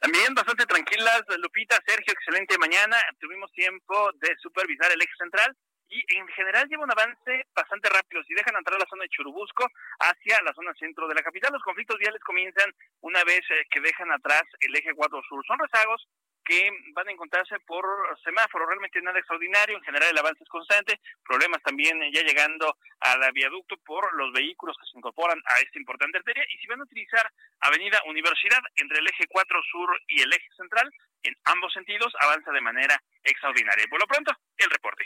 También 0.02 0.34
bastante 0.36 0.66
tranquilas, 0.66 1.24
Lupita, 1.38 1.80
Sergio, 1.86 2.12
excelente 2.12 2.58
mañana. 2.58 2.98
Tuvimos 3.22 3.50
tiempo 3.54 4.12
de 4.16 4.36
supervisar 4.42 4.92
el 4.92 5.02
eje 5.02 5.16
central 5.18 5.56
y 5.88 6.04
en 6.18 6.28
general 6.28 6.68
lleva 6.68 6.84
un 6.84 6.92
avance 6.92 7.48
bastante 7.56 7.88
rápido. 7.88 8.22
Si 8.24 8.34
dejan 8.34 8.58
entrar 8.58 8.78
la 8.78 8.90
zona 8.90 9.04
de 9.04 9.16
Churubusco 9.16 9.66
hacia 10.00 10.42
la 10.42 10.54
zona 10.56 10.74
centro 10.78 11.08
de 11.08 11.16
la 11.16 11.24
capital, 11.24 11.54
los 11.54 11.64
conflictos 11.64 11.98
viales 12.00 12.22
comienzan 12.22 12.70
una 13.00 13.24
vez 13.24 13.40
eh, 13.52 13.64
que 13.72 13.80
dejan 13.80 14.12
atrás 14.12 14.44
el 14.60 14.76
eje 14.76 14.94
4 14.94 15.22
sur. 15.30 15.46
Son 15.48 15.58
rezagos 15.58 16.06
que 16.48 16.72
van 16.94 17.10
a 17.10 17.12
encontrarse 17.12 17.60
por 17.60 17.86
semáforo, 18.24 18.66
realmente 18.66 19.02
nada 19.02 19.20
extraordinario, 19.20 19.78
en 19.78 19.84
general 19.84 20.10
el 20.10 20.18
avance 20.18 20.44
es 20.44 20.50
constante, 20.50 21.02
problemas 21.26 21.62
también 21.62 22.00
ya 22.14 22.22
llegando 22.22 22.78
al 23.02 23.32
viaducto 23.34 23.76
por 23.86 24.16
los 24.16 24.32
vehículos 24.32 24.78
que 24.80 24.90
se 24.90 24.98
incorporan 24.98 25.42
a 25.46 25.60
esta 25.60 25.78
importante 25.78 26.20
arteria 26.20 26.46
y 26.50 26.58
si 26.58 26.68
van 26.68 26.80
a 26.80 26.84
utilizar 26.84 27.30
Avenida 27.60 28.02
Universidad 28.06 28.62
entre 28.78 29.00
el 29.00 29.08
eje 29.08 29.26
4 29.28 29.60
sur 29.70 30.02
y 30.08 30.22
el 30.22 30.32
eje 30.32 30.48
central, 30.56 30.90
en 31.24 31.36
ambos 31.44 31.74
sentidos 31.74 32.14
avanza 32.22 32.52
de 32.52 32.62
manera 32.62 33.04
extraordinaria. 33.24 33.84
Y 33.84 33.90
por 33.90 34.00
lo 34.00 34.08
pronto, 34.08 34.32
el 34.56 34.70
reporte. 34.70 35.06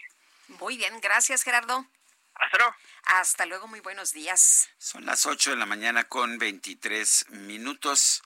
Muy 0.60 0.78
bien, 0.78 1.02
gracias 1.02 1.42
Gerardo. 1.42 1.88
Hasta 2.36 2.58
luego. 2.58 2.76
Hasta 3.06 3.46
luego, 3.48 3.68
muy 3.68 3.80
buenos 3.80 4.14
días. 4.14 4.70
Son 4.78 5.06
las 5.06 5.26
8 5.26 5.52
de 5.52 5.56
la 5.56 5.66
mañana 5.66 6.04
con 6.04 6.38
23 6.38 7.30
minutos. 7.30 8.22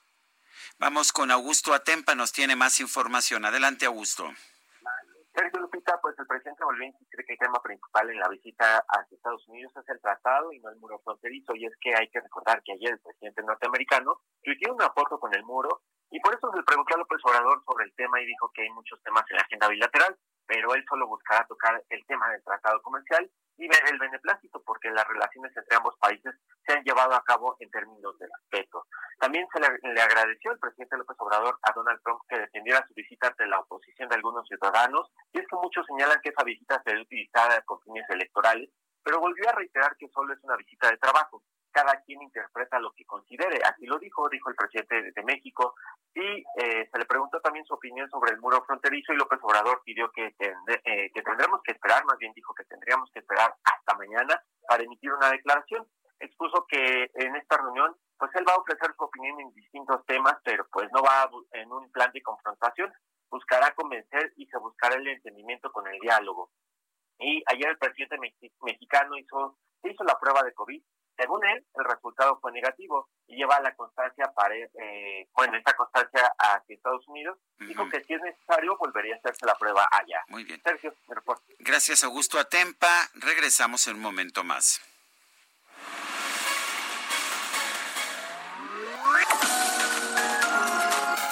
Vamos 0.78 1.12
con 1.12 1.30
Augusto 1.30 1.72
Atempa, 1.72 2.14
nos 2.14 2.32
tiene 2.32 2.54
más 2.54 2.80
información. 2.80 3.44
Adelante, 3.44 3.86
Augusto. 3.86 4.28
Sergio 5.34 5.60
Lupita, 5.60 5.98
pues 6.00 6.14
el 6.18 6.26
presidente 6.26 6.64
volvió 6.64 6.84
a 6.84 6.88
insistir 6.88 7.24
que 7.26 7.32
el 7.32 7.38
tema 7.38 7.60
principal 7.62 8.08
en 8.10 8.18
la 8.18 8.28
visita 8.28 8.84
hacia 8.88 9.16
Estados 9.16 9.46
Unidos 9.48 9.72
es 9.76 9.88
el 9.88 10.00
tratado 10.00 10.52
y 10.52 10.60
no 10.60 10.70
el 10.70 10.76
muro 10.76 10.98
fronterizo. 11.04 11.54
Y 11.56 11.66
es 11.66 11.72
que 11.80 11.94
hay 11.94 12.08
que 12.08 12.20
recordar 12.20 12.62
que 12.62 12.72
ayer 12.72 12.92
el 12.92 13.00
presidente 13.00 13.42
norteamericano 13.42 14.20
tuiteó 14.42 14.74
una 14.74 14.90
foto 14.92 15.18
con 15.18 15.34
el 15.34 15.44
muro 15.44 15.82
y 16.10 16.20
por 16.20 16.34
eso 16.34 16.50
se 16.50 16.58
le 16.58 16.64
preguntó 16.64 16.94
a 16.94 16.98
López 16.98 17.20
Obrador 17.24 17.62
sobre 17.66 17.84
el 17.84 17.94
tema 17.94 18.20
y 18.20 18.26
dijo 18.26 18.50
que 18.54 18.62
hay 18.62 18.70
muchos 18.70 19.02
temas 19.02 19.24
en 19.30 19.36
la 19.36 19.42
agenda 19.42 19.68
bilateral 19.68 20.16
pero 20.46 20.74
él 20.74 20.84
solo 20.88 21.06
buscará 21.06 21.46
tocar 21.46 21.82
el 21.90 22.06
tema 22.06 22.30
del 22.30 22.42
tratado 22.42 22.80
comercial 22.82 23.28
y 23.58 23.64
el 23.64 23.98
beneplácito, 23.98 24.62
porque 24.64 24.90
las 24.90 25.06
relaciones 25.08 25.56
entre 25.56 25.76
ambos 25.76 25.96
países 25.98 26.34
se 26.66 26.72
han 26.72 26.84
llevado 26.84 27.14
a 27.14 27.24
cabo 27.24 27.56
en 27.60 27.70
términos 27.70 28.18
de 28.18 28.26
respeto. 28.26 28.86
También 29.18 29.46
se 29.52 29.60
le, 29.60 30.00
agradeció 30.00 30.52
el 30.52 30.58
presidente 30.58 30.96
López 30.96 31.16
Obrador 31.18 31.58
a 31.62 31.72
Donald 31.72 32.00
Trump 32.02 32.20
que 32.28 32.38
defendiera 32.38 32.84
su 32.86 32.94
visita 32.94 33.28
ante 33.28 33.46
la 33.46 33.60
oposición 33.60 34.08
de 34.08 34.16
algunos 34.16 34.46
ciudadanos, 34.46 35.10
y 35.32 35.38
es 35.38 35.46
que 35.48 35.56
muchos 35.56 35.86
señalan 35.86 36.20
que 36.22 36.30
esa 36.30 36.44
visita 36.44 36.82
se 36.84 36.90
debe 36.90 37.02
utilizar 37.02 37.64
con 37.64 37.80
fines 37.80 38.08
electorales, 38.10 38.70
pero 39.02 39.20
volvió 39.20 39.48
a 39.48 39.52
reiterar 39.52 39.96
que 39.96 40.08
solo 40.08 40.34
es 40.34 40.42
una 40.42 40.56
visita 40.56 40.90
de 40.90 40.98
trabajo 40.98 41.42
cada 41.76 42.00
quien 42.04 42.22
interpreta 42.22 42.80
lo 42.80 42.92
que 42.92 43.04
considere. 43.04 43.60
Así 43.62 43.84
lo 43.84 43.98
dijo, 43.98 44.30
dijo 44.30 44.48
el 44.48 44.56
presidente 44.56 45.12
de 45.12 45.22
México, 45.24 45.74
y 46.14 46.42
eh, 46.56 46.88
se 46.90 46.98
le 46.98 47.04
preguntó 47.04 47.38
también 47.42 47.66
su 47.66 47.74
opinión 47.74 48.08
sobre 48.08 48.32
el 48.32 48.40
muro 48.40 48.64
fronterizo 48.64 49.12
y 49.12 49.16
López 49.16 49.38
Obrador 49.42 49.82
pidió 49.84 50.10
que, 50.10 50.34
eh, 50.38 51.10
que 51.12 51.22
tendremos 51.22 51.60
que 51.62 51.72
esperar, 51.72 52.02
más 52.06 52.16
bien 52.16 52.32
dijo 52.32 52.54
que 52.54 52.64
tendríamos 52.64 53.10
que 53.10 53.18
esperar 53.18 53.54
hasta 53.62 53.94
mañana 53.98 54.42
para 54.66 54.84
emitir 54.84 55.12
una 55.12 55.28
declaración. 55.28 55.86
Expuso 56.18 56.64
que 56.66 57.10
en 57.12 57.36
esta 57.36 57.58
reunión, 57.58 57.94
pues 58.16 58.30
él 58.36 58.48
va 58.48 58.54
a 58.54 58.60
ofrecer 58.60 58.94
su 58.96 59.04
opinión 59.04 59.38
en 59.38 59.52
distintos 59.52 60.06
temas, 60.06 60.38
pero 60.42 60.66
pues 60.72 60.90
no 60.92 61.02
va 61.02 61.28
en 61.52 61.70
un 61.70 61.92
plan 61.92 62.10
de 62.12 62.22
confrontación, 62.22 62.90
buscará 63.30 63.74
convencer 63.74 64.32
y 64.36 64.46
se 64.46 64.56
buscará 64.56 64.96
el 64.96 65.06
entendimiento 65.08 65.70
con 65.70 65.86
el 65.86 66.00
diálogo. 66.00 66.50
Y 67.18 67.42
ayer 67.48 67.68
el 67.68 67.78
presidente 67.78 68.16
mexicano 68.62 69.18
hizo, 69.18 69.58
hizo 69.82 70.04
la 70.04 70.18
prueba 70.18 70.42
de 70.42 70.54
COVID 70.54 70.82
según 71.16 71.44
él, 71.46 71.64
el 71.74 71.84
resultado 71.84 72.38
fue 72.40 72.52
negativo 72.52 73.08
y 73.26 73.36
lleva 73.36 73.60
la 73.60 73.74
constancia 73.74 74.32
para, 74.34 74.54
eh, 74.54 75.28
bueno, 75.34 75.56
esta 75.56 75.74
constancia 75.74 76.32
hacia 76.38 76.74
Estados 76.74 77.06
Unidos. 77.08 77.38
Dijo 77.58 77.88
que 77.88 78.02
si 78.04 78.14
es 78.14 78.20
necesario 78.20 78.76
volvería 78.76 79.14
a 79.14 79.18
hacerse 79.18 79.46
la 79.46 79.54
prueba 79.54 79.88
allá. 79.90 80.22
Muy 80.28 80.44
bien. 80.44 80.60
Sergio. 80.62 80.94
Gracias, 81.58 82.04
Augusto 82.04 82.38
Atempa. 82.38 83.08
Regresamos 83.14 83.86
en 83.86 83.96
un 83.96 84.02
momento 84.02 84.44
más. 84.44 84.80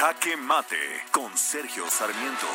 Jaque 0.00 0.34
Mate 0.34 1.04
con 1.10 1.36
Sergio 1.36 1.86
Sarmiento. 1.90 2.46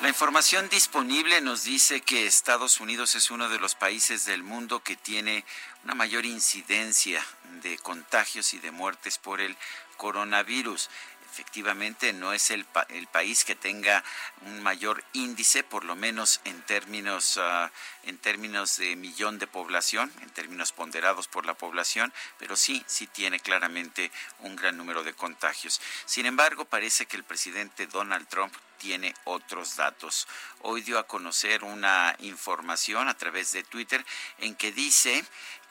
La 0.00 0.08
información 0.08 0.66
disponible 0.70 1.42
nos 1.42 1.64
dice 1.64 2.00
que 2.00 2.26
Estados 2.26 2.80
Unidos 2.80 3.14
es 3.16 3.30
uno 3.30 3.50
de 3.50 3.58
los 3.58 3.74
países 3.74 4.24
del 4.24 4.42
mundo 4.42 4.82
que 4.82 4.96
tiene 4.96 5.44
una 5.84 5.94
mayor 5.94 6.24
incidencia 6.24 7.22
de 7.60 7.76
contagios 7.76 8.54
y 8.54 8.58
de 8.58 8.70
muertes 8.70 9.18
por 9.18 9.42
el 9.42 9.54
coronavirus 9.98 10.88
efectivamente 11.36 12.14
no 12.14 12.32
es 12.32 12.50
el, 12.50 12.64
el, 12.88 13.06
país 13.08 13.44
que 13.44 13.54
tenga 13.54 14.02
un 14.46 14.62
mayor 14.62 15.04
índice, 15.12 15.62
por 15.62 15.84
lo 15.84 15.94
menos 15.94 16.40
en 16.44 16.62
términos, 16.62 17.36
ah, 17.36 17.70
en 18.04 18.16
términos 18.16 18.78
de 18.78 18.96
millón 18.96 19.38
de 19.38 19.46
población, 19.46 20.10
en 20.22 20.30
términos 20.30 20.72
ponderados 20.72 21.28
por 21.28 21.44
la 21.44 21.52
población, 21.52 22.10
pero 22.38 22.56
sí, 22.56 22.82
sí 22.86 23.06
tiene 23.06 23.38
claramente 23.38 24.10
un 24.40 24.56
gran 24.56 24.78
número 24.78 25.04
de 25.04 25.12
contagios. 25.12 25.78
Sin 26.06 26.24
embargo, 26.24 26.64
parece 26.64 27.04
que 27.04 27.18
el 27.18 27.24
presidente 27.24 27.86
Donald 27.86 28.26
Trump 28.28 28.54
tiene 28.78 29.14
otros 29.24 29.76
datos. 29.76 30.26
Hoy 30.62 30.80
dio 30.80 30.98
a 30.98 31.06
conocer 31.06 31.64
una 31.64 32.16
información 32.20 33.08
a 33.08 33.16
través 33.16 33.52
de 33.52 33.62
Twitter 33.62 34.04
en 34.38 34.54
que 34.54 34.72
dice 34.72 35.22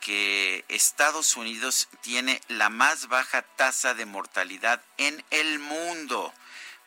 que 0.05 0.63
Estados 0.67 1.35
Unidos 1.35 1.87
tiene 2.01 2.39
la 2.47 2.69
más 2.69 3.07
baja 3.07 3.41
tasa 3.41 3.95
de 3.95 4.05
mortalidad 4.05 4.79
en 4.97 5.25
el 5.31 5.57
mundo 5.57 6.31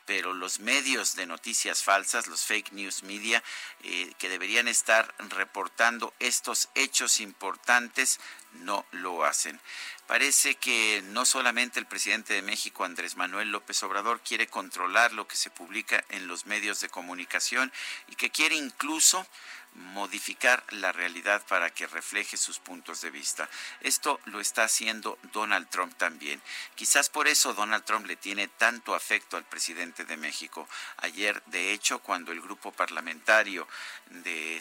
pero 0.06 0.32
los 0.32 0.60
medios 0.60 1.16
de 1.16 1.26
noticias 1.26 1.82
falsas, 1.82 2.28
los 2.28 2.46
fake 2.46 2.72
news 2.72 3.02
media, 3.02 3.44
eh, 3.82 4.10
que 4.16 4.30
deberían 4.30 4.66
estar 4.66 5.14
reportando 5.28 6.14
estos 6.18 6.70
hechos 6.74 7.20
importantes, 7.20 8.18
no 8.52 8.86
lo 8.92 9.26
hacen. 9.26 9.60
Parece 10.06 10.54
que 10.54 11.02
no 11.08 11.26
solamente 11.26 11.78
el 11.78 11.84
presidente 11.84 12.32
de 12.32 12.40
México, 12.40 12.86
Andrés 12.86 13.16
Manuel 13.16 13.52
López 13.52 13.82
Obrador, 13.82 14.22
quiere 14.22 14.46
controlar 14.46 15.12
lo 15.12 15.28
que 15.28 15.36
se 15.36 15.50
publica 15.50 16.02
en 16.08 16.26
los 16.26 16.46
medios 16.46 16.80
de 16.80 16.88
comunicación 16.88 17.70
y 18.06 18.14
que 18.14 18.30
quiere 18.30 18.54
incluso 18.54 19.26
modificar 19.74 20.64
la 20.70 20.92
realidad 20.92 21.44
para 21.46 21.70
que 21.70 21.86
refleje 21.86 22.36
sus 22.36 22.58
puntos 22.58 23.00
de 23.00 23.10
vista. 23.10 23.48
Esto 23.80 24.20
lo 24.26 24.40
está 24.40 24.64
haciendo 24.64 25.18
Donald 25.32 25.68
Trump 25.68 25.94
también. 25.96 26.42
Quizás 26.74 27.08
por 27.08 27.28
eso 27.28 27.54
Donald 27.54 27.84
Trump 27.84 28.06
le 28.06 28.16
tiene 28.16 28.48
tanto 28.48 28.94
afecto 28.94 29.36
al 29.36 29.44
presidente 29.44 30.04
de 30.04 30.16
México. 30.16 30.68
Ayer, 30.98 31.42
de 31.46 31.72
hecho, 31.72 32.00
cuando 32.00 32.32
el 32.32 32.40
grupo 32.40 32.72
parlamentario 32.72 33.66
de, 34.10 34.60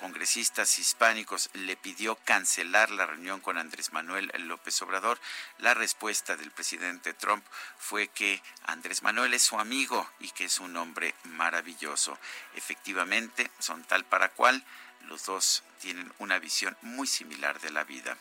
congresistas 0.00 0.78
hispánicos 0.78 1.50
le 1.52 1.76
pidió 1.76 2.16
cancelar 2.24 2.90
la 2.90 3.04
reunión 3.04 3.40
con 3.40 3.58
Andrés 3.58 3.92
Manuel 3.92 4.32
López 4.38 4.80
Obrador, 4.80 5.20
la 5.58 5.74
respuesta 5.74 6.36
del 6.36 6.50
presidente 6.50 7.12
Trump 7.12 7.44
fue 7.78 8.08
que 8.08 8.42
Andrés 8.64 9.02
Manuel 9.02 9.34
es 9.34 9.42
su 9.42 9.60
amigo 9.60 10.08
y 10.18 10.30
que 10.30 10.46
es 10.46 10.58
un 10.58 10.74
hombre 10.78 11.14
maravilloso. 11.24 12.18
Efectivamente, 12.54 13.50
son 13.58 13.84
tal 13.84 14.04
para 14.06 14.30
cual, 14.30 14.64
los 15.02 15.26
dos 15.26 15.62
tienen 15.80 16.10
una 16.18 16.38
visión 16.38 16.76
muy 16.80 17.06
similar 17.06 17.60
de 17.60 17.70
la 17.70 17.84
vida. 17.84 18.16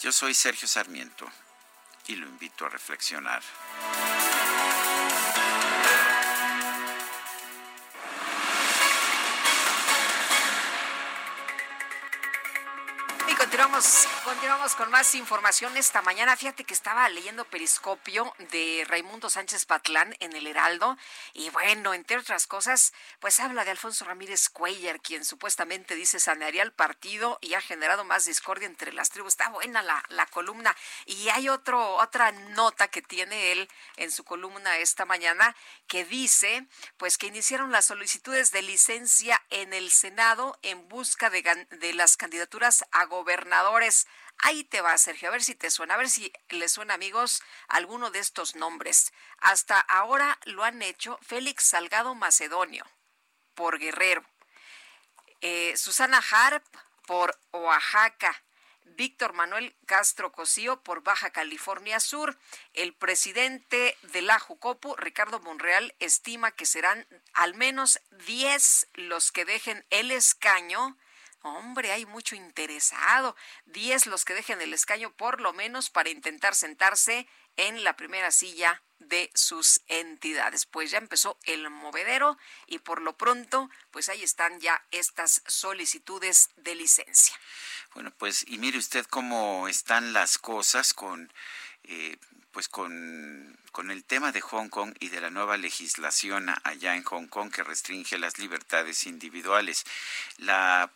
Yo 0.00 0.12
soy 0.12 0.34
Sergio 0.34 0.68
Sarmiento 0.68 1.28
y 2.06 2.14
lo 2.14 2.28
invito 2.28 2.64
a 2.64 2.68
reflexionar. 2.68 3.42
Continuamos 13.58 14.08
Continuamos 14.28 14.74
con 14.74 14.90
más 14.90 15.14
información 15.14 15.74
esta 15.78 16.02
mañana. 16.02 16.36
Fíjate 16.36 16.64
que 16.64 16.74
estaba 16.74 17.08
leyendo 17.08 17.46
Periscopio 17.46 18.34
de 18.50 18.84
Raimundo 18.86 19.30
Sánchez 19.30 19.64
Patlán 19.64 20.14
en 20.20 20.34
el 20.36 20.46
Heraldo 20.46 20.98
y 21.32 21.48
bueno, 21.48 21.94
entre 21.94 22.18
otras 22.18 22.46
cosas, 22.46 22.92
pues 23.20 23.40
habla 23.40 23.64
de 23.64 23.70
Alfonso 23.70 24.04
Ramírez 24.04 24.50
Cuellar, 24.50 25.00
quien 25.00 25.24
supuestamente 25.24 25.94
dice 25.94 26.20
sanearía 26.20 26.62
el 26.62 26.72
partido 26.72 27.38
y 27.40 27.54
ha 27.54 27.62
generado 27.62 28.04
más 28.04 28.26
discordia 28.26 28.66
entre 28.66 28.92
las 28.92 29.08
tribus. 29.08 29.32
Está 29.32 29.48
buena 29.48 29.80
la, 29.80 30.04
la 30.10 30.26
columna 30.26 30.76
y 31.06 31.30
hay 31.30 31.48
otro, 31.48 31.94
otra 31.96 32.32
nota 32.32 32.88
que 32.88 33.00
tiene 33.00 33.52
él 33.52 33.68
en 33.96 34.10
su 34.10 34.24
columna 34.24 34.76
esta 34.76 35.06
mañana 35.06 35.56
que 35.86 36.04
dice 36.04 36.66
pues 36.98 37.16
que 37.16 37.28
iniciaron 37.28 37.72
las 37.72 37.86
solicitudes 37.86 38.52
de 38.52 38.60
licencia 38.60 39.42
en 39.48 39.72
el 39.72 39.90
Senado 39.90 40.58
en 40.60 40.86
busca 40.90 41.30
de, 41.30 41.66
de 41.70 41.94
las 41.94 42.18
candidaturas 42.18 42.84
a 42.92 43.06
Ahí 44.40 44.62
te 44.64 44.80
va, 44.80 44.96
Sergio, 44.98 45.28
a 45.28 45.32
ver 45.32 45.42
si 45.42 45.54
te 45.54 45.70
suena, 45.70 45.94
a 45.94 45.96
ver 45.96 46.08
si 46.08 46.32
le 46.50 46.68
suena, 46.68 46.94
amigos, 46.94 47.42
alguno 47.66 48.10
de 48.10 48.20
estos 48.20 48.54
nombres. 48.54 49.12
Hasta 49.38 49.80
ahora 49.80 50.38
lo 50.44 50.62
han 50.62 50.80
hecho 50.82 51.18
Félix 51.22 51.64
Salgado 51.64 52.14
Macedonio, 52.14 52.84
por 53.54 53.78
Guerrero, 53.78 54.24
eh, 55.40 55.76
Susana 55.76 56.22
Harp, 56.30 56.64
por 57.06 57.36
Oaxaca, 57.52 58.42
Víctor 58.84 59.32
Manuel 59.32 59.76
Castro 59.86 60.32
Cosío 60.32 60.82
por 60.82 61.02
Baja 61.02 61.30
California 61.30 62.00
Sur. 62.00 62.38
El 62.74 62.94
presidente 62.94 63.96
de 64.02 64.22
la 64.22 64.38
Jucopu, 64.38 64.96
Ricardo 64.96 65.40
Monreal, 65.40 65.94
estima 66.00 66.50
que 66.52 66.66
serán 66.66 67.06
al 67.32 67.54
menos 67.54 68.00
10 68.26 68.88
los 68.94 69.30
que 69.32 69.44
dejen 69.44 69.84
el 69.90 70.10
escaño 70.10 70.96
Hombre, 71.42 71.92
hay 71.92 72.04
mucho 72.06 72.34
interesado. 72.34 73.36
Diez 73.64 74.06
los 74.06 74.24
que 74.24 74.34
dejen 74.34 74.60
el 74.60 74.74
escaño 74.74 75.12
por 75.12 75.40
lo 75.40 75.52
menos 75.52 75.90
para 75.90 76.10
intentar 76.10 76.54
sentarse 76.54 77.28
en 77.56 77.84
la 77.84 77.96
primera 77.96 78.30
silla 78.30 78.82
de 78.98 79.30
sus 79.34 79.80
entidades. 79.86 80.66
Pues 80.66 80.90
ya 80.90 80.98
empezó 80.98 81.38
el 81.44 81.70
movedero 81.70 82.36
y 82.66 82.78
por 82.78 83.02
lo 83.02 83.16
pronto, 83.16 83.70
pues 83.90 84.08
ahí 84.08 84.22
están 84.22 84.60
ya 84.60 84.84
estas 84.90 85.42
solicitudes 85.46 86.50
de 86.56 86.74
licencia. 86.74 87.38
Bueno, 87.94 88.12
pues 88.18 88.44
y 88.46 88.58
mire 88.58 88.78
usted 88.78 89.06
cómo 89.06 89.68
están 89.68 90.12
las 90.12 90.38
cosas 90.38 90.92
con 90.92 91.32
eh, 91.84 92.18
pues 92.50 92.68
con, 92.68 93.56
con, 93.72 93.90
el 93.90 94.04
tema 94.04 94.32
de 94.32 94.40
Hong 94.40 94.68
Kong 94.68 94.94
y 95.00 95.08
de 95.08 95.20
la 95.20 95.30
nueva 95.30 95.56
legislación 95.56 96.48
allá 96.64 96.94
en 96.94 97.02
Hong 97.04 97.26
Kong 97.26 97.50
que 97.50 97.64
restringe 97.64 98.18
las 98.18 98.38
libertades 98.38 99.06
individuales. 99.06 99.84
La, 100.38 100.90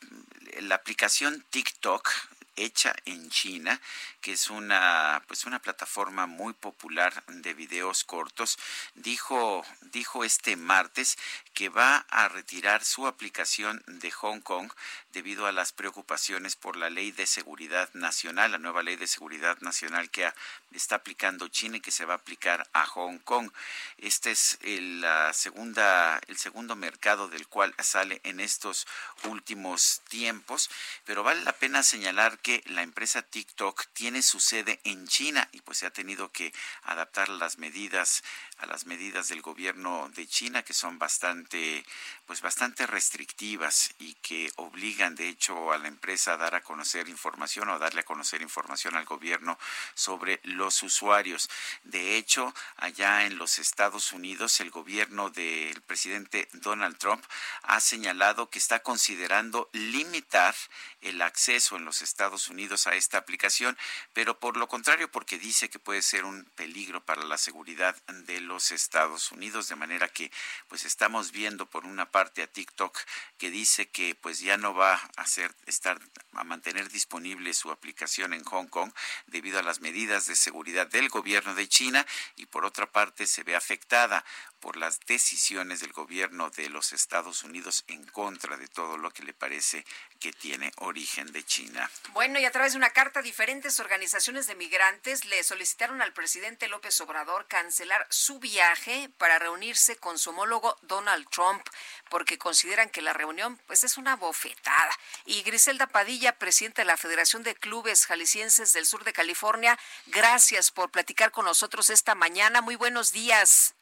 aplicación 0.70 1.44
TikTok 1.50 2.08
hecha 2.56 2.94
en 3.04 3.30
China, 3.30 3.80
que 4.22 4.32
es 4.32 4.48
una 4.48 5.22
pues 5.26 5.44
una 5.44 5.60
plataforma 5.60 6.26
muy 6.26 6.54
popular 6.54 7.24
de 7.26 7.52
videos 7.52 8.04
cortos, 8.04 8.58
dijo 8.94 9.64
dijo 9.80 10.24
este 10.24 10.56
martes 10.56 11.18
que 11.52 11.68
va 11.68 12.06
a 12.08 12.28
retirar 12.28 12.84
su 12.84 13.06
aplicación 13.06 13.82
de 13.86 14.10
Hong 14.10 14.40
Kong 14.40 14.72
debido 15.12 15.46
a 15.46 15.52
las 15.52 15.72
preocupaciones 15.72 16.56
por 16.56 16.76
la 16.76 16.88
ley 16.88 17.12
de 17.12 17.26
seguridad 17.26 17.90
nacional, 17.92 18.52
la 18.52 18.58
nueva 18.58 18.82
ley 18.82 18.96
de 18.96 19.06
seguridad 19.06 19.58
nacional 19.60 20.10
que 20.10 20.32
está 20.72 20.96
aplicando 20.96 21.48
China 21.48 21.76
y 21.76 21.80
que 21.80 21.90
se 21.90 22.06
va 22.06 22.14
a 22.14 22.16
aplicar 22.16 22.66
a 22.72 22.86
Hong 22.86 23.18
Kong. 23.18 23.50
Este 23.98 24.30
es 24.30 24.58
el, 24.62 25.02
la 25.02 25.32
segunda, 25.32 26.20
el 26.28 26.38
segundo 26.38 26.76
mercado 26.76 27.28
del 27.28 27.46
cual 27.48 27.74
sale 27.80 28.20
en 28.24 28.40
estos 28.40 28.86
últimos 29.24 30.00
tiempos, 30.08 30.70
pero 31.04 31.22
vale 31.22 31.42
la 31.42 31.52
pena 31.52 31.82
señalar 31.82 32.38
que 32.38 32.62
la 32.66 32.82
empresa 32.82 33.22
TikTok 33.22 33.86
tiene 33.92 34.11
su 34.20 34.40
sede 34.40 34.80
en 34.84 35.06
China 35.08 35.48
y 35.52 35.62
pues 35.62 35.78
se 35.78 35.86
ha 35.86 35.90
tenido 35.90 36.30
que 36.30 36.52
adaptar 36.82 37.30
las 37.30 37.56
medidas 37.56 38.22
a 38.58 38.66
las 38.66 38.84
medidas 38.84 39.28
del 39.28 39.40
gobierno 39.40 40.10
de 40.14 40.26
China 40.26 40.62
que 40.62 40.74
son 40.74 40.98
bastante 40.98 41.86
pues 42.32 42.40
bastante 42.40 42.86
restrictivas 42.86 43.92
y 43.98 44.14
que 44.14 44.50
obligan 44.56 45.14
de 45.14 45.28
hecho 45.28 45.70
a 45.70 45.76
la 45.76 45.88
empresa 45.88 46.32
a 46.32 46.36
dar 46.38 46.54
a 46.54 46.62
conocer 46.62 47.10
información 47.10 47.68
o 47.68 47.78
darle 47.78 48.00
a 48.00 48.04
conocer 48.04 48.40
información 48.40 48.96
al 48.96 49.04
gobierno 49.04 49.58
sobre 49.92 50.40
los 50.44 50.82
usuarios. 50.82 51.50
De 51.84 52.16
hecho, 52.16 52.54
allá 52.76 53.26
en 53.26 53.36
los 53.36 53.58
Estados 53.58 54.12
Unidos 54.12 54.60
el 54.60 54.70
gobierno 54.70 55.28
del 55.28 55.82
presidente 55.82 56.48
Donald 56.54 56.96
Trump 56.96 57.22
ha 57.64 57.80
señalado 57.80 58.48
que 58.48 58.58
está 58.58 58.78
considerando 58.78 59.68
limitar 59.74 60.54
el 61.02 61.20
acceso 61.20 61.76
en 61.76 61.84
los 61.84 62.00
Estados 62.00 62.48
Unidos 62.48 62.86
a 62.86 62.94
esta 62.94 63.18
aplicación, 63.18 63.76
pero 64.14 64.40
por 64.40 64.56
lo 64.56 64.68
contrario 64.68 65.10
porque 65.10 65.38
dice 65.38 65.68
que 65.68 65.78
puede 65.78 66.00
ser 66.00 66.24
un 66.24 66.46
peligro 66.54 67.04
para 67.04 67.24
la 67.24 67.36
seguridad 67.36 67.94
de 68.06 68.40
los 68.40 68.70
Estados 68.70 69.32
Unidos, 69.32 69.68
de 69.68 69.76
manera 69.76 70.08
que 70.08 70.32
pues 70.68 70.86
estamos 70.86 71.30
viendo 71.30 71.66
por 71.66 71.84
una 71.84 72.10
parte 72.10 72.21
a 72.26 72.46
TikTok 72.46 72.98
que 73.38 73.50
dice 73.50 73.88
que 73.88 74.14
pues 74.14 74.40
ya 74.40 74.56
no 74.56 74.74
va 74.74 74.94
a 74.94 75.22
hacer 75.22 75.54
estar 75.66 76.00
a 76.32 76.44
mantener 76.44 76.88
disponible 76.90 77.52
su 77.54 77.70
aplicación 77.70 78.32
en 78.32 78.44
Hong 78.44 78.68
Kong 78.68 78.92
debido 79.26 79.58
a 79.58 79.62
las 79.62 79.80
medidas 79.80 80.26
de 80.26 80.36
seguridad 80.36 80.86
del 80.86 81.08
gobierno 81.08 81.54
de 81.54 81.68
China 81.68 82.06
y 82.36 82.46
por 82.46 82.64
otra 82.64 82.90
parte 82.90 83.26
se 83.26 83.42
ve 83.42 83.56
afectada 83.56 84.24
por 84.62 84.76
las 84.76 85.00
decisiones 85.00 85.80
del 85.80 85.92
gobierno 85.92 86.48
de 86.50 86.70
los 86.70 86.92
Estados 86.92 87.42
Unidos 87.42 87.82
en 87.88 88.06
contra 88.06 88.56
de 88.56 88.68
todo 88.68 88.96
lo 88.96 89.10
que 89.10 89.24
le 89.24 89.34
parece 89.34 89.84
que 90.20 90.32
tiene 90.32 90.72
origen 90.76 91.32
de 91.32 91.44
China. 91.44 91.90
Bueno, 92.12 92.38
y 92.38 92.44
a 92.44 92.52
través 92.52 92.72
de 92.72 92.78
una 92.78 92.90
carta, 92.90 93.22
diferentes 93.22 93.80
organizaciones 93.80 94.46
de 94.46 94.54
migrantes 94.54 95.24
le 95.24 95.42
solicitaron 95.42 96.00
al 96.00 96.12
presidente 96.12 96.68
López 96.68 96.98
Obrador 97.00 97.48
cancelar 97.48 98.06
su 98.08 98.38
viaje 98.38 99.10
para 99.18 99.40
reunirse 99.40 99.96
con 99.96 100.16
su 100.16 100.30
homólogo 100.30 100.78
Donald 100.82 101.28
Trump, 101.28 101.66
porque 102.08 102.38
consideran 102.38 102.88
que 102.88 103.02
la 103.02 103.12
reunión 103.12 103.58
pues 103.66 103.82
es 103.82 103.98
una 103.98 104.14
bofetada. 104.14 104.96
Y 105.24 105.42
Griselda 105.42 105.88
Padilla, 105.88 106.38
presidenta 106.38 106.82
de 106.82 106.86
la 106.86 106.96
Federación 106.96 107.42
de 107.42 107.56
Clubes 107.56 108.06
Jaliscienses 108.06 108.72
del 108.72 108.86
Sur 108.86 109.02
de 109.02 109.12
California, 109.12 109.76
gracias 110.06 110.70
por 110.70 110.92
platicar 110.92 111.32
con 111.32 111.46
nosotros 111.46 111.90
esta 111.90 112.14
mañana. 112.14 112.60
Muy 112.60 112.76
buenos 112.76 113.10
días. 113.10 113.74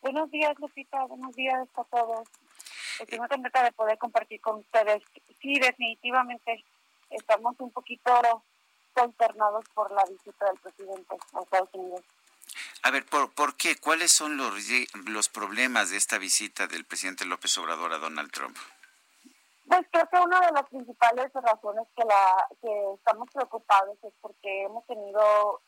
Buenos 0.00 0.30
días, 0.30 0.54
Lupita. 0.58 1.04
Buenos 1.04 1.34
días 1.34 1.68
a 1.74 1.84
todos. 1.84 2.28
Estoy 3.00 3.18
muy 3.18 3.28
contenta 3.28 3.62
de 3.62 3.72
poder 3.72 3.98
compartir 3.98 4.40
con 4.40 4.56
ustedes. 4.56 5.02
Sí, 5.40 5.58
definitivamente 5.58 6.64
estamos 7.10 7.54
un 7.58 7.70
poquito 7.70 8.12
consternados 8.92 9.64
por 9.74 9.90
la 9.92 10.04
visita 10.04 10.46
del 10.46 10.58
presidente 10.58 11.16
a 11.34 11.42
Estados 11.42 11.68
Unidos. 11.72 12.04
A 12.82 12.90
ver, 12.90 13.04
¿por, 13.06 13.32
¿por 13.34 13.56
qué? 13.56 13.76
¿Cuáles 13.76 14.12
son 14.12 14.36
los, 14.36 14.52
los 15.06 15.28
problemas 15.28 15.90
de 15.90 15.96
esta 15.96 16.18
visita 16.18 16.66
del 16.66 16.84
presidente 16.84 17.24
López 17.24 17.56
Obrador 17.58 17.92
a 17.92 17.98
Donald 17.98 18.30
Trump? 18.30 18.56
Pues 19.66 19.86
creo 19.90 20.08
que 20.08 20.16
una 20.18 20.40
de 20.40 20.52
las 20.52 20.68
principales 20.68 21.30
razones 21.34 21.86
que, 21.94 22.04
la, 22.04 22.46
que 22.62 22.94
estamos 22.94 23.28
preocupados 23.32 23.98
es 24.02 24.12
porque 24.20 24.62
hemos 24.62 24.86
tenido 24.86 25.60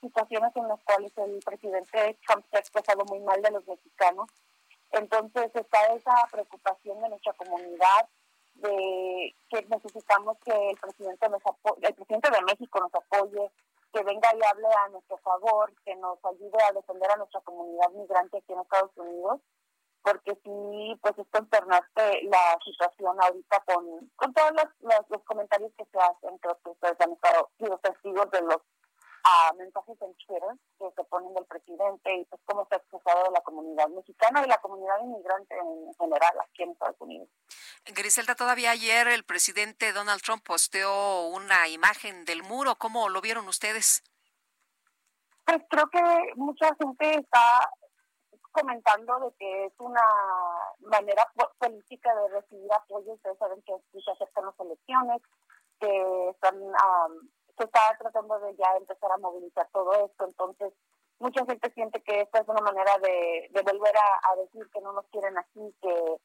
situaciones 0.00 0.54
en 0.56 0.68
las 0.68 0.82
cuales 0.84 1.12
el 1.16 1.38
presidente 1.44 2.18
Trump 2.26 2.44
se 2.50 2.56
ha 2.56 2.60
expresado 2.60 3.04
muy 3.06 3.20
mal 3.20 3.40
de 3.42 3.50
los 3.50 3.66
mexicanos. 3.66 4.28
Entonces 4.90 5.50
está 5.54 5.86
esa 5.94 6.14
preocupación 6.30 7.00
de 7.00 7.08
nuestra 7.08 7.32
comunidad 7.34 8.08
de 8.54 9.34
que 9.50 9.62
necesitamos 9.66 10.38
que 10.44 10.70
el 10.70 10.76
presidente 10.76 11.28
nos 11.28 11.42
el 11.82 11.94
presidente 11.94 12.30
de 12.30 12.42
México 12.42 12.80
nos 12.80 12.94
apoye, 12.94 13.50
que 13.92 14.02
venga 14.02 14.28
y 14.34 14.40
hable 14.44 14.68
a 14.68 14.88
nuestro 14.88 15.18
favor, 15.18 15.72
que 15.84 15.94
nos 15.96 16.18
ayude 16.24 16.62
a 16.62 16.72
defender 16.72 17.10
a 17.10 17.16
nuestra 17.16 17.40
comunidad 17.40 17.90
migrante 17.90 18.38
aquí 18.38 18.52
en 18.52 18.60
Estados 18.60 18.90
Unidos, 18.96 19.40
porque 20.02 20.38
sí, 20.44 20.98
pues 21.00 21.18
es 21.18 21.26
consternante 21.30 22.22
la 22.24 22.58
situación 22.64 23.16
ahorita 23.20 23.62
con, 23.66 24.10
con 24.16 24.34
todos 24.34 24.52
los, 24.52 25.00
los, 25.08 25.24
comentarios 25.24 25.72
que 25.78 25.84
se 25.86 25.98
hacen, 25.98 26.38
creo 26.38 26.58
que 26.62 26.70
ustedes 26.70 27.00
han 27.00 27.12
estado 27.12 27.50
testigos 27.82 28.30
de 28.30 28.42
los 28.42 28.58
a 29.24 29.52
mensajes 29.54 29.96
en 30.02 30.14
Twitter 30.14 30.42
que 30.78 30.90
se 30.94 31.04
ponen 31.04 31.32
del 31.34 31.46
presidente 31.46 32.14
y 32.14 32.24
pues 32.26 32.40
cómo 32.44 32.66
se 32.68 32.74
ha 32.74 32.78
expresado 32.78 33.24
de 33.24 33.30
la 33.30 33.40
comunidad 33.40 33.88
mexicana 33.88 34.42
y 34.44 34.48
la 34.48 34.58
comunidad 34.58 35.00
inmigrante 35.02 35.56
en 35.56 35.94
general 35.94 36.32
aquí 36.40 36.62
en 36.62 36.70
Estados 36.70 36.96
Unidos. 37.00 37.28
Griselda, 37.86 38.34
todavía 38.34 38.70
ayer 38.70 39.08
el 39.08 39.24
presidente 39.24 39.92
Donald 39.92 40.20
Trump 40.22 40.42
posteó 40.44 41.28
una 41.28 41.68
imagen 41.68 42.24
del 42.26 42.42
muro. 42.42 42.76
¿Cómo 42.76 43.08
lo 43.08 43.20
vieron 43.22 43.48
ustedes? 43.48 44.02
Pues 45.46 45.62
creo 45.70 45.88
que 45.88 46.00
mucha 46.36 46.74
gente 46.76 47.18
está 47.18 47.70
comentando 48.52 49.18
de 49.20 49.36
que 49.38 49.66
es 49.66 49.72
una 49.78 50.06
manera 50.80 51.26
política 51.58 52.14
de 52.14 52.28
recibir 52.28 52.72
apoyo. 52.72 53.14
Ustedes 53.14 53.38
saben 53.38 53.62
que 53.62 53.74
se 53.92 54.10
acercan 54.10 54.46
las 54.46 54.60
elecciones, 54.60 55.22
que 55.80 56.28
están 56.30 56.54
se 57.56 57.64
está 57.64 57.80
tratando 57.98 58.38
de 58.40 58.56
ya 58.56 58.76
empezar 58.76 59.10
a 59.12 59.18
movilizar 59.18 59.68
todo 59.72 59.92
esto, 60.04 60.24
entonces 60.24 60.72
mucha 61.18 61.44
gente 61.46 61.70
siente 61.72 62.02
que 62.02 62.20
esta 62.20 62.40
es 62.40 62.48
una 62.48 62.60
manera 62.60 62.98
de, 62.98 63.50
volver 63.52 63.94
a, 63.96 64.36
decir 64.36 64.68
que 64.72 64.80
no 64.80 64.92
nos 64.92 65.06
quieren 65.06 65.38
aquí, 65.38 65.74
que, 65.80 66.16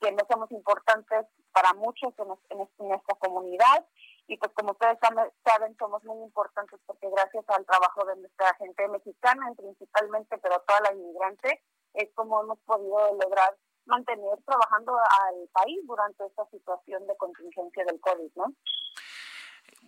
que 0.00 0.12
no 0.12 0.24
somos 0.30 0.50
importantes 0.52 1.26
para 1.52 1.72
muchos 1.74 2.12
en, 2.18 2.58
en, 2.58 2.88
nuestra 2.88 3.14
comunidad 3.16 3.86
y 4.26 4.36
pues 4.36 4.52
como 4.52 4.72
ustedes 4.72 4.98
saben, 5.44 5.76
somos 5.78 6.02
muy 6.04 6.22
importantes 6.22 6.78
porque 6.86 7.08
gracias 7.10 7.44
al 7.48 7.64
trabajo 7.66 8.04
de 8.04 8.16
nuestra 8.16 8.54
gente 8.54 8.88
mexicana 8.88 9.52
principalmente, 9.56 10.38
pero 10.38 10.62
toda 10.66 10.80
la 10.80 10.92
inmigrante, 10.92 11.62
es 11.94 12.08
como 12.14 12.42
hemos 12.42 12.58
podido 12.60 13.14
lograr 13.14 13.56
mantener 13.86 14.38
trabajando 14.44 14.96
al 14.96 15.48
país 15.52 15.80
durante 15.86 16.26
esta 16.26 16.46
situación 16.50 17.06
de 17.06 17.16
contingencia 17.16 17.84
del 17.84 18.00
COVID, 18.00 18.30
¿no? 18.36 18.54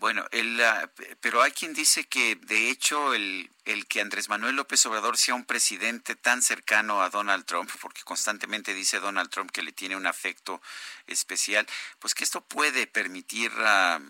Bueno, 0.01 0.25
el, 0.31 0.59
pero 1.21 1.43
hay 1.43 1.53
quien 1.53 1.75
dice 1.75 2.05
que 2.05 2.35
de 2.35 2.71
hecho 2.71 3.13
el, 3.13 3.51
el 3.67 3.87
que 3.87 4.01
Andrés 4.01 4.31
Manuel 4.31 4.57
López 4.57 4.85
Obrador 4.87 5.19
sea 5.19 5.35
un 5.35 5.45
presidente 5.45 6.17
tan 6.17 6.41
cercano 6.41 7.03
a 7.03 7.11
Donald 7.11 7.45
Trump, 7.45 7.71
porque 7.83 8.01
constantemente 8.03 8.73
dice 8.73 8.99
Donald 8.99 9.29
Trump 9.29 9.51
que 9.51 9.63
le 9.63 9.73
tiene 9.73 9.97
un 9.97 10.07
afecto 10.07 10.63
especial, 11.07 11.67
pues 11.99 12.15
que 12.15 12.25
esto 12.25 12.41
puede 12.41 12.87
permitir 12.87 13.53
uh, 13.53 14.03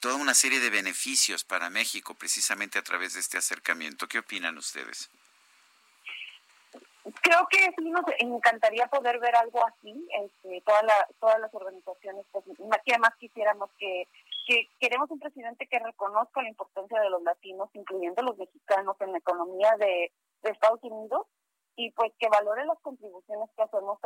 toda 0.00 0.16
una 0.16 0.34
serie 0.34 0.58
de 0.58 0.70
beneficios 0.70 1.44
para 1.44 1.70
México 1.70 2.14
precisamente 2.14 2.80
a 2.80 2.82
través 2.82 3.14
de 3.14 3.20
este 3.20 3.38
acercamiento. 3.38 4.08
¿Qué 4.08 4.18
opinan 4.18 4.58
ustedes? 4.58 5.10
Creo 7.22 7.46
que 7.50 7.58
sí 7.76 7.90
nos 7.90 8.04
encantaría 8.18 8.86
poder 8.86 9.18
ver 9.18 9.34
algo 9.36 9.64
así, 9.66 10.08
este, 10.22 10.62
toda 10.62 10.80
todas 11.20 11.40
las 11.40 11.54
organizaciones, 11.54 12.26
pues, 12.32 12.44
que 12.84 12.98
más 12.98 13.14
quisiéramos 13.18 13.70
que, 13.78 14.08
que 14.46 14.68
queremos 14.80 15.10
un 15.10 15.18
presidente 15.18 15.66
que 15.66 15.78
reconozca 15.78 16.42
la 16.42 16.48
importancia 16.48 17.00
de 17.00 17.10
los 17.10 17.22
latinos, 17.22 17.68
incluyendo 17.74 18.22
los 18.22 18.36
mexicanos, 18.38 18.96
en 19.00 19.12
la 19.12 19.18
economía 19.18 19.74
de, 19.78 20.12
Estados 20.42 20.82
Unidos 20.82 21.26
y 21.76 21.90
pues 21.90 22.12
que 22.18 22.28
valore 22.28 22.64
las 22.64 22.78
contribuciones 22.78 23.50
que 23.54 23.62
hacemos 23.62 23.98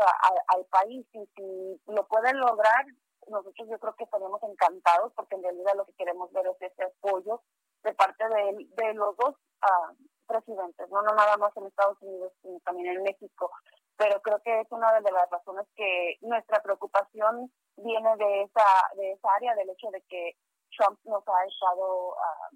al 0.48 0.64
país 0.64 1.06
y 1.12 1.28
si 1.36 1.80
lo 1.86 2.06
pueden 2.08 2.40
lograr, 2.40 2.86
nosotros 3.28 3.68
yo 3.68 3.78
creo 3.78 3.94
que 3.94 4.04
estaríamos 4.04 4.42
encantados 4.42 5.12
porque 5.14 5.36
en 5.36 5.42
realidad 5.42 5.74
lo 5.76 5.84
que 5.84 5.92
queremos 5.92 6.32
ver 6.32 6.46
es 6.46 6.72
ese 6.72 6.84
apoyo 6.84 7.42
de 7.84 7.94
parte 7.94 8.24
de, 8.28 8.66
de 8.70 8.94
los 8.94 9.16
dos 9.16 9.36
uh, 9.62 9.94
presidentes, 10.26 10.88
no, 10.90 11.02
no 11.02 11.14
nada 11.14 11.36
más 11.36 11.56
en 11.56 11.66
Estados 11.66 12.00
Unidos, 12.00 12.32
sino 12.42 12.58
también 12.60 12.96
en 12.96 13.02
México. 13.02 13.50
Pero 13.96 14.20
creo 14.22 14.40
que 14.42 14.60
es 14.60 14.66
una 14.70 14.92
de 15.00 15.12
las 15.12 15.30
razones 15.30 15.66
que 15.76 16.16
nuestra 16.22 16.62
preocupación 16.62 17.52
viene 17.76 18.16
de 18.16 18.42
esa, 18.42 18.96
de 18.96 19.12
esa 19.12 19.28
área, 19.34 19.54
del 19.54 19.70
hecho 19.70 19.90
de 19.90 20.02
que 20.08 20.36
Trump 20.76 20.98
nos 21.04 21.22
ha 21.28 21.44
estado 21.44 22.16
ah, 22.18 22.48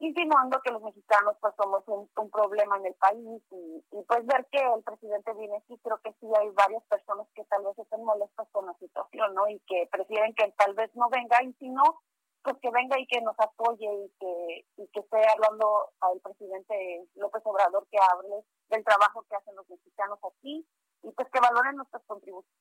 insinuando 0.00 0.60
que 0.62 0.72
los 0.72 0.82
mexicanos 0.82 1.36
pues 1.40 1.54
somos 1.56 1.82
un, 1.86 2.08
problema 2.30 2.76
en 2.76 2.86
el 2.86 2.94
país 2.94 3.42
y, 3.50 3.84
y, 3.90 4.02
pues 4.04 4.24
ver 4.26 4.46
que 4.52 4.58
el 4.58 4.82
presidente 4.84 5.32
viene 5.34 5.56
aquí, 5.56 5.76
creo 5.82 5.98
que 5.98 6.12
sí 6.20 6.26
hay 6.38 6.50
varias 6.50 6.84
personas 6.84 7.26
que 7.34 7.44
tal 7.44 7.64
vez 7.64 7.78
estén 7.78 8.04
molestas 8.04 8.46
con 8.52 8.66
la 8.66 8.74
situación, 8.74 9.34
¿no? 9.34 9.48
Y 9.48 9.58
que 9.60 9.88
prefieren 9.90 10.34
que 10.34 10.52
tal 10.56 10.74
vez 10.74 10.94
no 10.94 11.08
venga 11.08 11.42
y 11.42 11.52
si 11.54 11.68
no, 11.70 12.00
pues 12.42 12.56
que 12.62 12.70
venga 12.70 12.98
y 12.98 13.06
que 13.06 13.20
nos 13.20 13.38
apoye 13.38 13.86
y 13.86 14.10
que, 14.18 14.66
y 14.76 14.88
que 14.88 15.00
esté 15.00 15.18
hablando 15.28 15.90
al 16.00 16.20
presidente 16.20 17.06
López 17.14 17.42
Obrador 17.44 17.86
que 17.90 17.98
hable 17.98 18.44
del 18.68 18.84
trabajo 18.84 19.24
que 19.28 19.36
hacen 19.36 19.56
los 19.56 19.68
mexicanos 19.68 20.18
aquí 20.24 20.66
y 21.02 21.10
pues 21.12 21.28
que 21.30 21.40
valoren 21.40 21.76
nuestras 21.76 22.02
contribuciones 22.06 22.58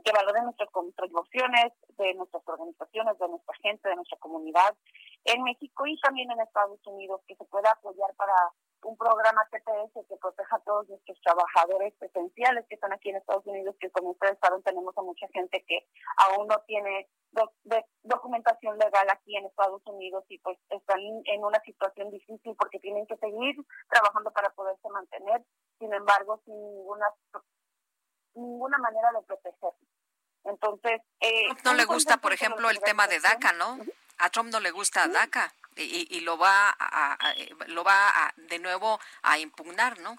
que 0.00 0.12
valoren 0.12 0.44
nuestras 0.44 0.70
contribuciones 0.70 1.72
de 1.98 2.14
nuestras 2.14 2.42
organizaciones, 2.46 3.18
de 3.18 3.28
nuestra 3.28 3.54
gente, 3.62 3.88
de 3.88 3.96
nuestra 3.96 4.18
comunidad 4.18 4.74
en 5.24 5.42
México 5.42 5.86
y 5.86 6.00
también 6.00 6.30
en 6.30 6.40
Estados 6.40 6.80
Unidos, 6.86 7.20
que 7.26 7.36
se 7.36 7.44
pueda 7.44 7.70
apoyar 7.70 8.14
para 8.16 8.34
un 8.84 8.96
programa 8.96 9.46
TPS 9.50 10.06
que 10.08 10.16
proteja 10.16 10.56
a 10.56 10.60
todos 10.60 10.88
nuestros 10.88 11.20
trabajadores 11.20 11.94
esenciales 12.00 12.66
que 12.68 12.74
están 12.74 12.92
aquí 12.92 13.10
en 13.10 13.16
Estados 13.16 13.46
Unidos, 13.46 13.76
que 13.78 13.90
como 13.90 14.10
ustedes 14.10 14.38
saben 14.40 14.62
tenemos 14.62 14.96
a 14.98 15.02
mucha 15.02 15.28
gente 15.28 15.64
que 15.68 15.86
aún 16.16 16.48
no 16.48 16.56
tiene 16.66 17.08
documentación 18.02 18.78
legal 18.78 19.06
aquí 19.10 19.36
en 19.36 19.46
Estados 19.46 19.82
Unidos 19.86 20.24
y 20.28 20.38
pues 20.38 20.58
están 20.68 20.98
en 21.00 21.44
una 21.44 21.60
situación 21.60 22.10
difícil 22.10 22.54
porque 22.58 22.80
tienen 22.80 23.06
que 23.06 23.16
seguir 23.16 23.54
trabajando 23.88 24.30
para 24.32 24.50
poderse 24.50 24.88
mantener, 24.88 25.42
sin 25.78 25.92
embargo, 25.94 26.40
sin 26.44 26.54
ninguna 26.54 27.06
ninguna 28.34 28.78
manera 28.78 29.10
de 29.12 29.22
proteger. 29.22 29.72
Entonces, 30.44 31.00
eh, 31.20 31.48
no 31.64 31.74
le 31.74 31.84
gusta, 31.84 32.16
por 32.16 32.32
ejemplo, 32.32 32.68
el 32.70 32.80
tema 32.80 33.06
de 33.06 33.20
DACA, 33.20 33.52
¿no? 33.52 33.78
A 34.18 34.30
Trump 34.30 34.50
no 34.50 34.60
le 34.60 34.70
gusta 34.70 35.08
DACA 35.08 35.52
y, 35.76 36.06
y, 36.16 36.20
lo 36.20 36.36
va 36.36 36.70
a, 36.78 37.16
lo 37.68 37.84
va 37.84 38.08
a, 38.08 38.32
de 38.36 38.58
nuevo 38.58 38.98
a 39.22 39.38
impugnar, 39.38 39.98
¿no? 40.00 40.16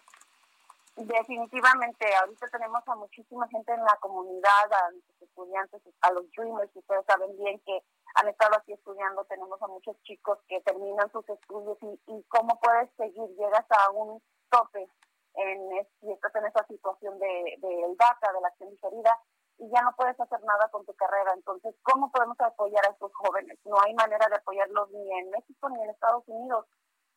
Definitivamente, 0.96 2.06
ahorita 2.16 2.48
tenemos 2.50 2.88
a 2.88 2.96
muchísima 2.96 3.48
gente 3.48 3.74
en 3.74 3.84
la 3.84 3.98
comunidad, 4.00 4.72
a 4.72 4.92
nuestros 4.92 5.22
estudiantes, 5.24 5.82
a 6.02 6.12
los 6.12 6.32
Dreamers, 6.32 6.70
ustedes 6.76 7.06
saben 7.08 7.36
bien 7.38 7.60
que 7.66 7.84
han 8.16 8.28
estado 8.28 8.56
aquí 8.56 8.74
estudiando, 8.74 9.26
tenemos 9.26 9.60
a 9.62 9.68
muchos 9.68 10.00
chicos 10.04 10.38
que 10.48 10.62
terminan 10.62 11.12
sus 11.12 11.28
estudios 11.28 11.78
y, 11.82 12.00
y 12.12 12.24
cómo 12.30 12.60
puedes 12.60 12.90
seguir, 12.96 13.28
llegas 13.36 13.66
a 13.70 13.90
un 13.90 14.22
tope 14.52 14.88
en, 15.34 15.88
si 16.00 16.12
estás 16.12 16.36
en 16.36 16.46
esa 16.46 16.64
situación 16.68 17.18
de, 17.18 17.56
de 17.58 17.96
DACA, 17.98 18.32
de 18.32 18.42
la 18.42 18.48
acción 18.50 18.70
diferida, 18.70 19.20
y 19.58 19.70
ya 19.70 19.82
no 19.82 19.96
puedes 19.96 20.20
hacer 20.20 20.40
nada 20.44 20.70
con 20.72 20.86
tu 20.86 20.94
carrera. 20.96 21.34
Entonces, 21.34 21.76
¿cómo 21.84 22.12
podemos 22.12 22.40
apoyar 22.40 22.86
a 22.88 22.92
estos 22.92 23.12
jóvenes? 23.14 23.60
No 23.66 23.76
hay 23.84 23.94
manera 23.94 24.28
de 24.30 24.36
apoyarlos 24.36 24.90
ni 24.92 25.20
en 25.20 25.30
México 25.30 25.70
ni 25.70 25.84
en 25.84 25.90
Estados 25.90 26.24
Unidos. 26.28 26.66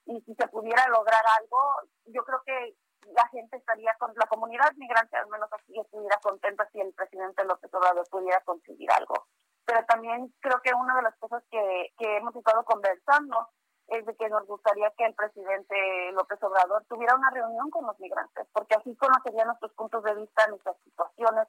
Y 0.07 0.21
si 0.23 0.35
se 0.35 0.49
pudiera 0.49 0.87
lograr 0.89 1.23
algo, 1.41 1.59
yo 2.07 2.23
creo 2.25 2.43
que 2.45 2.77
la 3.13 3.29
gente 3.29 3.57
estaría 3.57 3.95
con 3.99 4.13
la 4.15 4.27
comunidad 4.27 4.73
migrante, 4.77 5.17
al 5.17 5.29
menos 5.29 5.49
aquí, 5.53 5.79
estuviera 5.79 6.19
contenta 6.23 6.69
si 6.73 6.81
el 6.81 6.93
presidente 6.95 7.45
López 7.45 7.73
Obrador 7.75 8.07
pudiera 8.11 8.41
conseguir 8.45 8.91
algo. 8.93 9.27
Pero 9.65 9.85
también 9.87 10.33
creo 10.41 10.61
que 10.63 10.75
una 10.75 10.97
de 10.97 11.03
las 11.03 11.17
cosas 11.19 11.43
que, 11.51 11.93
que 11.99 12.17
hemos 12.17 12.35
estado 12.37 12.65
conversando 12.65 13.49
es 13.89 14.05
de 14.05 14.17
que 14.17 14.29
nos 14.29 14.47
gustaría 14.47 14.91
que 14.97 15.05
el 15.05 15.15
presidente 15.15 15.77
López 16.13 16.43
Obrador 16.43 16.85
tuviera 16.89 17.15
una 17.15 17.31
reunión 17.31 17.71
con 17.71 17.87
los 17.87 17.99
migrantes, 18.01 18.47
porque 18.53 18.75
así 18.75 18.97
conocería 18.97 19.45
nuestros 19.45 19.73
puntos 19.75 20.03
de 20.03 20.15
vista, 20.15 20.47
nuestras 20.49 20.77
situaciones. 20.83 21.47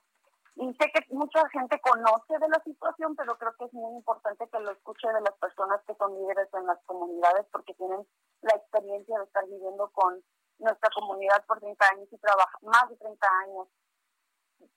Y 0.59 0.73
sé 0.73 0.89
que 0.91 1.13
mucha 1.13 1.47
gente 1.49 1.79
conoce 1.81 2.34
de 2.39 2.49
la 2.49 2.59
situación, 2.63 3.15
pero 3.15 3.38
creo 3.38 3.53
que 3.59 3.65
es 3.65 3.73
muy 3.73 3.93
importante 3.93 4.49
que 4.49 4.59
lo 4.59 4.71
escuche 4.71 5.07
de 5.07 5.21
las 5.21 5.38
personas 5.38 5.79
que 5.85 5.93
son 5.93 6.17
líderes 6.17 6.51
en 6.51 6.65
las 6.65 6.79
comunidades, 6.85 7.45
porque 7.51 7.75
tienen 7.75 8.07
la 8.41 8.55
experiencia 8.55 9.19
de 9.19 9.25
estar 9.25 9.45
viviendo 9.45 9.88
con 9.91 10.19
nuestra 10.57 10.89
comunidad 10.95 11.45
por 11.45 11.59
30 11.59 11.85
años 11.93 12.07
y 12.11 12.17
trabajar 12.17 12.59
más 12.63 12.89
de 12.89 12.95
30 12.97 13.27
años, 13.45 13.67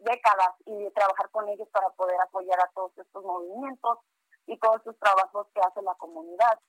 décadas, 0.01 0.55
y 0.67 0.85
de 0.85 0.91
trabajar 0.91 1.31
con 1.31 1.49
ellos 1.49 1.69
para 1.71 1.89
poder 1.91 2.21
apoyar 2.21 2.61
a 2.61 2.71
todos 2.75 2.93
estos 2.99 3.25
movimientos 3.25 4.01
y 4.47 4.59
todos 4.59 4.77
estos 4.81 4.99
trabajos 4.99 5.47
que 5.55 5.63
hace 5.63 5.81
la 5.81 5.95
comunidad. 5.95 6.61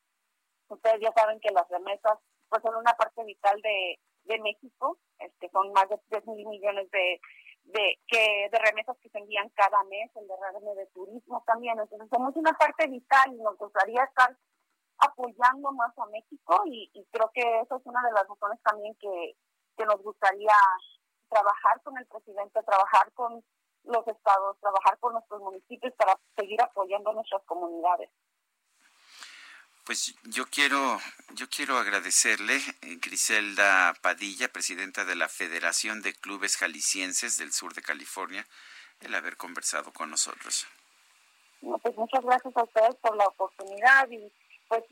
Ustedes 0.70 1.02
ya 1.02 1.12
saben 1.12 1.42
que 1.42 1.52
las 1.52 1.68
remesas 1.68 2.18
pues 2.48 2.62
son 2.64 2.76
una 2.76 2.94
parte 2.94 3.26
vital 3.26 3.62
de, 3.62 4.00
de 4.24 4.40
México, 4.40 4.98
este, 5.20 5.50
son 5.50 5.74
más 5.74 5.90
de 5.90 6.00
3 6.10 6.28
mil 6.28 6.48
millones 6.48 6.90
de, 6.92 7.20
de, 7.64 8.00
que, 8.08 8.50
de 8.52 8.60
remesas 8.60 8.98
que 9.00 9.10
se 9.10 9.20
envían 9.20 9.50
cada 9.50 9.84
mes, 9.86 10.12
el 10.16 10.28
derrame 10.28 10.76
de 10.76 10.88
turismo 10.88 11.44
también, 11.46 11.80
entonces 11.80 12.10
somos 12.10 12.36
una 12.36 12.54
parte 12.54 12.88
vital 12.88 13.34
y 13.34 13.42
nos 13.42 13.58
gustaría 13.58 14.04
estar 14.04 14.36
apoyando 14.98 15.72
más 15.72 15.98
a 15.98 16.06
México 16.08 16.62
y, 16.66 16.92
creo 17.12 17.32
que 17.34 17.42
eso 17.62 17.78
es 17.78 17.86
una 17.86 18.02
de 18.04 18.12
las 18.12 18.28
razones 18.28 18.60
también 18.64 18.96
que, 18.96 19.36
que 19.78 19.86
nos 19.86 20.02
gustaría 20.04 20.54
trabajar 21.30 21.82
con 21.84 21.98
el 21.98 22.06
presidente, 22.08 22.62
trabajar 22.64 23.12
con 23.14 23.44
los 23.84 24.08
estados, 24.08 24.60
trabajar 24.60 25.00
con 25.00 25.14
nuestros 25.14 25.42
municipios 25.42 25.94
para 25.96 26.20
seguir 26.38 26.62
apoyando 26.62 27.14
nuestras 27.14 27.44
comunidades. 27.46 28.10
Pues 29.86 30.14
yo 30.26 30.46
quiero, 30.46 31.00
yo 31.34 31.50
quiero 31.50 31.78
agradecerle, 31.78 32.58
eh, 32.58 32.98
Griselda 33.02 33.96
Padilla, 34.02 34.48
presidenta 34.48 35.06
de 35.06 35.16
la 35.16 35.28
Federación 35.28 36.04
de 36.04 36.14
Clubes 36.14 36.58
Jaliscienses 36.58 37.38
del 37.38 37.52
Sur 37.52 37.74
de 37.74 37.82
California, 37.82 38.46
el 39.02 39.16
haber 39.16 39.38
conversado 39.38 39.92
con 39.92 40.12
nosotros. 40.12 40.68
pues 41.82 41.98
muchas 41.98 42.24
gracias 42.24 42.56
a 42.56 42.64
ustedes 42.64 42.96
por 42.98 43.16
la 43.18 43.26
oportunidad 43.26 44.08
y 44.12 44.32
pues 44.68 44.84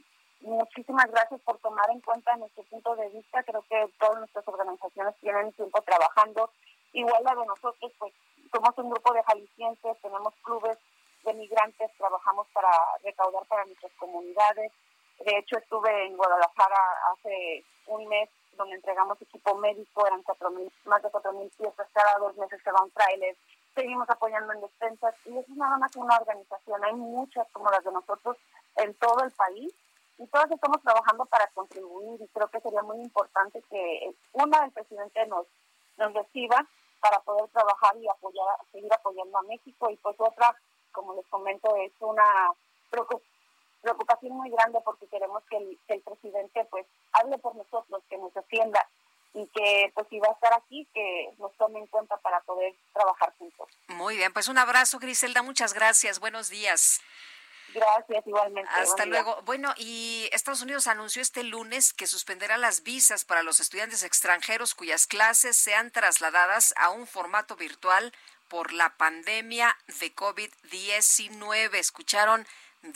muchísimas 0.41 1.05
gracias 1.11 1.39
por 1.41 1.59
tomar 1.59 1.89
en 1.91 2.01
cuenta 2.01 2.35
nuestro 2.37 2.63
punto 2.63 2.95
de 2.95 3.09
vista. 3.09 3.43
Creo 3.43 3.63
que 3.69 3.93
todas 3.99 4.17
nuestras 4.17 4.47
organizaciones 4.47 5.15
tienen 5.21 5.53
tiempo 5.53 5.81
trabajando. 5.83 6.51
Igual 6.93 7.23
la 7.23 7.35
de 7.35 7.45
nosotros, 7.45 7.91
pues 7.99 8.13
somos 8.51 8.75
un 8.77 8.89
grupo 8.89 9.13
de 9.13 9.23
jaliscienses, 9.23 10.01
tenemos 10.01 10.33
clubes 10.41 10.79
de 11.23 11.33
migrantes, 11.33 11.91
trabajamos 11.97 12.47
para 12.53 12.69
recaudar 13.03 13.45
para 13.47 13.65
nuestras 13.65 13.91
comunidades. 13.93 14.71
De 15.19 15.37
hecho, 15.37 15.57
estuve 15.57 16.05
en 16.05 16.15
Guadalajara 16.15 16.77
hace 17.11 17.63
un 17.87 18.07
mes 18.07 18.29
donde 18.53 18.75
entregamos 18.75 19.21
equipo 19.21 19.55
médico, 19.55 20.05
eran 20.05 20.21
cuatro 20.23 20.49
mil, 20.51 20.71
más 20.85 21.01
de 21.01 21.09
cuatro 21.09 21.31
mil 21.33 21.49
piezas, 21.57 21.87
cada 21.93 22.17
dos 22.19 22.35
meses 22.37 22.61
se 22.63 22.71
va 22.71 22.83
un 22.83 22.91
trailer. 22.91 23.35
Seguimos 23.73 24.09
apoyando 24.09 24.53
en 24.53 24.61
despensas 24.61 25.15
y 25.25 25.37
eso 25.37 25.51
es 25.51 25.57
nada 25.57 25.77
más 25.77 25.95
una 25.95 26.17
organización. 26.17 26.83
Hay 26.83 26.93
muchas 26.93 27.47
como 27.51 27.69
las 27.71 27.83
de 27.83 27.91
nosotros 27.91 28.37
en 28.75 28.93
todo 28.95 29.23
el 29.23 29.31
país 29.31 29.73
y 30.17 30.27
todas 30.27 30.51
estamos 30.51 30.81
trabajando 30.81 31.25
para 31.25 31.47
contribuir 31.47 32.21
y 32.21 32.27
creo 32.27 32.47
que 32.49 32.59
sería 32.59 32.81
muy 32.81 32.97
importante 32.97 33.63
que 33.69 34.13
una, 34.33 34.65
el 34.65 34.71
presidente 34.71 35.25
nos, 35.27 35.47
nos 35.97 36.13
reciba 36.13 36.65
para 36.99 37.19
poder 37.19 37.49
trabajar 37.49 37.95
y 37.97 38.07
apoyar, 38.09 38.45
seguir 38.71 38.93
apoyando 38.93 39.37
a 39.37 39.43
México 39.43 39.89
y 39.89 39.95
pues 39.97 40.15
otra, 40.19 40.53
como 40.91 41.13
les 41.15 41.25
comento, 41.27 41.75
es 41.77 41.91
una 41.99 42.51
preocupación 43.81 44.33
muy 44.33 44.49
grande 44.49 44.79
porque 44.83 45.07
queremos 45.07 45.43
que 45.49 45.57
el, 45.57 45.79
que 45.87 45.95
el 45.95 46.01
presidente 46.01 46.65
pues 46.69 46.85
hable 47.13 47.37
por 47.37 47.55
nosotros, 47.55 48.03
que 48.09 48.17
nos 48.17 48.33
defienda 48.33 48.87
y 49.33 49.47
que 49.47 49.91
pues 49.93 50.07
si 50.09 50.19
va 50.19 50.27
a 50.29 50.33
estar 50.33 50.53
aquí, 50.53 50.87
que 50.93 51.33
nos 51.37 51.55
tome 51.57 51.79
en 51.79 51.87
cuenta 51.87 52.17
para 52.17 52.39
poder 52.41 52.73
trabajar 52.93 53.33
juntos. 53.37 53.67
Muy 53.87 54.17
bien, 54.17 54.33
pues 54.33 54.47
un 54.47 54.57
abrazo 54.57 54.99
Griselda, 54.99 55.43
muchas 55.43 55.73
gracias, 55.73 56.19
buenos 56.19 56.49
días. 56.49 57.01
Gracias, 57.73 58.25
igualmente. 58.25 58.71
Hasta 58.73 59.05
luego. 59.05 59.41
Bueno, 59.43 59.73
y 59.77 60.27
Estados 60.31 60.61
Unidos 60.61 60.87
anunció 60.87 61.21
este 61.21 61.43
lunes 61.43 61.93
que 61.93 62.07
suspenderá 62.07 62.57
las 62.57 62.83
visas 62.83 63.25
para 63.25 63.43
los 63.43 63.59
estudiantes 63.59 64.03
extranjeros 64.03 64.73
cuyas 64.73 65.05
clases 65.05 65.57
sean 65.57 65.91
trasladadas 65.91 66.73
a 66.77 66.89
un 66.89 67.05
formato 67.05 67.55
virtual 67.55 68.11
por 68.49 68.73
la 68.73 68.97
pandemia 68.97 69.77
de 69.99 70.13
COVID-19. 70.13 71.75
Escucharon 71.75 72.45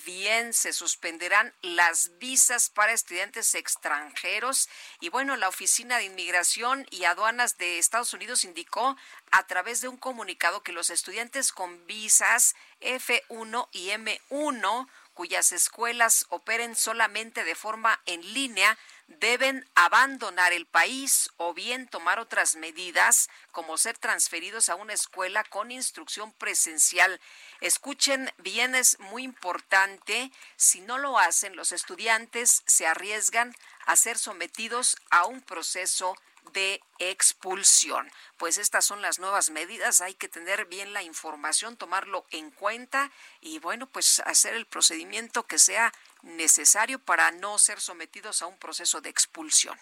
Bien, 0.05 0.53
se 0.53 0.71
suspenderán 0.71 1.53
las 1.61 2.17
visas 2.17 2.69
para 2.69 2.93
estudiantes 2.93 3.53
extranjeros 3.53 4.69
y 5.01 5.09
bueno, 5.09 5.35
la 5.35 5.49
Oficina 5.49 5.97
de 5.97 6.05
Inmigración 6.05 6.87
y 6.89 7.03
Aduanas 7.03 7.57
de 7.57 7.79
Estados 7.79 8.13
Unidos 8.13 8.45
indicó 8.45 8.95
a 9.31 9.45
través 9.45 9.81
de 9.81 9.89
un 9.89 9.97
comunicado 9.97 10.63
que 10.63 10.71
los 10.71 10.89
estudiantes 10.89 11.51
con 11.51 11.85
visas 11.85 12.55
F1 12.79 13.67
y 13.73 13.89
M1 13.89 14.87
cuyas 15.13 15.51
escuelas 15.51 16.27
operen 16.29 16.77
solamente 16.77 17.43
de 17.43 17.55
forma 17.55 18.01
en 18.05 18.21
línea 18.33 18.77
deben 19.07 19.69
abandonar 19.75 20.53
el 20.53 20.65
país 20.65 21.29
o 21.37 21.53
bien 21.53 21.87
tomar 21.87 22.19
otras 22.19 22.55
medidas 22.55 23.29
como 23.51 23.77
ser 23.77 23.97
transferidos 23.97 24.69
a 24.69 24.75
una 24.75 24.93
escuela 24.93 25.43
con 25.43 25.71
instrucción 25.71 26.31
presencial. 26.33 27.19
Escuchen 27.61 28.31
bien, 28.37 28.75
es 28.75 28.99
muy 28.99 29.23
importante. 29.23 30.31
Si 30.55 30.81
no 30.81 30.97
lo 30.97 31.19
hacen, 31.19 31.55
los 31.55 31.71
estudiantes 31.71 32.63
se 32.65 32.87
arriesgan 32.87 33.55
a 33.85 33.95
ser 33.95 34.17
sometidos 34.17 34.97
a 35.09 35.25
un 35.25 35.41
proceso 35.41 36.15
de 36.51 36.81
expulsión. 36.99 38.09
Pues 38.37 38.57
estas 38.57 38.85
son 38.85 39.01
las 39.01 39.19
nuevas 39.19 39.49
medidas, 39.49 40.01
hay 40.01 40.13
que 40.13 40.27
tener 40.27 40.65
bien 40.65 40.93
la 40.93 41.03
información, 41.03 41.77
tomarlo 41.77 42.25
en 42.31 42.51
cuenta 42.51 43.11
y 43.39 43.59
bueno, 43.59 43.87
pues 43.87 44.21
hacer 44.25 44.53
el 44.53 44.65
procedimiento 44.65 45.43
que 45.43 45.57
sea 45.57 45.93
necesario 46.23 46.99
para 46.99 47.31
no 47.31 47.57
ser 47.57 47.79
sometidos 47.79 48.41
a 48.41 48.47
un 48.47 48.57
proceso 48.57 49.01
de 49.01 49.09
expulsión. 49.09 49.77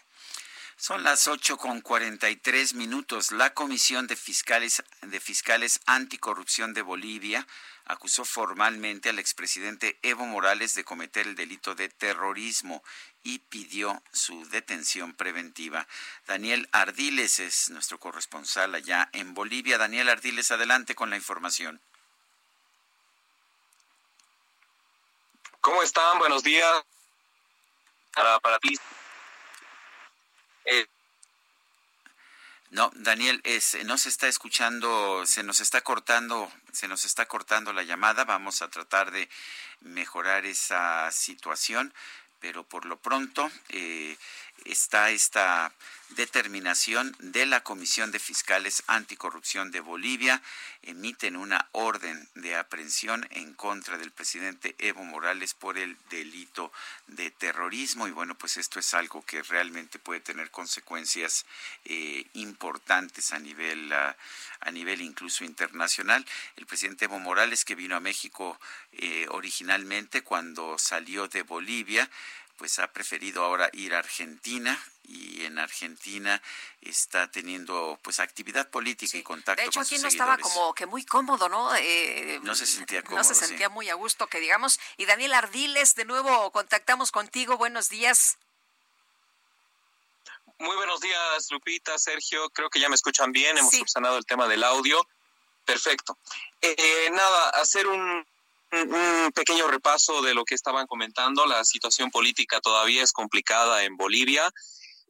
Son 0.78 1.04
las 1.04 1.28
ocho 1.28 1.58
con 1.58 1.82
cuarenta 1.82 2.30
y 2.30 2.36
tres 2.36 2.74
minutos. 2.74 3.32
La 3.32 3.54
Comisión 3.54 4.08
de 4.08 4.16
Fiscales, 4.16 4.84
de 5.04 5.20
Fiscales 5.20 5.80
Anticorrupción 5.86 6.74
de 6.74 6.82
Bolivia 6.82 7.48
acusó 7.86 8.26
formalmente 8.26 9.10
al 9.10 9.20
expresidente 9.20 10.00
Evo 10.02 10.26
Morales 10.26 10.74
de 10.74 10.84
cometer 10.84 11.28
el 11.28 11.36
delito 11.36 11.76
de 11.76 11.90
terrorismo 11.90 12.84
y 13.22 13.40
pidió 13.40 14.02
su 14.12 14.48
detención 14.50 15.14
preventiva. 15.14 15.88
Daniel 16.26 16.68
Ardiles 16.72 17.40
es 17.40 17.70
nuestro 17.70 18.00
corresponsal 18.00 18.74
allá 18.74 19.10
en 19.14 19.36
Bolivia. 19.36 19.78
Daniel 19.78 20.10
Ardiles, 20.10 20.50
adelante 20.50 20.96
con 20.96 21.12
la 21.12 21.18
información. 21.18 21.80
¿Cómo 25.62 25.84
están? 25.84 26.18
Buenos 26.18 26.42
días. 26.42 26.84
Para, 28.16 28.40
para 28.40 28.58
ti. 28.58 28.76
Eh. 30.66 30.88
No, 32.72 32.90
Daniel, 32.96 33.40
es, 33.44 33.78
no 33.86 34.00
se 34.00 34.10
está 34.10 34.28
escuchando, 34.28 35.24
se 35.28 35.44
nos 35.44 35.60
está 35.60 35.82
cortando, 35.82 36.52
se 36.72 36.88
nos 36.88 37.06
está 37.06 37.28
cortando 37.28 37.74
la 37.74 37.84
llamada. 37.84 38.24
Vamos 38.24 38.64
a 38.64 38.70
tratar 38.70 39.12
de 39.12 39.30
mejorar 39.82 40.48
esa 40.48 41.12
situación, 41.12 41.94
pero 42.40 42.64
por 42.64 42.86
lo 42.86 42.98
pronto 42.98 43.52
eh, 43.70 44.18
está 44.66 45.12
esta 45.12 45.72
determinación 46.16 47.16
de 47.20 47.46
la 47.46 47.64
Comisión 47.64 48.12
de 48.12 48.20
Fiscales 48.20 48.84
Anticorrupción 48.88 49.72
de 49.72 49.80
Bolivia. 49.80 50.42
Emiten 50.84 51.36
una 51.36 51.68
orden 51.72 52.28
de 52.36 52.56
aprehensión 52.56 53.28
en 53.32 53.54
contra 53.54 53.98
del 53.98 54.12
presidente 54.12 54.76
Evo 54.80 55.04
Morales 55.04 55.54
por 55.54 55.78
el 55.78 55.98
delito 56.10 56.72
de 57.08 57.32
terrorismo. 57.32 58.08
Y 58.08 58.12
bueno, 58.12 58.36
pues 58.36 58.58
esto 58.58 58.80
es 58.80 58.94
algo 58.94 59.26
que 59.26 59.44
realmente 59.44 60.00
puede 60.00 60.20
tener 60.20 60.52
consecuencias 60.52 61.46
eh, 61.86 62.26
importantes 62.34 63.32
a 63.32 63.40
nivel, 63.40 63.92
a, 63.94 64.16
nivel 64.72 65.02
incluso 65.02 65.44
internacional. 65.44 66.26
El 66.56 66.66
presidente 66.66 67.06
Evo 67.06 67.20
Morales, 67.20 67.66
que 67.66 67.76
vino 67.76 67.96
a 67.96 68.00
México 68.00 68.60
eh, 68.94 69.28
originalmente 69.30 70.24
cuando 70.24 70.78
salió 70.78 71.28
de 71.28 71.44
Bolivia, 71.44 72.10
pues 72.62 72.78
ha 72.78 72.94
preferido 72.94 73.44
ahora 73.44 73.72
ir 73.74 73.96
a 73.96 73.98
Argentina 73.98 74.80
y 75.08 75.46
en 75.46 75.58
Argentina 75.58 76.40
está 76.82 77.26
teniendo 77.32 78.00
pues 78.04 78.20
actividad 78.20 78.70
política 78.70 79.18
y 79.18 79.24
contacto 79.24 79.64
de 79.64 79.68
hecho, 79.68 79.80
aquí 79.80 79.98
no 79.98 80.08
estaba 80.08 80.38
como 80.38 80.72
que 80.76 80.86
muy 80.86 81.04
cómodo, 81.04 81.50
¿no? 81.50 81.76
Eh, 81.76 82.40
no 82.44 82.54
se 82.54 82.68
sentía 82.68 83.02
cómodo. 83.02 83.18
No 83.18 83.24
se 83.24 83.34
sentía 83.34 83.68
muy 83.70 83.90
a 83.90 83.96
gusto, 83.96 84.28
que 84.28 84.40
digamos. 84.40 84.80
Y 84.98 85.08
Daniel 85.08 85.34
Ardiles, 85.34 85.96
de 85.96 86.06
nuevo 86.06 86.52
contactamos 86.52 87.12
contigo. 87.12 87.58
Buenos 87.58 87.90
días. 87.90 88.38
Muy 90.60 90.76
buenos 90.76 91.00
días, 91.00 91.48
Lupita, 91.50 91.98
Sergio. 91.98 92.48
Creo 92.52 92.70
que 92.70 92.80
ya 92.80 92.90
me 92.90 92.96
escuchan 92.96 93.32
bien. 93.32 93.58
Hemos 93.58 93.74
subsanado 93.74 94.20
el 94.20 94.26
tema 94.28 94.48
del 94.48 94.64
audio. 94.64 95.04
Perfecto. 95.66 96.16
Eh, 96.62 97.10
nada, 97.12 97.50
hacer 97.60 97.88
un 97.88 98.24
un 98.72 99.32
pequeño 99.34 99.68
repaso 99.68 100.22
de 100.22 100.34
lo 100.34 100.46
que 100.46 100.56
estaban 100.56 100.88
comentando. 100.88 101.46
La 101.46 101.64
situación 101.64 102.10
política 102.10 102.60
todavía 102.62 103.04
es 103.04 103.12
complicada 103.12 103.84
en 103.84 103.98
Bolivia. 103.98 104.50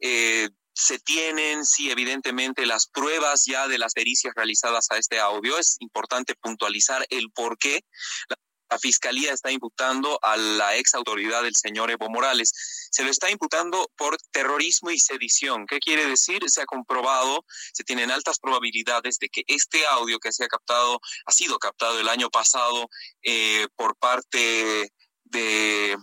Eh, 0.00 0.48
se 0.74 0.98
tienen, 0.98 1.64
sí, 1.64 1.90
evidentemente, 1.90 2.66
las 2.66 2.86
pruebas 2.86 3.44
ya 3.44 3.68
de 3.68 3.78
las 3.78 3.92
pericias 3.92 4.34
realizadas 4.34 4.90
a 4.90 4.96
este 4.96 5.20
audio. 5.20 5.58
Es 5.58 5.76
importante 5.80 6.34
puntualizar 6.34 7.06
el 7.10 7.30
por 7.30 7.58
qué. 7.58 7.84
Fiscalía 8.78 9.32
está 9.32 9.50
imputando 9.50 10.18
a 10.22 10.36
la 10.36 10.76
ex 10.76 10.94
autoridad 10.94 11.42
del 11.42 11.54
señor 11.54 11.90
Evo 11.90 12.08
Morales. 12.08 12.52
Se 12.90 13.04
lo 13.04 13.10
está 13.10 13.30
imputando 13.30 13.90
por 13.96 14.16
terrorismo 14.30 14.90
y 14.90 14.98
sedición. 14.98 15.66
¿Qué 15.66 15.78
quiere 15.78 16.06
decir? 16.06 16.48
Se 16.48 16.62
ha 16.62 16.66
comprobado, 16.66 17.44
se 17.72 17.84
tienen 17.84 18.10
altas 18.10 18.38
probabilidades 18.38 19.18
de 19.18 19.28
que 19.28 19.42
este 19.46 19.86
audio 19.86 20.18
que 20.18 20.32
se 20.32 20.44
ha 20.44 20.48
captado, 20.48 21.00
ha 21.26 21.32
sido 21.32 21.58
captado 21.58 21.98
el 21.98 22.08
año 22.08 22.30
pasado 22.30 22.88
eh, 23.22 23.66
por 23.76 23.96
parte 23.96 24.92
de 25.24 25.96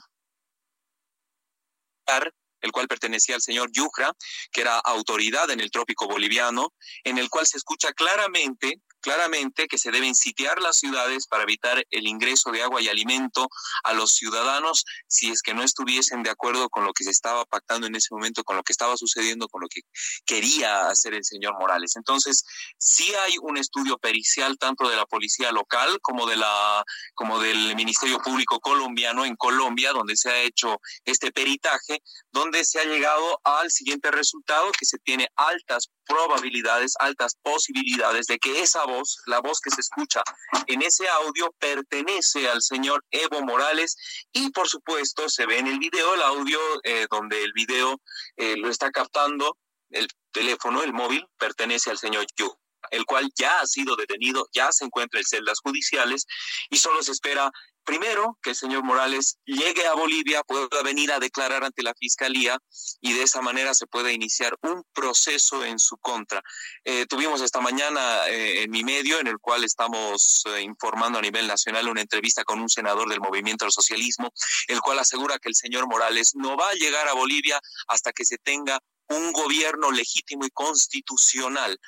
el 2.62 2.72
cual 2.72 2.88
pertenecía 2.88 3.36
al 3.36 3.42
señor 3.42 3.72
Yucra, 3.72 4.12
que 4.52 4.62
era 4.62 4.78
autoridad 4.80 5.50
en 5.50 5.60
el 5.60 5.72
trópico 5.72 6.08
boliviano, 6.08 6.74
en 7.04 7.18
el 7.18 7.30
cual 7.30 7.48
se 7.48 7.58
escucha 7.58 7.94
claramente 7.94 8.82
claramente 9.02 9.68
que 9.68 9.78
se 9.78 9.92
deben 9.92 10.16
sitiar 10.16 10.62
las 10.62 10.78
ciudades 10.78 11.28
para 11.28 11.44
evitar 11.44 11.86
el 11.90 12.08
ingreso 12.08 12.52
de 12.52 12.64
agua 12.64 12.82
y 12.82 12.88
alimento 12.88 13.48
a 13.84 13.94
los 13.94 14.12
ciudadanos 14.14 14.86
si 15.08 15.30
es 15.30 15.42
que 15.42 15.54
no 15.54 15.64
estuviesen 15.64 16.24
de 16.24 16.30
acuerdo 16.30 16.70
con 16.70 16.84
lo 16.84 16.94
que 16.94 17.04
se 17.04 17.12
estaba 17.12 17.46
pactando 17.46 17.88
en 17.88 17.96
ese 17.96 18.10
momento, 18.12 18.44
con 18.44 18.56
lo 18.56 18.64
que 18.64 18.74
estaba 18.74 18.98
sucediendo, 18.98 19.48
con 19.48 19.62
lo 19.62 19.68
que 19.68 19.82
quería 20.26 20.88
hacer 20.88 21.14
el 21.14 21.24
señor 21.24 21.54
Morales. 21.60 21.96
Entonces, 21.96 22.44
sí 22.78 23.14
hay 23.26 23.36
un 23.42 23.58
estudio 23.58 23.98
pericial 23.98 24.58
tanto 24.58 24.90
de 24.90 24.96
la 24.96 25.06
policía 25.06 25.52
local 25.52 26.00
como 26.02 26.26
de 26.28 26.38
la 26.38 26.84
como 27.14 27.40
del 27.40 27.76
Ministerio 27.76 28.20
Público 28.20 28.60
colombiano 28.60 29.26
en 29.26 29.36
Colombia 29.36 29.92
donde 29.94 30.16
se 30.16 30.30
ha 30.30 30.42
hecho 30.42 30.80
este 31.06 31.32
peritaje, 31.32 32.02
donde 32.32 32.66
se 32.66 32.80
ha 32.80 32.84
llegado 32.86 33.40
al 33.44 33.72
siguiente 33.72 34.12
resultado 34.12 34.72
que 34.72 34.86
se 34.86 34.98
tiene 35.00 35.28
altas 35.36 35.90
probabilidades, 36.06 36.94
altas 37.00 37.36
posibilidades 37.42 38.28
de 38.28 38.40
que 38.40 38.62
esa 38.62 38.86
voz, 38.90 39.22
la 39.26 39.40
voz 39.40 39.60
que 39.62 39.70
se 39.70 39.82
escucha. 39.82 40.22
En 40.68 40.82
ese 40.82 41.08
audio, 41.08 41.52
pertenece 41.60 42.50
al 42.50 42.62
señor 42.62 43.04
Evo 43.12 43.42
Morales 43.42 43.96
y 44.34 44.50
por 44.52 44.68
supuesto 44.68 45.30
se 45.30 45.46
ve 45.46 45.60
en 45.60 45.68
el 45.68 45.80
video 45.80 46.14
el 46.16 46.22
audio 46.22 46.60
eh, 46.84 47.08
donde 47.10 47.44
el 47.44 47.54
video 47.54 48.02
eh, 48.38 48.56
lo 48.58 48.70
está 48.70 48.92
captando 48.92 49.58
el 49.90 50.08
teléfono, 50.32 50.84
el 50.84 50.94
móvil, 50.94 51.26
pertenece 51.38 51.90
al 51.90 51.98
señor 51.98 52.26
Yu 52.38 52.56
el 52.92 53.06
cual 53.06 53.32
ya 53.36 53.60
ha 53.60 53.68
sido 53.68 53.96
detenido, 53.96 54.48
ya 54.54 54.72
se 54.72 54.86
encuentra 54.86 55.20
en 55.20 55.26
celdas 55.26 55.60
judiciales 55.62 56.26
y 56.70 56.78
solo 56.78 57.02
se 57.04 57.12
espera 57.12 57.52
Primero, 57.90 58.38
que 58.44 58.52
el 58.52 58.56
señor 58.56 58.84
Morales 58.84 59.40
llegue 59.46 59.88
a 59.88 59.96
Bolivia, 59.96 60.44
pueda 60.44 60.84
venir 60.84 61.12
a 61.12 61.18
declarar 61.18 61.64
ante 61.64 61.82
la 61.82 61.96
Fiscalía 61.96 62.56
y 63.02 63.14
de 63.14 63.24
esa 63.24 63.42
manera 63.42 63.74
se 63.74 63.88
pueda 63.88 64.12
iniciar 64.12 64.56
un 64.62 64.84
proceso 64.94 65.66
en 65.66 65.80
su 65.80 65.98
contra. 65.98 66.44
Eh, 66.84 67.08
tuvimos 67.08 67.42
esta 67.42 67.62
mañana 67.62 68.28
eh, 68.28 68.62
en 68.62 68.70
mi 68.70 68.84
medio, 68.84 69.20
en 69.20 69.26
el 69.26 69.40
cual 69.40 69.64
estamos 69.64 70.44
eh, 70.46 70.62
informando 70.62 71.18
a 71.18 71.24
nivel 71.24 71.48
nacional 71.48 71.90
una 71.90 72.02
entrevista 72.02 72.44
con 72.44 72.60
un 72.60 72.70
senador 72.70 73.10
del 73.10 73.22
Movimiento 73.22 73.66
al 73.66 73.72
Socialismo, 73.72 74.32
el 74.68 74.82
cual 74.82 75.00
asegura 75.00 75.40
que 75.40 75.50
el 75.50 75.56
señor 75.56 75.88
Morales 75.88 76.36
no 76.36 76.56
va 76.56 76.70
a 76.70 76.76
llegar 76.76 77.08
a 77.08 77.14
Bolivia 77.14 77.60
hasta 77.88 78.12
que 78.12 78.24
se 78.24 78.38
tenga 78.38 78.80
un 79.08 79.32
gobierno 79.32 79.90
legítimo 79.92 80.46
y 80.46 80.52
constitucional 80.52 81.80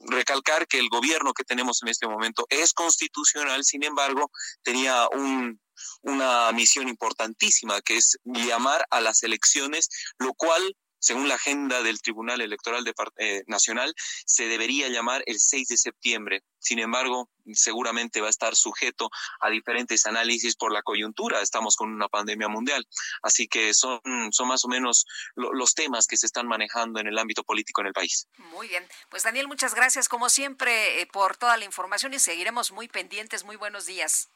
recalcar 0.00 0.66
que 0.66 0.78
el 0.78 0.88
gobierno 0.88 1.32
que 1.32 1.44
tenemos 1.44 1.82
en 1.82 1.88
este 1.88 2.06
momento 2.06 2.46
es 2.48 2.72
constitucional, 2.72 3.64
sin 3.64 3.84
embargo, 3.84 4.30
tenía 4.62 5.08
un, 5.12 5.60
una 6.02 6.52
misión 6.52 6.88
importantísima, 6.88 7.80
que 7.80 7.96
es 7.96 8.18
llamar 8.24 8.86
a 8.90 9.00
las 9.00 9.22
elecciones, 9.22 9.88
lo 10.18 10.34
cual 10.34 10.76
según 11.02 11.28
la 11.28 11.34
agenda 11.34 11.82
del 11.82 12.00
Tribunal 12.00 12.40
Electoral 12.40 12.84
eh, 13.16 13.42
Nacional, 13.48 13.92
se 14.24 14.46
debería 14.46 14.88
llamar 14.88 15.24
el 15.26 15.40
6 15.40 15.66
de 15.66 15.76
septiembre. 15.76 16.44
Sin 16.60 16.78
embargo, 16.78 17.28
seguramente 17.54 18.20
va 18.20 18.28
a 18.28 18.30
estar 18.30 18.54
sujeto 18.54 19.10
a 19.40 19.50
diferentes 19.50 20.06
análisis 20.06 20.54
por 20.54 20.72
la 20.72 20.80
coyuntura. 20.82 21.40
Estamos 21.40 21.74
con 21.74 21.92
una 21.92 22.08
pandemia 22.08 22.46
mundial. 22.46 22.86
Así 23.20 23.48
que 23.48 23.74
son, 23.74 24.00
son 24.30 24.46
más 24.46 24.64
o 24.64 24.68
menos 24.68 25.04
los 25.34 25.74
temas 25.74 26.06
que 26.06 26.16
se 26.16 26.26
están 26.26 26.46
manejando 26.46 27.00
en 27.00 27.08
el 27.08 27.18
ámbito 27.18 27.42
político 27.42 27.80
en 27.80 27.88
el 27.88 27.92
país. 27.92 28.28
Muy 28.36 28.68
bien. 28.68 28.86
Pues 29.10 29.24
Daniel, 29.24 29.48
muchas 29.48 29.74
gracias 29.74 30.08
como 30.08 30.28
siempre 30.28 31.00
eh, 31.00 31.06
por 31.06 31.36
toda 31.36 31.56
la 31.56 31.64
información 31.64 32.14
y 32.14 32.20
seguiremos 32.20 32.70
muy 32.70 32.86
pendientes. 32.86 33.42
Muy 33.42 33.56
buenos 33.56 33.86
días. 33.86 34.28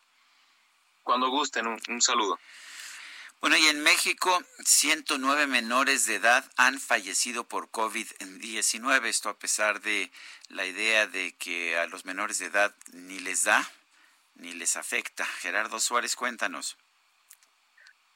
Cuando 1.04 1.30
gusten, 1.30 1.68
un 1.68 2.02
saludo. 2.02 2.40
Bueno, 3.40 3.56
y 3.56 3.66
en 3.66 3.82
México, 3.82 4.38
109 4.64 5.46
menores 5.46 6.06
de 6.06 6.16
edad 6.16 6.44
han 6.56 6.80
fallecido 6.80 7.44
por 7.44 7.70
COVID-19. 7.70 9.04
Esto 9.06 9.28
a 9.28 9.38
pesar 9.38 9.80
de 9.80 10.10
la 10.48 10.66
idea 10.66 11.06
de 11.06 11.34
que 11.36 11.76
a 11.76 11.86
los 11.86 12.04
menores 12.04 12.38
de 12.38 12.46
edad 12.46 12.74
ni 12.92 13.18
les 13.18 13.44
da 13.44 13.62
ni 14.36 14.52
les 14.52 14.76
afecta. 14.76 15.24
Gerardo 15.24 15.78
Suárez, 15.80 16.16
cuéntanos. 16.16 16.76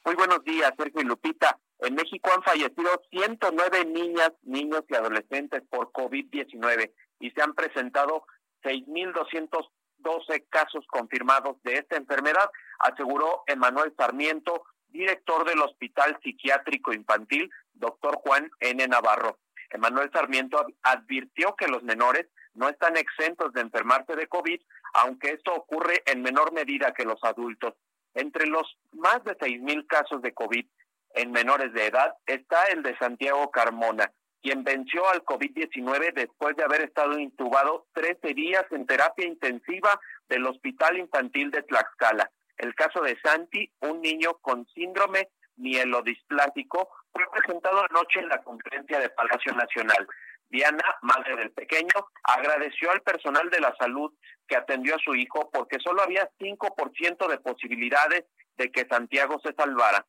Muy 0.04 0.14
buenos 0.14 0.42
días, 0.44 0.72
Sergio 0.76 1.02
y 1.02 1.04
Lupita. 1.04 1.58
En 1.80 1.94
México 1.94 2.30
han 2.34 2.42
fallecido 2.42 3.02
109 3.10 3.84
niñas, 3.86 4.32
niños 4.42 4.82
y 4.88 4.94
adolescentes 4.94 5.62
por 5.70 5.92
COVID-19 5.92 6.90
y 7.20 7.30
se 7.30 7.42
han 7.42 7.54
presentado 7.54 8.24
6.212 8.62 10.44
casos 10.48 10.86
confirmados 10.88 11.62
de 11.62 11.74
esta 11.74 11.96
enfermedad, 11.96 12.50
aseguró 12.78 13.44
Emanuel 13.46 13.94
Sarmiento, 13.96 14.64
director 14.92 15.46
del 15.48 15.60
Hospital 15.60 16.18
Psiquiátrico 16.22 16.92
Infantil, 16.92 17.50
doctor 17.74 18.16
Juan 18.16 18.50
N. 18.60 18.86
Navarro. 18.86 19.38
Emanuel 19.70 20.10
Sarmiento 20.12 20.66
advirtió 20.82 21.54
que 21.56 21.68
los 21.68 21.82
menores 21.82 22.26
no 22.54 22.68
están 22.68 22.96
exentos 22.96 23.52
de 23.52 23.60
enfermarse 23.60 24.16
de 24.16 24.26
COVID, 24.26 24.60
aunque 24.94 25.30
esto 25.30 25.54
ocurre 25.54 26.02
en 26.06 26.22
menor 26.22 26.52
medida 26.52 26.92
que 26.92 27.04
los 27.04 27.22
adultos. 27.22 27.74
Entre 28.14 28.46
los 28.46 28.76
más 28.92 29.22
de 29.24 29.36
seis 29.40 29.60
mil 29.60 29.86
casos 29.86 30.20
de 30.22 30.32
COVID 30.34 30.66
en 31.14 31.30
menores 31.30 31.72
de 31.72 31.86
edad 31.86 32.14
está 32.26 32.64
el 32.66 32.82
de 32.82 32.96
Santiago 32.98 33.50
Carmona, 33.50 34.12
quien 34.42 34.64
venció 34.64 35.08
al 35.08 35.24
COVID-19 35.24 36.12
después 36.14 36.56
de 36.56 36.64
haber 36.64 36.82
estado 36.82 37.18
intubado 37.18 37.86
13 37.92 38.34
días 38.34 38.64
en 38.70 38.86
terapia 38.86 39.26
intensiva 39.26 40.00
del 40.28 40.46
Hospital 40.46 40.98
Infantil 40.98 41.50
de 41.50 41.62
Tlaxcala. 41.62 42.30
El 42.60 42.74
caso 42.74 43.00
de 43.00 43.18
Santi, 43.24 43.72
un 43.80 44.02
niño 44.02 44.34
con 44.42 44.66
síndrome 44.74 45.30
mielodisplásico, 45.56 46.90
fue 47.10 47.24
presentado 47.32 47.82
anoche 47.88 48.20
en 48.20 48.28
la 48.28 48.42
conferencia 48.42 49.00
de 49.00 49.08
Palacio 49.08 49.54
Nacional. 49.54 50.06
Diana, 50.50 50.84
madre 51.00 51.36
del 51.36 51.52
pequeño, 51.52 51.88
agradeció 52.22 52.90
al 52.90 53.00
personal 53.00 53.48
de 53.48 53.60
la 53.60 53.74
salud 53.78 54.12
que 54.46 54.56
atendió 54.56 54.96
a 54.96 54.98
su 55.02 55.14
hijo 55.14 55.50
porque 55.50 55.78
solo 55.82 56.02
había 56.02 56.28
5% 56.38 57.28
de 57.28 57.38
posibilidades 57.38 58.24
de 58.58 58.70
que 58.70 58.86
Santiago 58.86 59.40
se 59.42 59.54
salvara. 59.54 60.04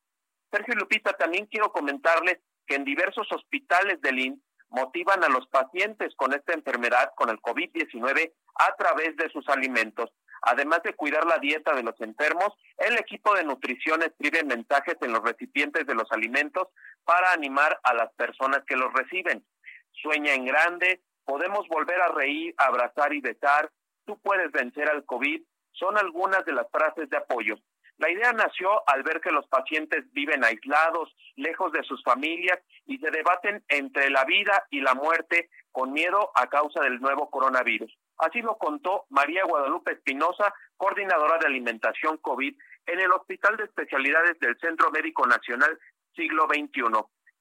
Sergio 0.50 0.74
Lupita, 0.74 1.14
también 1.14 1.46
quiero 1.46 1.72
comentarles 1.72 2.38
que 2.66 2.74
en 2.74 2.84
diversos 2.84 3.32
hospitales 3.32 3.98
del 4.02 4.18
IN 4.18 4.42
motivan 4.68 5.24
a 5.24 5.30
los 5.30 5.46
pacientes 5.46 6.14
con 6.16 6.34
esta 6.34 6.52
enfermedad, 6.52 7.12
con 7.16 7.30
el 7.30 7.40
COVID-19, 7.40 8.30
a 8.56 8.76
través 8.76 9.16
de 9.16 9.30
sus 9.30 9.48
alimentos. 9.48 10.10
Además 10.42 10.82
de 10.82 10.94
cuidar 10.94 11.24
la 11.24 11.38
dieta 11.38 11.72
de 11.74 11.84
los 11.84 12.00
enfermos, 12.00 12.52
el 12.76 12.98
equipo 12.98 13.34
de 13.34 13.44
nutrición 13.44 14.02
escribe 14.02 14.42
mensajes 14.42 14.96
en 15.00 15.12
los 15.12 15.22
recipientes 15.22 15.86
de 15.86 15.94
los 15.94 16.10
alimentos 16.10 16.68
para 17.04 17.32
animar 17.32 17.78
a 17.84 17.94
las 17.94 18.12
personas 18.14 18.64
que 18.66 18.76
los 18.76 18.92
reciben. 18.92 19.44
Sueña 19.92 20.34
en 20.34 20.46
grande, 20.46 21.00
podemos 21.24 21.68
volver 21.68 22.00
a 22.00 22.08
reír, 22.08 22.54
abrazar 22.58 23.12
y 23.12 23.20
besar, 23.20 23.70
tú 24.04 24.18
puedes 24.20 24.50
vencer 24.50 24.90
al 24.90 25.04
COVID, 25.04 25.42
son 25.72 25.96
algunas 25.96 26.44
de 26.44 26.52
las 26.52 26.68
frases 26.70 27.08
de 27.08 27.18
apoyo. 27.18 27.56
La 27.98 28.10
idea 28.10 28.32
nació 28.32 28.82
al 28.88 29.04
ver 29.04 29.20
que 29.20 29.30
los 29.30 29.46
pacientes 29.46 30.04
viven 30.12 30.42
aislados, 30.42 31.14
lejos 31.36 31.70
de 31.72 31.84
sus 31.84 32.02
familias 32.02 32.58
y 32.84 32.98
se 32.98 33.12
debaten 33.12 33.62
entre 33.68 34.10
la 34.10 34.24
vida 34.24 34.66
y 34.70 34.80
la 34.80 34.94
muerte 34.94 35.50
con 35.70 35.92
miedo 35.92 36.32
a 36.34 36.48
causa 36.48 36.82
del 36.82 37.00
nuevo 37.00 37.30
coronavirus. 37.30 37.96
Así 38.18 38.40
lo 38.42 38.56
contó 38.58 39.06
María 39.10 39.44
Guadalupe 39.44 39.92
Espinosa, 39.92 40.52
coordinadora 40.76 41.38
de 41.38 41.46
alimentación 41.46 42.18
COVID 42.18 42.56
en 42.86 43.00
el 43.00 43.12
Hospital 43.12 43.56
de 43.56 43.64
Especialidades 43.64 44.38
del 44.40 44.58
Centro 44.58 44.90
Médico 44.90 45.26
Nacional 45.26 45.78
Siglo 46.14 46.46
XXI. 46.46 46.82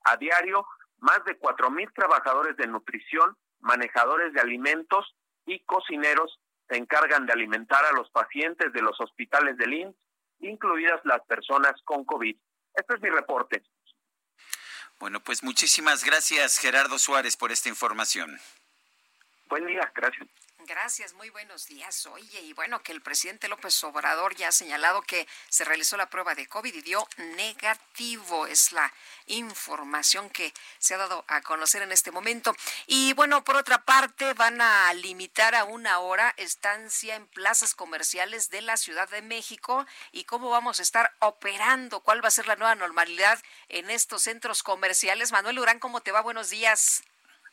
A 0.06 0.18
diario, 0.18 0.65
más 0.99 1.23
de 1.26 1.38
cuatro 1.38 1.69
mil 1.69 1.91
trabajadores 1.93 2.56
de 2.57 2.68
nutrición, 2.68 3.38
manejadores 3.60 4.34
de 4.34 4.41
alimentos 4.41 5.15
y 5.45 5.60
cocineros 5.65 6.39
se 6.69 6.77
encargan 6.77 7.26
de 7.26 7.34
alimentar 7.34 7.84
a 7.85 7.91
los 7.91 8.10
pacientes 8.11 8.72
de 8.72 8.81
los 8.81 8.99
hospitales 9.02 9.57
del 9.57 9.73
INS, 9.73 9.95
incluidas 10.39 11.02
las 11.03 11.22
personas 11.26 11.73
con 11.84 12.06
COVID. 12.06 12.35
Este 12.73 12.95
es 12.95 13.02
mi 13.02 13.10
reporte. 13.10 13.61
Bueno, 14.99 15.19
pues 15.19 15.43
muchísimas 15.43 16.06
gracias 16.06 16.60
Gerardo 16.60 16.98
Suárez 16.98 17.35
por 17.35 17.52
esta 17.52 17.69
información. 17.69 18.39
Buen 19.49 19.65
día, 19.65 19.91
gracias. 19.93 20.30
Gracias, 20.72 21.14
muy 21.15 21.30
buenos 21.30 21.68
días. 21.68 22.06
Oye, 22.06 22.39
y 22.39 22.53
bueno, 22.53 22.81
que 22.81 22.93
el 22.93 23.02
presidente 23.02 23.49
López 23.49 23.84
Obrador 23.84 24.38
ya 24.38 24.48
ha 24.48 24.52
señalado 24.53 25.02
que 25.02 25.27
se 25.49 25.65
realizó 25.65 25.98
la 25.98 26.10
prueba 26.10 26.34
de 26.34 26.48
COVID 26.48 26.73
y 26.73 26.81
dio 26.81 27.06
negativo. 27.18 28.48
Es 28.48 28.72
la 28.72 28.93
información 29.26 30.30
que 30.30 30.53
se 30.80 30.93
ha 30.93 30.98
dado 30.98 31.26
a 31.27 31.41
conocer 31.41 31.81
en 31.81 31.91
este 31.91 32.11
momento. 32.11 32.56
Y 32.88 33.11
bueno, 33.15 33.43
por 33.43 33.57
otra 33.57 33.84
parte, 33.84 34.34
van 34.34 34.61
a 34.61 34.93
limitar 34.93 35.56
a 35.56 35.65
una 35.65 35.99
hora 35.99 36.34
estancia 36.38 37.18
en 37.18 37.27
plazas 37.27 37.76
comerciales 37.76 38.49
de 38.49 38.61
la 38.61 38.77
Ciudad 38.77 39.10
de 39.10 39.22
México 39.22 39.85
y 40.14 40.23
cómo 40.23 40.49
vamos 40.49 40.80
a 40.80 40.84
estar 40.84 41.14
operando, 41.19 41.99
cuál 41.99 42.23
va 42.23 42.30
a 42.30 42.31
ser 42.31 42.48
la 42.48 42.56
nueva 42.56 42.76
normalidad 42.76 43.43
en 43.68 43.89
estos 43.89 44.23
centros 44.23 44.64
comerciales. 44.64 45.34
Manuel 45.34 45.60
Urán, 45.60 45.80
¿cómo 45.80 45.99
te 45.99 46.14
va? 46.14 46.22
Buenos 46.22 46.49
días. 46.49 47.03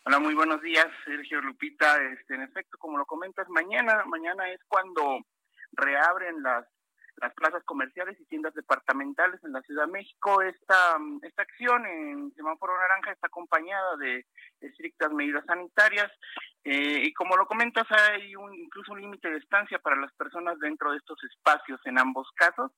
Hola, 0.05 0.19
muy 0.21 0.35
buenos 0.35 0.63
días, 0.63 0.87
Sergio 1.05 1.41
Lupita. 1.41 2.03
Este, 2.03 2.35
en 2.35 2.43
efecto, 2.43 2.79
como 2.79 2.99
lo 2.99 3.05
comentas, 3.05 3.49
mañana, 3.49 4.05
mañana 4.07 4.51
es 4.51 4.61
cuando 4.69 5.21
reabren 5.73 6.43
las 6.43 6.67
las 7.21 7.35
plazas 7.35 7.63
comerciales 7.65 8.19
y 8.21 8.27
tiendas 8.27 8.55
departamentales 8.55 9.43
en 9.45 9.53
la 9.53 9.63
Ciudad 9.63 9.87
de 9.87 9.93
México. 9.93 10.43
Esta, 10.43 10.99
esta 11.23 11.43
acción 11.43 11.85
en 11.87 12.33
semáforo 12.35 12.79
naranja 12.79 13.13
está 13.13 13.27
acompañada 13.27 13.97
de 13.97 14.25
estrictas 14.61 15.13
medidas 15.13 15.45
sanitarias 15.47 16.11
eh, 16.65 17.03
y 17.03 17.13
como 17.15 17.37
lo 17.37 17.47
comentas 17.47 17.87
hay 17.91 18.37
un, 18.37 18.55
incluso 18.55 18.93
un 18.93 19.01
límite 19.01 19.31
de 19.31 19.39
estancia 19.39 19.79
para 19.79 19.97
las 19.97 20.13
personas 20.15 20.59
dentro 20.59 20.93
de 20.93 20.99
estos 20.99 21.19
espacios 21.25 21.81
en 21.87 21.99
ambos 21.99 22.29
casos. 22.35 22.71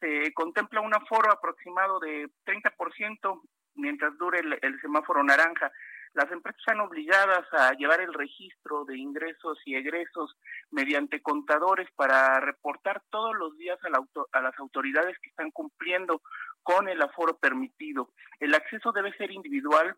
Se 0.00 0.32
contempla 0.34 0.80
un 0.80 0.94
aforo 0.94 1.32
aproximado 1.32 1.98
de 2.00 2.28
30% 2.44 3.40
mientras 3.76 4.16
dure 4.18 4.40
el 4.40 4.80
semáforo 4.80 5.22
naranja 5.22 5.72
las 6.16 6.32
empresas 6.32 6.58
están 6.58 6.80
obligadas 6.80 7.44
a 7.52 7.74
llevar 7.74 8.00
el 8.00 8.14
registro 8.14 8.86
de 8.86 8.96
ingresos 8.96 9.58
y 9.66 9.76
egresos 9.76 10.34
mediante 10.70 11.20
contadores 11.20 11.88
para 11.94 12.40
reportar 12.40 13.02
todos 13.10 13.36
los 13.36 13.56
días 13.58 13.78
a, 13.84 14.38
a 14.38 14.40
las 14.40 14.58
autoridades 14.58 15.18
que 15.20 15.28
están 15.28 15.50
cumpliendo 15.50 16.22
con 16.62 16.88
el 16.88 17.02
aforo 17.02 17.36
permitido. 17.36 18.12
El 18.40 18.54
acceso 18.54 18.92
debe 18.92 19.14
ser 19.18 19.30
individual 19.30 19.94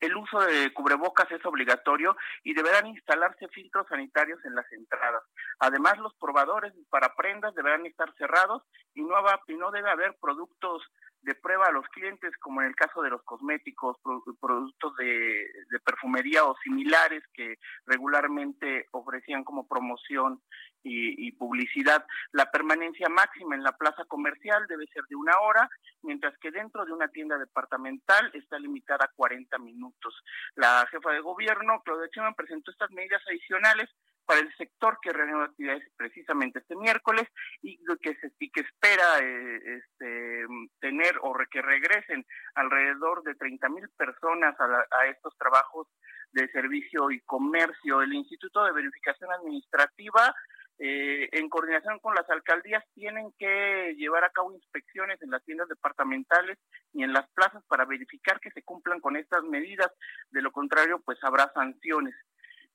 el 0.00 0.16
uso 0.16 0.38
de 0.40 0.72
cubrebocas 0.72 1.30
es 1.32 1.44
obligatorio 1.44 2.16
y 2.44 2.54
deberán 2.54 2.86
instalarse 2.86 3.48
filtros 3.48 3.86
sanitarios 3.88 4.38
en 4.44 4.54
las 4.54 4.70
entradas. 4.72 5.22
Además, 5.58 5.98
los 5.98 6.14
probadores 6.14 6.72
para 6.88 7.14
prendas 7.16 7.54
deberán 7.54 7.84
estar 7.86 8.14
cerrados 8.16 8.62
no, 8.94 9.08
y 9.48 9.56
no 9.56 9.70
debe 9.70 9.90
haber 9.90 10.16
productos 10.20 10.82
de 11.22 11.34
prueba 11.34 11.66
a 11.66 11.72
los 11.72 11.86
clientes, 11.88 12.36
como 12.38 12.60
en 12.60 12.68
el 12.68 12.76
caso 12.76 13.02
de 13.02 13.10
los 13.10 13.22
cosméticos, 13.22 13.96
productos 14.40 14.96
de, 14.96 15.46
perfumería 15.84 16.44
o 16.44 16.56
similares 16.62 17.22
que 17.34 17.58
regularmente 17.86 18.86
ofrecían 18.92 19.44
como 19.44 19.66
promoción 19.66 20.42
y, 20.82 21.32
publicidad. 21.32 22.06
La 22.32 22.50
permanencia 22.50 23.08
máxima 23.08 23.54
en 23.54 23.62
la 23.62 23.72
plaza 23.72 24.04
comercial 24.06 24.66
debe 24.68 24.86
ser 24.86 25.04
de 25.08 25.16
una 25.16 25.38
hora, 25.40 25.68
mientras 26.02 26.36
que 26.38 26.50
dentro 26.50 26.84
de 26.84 26.92
una 26.92 27.08
tienda 27.08 27.36
departamental 27.38 28.30
está 28.34 28.58
limitada 28.58 29.04
a 29.04 29.12
40 29.14 29.58
minutos. 29.58 30.14
La 30.54 30.86
jefa 30.90 31.12
de 31.12 31.20
gobierno, 31.20 31.82
Claudia 31.84 32.08
Sheinbaum, 32.12 32.34
presentó 32.34 32.70
estas 32.70 32.90
medidas 32.90 33.22
adicionales 33.28 33.90
para 34.28 34.40
el 34.40 34.54
sector 34.56 34.98
que 35.00 35.10
reanudó 35.10 35.44
actividades 35.44 35.90
precisamente 35.96 36.58
este 36.58 36.76
miércoles 36.76 37.26
y 37.62 37.78
que 38.02 38.14
se 38.16 38.30
que 38.52 38.60
espera 38.60 39.20
eh, 39.22 39.78
este, 39.78 40.44
tener 40.80 41.18
o 41.22 41.34
que 41.50 41.62
regresen 41.62 42.26
alrededor 42.54 43.22
de 43.22 43.34
30 43.36 43.70
mil 43.70 43.88
personas 43.96 44.54
a, 44.60 45.06
estos 45.06 45.34
trabajos 45.38 45.86
de 46.32 46.46
servicio 46.50 47.10
y 47.10 47.20
comercio. 47.20 48.02
El 48.02 48.12
Instituto 48.12 48.64
de 48.64 48.72
Verificación 48.72 49.32
Administrativa 49.32 50.34
eh, 50.78 51.28
en 51.32 51.48
coordinación 51.48 51.98
con 51.98 52.14
las 52.14 52.28
alcaldías, 52.30 52.84
tienen 52.94 53.32
que 53.36 53.94
llevar 53.96 54.24
a 54.24 54.30
cabo 54.30 54.52
inspecciones 54.52 55.20
en 55.22 55.30
las 55.30 55.42
tiendas 55.44 55.68
departamentales 55.68 56.56
y 56.92 57.02
en 57.02 57.12
las 57.12 57.28
plazas 57.30 57.64
para 57.66 57.84
verificar 57.84 58.38
que 58.38 58.52
se 58.52 58.62
cumplan 58.62 59.00
con 59.00 59.16
estas 59.16 59.42
medidas. 59.42 59.90
De 60.30 60.42
lo 60.42 60.52
contrario, 60.52 61.00
pues 61.04 61.18
habrá 61.22 61.50
sanciones. 61.52 62.14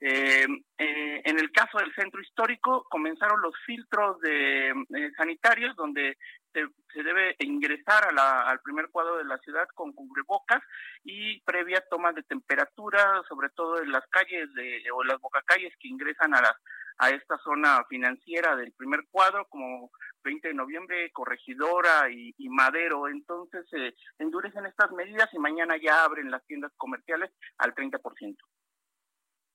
Eh, 0.05 0.45
eh, 0.79 1.21
en 1.23 1.39
el 1.39 1.49
caso 1.53 1.77
del 1.77 1.95
centro 1.95 2.19
histórico, 2.19 2.85
comenzaron 2.89 3.41
los 3.41 3.55
filtros 3.65 4.19
de, 4.19 4.71
eh, 4.71 5.11
sanitarios 5.15 5.77
donde 5.77 6.17
se, 6.51 6.67
debe 7.01 7.37
ingresar 7.39 8.09
al 8.13 8.59
primer 8.59 8.89
cuadro 8.89 9.17
de 9.17 9.23
la 9.23 9.37
ciudad 9.37 9.65
con 9.73 9.93
cubrebocas 9.93 10.61
y 11.05 11.39
previa 11.43 11.85
toma 11.89 12.11
de 12.11 12.23
temperatura, 12.23 13.23
sobre 13.29 13.49
todo 13.51 13.81
en 13.81 13.93
las 13.93 14.05
calles 14.07 14.53
de, 14.55 14.83
o 14.93 15.05
las 15.05 15.21
bocacalles 15.21 15.73
que 15.79 15.87
ingresan 15.87 16.35
a, 16.35 16.53
a 16.97 17.09
esta 17.09 17.37
zona 17.37 17.85
financiera 17.87 18.57
del 18.57 18.73
primer 18.73 19.05
cuadro, 19.09 19.47
como 19.47 19.89
20 20.25 20.49
de 20.49 20.53
noviembre, 20.53 21.11
Corregidora 21.13 22.09
y, 22.11 22.49
Madero. 22.49 23.07
Entonces, 23.07 23.65
se 23.69 23.95
endurecen 24.19 24.65
estas 24.65 24.91
medidas 24.91 25.29
y 25.33 25.39
mañana 25.39 25.77
ya 25.77 26.03
abren 26.03 26.29
las 26.29 26.45
tiendas 26.45 26.73
comerciales 26.75 27.31
al 27.57 27.73
30%. 27.73 28.35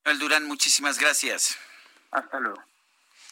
El 0.08 0.18
Durán, 0.18 0.46
muchísimas 0.46 0.98
gracias. 0.98 1.56
Hasta 2.10 2.40
luego. 2.40 2.62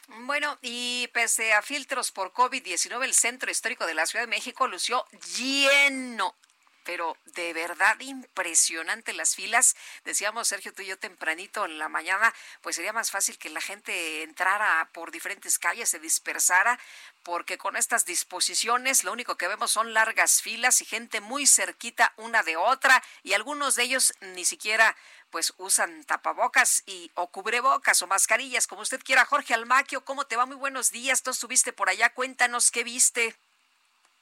Bueno, 0.09 0.59
y 0.63 1.09
pese 1.09 1.53
a 1.53 1.63
filtros 1.63 2.13
por 2.13 2.33
COVID-19, 2.33 3.05
el 3.05 3.15
centro 3.15 3.51
histórico 3.51 3.87
de 3.87 3.95
la 3.95 4.07
Ciudad 4.07 4.25
de 4.25 4.31
México 4.31 4.69
lució 4.69 5.05
lleno 5.37 6.35
pero 6.87 7.17
de 7.25 7.53
verdad 7.53 7.99
impresionante 7.99 9.13
las 9.13 9.35
filas. 9.35 9.77
Decíamos, 10.05 10.49
Sergio, 10.49 10.73
tú 10.73 10.83
y 10.83 10.87
yo 10.87 10.99
tempranito 10.99 11.65
en 11.65 11.79
la 11.79 11.89
mañana, 11.89 12.33
pues 12.63 12.77
sería 12.77 12.93
más 12.93 13.11
fácil 13.11 13.37
que 13.39 13.51
la 13.51 13.61
gente 13.61 14.23
entrara 14.23 14.89
por 14.93 15.11
diferentes 15.11 15.59
calles, 15.59 15.91
se 15.91 15.99
dispersara, 15.99 16.79
porque 17.25 17.59
con 17.59 17.77
estas 17.77 18.05
disposiciones 18.07 19.03
lo 19.03 19.13
único 19.13 19.37
que 19.37 19.49
vemos 19.49 19.73
son 19.73 19.93
largas 19.93 20.41
filas 20.41 20.81
y 20.81 20.85
gente 20.85 21.21
muy 21.21 21.47
cerquita 21.47 22.15
una 22.17 22.45
de 22.45 22.57
otra, 22.57 23.03
y 23.25 23.33
algunos 23.33 23.75
de 23.75 23.83
ellos 23.83 24.15
ni 24.21 24.45
siquiera 24.45 24.97
pues 25.31 25.55
usan 25.59 26.05
tapabocas 26.05 26.83
y 26.87 27.11
o 27.15 27.31
cubrebocas 27.31 28.03
o 28.03 28.07
mascarillas, 28.07 28.67
como 28.67 28.83
usted 28.83 29.01
quiera. 29.03 29.25
Jorge 29.25 29.55
Almaquio, 29.55 30.05
¿cómo 30.05 30.27
te 30.27 30.37
va? 30.37 30.47
Muy 30.47 30.57
buenos 30.57 30.91
días. 30.91 31.23
Tú 31.23 31.31
estuviste 31.31 31.73
por 31.73 31.89
allá. 31.89 32.13
Cuéntanos 32.15 32.71
qué 32.71 32.85
viste. 32.85 33.37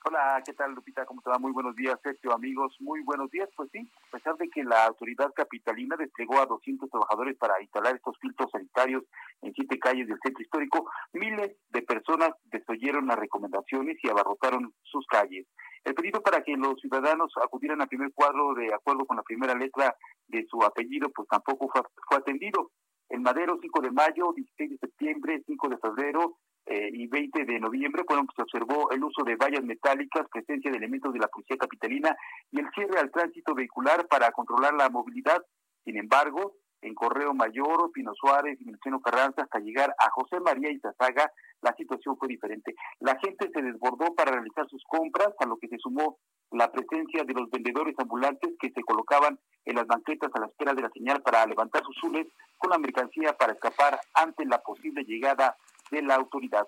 Hola, 0.06 0.42
¿qué 0.44 0.52
tal 0.52 0.74
Lupita? 0.74 1.06
¿Cómo 1.06 1.22
te? 1.22 1.30
Muy 1.38 1.50
buenos 1.52 1.74
días, 1.76 1.98
Sergio, 2.02 2.34
amigos. 2.34 2.76
Muy 2.78 3.00
buenos 3.04 3.30
días. 3.30 3.48
Pues 3.56 3.70
sí, 3.72 3.90
a 4.08 4.10
pesar 4.10 4.36
de 4.36 4.50
que 4.50 4.62
la 4.62 4.84
autoridad 4.84 5.32
capitalina 5.34 5.96
desplegó 5.96 6.38
a 6.40 6.44
200 6.44 6.90
trabajadores 6.90 7.38
para 7.38 7.58
instalar 7.62 7.96
estos 7.96 8.14
filtros 8.18 8.50
sanitarios 8.50 9.02
en 9.40 9.54
siete 9.54 9.78
calles 9.78 10.06
del 10.06 10.18
centro 10.22 10.42
histórico, 10.42 10.90
miles 11.14 11.56
de 11.70 11.80
personas 11.80 12.32
desoyeron 12.44 13.06
las 13.06 13.18
recomendaciones 13.18 13.96
y 14.02 14.10
abarrotaron 14.10 14.74
sus 14.82 15.06
calles. 15.06 15.46
El 15.84 15.94
pedido 15.94 16.20
para 16.20 16.42
que 16.42 16.54
los 16.54 16.78
ciudadanos 16.82 17.32
acudieran 17.42 17.80
al 17.80 17.88
primer 17.88 18.12
cuadro 18.12 18.52
de 18.52 18.74
acuerdo 18.74 19.06
con 19.06 19.16
la 19.16 19.22
primera 19.22 19.54
letra 19.54 19.96
de 20.28 20.44
su 20.50 20.62
apellido, 20.62 21.08
pues 21.16 21.26
tampoco 21.28 21.70
fue, 21.72 21.80
fue 22.06 22.18
atendido. 22.18 22.70
En 23.08 23.22
Madero, 23.22 23.56
5 23.58 23.80
de 23.80 23.90
mayo, 23.90 24.34
16 24.36 24.70
de 24.70 24.76
septiembre, 24.76 25.42
5 25.46 25.68
de 25.70 25.78
febrero, 25.78 26.36
eh, 26.66 26.90
y 26.92 27.06
20 27.06 27.44
de 27.44 27.60
noviembre, 27.60 28.04
cuando 28.04 28.32
se 28.34 28.42
observó 28.42 28.90
el 28.90 29.04
uso 29.04 29.22
de 29.22 29.36
vallas 29.36 29.62
metálicas, 29.62 30.26
presencia 30.32 30.70
de 30.70 30.78
elementos 30.78 31.12
de 31.12 31.18
la 31.18 31.28
Policía 31.28 31.58
Capitalina 31.58 32.16
y 32.50 32.60
el 32.60 32.70
cierre 32.74 33.00
al 33.00 33.10
tránsito 33.10 33.54
vehicular 33.54 34.06
para 34.08 34.30
controlar 34.32 34.72
la 34.74 34.88
movilidad. 34.88 35.42
Sin 35.84 35.98
embargo, 35.98 36.54
en 36.80 36.94
Correo 36.94 37.34
Mayor, 37.34 37.90
Pino 37.92 38.12
Suárez 38.14 38.58
y 38.60 38.64
Milciano 38.64 39.00
Carranza, 39.00 39.42
hasta 39.42 39.58
llegar 39.58 39.94
a 39.98 40.10
José 40.10 40.40
María 40.40 40.70
y 40.70 40.78
Zazaga, 40.80 41.30
la 41.60 41.74
situación 41.76 42.16
fue 42.18 42.28
diferente. 42.28 42.74
La 43.00 43.18
gente 43.18 43.50
se 43.52 43.62
desbordó 43.62 44.14
para 44.14 44.32
realizar 44.32 44.66
sus 44.68 44.82
compras, 44.84 45.34
a 45.38 45.46
lo 45.46 45.56
que 45.56 45.68
se 45.68 45.78
sumó 45.78 46.18
la 46.50 46.70
presencia 46.70 47.24
de 47.24 47.32
los 47.32 47.50
vendedores 47.50 47.94
ambulantes 47.98 48.52
que 48.60 48.70
se 48.70 48.82
colocaban 48.82 49.38
en 49.64 49.76
las 49.76 49.86
banquetas 49.86 50.30
a 50.34 50.40
la 50.40 50.46
espera 50.46 50.74
de 50.74 50.82
la 50.82 50.90
señal 50.90 51.22
para 51.22 51.46
levantar 51.46 51.82
sus 51.84 51.96
zules 51.96 52.26
con 52.58 52.70
la 52.70 52.78
mercancía 52.78 53.32
para 53.32 53.54
escapar 53.54 53.98
ante 54.14 54.44
la 54.44 54.58
posible 54.58 55.04
llegada 55.04 55.56
de 55.90 56.02
la 56.02 56.16
autoridad. 56.16 56.66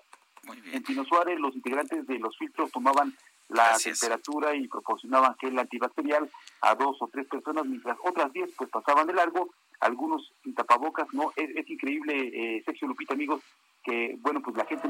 En 0.71 0.83
Pino 0.83 1.03
Suárez, 1.05 1.39
los 1.39 1.55
integrantes 1.55 2.07
de 2.07 2.19
los 2.19 2.37
filtros 2.37 2.71
tomaban 2.71 3.13
la 3.49 3.77
temperatura 3.77 4.55
y 4.55 4.67
proporcionaban 4.67 5.35
gel 5.39 5.57
antibacterial 5.57 6.29
a 6.61 6.75
dos 6.75 6.97
o 7.01 7.07
tres 7.07 7.27
personas, 7.27 7.65
mientras 7.65 7.97
otras 8.03 8.31
diez 8.33 8.49
pues 8.57 8.69
pasaban 8.69 9.07
de 9.07 9.13
largo, 9.13 9.49
algunos 9.79 10.33
sin 10.43 10.53
tapabocas, 10.53 11.07
¿no? 11.13 11.31
Es, 11.35 11.69
increíble, 11.69 12.57
eh, 12.57 12.63
Sergio 12.65 12.87
Lupita, 12.87 13.13
amigos, 13.13 13.41
que, 13.83 14.17
bueno, 14.19 14.41
pues 14.41 14.55
la 14.57 14.65
gente... 14.65 14.89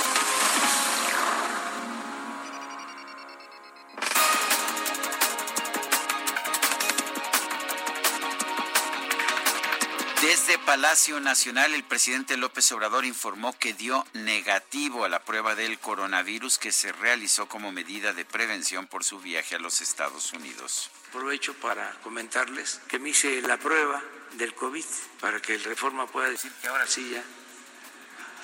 Palacio 10.71 11.19
Nacional, 11.19 11.73
el 11.73 11.83
presidente 11.83 12.37
López 12.37 12.71
Obrador 12.71 13.03
informó 13.03 13.51
que 13.59 13.73
dio 13.73 14.07
negativo 14.13 15.03
a 15.03 15.09
la 15.09 15.19
prueba 15.19 15.53
del 15.53 15.77
coronavirus 15.79 16.57
que 16.57 16.71
se 16.71 16.93
realizó 16.93 17.49
como 17.49 17.73
medida 17.73 18.13
de 18.13 18.23
prevención 18.23 18.87
por 18.87 19.03
su 19.03 19.19
viaje 19.19 19.55
a 19.55 19.59
los 19.59 19.81
Estados 19.81 20.31
Unidos. 20.31 20.89
Aprovecho 21.09 21.53
para 21.55 21.91
comentarles 22.03 22.79
que 22.87 22.99
me 22.99 23.09
hice 23.09 23.41
la 23.41 23.57
prueba 23.57 24.01
del 24.37 24.55
COVID 24.55 24.85
para 25.19 25.41
que 25.41 25.55
el 25.55 25.63
Reforma 25.65 26.07
pueda 26.07 26.29
decir 26.29 26.53
que 26.61 26.69
ahora 26.69 26.87
sí 26.87 27.09
ya. 27.09 27.23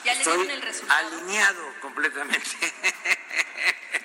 ¿Ya 0.04 0.14
le 0.16 0.24
dieron 0.26 0.50
el 0.50 0.62
resultado? 0.64 1.08
Alineado 1.08 1.64
completamente. 1.82 2.74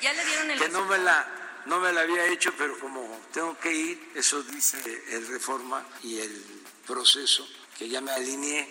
¿Ya 0.01 0.13
le 0.13 0.25
dieron 0.25 0.49
el 0.49 0.61
que 0.61 0.69
no 0.69 0.85
me 0.87 0.99
la 0.99 1.27
no 1.67 1.81
me 1.81 1.93
la 1.93 2.03
había 2.03 2.27
hecho, 2.27 2.55
pero 2.57 2.79
como 2.79 3.21
tengo 3.33 3.59
que 3.59 3.73
ir, 3.73 4.13
eso 4.15 4.45
dice 4.45 4.79
el 5.09 5.27
Reforma 5.27 5.85
y 6.05 6.21
el 6.21 6.45
proceso 6.87 7.49
que 7.83 7.89
ya 7.89 8.01
me 8.01 8.13
alineé. 8.13 8.69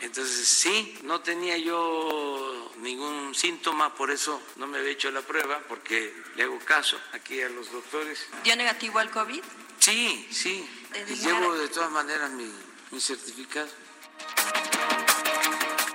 Entonces, 0.00 0.48
sí, 0.48 0.98
no 1.02 1.20
tenía 1.20 1.56
yo 1.58 2.72
ningún 2.78 3.32
síntoma, 3.34 3.94
por 3.94 4.10
eso 4.10 4.42
no 4.56 4.66
me 4.66 4.78
había 4.78 4.90
hecho 4.90 5.12
la 5.12 5.22
prueba, 5.22 5.60
porque 5.68 6.12
le 6.34 6.42
hago 6.42 6.58
caso 6.60 7.00
aquí 7.12 7.40
a 7.40 7.48
los 7.48 7.70
doctores. 7.70 8.26
¿Dio 8.42 8.56
negativo 8.56 8.98
al 8.98 9.10
COVID? 9.10 9.42
Sí, 9.78 10.28
sí. 10.32 10.68
Y 11.08 11.14
llevo 11.14 11.54
de 11.54 11.68
todas 11.68 11.90
maneras 11.92 12.30
mi, 12.30 12.52
mi 12.90 13.00
certificado. 13.00 13.68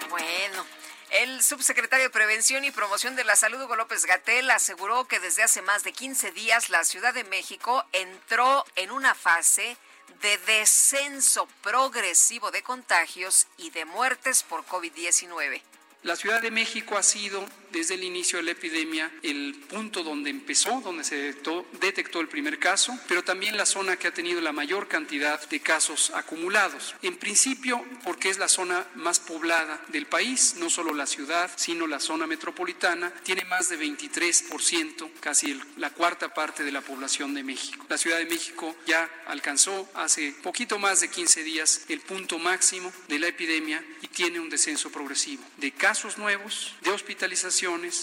Bueno. 0.10 0.66
El 1.10 1.44
subsecretario 1.44 2.06
de 2.06 2.10
Prevención 2.10 2.66
y 2.66 2.72
Promoción 2.72 3.16
de 3.16 3.24
la 3.24 3.36
Salud, 3.36 3.62
Hugo 3.62 3.76
López 3.76 4.06
Gatel, 4.08 4.50
aseguró 4.50 5.06
que 5.06 5.20
desde 5.20 5.44
hace 5.44 5.62
más 5.62 5.84
de 5.84 5.94
15 5.94 6.32
días 6.32 6.72
la 6.72 6.84
Ciudad 6.84 7.14
de 7.14 7.24
México 7.24 7.86
entró 7.92 8.66
en 8.76 8.90
una 8.90 9.14
fase 9.14 9.78
de 10.22 10.38
descenso 10.40 11.48
progresivo 11.62 12.52
de 12.52 12.64
contagios 12.64 13.48
y 13.58 13.72
de 13.72 13.86
muertes 13.86 14.44
por 14.44 14.66
COVID-19. 14.66 15.62
La 16.04 16.16
Ciudad 16.16 16.42
de 16.42 16.52
México 16.52 16.98
ha 16.98 17.04
sido 17.04 17.46
desde 17.74 17.96
el 17.96 18.04
inicio 18.04 18.38
de 18.38 18.44
la 18.44 18.52
epidemia 18.52 19.12
el 19.24 19.56
punto 19.68 20.04
donde 20.04 20.30
empezó, 20.30 20.80
donde 20.82 21.04
se 21.04 21.18
detectó, 21.18 21.66
detectó, 21.82 22.22
el 22.22 22.28
primer 22.30 22.60
caso, 22.60 22.98
pero 23.08 23.24
también 23.24 23.58
la 23.58 23.66
zona 23.66 23.98
que 23.98 24.08
ha 24.08 24.14
tenido 24.14 24.40
la 24.40 24.54
mayor 24.54 24.88
cantidad 24.88 25.42
de 25.50 25.60
casos 25.60 26.12
acumulados. 26.12 26.96
En 27.02 27.18
principio, 27.18 27.84
porque 28.04 28.30
es 28.30 28.38
la 28.38 28.48
zona 28.48 28.86
más 28.96 29.20
poblada 29.20 29.84
del 29.88 30.06
país, 30.06 30.56
no 30.60 30.70
solo 30.70 30.94
la 30.94 31.08
ciudad, 31.08 31.52
sino 31.56 31.88
la 31.88 32.00
zona 32.00 32.28
metropolitana, 32.28 33.12
tiene 33.24 33.44
más 33.46 33.70
de 33.70 33.80
23%, 33.80 35.10
casi 35.20 35.60
la 35.78 35.90
cuarta 35.90 36.34
parte 36.34 36.64
de 36.64 36.72
la 36.72 36.82
población 36.82 37.34
de 37.34 37.44
México. 37.44 37.86
La 37.90 37.98
Ciudad 37.98 38.20
de 38.20 38.26
México 38.26 38.76
ya 38.86 39.10
alcanzó 39.26 39.90
hace 39.96 40.36
poquito 40.44 40.78
más 40.78 41.02
de 41.02 41.10
15 41.10 41.44
días 41.44 41.86
el 41.90 42.02
punto 42.02 42.38
máximo 42.38 42.94
de 43.08 43.20
la 43.20 43.28
epidemia 43.28 43.84
y 44.02 44.08
tiene 44.08 44.40
un 44.40 44.50
descenso 44.50 44.92
progresivo 44.92 45.44
de 45.58 45.72
casos 45.72 46.18
nuevos, 46.18 46.76
de 46.82 46.92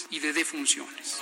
y 0.09 0.19
de 0.19 0.33
defunciones. 0.33 1.21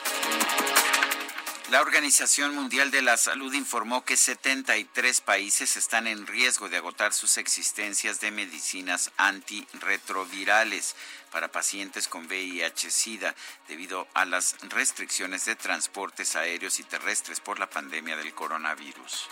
La 1.72 1.82
Organización 1.82 2.56
Mundial 2.56 2.90
de 2.90 3.02
la 3.02 3.18
Salud 3.18 3.54
informó 3.54 4.06
que 4.06 4.16
73 4.16 5.20
países 5.20 5.76
están 5.76 6.08
en 6.08 6.26
riesgo 6.26 6.70
de 6.70 6.78
agotar 6.78 7.12
sus 7.12 7.38
existencias 7.38 8.22
de 8.22 8.32
medicinas 8.32 9.12
antirretrovirales 9.18 10.96
para 11.32 11.52
pacientes 11.52 12.08
con 12.08 12.28
VIH-Sida 12.28 13.36
debido 13.68 14.08
a 14.14 14.26
las 14.26 14.56
restricciones 14.70 15.46
de 15.46 15.56
transportes 15.56 16.36
aéreos 16.36 16.80
y 16.80 16.84
terrestres 16.84 17.40
por 17.40 17.60
la 17.60 17.70
pandemia 17.70 18.16
del 18.18 18.34
coronavirus. 18.34 19.28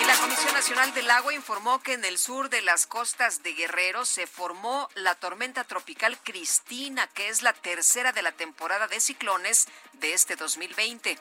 Y 0.00 0.04
la 0.04 0.16
Comisión 0.16 0.54
Nacional 0.54 0.94
del 0.94 1.10
Agua 1.10 1.34
informó 1.34 1.82
que 1.82 1.94
en 1.94 2.04
el 2.04 2.18
sur 2.18 2.48
de 2.50 2.62
las 2.62 2.86
costas 2.86 3.42
de 3.42 3.52
Guerrero 3.52 4.04
se 4.04 4.26
formó 4.26 4.88
la 4.94 5.14
tormenta 5.14 5.64
tropical 5.64 6.18
Cristina, 6.22 7.06
que 7.08 7.28
es 7.28 7.42
la 7.42 7.52
tercera 7.52 8.12
de 8.12 8.22
la 8.22 8.32
temporada 8.32 8.86
de 8.88 9.00
ciclones 9.00 9.66
de 9.94 10.14
este 10.14 10.36
2020. 10.36 11.18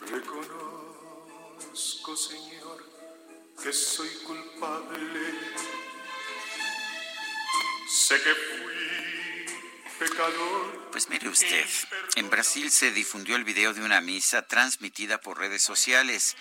Reconozco, 0.00 0.56
Señor, 2.16 2.84
que 3.62 3.72
soy 3.72 4.10
culpable 4.26 5.73
Sé 7.86 8.20
que 8.22 8.34
fui 8.34 9.46
pecador. 9.98 10.88
Pues 10.90 11.08
mire 11.08 11.28
usted, 11.28 11.66
en 12.16 12.30
Brasil 12.30 12.70
se 12.70 12.90
difundió 12.90 13.36
el 13.36 13.44
video 13.44 13.74
de 13.74 13.82
una 13.82 14.00
misa 14.00 14.46
transmitida 14.46 15.20
por 15.20 15.38
redes 15.38 15.62
sociales 15.62 16.36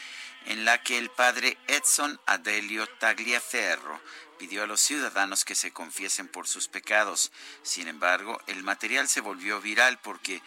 en 0.46 0.64
la 0.64 0.82
que 0.82 0.98
el 0.98 1.10
padre 1.10 1.58
Edson 1.68 2.20
Adelio 2.26 2.88
Tagliaferro 2.88 4.00
pidió 4.38 4.64
a 4.64 4.68
los 4.68 4.82
ciudadanos 4.82 5.44
que 5.44 5.56
se 5.56 5.72
confiesen 5.72 6.28
por 6.28 6.48
sus 6.48 6.68
pecados. 6.68 7.32
Sin 7.62 7.88
embargo, 7.88 8.40
el 8.48 8.64
material 8.64 9.08
se 9.10 9.22
volvió 9.22 9.60
viral 9.62 10.00
porque 10.02 10.42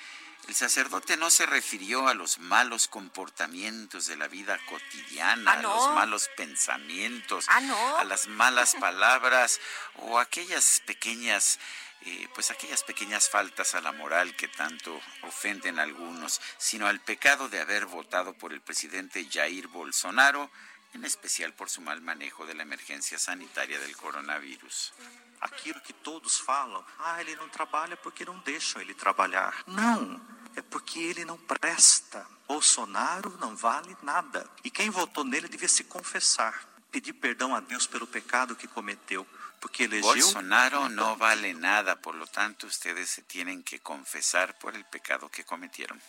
el 0.49 0.55
sacerdote 0.55 1.17
no 1.17 1.29
se 1.31 1.45
refirió 1.47 2.07
a 2.09 2.15
los 2.15 2.39
malos 2.39 2.87
comportamientos 2.89 4.07
de 4.07 4.17
la 4.17 4.29
vida 4.29 4.59
cotidiana, 4.69 5.51
Ah, 5.53 5.55
a 5.59 5.63
los 5.63 5.95
malos 5.95 6.29
pensamientos, 6.37 7.47
Ah, 7.49 7.61
¿no? 7.61 7.97
a 7.99 8.05
las 8.05 8.29
malas 8.29 8.75
palabras 8.77 9.61
o 9.97 10.19
aquellas 10.19 10.81
pequeñas 10.87 11.59
eh, 12.03 12.29
pues 12.35 12.51
aquellas 12.53 12.85
pequeñas 12.85 13.29
faltas 13.29 13.75
a 13.75 13.81
la 13.81 13.91
moral 13.91 14.37
que 14.37 14.47
tanto 14.47 15.01
ofenden 15.23 15.81
a 15.81 15.83
algunos, 15.83 16.41
sino 16.57 16.87
al 16.87 17.01
pecado 17.01 17.49
de 17.49 17.59
haber 17.61 17.87
votado 17.87 18.33
por 18.35 18.53
el 18.53 18.61
presidente 18.61 19.27
Jair 19.29 19.67
Bolsonaro, 19.67 20.49
en 20.93 21.05
especial 21.05 21.53
por 21.55 21.69
su 21.69 21.81
mal 21.81 22.01
manejo 22.03 22.47
de 22.47 22.55
la 22.55 22.63
emergencia 22.63 23.19
sanitaria 23.19 23.81
del 23.81 23.97
coronavirus. 23.97 24.93
aquilo 25.41 25.83
que 25.83 25.93
todos 25.95 26.41
falam, 26.41 26.85
ah, 26.99 27.21
ele 27.21 27.35
não 27.37 27.49
trabalha 27.49 27.97
porque 27.97 28.25
não 28.25 28.39
deixam 28.41 28.81
ele 28.81 28.95
trabalhar. 28.95 29.53
Não, 29.67 30.21
é 30.57 30.63
porque 30.63 30.99
ele 30.99 31.25
não 31.25 31.37
presta. 31.37 32.27
Bolsonaro 32.49 33.37
não 33.39 33.55
vale 33.55 33.97
nada. 34.03 34.49
E 34.65 34.71
quem 34.71 34.91
votou 34.91 35.25
nele 35.25 35.49
devia 35.49 35.69
se 35.69 35.85
confessar, 35.85 36.67
pedir 36.91 37.13
perdão 37.13 37.55
a 37.55 37.61
Deus 37.61 37.87
pelo 37.87 38.07
pecado 38.07 38.57
que 38.57 38.67
cometeu, 38.67 39.27
porque 39.61 39.85
elegeu 39.85 40.13
Bolsonaro 40.13 40.89
no 40.89 41.17
vale 41.17 41.53
nada, 41.55 41.97
por 41.97 42.15
lo 42.15 42.27
tanto 42.27 42.67
ustedes 42.67 43.11
se 43.11 43.23
tienen 43.23 43.63
que 43.63 43.81
confesar 43.81 44.59
por 44.59 44.75
el 44.75 44.85
pecado 44.85 45.29
que 45.29 45.45
cometieron. 45.45 46.01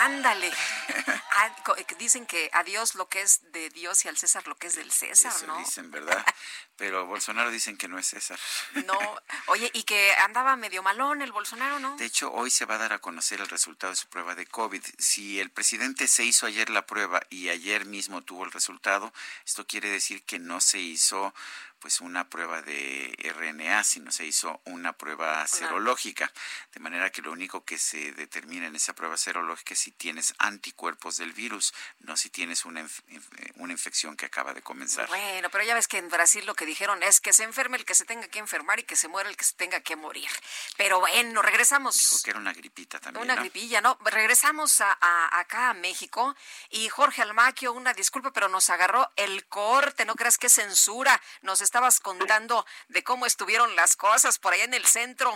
Ándale. 0.00 0.50
Ah, 1.32 1.54
eh, 1.78 1.86
Dicen 1.96 2.26
que 2.26 2.50
a 2.52 2.64
Dios 2.64 2.96
lo 2.96 3.08
que 3.08 3.22
es 3.22 3.52
de 3.52 3.70
Dios 3.70 4.04
y 4.04 4.08
al 4.08 4.16
César 4.18 4.46
lo 4.46 4.56
que 4.56 4.66
es 4.66 4.74
del 4.74 4.90
César, 4.90 5.32
Eso 5.34 5.46
¿no? 5.46 5.56
dicen, 5.58 5.90
¿verdad? 5.90 6.22
Pero 6.76 7.06
Bolsonaro 7.06 7.50
dicen 7.50 7.76
que 7.76 7.88
no 7.88 7.98
es 7.98 8.08
César. 8.08 8.38
No. 8.84 8.98
Oye, 9.46 9.70
y 9.72 9.84
que 9.84 10.12
andaba 10.16 10.56
medio 10.56 10.82
malón 10.82 11.22
el 11.22 11.30
Bolsonaro, 11.32 11.78
¿no? 11.78 11.96
De 11.96 12.04
hecho, 12.04 12.32
hoy 12.32 12.50
se 12.50 12.66
va 12.66 12.74
a 12.74 12.78
dar 12.78 12.92
a 12.92 12.98
conocer 12.98 13.40
el 13.40 13.48
resultado 13.48 13.92
de 13.92 13.96
su 13.96 14.08
prueba 14.08 14.34
de 14.34 14.44
COVID. 14.46 14.82
Si 14.98 15.40
el 15.40 15.50
presidente 15.50 16.08
se 16.08 16.24
hizo 16.24 16.46
ayer 16.46 16.68
la 16.68 16.84
prueba 16.84 17.22
y 17.30 17.48
ayer 17.48 17.86
mismo 17.86 18.22
tuvo 18.22 18.44
el 18.44 18.52
resultado, 18.52 19.12
esto 19.46 19.66
quiere 19.66 19.88
decir 19.88 20.24
que 20.24 20.38
no 20.38 20.60
se 20.60 20.78
hizo 20.78 21.32
pues 21.80 22.00
una 22.00 22.28
prueba 22.28 22.62
de 22.62 23.16
RNA, 23.36 23.82
sino 23.84 24.12
se 24.12 24.26
hizo 24.26 24.60
una 24.66 24.92
prueba 24.92 25.46
serológica. 25.46 26.30
De 26.72 26.80
manera 26.80 27.10
que 27.10 27.22
lo 27.22 27.32
único 27.32 27.64
que 27.64 27.78
se 27.78 28.12
determina 28.12 28.66
en 28.66 28.76
esa 28.76 28.94
prueba 28.94 29.16
serológica 29.16 29.74
es 29.74 29.80
si 29.80 29.90
tienes 29.92 30.34
anticuerpos 30.38 31.16
del 31.16 31.32
virus, 31.32 31.72
no 32.00 32.16
si 32.16 32.28
tienes 32.30 32.64
una, 32.64 32.82
inf- 32.82 33.52
una 33.56 33.72
infección 33.72 34.16
que 34.16 34.26
acaba 34.26 34.52
de 34.52 34.62
comenzar. 34.62 35.08
Bueno, 35.08 35.48
pero 35.50 35.64
ya 35.64 35.74
ves 35.74 35.88
que 35.88 35.98
en 35.98 36.08
Brasil 36.08 36.44
lo 36.46 36.54
que 36.54 36.66
dijeron 36.66 37.02
es 37.02 37.20
que 37.20 37.32
se 37.32 37.44
enferme 37.44 37.78
el 37.78 37.84
que 37.84 37.94
se 37.94 38.04
tenga 38.04 38.28
que 38.28 38.38
enfermar 38.38 38.78
y 38.78 38.82
que 38.84 38.96
se 38.96 39.08
muera 39.08 39.28
el 39.30 39.36
que 39.36 39.44
se 39.44 39.54
tenga 39.54 39.80
que 39.80 39.96
morir. 39.96 40.28
Pero 40.76 41.00
bueno, 41.00 41.40
regresamos. 41.42 41.98
Dijo 41.98 42.18
que 42.22 42.30
era 42.30 42.38
una 42.38 42.52
gripita 42.52 43.00
también. 43.00 43.24
Una 43.24 43.34
¿no? 43.36 43.40
gripilla, 43.40 43.80
¿no? 43.80 43.98
Regresamos 44.04 44.80
a, 44.82 44.96
a- 45.00 45.40
acá 45.40 45.70
a 45.70 45.74
México 45.74 46.36
y 46.68 46.88
Jorge 46.90 47.22
Almaquio, 47.22 47.72
una 47.72 47.94
disculpa, 47.94 48.32
pero 48.32 48.48
nos 48.48 48.68
agarró 48.70 49.10
el 49.16 49.46
corte, 49.46 50.04
no 50.04 50.14
creas 50.14 50.36
que 50.36 50.48
censura. 50.50 51.20
Nos 51.42 51.60
estabas 51.70 52.00
contando 52.00 52.64
de 52.88 53.04
cómo 53.04 53.26
estuvieron 53.26 53.76
las 53.76 53.94
cosas 53.94 54.40
por 54.40 54.52
allá 54.52 54.64
en 54.64 54.74
el 54.74 54.82
centro. 54.82 55.30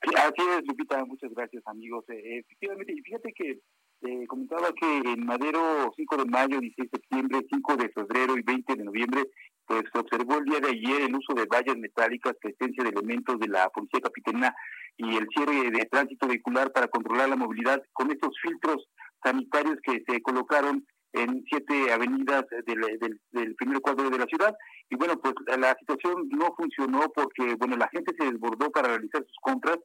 Sí, 0.00 0.14
Así 0.16 0.48
es, 0.56 0.64
Lupita, 0.64 1.04
muchas 1.04 1.32
gracias, 1.34 1.66
amigos. 1.66 2.04
Eh, 2.08 2.38
efectivamente, 2.38 2.92
y 2.92 3.02
fíjate 3.02 3.32
que 3.34 3.58
eh, 4.02 4.26
comentaba 4.28 4.68
que 4.72 4.98
en 4.98 5.26
Madero, 5.26 5.92
5 5.96 6.16
de 6.18 6.24
mayo, 6.26 6.60
16 6.60 6.88
de 6.88 6.98
septiembre, 6.98 7.46
5 7.50 7.76
de 7.78 7.88
febrero 7.88 8.38
y 8.38 8.42
20 8.42 8.76
de 8.76 8.84
noviembre, 8.84 9.24
pues 9.66 9.82
se 9.92 9.98
observó 9.98 10.38
el 10.38 10.44
día 10.44 10.60
de 10.60 10.68
ayer 10.68 11.02
el 11.02 11.16
uso 11.16 11.34
de 11.34 11.46
vallas 11.46 11.76
metálicas, 11.76 12.36
presencia 12.40 12.84
de 12.84 12.90
elementos 12.90 13.40
de 13.40 13.48
la 13.48 13.68
Policía 13.70 14.00
Capitalina 14.00 14.54
y 14.96 15.16
el 15.16 15.26
cierre 15.34 15.68
de 15.68 15.84
tránsito 15.86 16.28
vehicular 16.28 16.70
para 16.70 16.86
controlar 16.86 17.28
la 17.28 17.36
movilidad 17.36 17.82
con 17.92 18.12
estos 18.12 18.32
filtros 18.40 18.86
sanitarios 19.20 19.78
que 19.82 20.04
se 20.06 20.22
colocaron 20.22 20.86
en 21.12 21.44
siete 21.48 21.92
avenidas 21.92 22.44
del, 22.66 23.20
del, 23.32 23.54
primer 23.56 23.80
cuadro 23.80 24.10
de 24.10 24.18
la 24.18 24.26
ciudad. 24.26 24.54
Y 24.88 24.96
bueno, 24.96 25.18
pues 25.20 25.34
la 25.58 25.76
situación 25.78 26.28
no 26.30 26.54
funcionó 26.56 27.10
porque, 27.14 27.54
bueno, 27.56 27.76
la 27.76 27.88
gente 27.88 28.14
se 28.18 28.30
desbordó 28.30 28.70
para 28.70 28.88
realizar 28.88 29.22
sus 29.22 29.36
compras, 29.40 29.78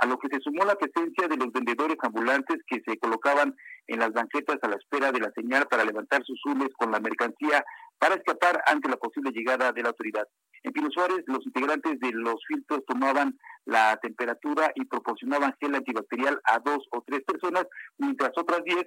a 0.00 0.06
lo 0.06 0.18
que 0.18 0.28
se 0.32 0.40
sumó 0.40 0.64
la 0.64 0.76
presencia 0.76 1.28
de 1.28 1.36
los 1.36 1.52
vendedores 1.52 1.96
ambulantes 2.00 2.56
que 2.66 2.80
se 2.86 2.98
colocaban 2.98 3.54
en 3.86 3.98
las 3.98 4.12
banquetas 4.12 4.56
a 4.62 4.68
la 4.68 4.76
espera 4.76 5.12
de 5.12 5.20
la 5.20 5.30
señal 5.32 5.66
para 5.68 5.84
levantar 5.84 6.24
sus 6.24 6.40
hules 6.46 6.70
con 6.78 6.90
la 6.90 7.00
mercancía 7.00 7.62
para 7.98 8.14
escapar 8.14 8.62
ante 8.66 8.88
la 8.88 8.96
posible 8.96 9.30
llegada 9.30 9.72
de 9.72 9.82
la 9.82 9.90
autoridad. 9.90 10.26
En 10.62 10.72
Pino 10.72 10.88
Suárez, 10.90 11.22
los 11.26 11.44
integrantes 11.44 12.00
de 12.00 12.12
los 12.12 12.36
filtros 12.48 12.84
tomaban 12.86 13.38
la 13.66 13.98
temperatura 14.02 14.72
y 14.74 14.86
proporcionaban 14.86 15.54
gel 15.60 15.74
antibacterial 15.74 16.40
a 16.44 16.58
dos 16.60 16.86
o 16.92 17.02
tres 17.06 17.20
personas, 17.26 17.66
mientras 17.98 18.30
otras 18.36 18.64
diez 18.64 18.86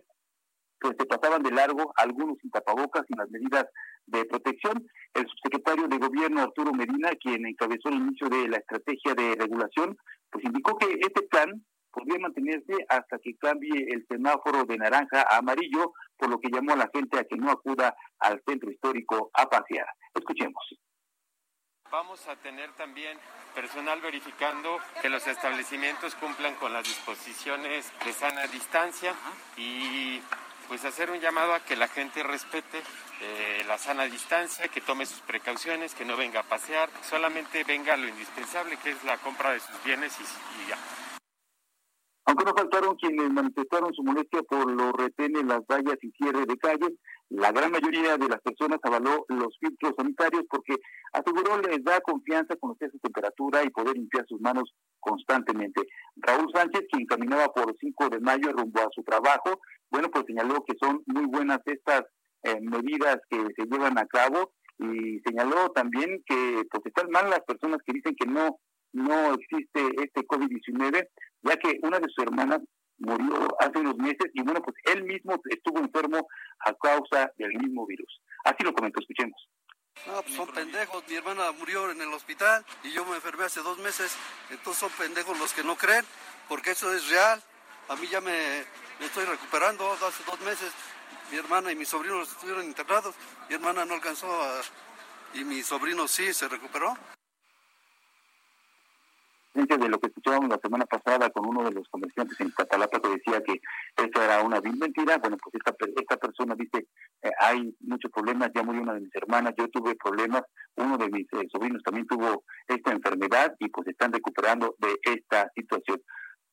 pues 0.84 0.98
se 1.00 1.06
pasaban 1.06 1.42
de 1.42 1.52
largo, 1.52 1.94
algunos 1.96 2.38
sin 2.40 2.52
tapabocas, 2.52 3.06
sin 3.08 3.18
las 3.18 3.30
medidas 3.30 3.66
de 4.06 4.26
protección. 4.26 4.86
El 5.14 5.26
subsecretario 5.30 5.88
de 5.88 5.98
Gobierno, 5.98 6.42
Arturo 6.42 6.74
Medina, 6.74 7.12
quien 7.22 7.46
encabezó 7.48 7.88
el 7.88 7.96
inicio 7.96 8.28
de 8.28 8.50
la 8.50 8.58
estrategia 8.58 9.14
de 9.16 9.36
regulación, 9.40 9.98
pues 10.30 10.44
indicó 10.44 10.78
que 10.78 10.92
este 11.00 11.22
plan 11.32 11.64
podría 11.90 12.20
mantenerse 12.20 12.86
hasta 12.90 13.18
que 13.20 13.38
cambie 13.38 13.94
el 13.94 14.06
semáforo 14.10 14.66
de 14.66 14.78
naranja 14.78 15.22
a 15.22 15.38
amarillo, 15.38 15.94
por 16.18 16.30
lo 16.30 16.38
que 16.42 16.50
llamó 16.52 16.74
a 16.74 16.78
la 16.78 16.90
gente 16.94 17.18
a 17.18 17.24
que 17.24 17.38
no 17.38 17.50
acuda 17.50 17.96
al 18.20 18.42
centro 18.46 18.70
histórico 18.70 19.32
a 19.36 19.46
pasear. 19.46 19.88
Escuchemos. 20.14 20.66
Vamos 21.90 22.28
a 22.28 22.36
tener 22.36 22.72
también 22.74 23.18
personal 23.56 24.02
verificando 24.02 24.80
que 25.02 25.08
los 25.08 25.26
establecimientos 25.28 26.16
cumplan 26.16 26.56
con 26.56 26.74
las 26.74 26.84
disposiciones 26.84 27.90
de 28.04 28.12
sana 28.12 28.48
distancia 28.48 29.14
y 29.56 30.20
pues 30.68 30.86
hacer 30.86 31.12
un 31.12 31.20
llamado 31.20 31.54
a 31.54 31.60
que 31.60 31.76
la 31.76 31.88
gente 31.88 32.24
respete 32.24 32.82
eh, 33.22 33.64
la 33.68 33.78
sana 33.78 34.04
distancia, 34.06 34.68
que 34.68 34.82
tome 34.82 35.06
sus 35.06 35.22
precauciones, 35.22 35.94
que 35.96 36.06
no 36.06 36.18
venga 36.18 36.42
a 36.42 36.44
pasear, 36.44 36.90
solamente 37.02 37.64
venga 37.64 37.96
lo 37.96 38.08
indispensable 38.08 38.78
que 38.78 38.92
es 38.92 39.04
la 39.04 39.18
compra 39.18 39.52
de 39.52 39.60
sus 39.60 39.84
bienes 39.84 40.14
y, 40.20 40.70
ya. 40.70 40.78
Aunque 42.26 42.46
no 42.46 42.54
faltaron 42.54 42.96
quienes 42.96 43.30
manifestaron 43.30 43.94
su 43.94 44.04
molestia 44.04 44.42
por 44.44 44.70
los 44.72 44.94
retenes, 44.94 45.44
las 45.46 45.62
vallas 45.68 45.98
y 46.02 46.12
cierre 46.12 46.46
de 46.46 46.58
calles, 46.58 46.94
la 47.30 47.52
gran 47.52 47.72
mayoría 47.72 48.18
de 48.18 48.30
las 48.30 48.42
personas 48.42 48.80
avaló 48.84 49.26
los 49.28 49.58
filtros 49.60 49.94
sanitarios 49.98 50.44
porque 50.50 50.76
aseguró 51.12 51.60
les 51.62 51.84
da 51.84 52.00
confianza 52.02 52.56
conocer 52.56 52.92
su 52.92 53.00
temperatura 53.00 53.64
y 53.64 53.70
poder 53.70 53.96
limpiar 53.96 54.26
sus 54.28 54.40
manos 54.40 54.74
constantemente. 55.00 55.82
Raúl 56.16 56.52
Sánchez, 56.54 56.84
quien 56.92 57.06
caminaba 57.06 57.52
por 57.52 57.76
5 57.78 58.10
de 58.10 58.20
mayo 58.20 58.52
rumbo 58.52 58.82
a 58.82 58.90
su 58.94 59.04
trabajo, 59.04 59.60
bueno, 59.94 60.10
pues 60.10 60.26
señaló 60.26 60.64
que 60.66 60.74
son 60.82 61.04
muy 61.06 61.26
buenas 61.28 61.60
estas 61.66 62.02
eh, 62.42 62.60
medidas 62.62 63.20
que 63.30 63.38
se 63.56 63.66
llevan 63.70 64.00
a 64.00 64.08
cabo 64.08 64.52
y 64.80 65.20
señaló 65.20 65.70
también 65.70 66.22
que 66.26 66.64
pues 66.70 66.84
están 66.88 67.12
mal 67.12 67.30
las 67.30 67.42
personas 67.42 67.78
que 67.86 67.94
dicen 67.94 68.16
que 68.20 68.26
no 68.26 68.58
no 68.92 69.34
existe 69.34 69.82
este 70.04 70.22
COVID-19, 70.22 71.08
ya 71.44 71.58
que 71.58 71.80
una 71.84 72.00
de 72.00 72.08
sus 72.10 72.26
hermanas 72.26 72.60
murió 72.98 73.48
hace 73.60 73.80
unos 73.80 73.98
meses 73.98 74.32
y 74.34 74.42
bueno, 74.42 74.62
pues 74.62 74.76
él 74.86 75.04
mismo 75.04 75.36
estuvo 75.50 75.80
enfermo 75.80 76.28
a 76.66 76.74
causa 76.74 77.32
del 77.38 77.54
mismo 77.60 77.86
virus. 77.86 78.22
Así 78.46 78.64
lo 78.64 78.74
comentó, 78.74 79.00
escuchemos. 79.00 79.50
No, 80.08 80.22
pues 80.24 80.36
son 80.36 80.48
pendejos. 80.50 81.04
Mi 81.08 81.16
hermana 81.16 81.52
murió 81.52 81.92
en 81.92 82.02
el 82.02 82.14
hospital 82.14 82.66
y 82.84 82.92
yo 82.92 83.06
me 83.06 83.16
enfermé 83.16 83.46
hace 83.46 83.62
dos 83.62 83.78
meses. 83.80 84.16
Entonces 84.50 84.78
son 84.80 84.92
pendejos 84.92 85.38
los 85.40 85.54
que 85.54 85.64
no 85.64 85.76
creen, 85.76 86.06
porque 86.50 86.72
eso 86.72 86.94
es 86.94 87.10
real. 87.10 87.42
A 87.90 87.96
mí 87.96 88.08
ya 88.08 88.22
me, 88.22 88.64
me 89.00 89.06
estoy 89.06 89.26
recuperando 89.26 89.92
hace 89.94 90.24
dos 90.26 90.40
meses. 90.42 90.72
Mi 91.32 91.38
hermana 91.38 91.72
y 91.72 91.76
mis 91.76 91.90
sobrinos 91.90 92.32
estuvieron 92.32 92.66
internados. 92.66 93.16
Mi 93.50 93.56
hermana 93.56 93.86
no 93.86 93.96
alcanzó 93.96 94.28
a... 94.28 94.62
y 95.34 95.44
mi 95.44 95.64
sobrino 95.64 96.08
sí 96.08 96.34
se 96.34 96.48
recuperó 96.48 96.96
de 99.78 99.90
lo 99.90 100.00
que 100.00 100.08
escuchábamos 100.08 100.50
la 100.50 100.60
semana 100.62 100.86
pasada 100.86 101.30
con 101.30 101.48
uno 101.48 101.64
de 101.64 101.72
los 101.72 101.88
comerciantes 101.90 102.40
en 102.40 102.52
Catalapa 102.52 103.00
que 103.00 103.10
decía 103.10 103.42
que 103.44 103.62
esto 103.96 104.22
era 104.22 104.42
una 104.42 104.60
vil 104.60 104.78
mentira, 104.78 105.18
bueno, 105.18 105.38
pues 105.38 105.56
esta, 105.56 105.74
esta 105.96 106.18
persona 106.18 106.56
dice, 106.56 106.88
eh, 107.22 107.32
hay 107.40 107.76
muchos 107.82 108.12
problemas, 108.12 108.52
ya 108.54 108.64
murió 108.64 108.82
una 108.82 108.94
de 108.94 109.02
mis 109.02 109.16
hermanas, 109.16 109.54
yo 109.58 109.70
tuve 109.70 109.96
problemas, 109.96 110.44
uno 110.76 110.98
de 110.98 111.10
mis 111.10 111.28
eh, 111.34 111.48
sobrinos 111.52 111.82
también 111.84 112.08
tuvo 112.08 112.44
esta 112.68 112.92
enfermedad 112.92 113.56
y 113.60 113.70
pues 113.70 113.88
están 113.88 114.12
recuperando 114.12 114.76
de 114.80 115.00
esta 115.04 115.50
situación. 115.56 116.02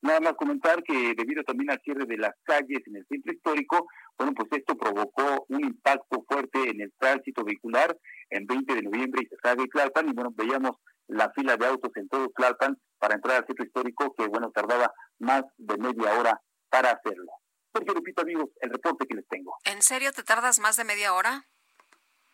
Nada 0.01 0.19
más 0.19 0.33
comentar 0.33 0.81
que 0.83 1.13
debido 1.15 1.43
también 1.43 1.69
al 1.69 1.81
cierre 1.83 2.05
de 2.05 2.17
las 2.17 2.33
calles 2.43 2.79
en 2.87 2.95
el 2.95 3.05
centro 3.07 3.33
histórico, 3.33 3.87
bueno, 4.17 4.33
pues 4.33 4.49
esto 4.51 4.75
provocó 4.75 5.45
un 5.49 5.63
impacto 5.63 6.23
fuerte 6.27 6.69
en 6.69 6.81
el 6.81 6.91
tránsito 6.97 7.43
vehicular 7.43 7.95
en 8.31 8.47
20 8.47 8.75
de 8.75 8.81
noviembre 8.81 9.21
y 9.23 9.27
se 9.27 9.35
sabe 9.43 9.67
Tlalpan, 9.67 10.09
y 10.09 10.13
bueno, 10.13 10.31
veíamos 10.33 10.77
la 11.07 11.31
fila 11.33 11.55
de 11.55 11.67
autos 11.67 11.91
en 11.95 12.07
todo 12.07 12.29
Tlalpan 12.35 12.77
para 12.97 13.15
entrar 13.15 13.37
al 13.37 13.45
centro 13.45 13.63
histórico 13.63 14.13
que, 14.17 14.27
bueno, 14.27 14.49
tardaba 14.51 14.91
más 15.19 15.43
de 15.57 15.77
media 15.77 16.17
hora 16.19 16.41
para 16.69 16.91
hacerlo. 16.91 17.31
Sergio 17.73 17.93
Lupita, 17.93 18.23
amigos, 18.23 18.49
el 18.59 18.71
reporte 18.71 19.05
que 19.05 19.15
les 19.15 19.27
tengo. 19.27 19.55
¿En 19.65 19.81
serio 19.81 20.11
te 20.11 20.23
tardas 20.23 20.59
más 20.59 20.77
de 20.77 20.83
media 20.83 21.13
hora? 21.13 21.45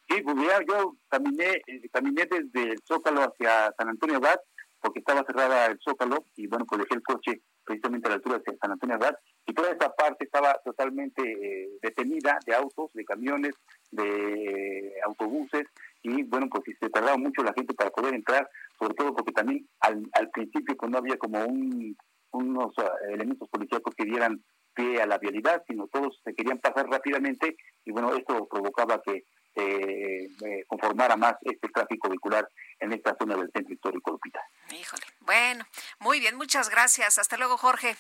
Sí, 0.10 0.22
pues 0.22 0.38
ya 0.38 0.60
yo 0.68 0.96
caminé, 1.10 1.62
eh, 1.68 1.90
caminé 1.92 2.26
desde 2.30 2.72
el 2.72 2.80
Zócalo 2.88 3.22
hacia 3.22 3.74
San 3.78 3.90
Antonio 3.90 4.18
Abad, 4.18 4.40
porque 4.80 5.00
estaba 5.00 5.26
cerrada 5.26 5.66
el 5.66 5.80
Zócalo, 5.84 6.24
y 6.36 6.48
bueno, 6.48 6.66
pues 6.66 6.80
dejé 6.82 6.96
el 6.96 7.04
coche 7.04 7.42
precisamente 7.68 8.08
a 8.08 8.12
la 8.12 8.16
altura 8.16 8.40
de 8.40 8.58
San 8.58 8.72
Antonio 8.72 8.96
Abad, 8.96 9.16
y 9.46 9.54
toda 9.54 9.72
esta 9.72 9.94
parte 9.94 10.26
estaba 10.26 10.54
totalmente 10.64 11.22
eh, 11.22 11.70
detenida 11.82 12.40
de 12.46 12.56
autos, 12.56 12.92
de 12.94 13.06
camiones, 13.06 13.54
de 13.92 14.94
autobuses, 15.06 15.68
y 16.02 16.24
bueno, 16.24 16.48
pues 16.50 16.64
se 16.80 16.90
tardaba 16.90 17.18
mucho 17.18 17.44
la 17.44 17.54
gente 17.54 17.74
para 17.74 17.92
poder 17.92 18.16
entrar, 18.16 18.50
sobre 18.80 18.94
todo 18.94 19.14
porque 19.14 19.34
también 19.34 19.68
al, 19.82 20.04
al 20.14 20.30
principio 20.30 20.76
pues 20.78 20.92
no 20.92 20.98
había 20.98 21.18
como 21.18 21.46
un, 21.46 21.96
unos 22.32 22.74
ah, 22.78 22.92
elementos 23.10 23.50
policíacos 23.50 23.94
que 23.96 24.06
dieran 24.06 24.42
pie 24.74 25.02
a 25.02 25.08
la 25.08 25.18
vialidad, 25.18 25.64
sino 25.68 25.88
todos 25.88 26.22
se 26.24 26.34
querían 26.34 26.60
pasar 26.60 26.88
rápidamente 26.88 27.58
y 27.84 27.92
bueno, 27.92 28.16
esto 28.16 28.48
provocaba 28.48 29.02
que 29.02 29.26
eh, 29.58 30.64
conformara 30.68 31.16
más 31.16 31.36
este 31.42 31.68
tráfico 31.70 32.10
vehicular 32.10 32.48
en 32.80 32.94
esta 32.94 33.16
zona 33.18 33.36
del 33.36 33.52
centro 33.52 33.74
histórico, 33.74 34.12
Lupita. 34.12 34.40
Híjole, 34.72 35.04
bueno, 35.22 35.66
muy 36.00 36.20
bien, 36.20 36.36
muchas 36.36 36.70
gracias. 36.70 37.18
Hasta 37.18 37.38
luego, 37.38 37.58
Jorge. 37.58 37.96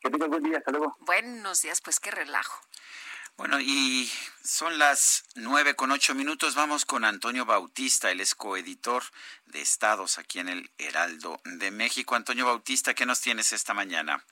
Que 0.00 0.10
tengas 0.10 0.28
buen 0.28 0.42
día, 0.42 0.58
hasta 0.58 0.70
luego. 0.70 0.96
Buenos 1.00 1.62
días, 1.62 1.80
pues 1.80 1.98
qué 1.98 2.10
relajo. 2.10 2.60
Bueno, 3.36 3.60
y 3.60 4.10
son 4.42 4.78
las 4.78 5.24
nueve 5.36 5.76
con 5.76 5.92
ocho 5.92 6.14
minutos. 6.14 6.56
Vamos 6.56 6.84
con 6.84 7.04
Antonio 7.04 7.44
Bautista, 7.44 8.10
el 8.10 8.20
es 8.20 8.34
coeditor 8.34 9.04
de 9.46 9.60
Estados 9.60 10.18
aquí 10.18 10.40
en 10.40 10.48
el 10.48 10.70
Heraldo 10.76 11.40
de 11.44 11.70
México. 11.70 12.16
Antonio 12.16 12.46
Bautista, 12.46 12.94
¿qué 12.94 13.06
nos 13.06 13.20
tienes 13.20 13.52
esta 13.52 13.74
mañana? 13.74 14.24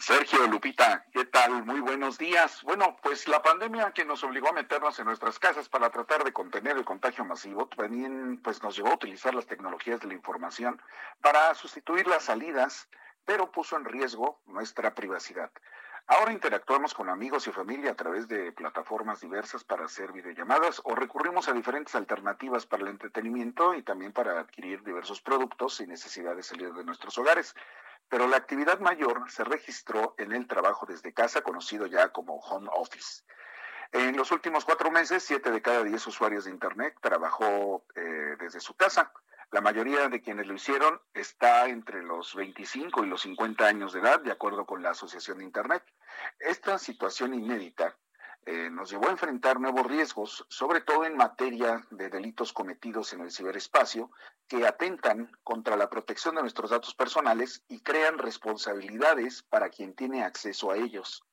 Sergio 0.00 0.46
Lupita, 0.46 1.04
¿qué 1.12 1.24
tal? 1.24 1.64
Muy 1.64 1.80
buenos 1.80 2.18
días. 2.18 2.62
Bueno, 2.62 2.96
pues 3.02 3.26
la 3.26 3.42
pandemia 3.42 3.90
que 3.90 4.04
nos 4.04 4.22
obligó 4.22 4.48
a 4.48 4.52
meternos 4.52 4.96
en 5.00 5.06
nuestras 5.06 5.40
casas 5.40 5.68
para 5.68 5.90
tratar 5.90 6.22
de 6.22 6.32
contener 6.32 6.76
el 6.76 6.84
contagio 6.84 7.24
masivo, 7.24 7.66
también 7.66 8.40
pues 8.40 8.62
nos 8.62 8.76
llevó 8.76 8.90
a 8.90 8.94
utilizar 8.94 9.34
las 9.34 9.46
tecnologías 9.46 10.00
de 10.00 10.06
la 10.06 10.14
información 10.14 10.80
para 11.20 11.52
sustituir 11.54 12.06
las 12.06 12.24
salidas, 12.24 12.88
pero 13.24 13.50
puso 13.50 13.76
en 13.76 13.84
riesgo 13.84 14.40
nuestra 14.46 14.94
privacidad. 14.94 15.50
Ahora 16.10 16.32
interactuamos 16.32 16.94
con 16.94 17.10
amigos 17.10 17.46
y 17.48 17.52
familia 17.52 17.90
a 17.90 17.94
través 17.94 18.28
de 18.28 18.50
plataformas 18.52 19.20
diversas 19.20 19.62
para 19.62 19.84
hacer 19.84 20.10
videollamadas 20.10 20.80
o 20.84 20.94
recurrimos 20.94 21.48
a 21.48 21.52
diferentes 21.52 21.94
alternativas 21.94 22.64
para 22.64 22.84
el 22.84 22.88
entretenimiento 22.88 23.74
y 23.74 23.82
también 23.82 24.14
para 24.14 24.40
adquirir 24.40 24.82
diversos 24.82 25.20
productos 25.20 25.74
sin 25.74 25.90
necesidad 25.90 26.34
de 26.34 26.42
salir 26.42 26.72
de 26.72 26.82
nuestros 26.82 27.18
hogares. 27.18 27.54
Pero 28.08 28.26
la 28.26 28.38
actividad 28.38 28.80
mayor 28.80 29.30
se 29.30 29.44
registró 29.44 30.14
en 30.16 30.32
el 30.32 30.46
trabajo 30.46 30.86
desde 30.86 31.12
casa, 31.12 31.42
conocido 31.42 31.84
ya 31.84 32.08
como 32.08 32.36
home 32.36 32.70
office. 32.72 33.22
En 33.92 34.16
los 34.16 34.32
últimos 34.32 34.64
cuatro 34.64 34.90
meses, 34.90 35.22
siete 35.22 35.50
de 35.50 35.60
cada 35.60 35.84
diez 35.84 36.06
usuarios 36.06 36.46
de 36.46 36.52
Internet 36.52 36.96
trabajó 37.02 37.84
eh, 37.94 38.34
desde 38.38 38.60
su 38.60 38.72
casa. 38.74 39.12
La 39.50 39.62
mayoría 39.62 40.08
de 40.08 40.20
quienes 40.20 40.46
lo 40.46 40.54
hicieron 40.54 41.00
está 41.14 41.68
entre 41.68 42.02
los 42.02 42.34
25 42.34 43.04
y 43.04 43.08
los 43.08 43.22
50 43.22 43.66
años 43.66 43.94
de 43.94 44.00
edad, 44.00 44.20
de 44.20 44.30
acuerdo 44.30 44.66
con 44.66 44.82
la 44.82 44.90
Asociación 44.90 45.38
de 45.38 45.44
Internet. 45.44 45.82
Esta 46.38 46.78
situación 46.78 47.34
inédita 47.34 47.96
eh, 48.46 48.70
nos 48.70 48.90
llevó 48.90 49.08
a 49.08 49.10
enfrentar 49.10 49.60
nuevos 49.60 49.86
riesgos, 49.86 50.46
sobre 50.48 50.80
todo 50.80 51.04
en 51.04 51.16
materia 51.16 51.84
de 51.90 52.08
delitos 52.08 52.52
cometidos 52.52 53.12
en 53.12 53.20
el 53.20 53.30
ciberespacio, 53.30 54.10
que 54.46 54.66
atentan 54.66 55.30
contra 55.44 55.76
la 55.76 55.90
protección 55.90 56.34
de 56.34 56.40
nuestros 56.40 56.70
datos 56.70 56.94
personales 56.94 57.62
y 57.68 57.80
crean 57.80 58.16
responsabilidades 58.16 59.42
para 59.42 59.68
quien 59.68 59.94
tiene 59.94 60.24
acceso 60.24 60.70
a 60.70 60.76
ellos. 60.76 61.24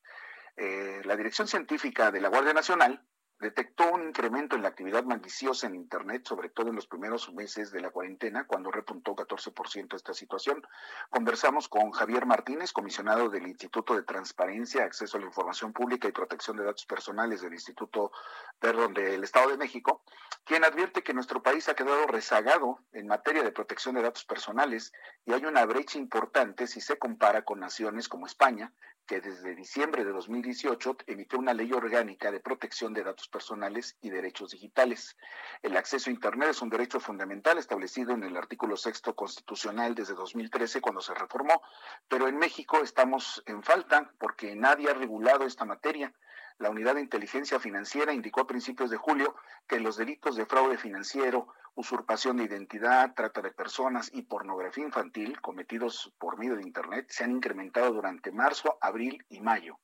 Eh, 0.57 1.01
la 1.05 1.15
Dirección 1.15 1.47
Científica 1.47 2.11
de 2.11 2.19
la 2.19 2.29
Guardia 2.29 2.53
Nacional 2.53 3.01
detectó 3.39 3.91
un 3.91 4.03
incremento 4.03 4.55
en 4.55 4.61
la 4.61 4.69
actividad 4.69 5.03
maliciosa 5.03 5.67
en 5.67 5.75
Internet, 5.75 6.25
sobre 6.25 6.49
todo 6.49 6.69
en 6.69 6.75
los 6.75 6.87
primeros 6.87 7.33
meses 7.33 7.71
de 7.71 7.81
la 7.81 7.89
cuarentena, 7.89 8.47
cuando 8.47 8.71
repuntó 8.71 9.15
14% 9.15 9.95
esta 9.95 10.13
situación. 10.13 10.65
Conversamos 11.09 11.67
con 11.67 11.91
Javier 11.91 12.25
Martínez, 12.25 12.71
comisionado 12.71 13.29
del 13.29 13.47
Instituto 13.47 13.95
de 13.95 14.03
Transparencia, 14.03 14.85
Acceso 14.85 15.17
a 15.17 15.19
la 15.19 15.27
Información 15.27 15.73
Pública 15.73 16.07
y 16.07 16.13
Protección 16.13 16.57
de 16.57 16.63
Datos 16.63 16.85
Personales 16.85 17.41
del 17.41 17.53
Instituto, 17.53 18.11
perdón, 18.59 18.93
del 18.93 19.23
Estado 19.23 19.49
de 19.49 19.57
México, 19.57 20.03
quien 20.45 20.63
advierte 20.63 21.03
que 21.03 21.13
nuestro 21.13 21.43
país 21.43 21.67
ha 21.67 21.75
quedado 21.75 22.07
rezagado 22.07 22.79
en 22.93 23.07
materia 23.07 23.43
de 23.43 23.51
protección 23.51 23.95
de 23.95 24.01
datos 24.01 24.25
personales 24.25 24.93
y 25.25 25.33
hay 25.33 25.45
una 25.45 25.65
brecha 25.65 25.97
importante 25.97 26.67
si 26.67 26.81
se 26.81 26.97
compara 26.97 27.43
con 27.43 27.59
naciones 27.59 28.07
como 28.07 28.27
España, 28.27 28.71
que 29.05 29.21
desde 29.21 29.55
diciembre 29.55 30.03
de 30.03 30.11
2018 30.11 30.97
emitió 31.07 31.37
una 31.37 31.53
ley 31.53 31.71
orgánica 31.73 32.31
de 32.31 32.39
protección 32.39 32.93
de 32.93 33.03
datos 33.03 33.24
personales 33.27 33.97
y 34.01 34.09
derechos 34.09 34.51
digitales. 34.51 35.15
El 35.61 35.77
acceso 35.77 36.09
a 36.09 36.13
Internet 36.13 36.49
es 36.49 36.61
un 36.61 36.69
derecho 36.69 36.99
fundamental 36.99 37.57
establecido 37.57 38.13
en 38.13 38.23
el 38.23 38.37
artículo 38.37 38.77
sexto 38.77 39.15
constitucional 39.15 39.95
desde 39.95 40.13
2013 40.13 40.81
cuando 40.81 41.01
se 41.01 41.13
reformó, 41.13 41.61
pero 42.07 42.27
en 42.27 42.37
México 42.37 42.77
estamos 42.81 43.43
en 43.45 43.63
falta 43.63 44.11
porque 44.17 44.55
nadie 44.55 44.89
ha 44.89 44.93
regulado 44.93 45.45
esta 45.45 45.65
materia. 45.65 46.13
La 46.57 46.69
Unidad 46.69 46.95
de 46.95 47.01
Inteligencia 47.01 47.59
Financiera 47.59 48.13
indicó 48.13 48.41
a 48.41 48.47
principios 48.47 48.89
de 48.89 48.97
julio 48.97 49.35
que 49.67 49.81
los 49.81 49.97
delitos 49.97 50.37
de 50.37 50.45
fraude 50.45 50.77
financiero, 50.77 51.47
usurpación 51.73 52.37
de 52.37 52.45
identidad, 52.45 53.13
trata 53.13 53.41
de 53.41 53.51
personas 53.51 54.09
y 54.13 54.21
pornografía 54.21 54.85
infantil 54.85 55.41
cometidos 55.41 56.13
por 56.17 56.37
medio 56.37 56.55
de 56.55 56.63
Internet 56.63 57.07
se 57.09 57.25
han 57.25 57.31
incrementado 57.31 57.91
durante 57.91 58.31
marzo, 58.31 58.77
abril 58.79 59.25
y 59.27 59.41
mayo. 59.41 59.77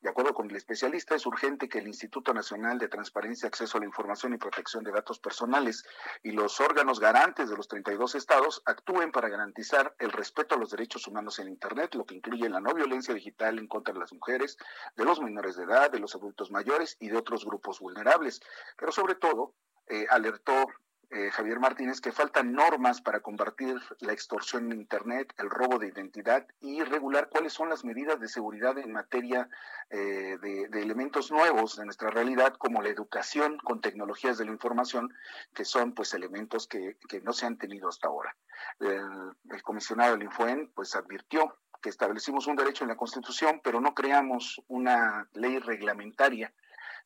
De 0.00 0.10
acuerdo 0.10 0.34
con 0.34 0.50
el 0.50 0.56
especialista, 0.56 1.14
es 1.14 1.26
urgente 1.26 1.68
que 1.68 1.78
el 1.78 1.86
Instituto 1.88 2.34
Nacional 2.34 2.78
de 2.78 2.88
Transparencia, 2.88 3.48
Acceso 3.48 3.78
a 3.78 3.80
la 3.80 3.86
Información 3.86 4.34
y 4.34 4.38
Protección 4.38 4.84
de 4.84 4.92
Datos 4.92 5.18
Personales 5.18 5.84
y 6.22 6.32
los 6.32 6.60
órganos 6.60 7.00
garantes 7.00 7.48
de 7.48 7.56
los 7.56 7.66
32 7.66 8.14
estados 8.14 8.62
actúen 8.66 9.10
para 9.10 9.28
garantizar 9.28 9.94
el 9.98 10.12
respeto 10.12 10.54
a 10.54 10.58
los 10.58 10.70
derechos 10.70 11.06
humanos 11.08 11.38
en 11.38 11.48
Internet, 11.48 11.94
lo 11.94 12.04
que 12.04 12.14
incluye 12.14 12.48
la 12.48 12.60
no 12.60 12.74
violencia 12.74 13.14
digital 13.14 13.58
en 13.58 13.68
contra 13.68 13.94
de 13.94 14.00
las 14.00 14.12
mujeres, 14.12 14.58
de 14.96 15.04
los 15.04 15.20
menores 15.20 15.56
de 15.56 15.64
edad, 15.64 15.90
de 15.90 15.98
los 15.98 16.14
adultos 16.14 16.50
mayores 16.50 16.96
y 17.00 17.08
de 17.08 17.16
otros 17.16 17.44
grupos 17.44 17.80
vulnerables. 17.80 18.40
Pero 18.76 18.92
sobre 18.92 19.14
todo, 19.14 19.54
eh, 19.88 20.06
alertó 20.10 20.66
eh, 21.10 21.30
Javier 21.30 21.60
Martínez, 21.60 22.00
que 22.00 22.10
faltan 22.10 22.52
normas 22.52 23.00
para 23.00 23.20
combatir 23.20 23.76
la 24.00 24.12
extorsión 24.12 24.72
en 24.72 24.80
Internet, 24.80 25.32
el 25.38 25.50
robo 25.50 25.78
de 25.78 25.86
identidad 25.88 26.46
y 26.60 26.82
regular 26.82 27.28
cuáles 27.28 27.52
son 27.52 27.68
las 27.68 27.84
medidas 27.84 28.18
de 28.18 28.26
seguridad 28.26 28.76
en 28.78 28.92
materia 28.92 29.48
eh, 29.88 30.36
de, 30.42 30.82
elementos 30.82 31.30
nuevos 31.30 31.76
de 31.76 31.84
nuestra 31.84 32.10
realidad, 32.10 32.54
como 32.58 32.82
la 32.82 32.88
educación 32.88 33.56
con 33.58 33.80
tecnologías 33.80 34.36
de 34.36 34.46
la 34.46 34.50
información, 34.50 35.14
que 35.54 35.64
son 35.64 35.94
pues 35.94 36.12
elementos 36.12 36.66
que, 36.66 36.96
no 37.22 37.32
se 37.32 37.46
han 37.46 37.56
tenido 37.56 37.88
hasta 37.88 38.08
ahora. 38.08 38.36
El, 38.80 39.62
comisionado 39.62 40.12
del 40.12 40.24
Infuen 40.24 40.72
pues 40.74 40.96
advirtió 40.96 41.56
que 41.80 41.88
establecimos 41.88 42.48
un 42.48 42.56
derecho 42.56 42.82
en 42.82 42.88
la 42.88 42.96
Constitución, 42.96 43.60
pero 43.62 43.80
no 43.80 43.94
creamos 43.94 44.60
una 44.66 45.28
ley 45.34 45.60
reglamentaria 45.60 46.52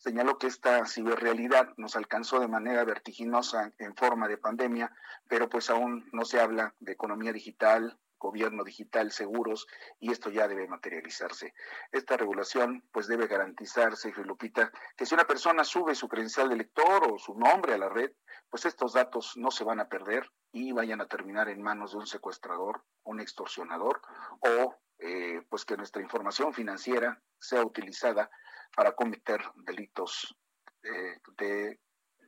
señaló 0.00 0.38
que 0.38 0.46
esta 0.46 0.86
ciberrealidad 0.86 1.74
nos 1.76 1.94
alcanzó 1.94 2.40
de 2.40 2.48
manera 2.48 2.84
vertiginosa 2.84 3.72
en 3.78 3.94
forma 3.94 4.28
de 4.28 4.38
pandemia, 4.38 4.90
pero 5.28 5.48
pues 5.50 5.68
aún 5.68 6.08
no 6.12 6.24
se 6.24 6.40
habla 6.40 6.74
de 6.80 6.92
economía 6.92 7.34
digital, 7.34 7.98
gobierno 8.18 8.64
digital, 8.64 9.12
seguros, 9.12 9.66
y 9.98 10.10
esto 10.10 10.30
ya 10.30 10.48
debe 10.48 10.66
materializarse. 10.68 11.52
Esta 11.92 12.16
regulación 12.16 12.82
pues 12.92 13.08
debe 13.08 13.26
garantizarse, 13.26 14.12
Lupita, 14.24 14.72
que 14.96 15.04
si 15.04 15.14
una 15.14 15.26
persona 15.26 15.64
sube 15.64 15.94
su 15.94 16.08
credencial 16.08 16.48
de 16.48 16.56
lector 16.56 17.10
o 17.10 17.18
su 17.18 17.34
nombre 17.34 17.74
a 17.74 17.78
la 17.78 17.90
red, 17.90 18.10
pues 18.48 18.64
estos 18.64 18.94
datos 18.94 19.36
no 19.36 19.50
se 19.50 19.64
van 19.64 19.80
a 19.80 19.88
perder 19.88 20.30
y 20.50 20.72
vayan 20.72 21.02
a 21.02 21.08
terminar 21.08 21.50
en 21.50 21.62
manos 21.62 21.92
de 21.92 21.98
un 21.98 22.06
secuestrador, 22.06 22.82
un 23.04 23.20
extorsionador 23.20 24.00
o 24.40 24.76
eh, 24.98 25.42
pues 25.50 25.66
que 25.66 25.76
nuestra 25.76 26.00
información 26.00 26.54
financiera 26.54 27.22
sea 27.38 27.62
utilizada 27.64 28.30
para 28.74 28.94
cometer 28.94 29.42
delitos 29.64 30.34
eh, 30.82 31.18
de 31.36 31.80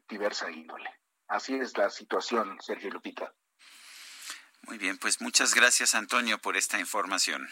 diversa 0.08 0.50
índole. 0.50 0.90
Así 1.28 1.54
es 1.54 1.76
la 1.76 1.88
situación, 1.90 2.58
Sergio 2.60 2.90
Lupita. 2.90 3.32
Muy 4.62 4.78
bien, 4.78 4.98
pues 4.98 5.20
muchas 5.20 5.54
gracias 5.54 5.94
Antonio 5.94 6.38
por 6.38 6.56
esta 6.56 6.78
información. 6.78 7.48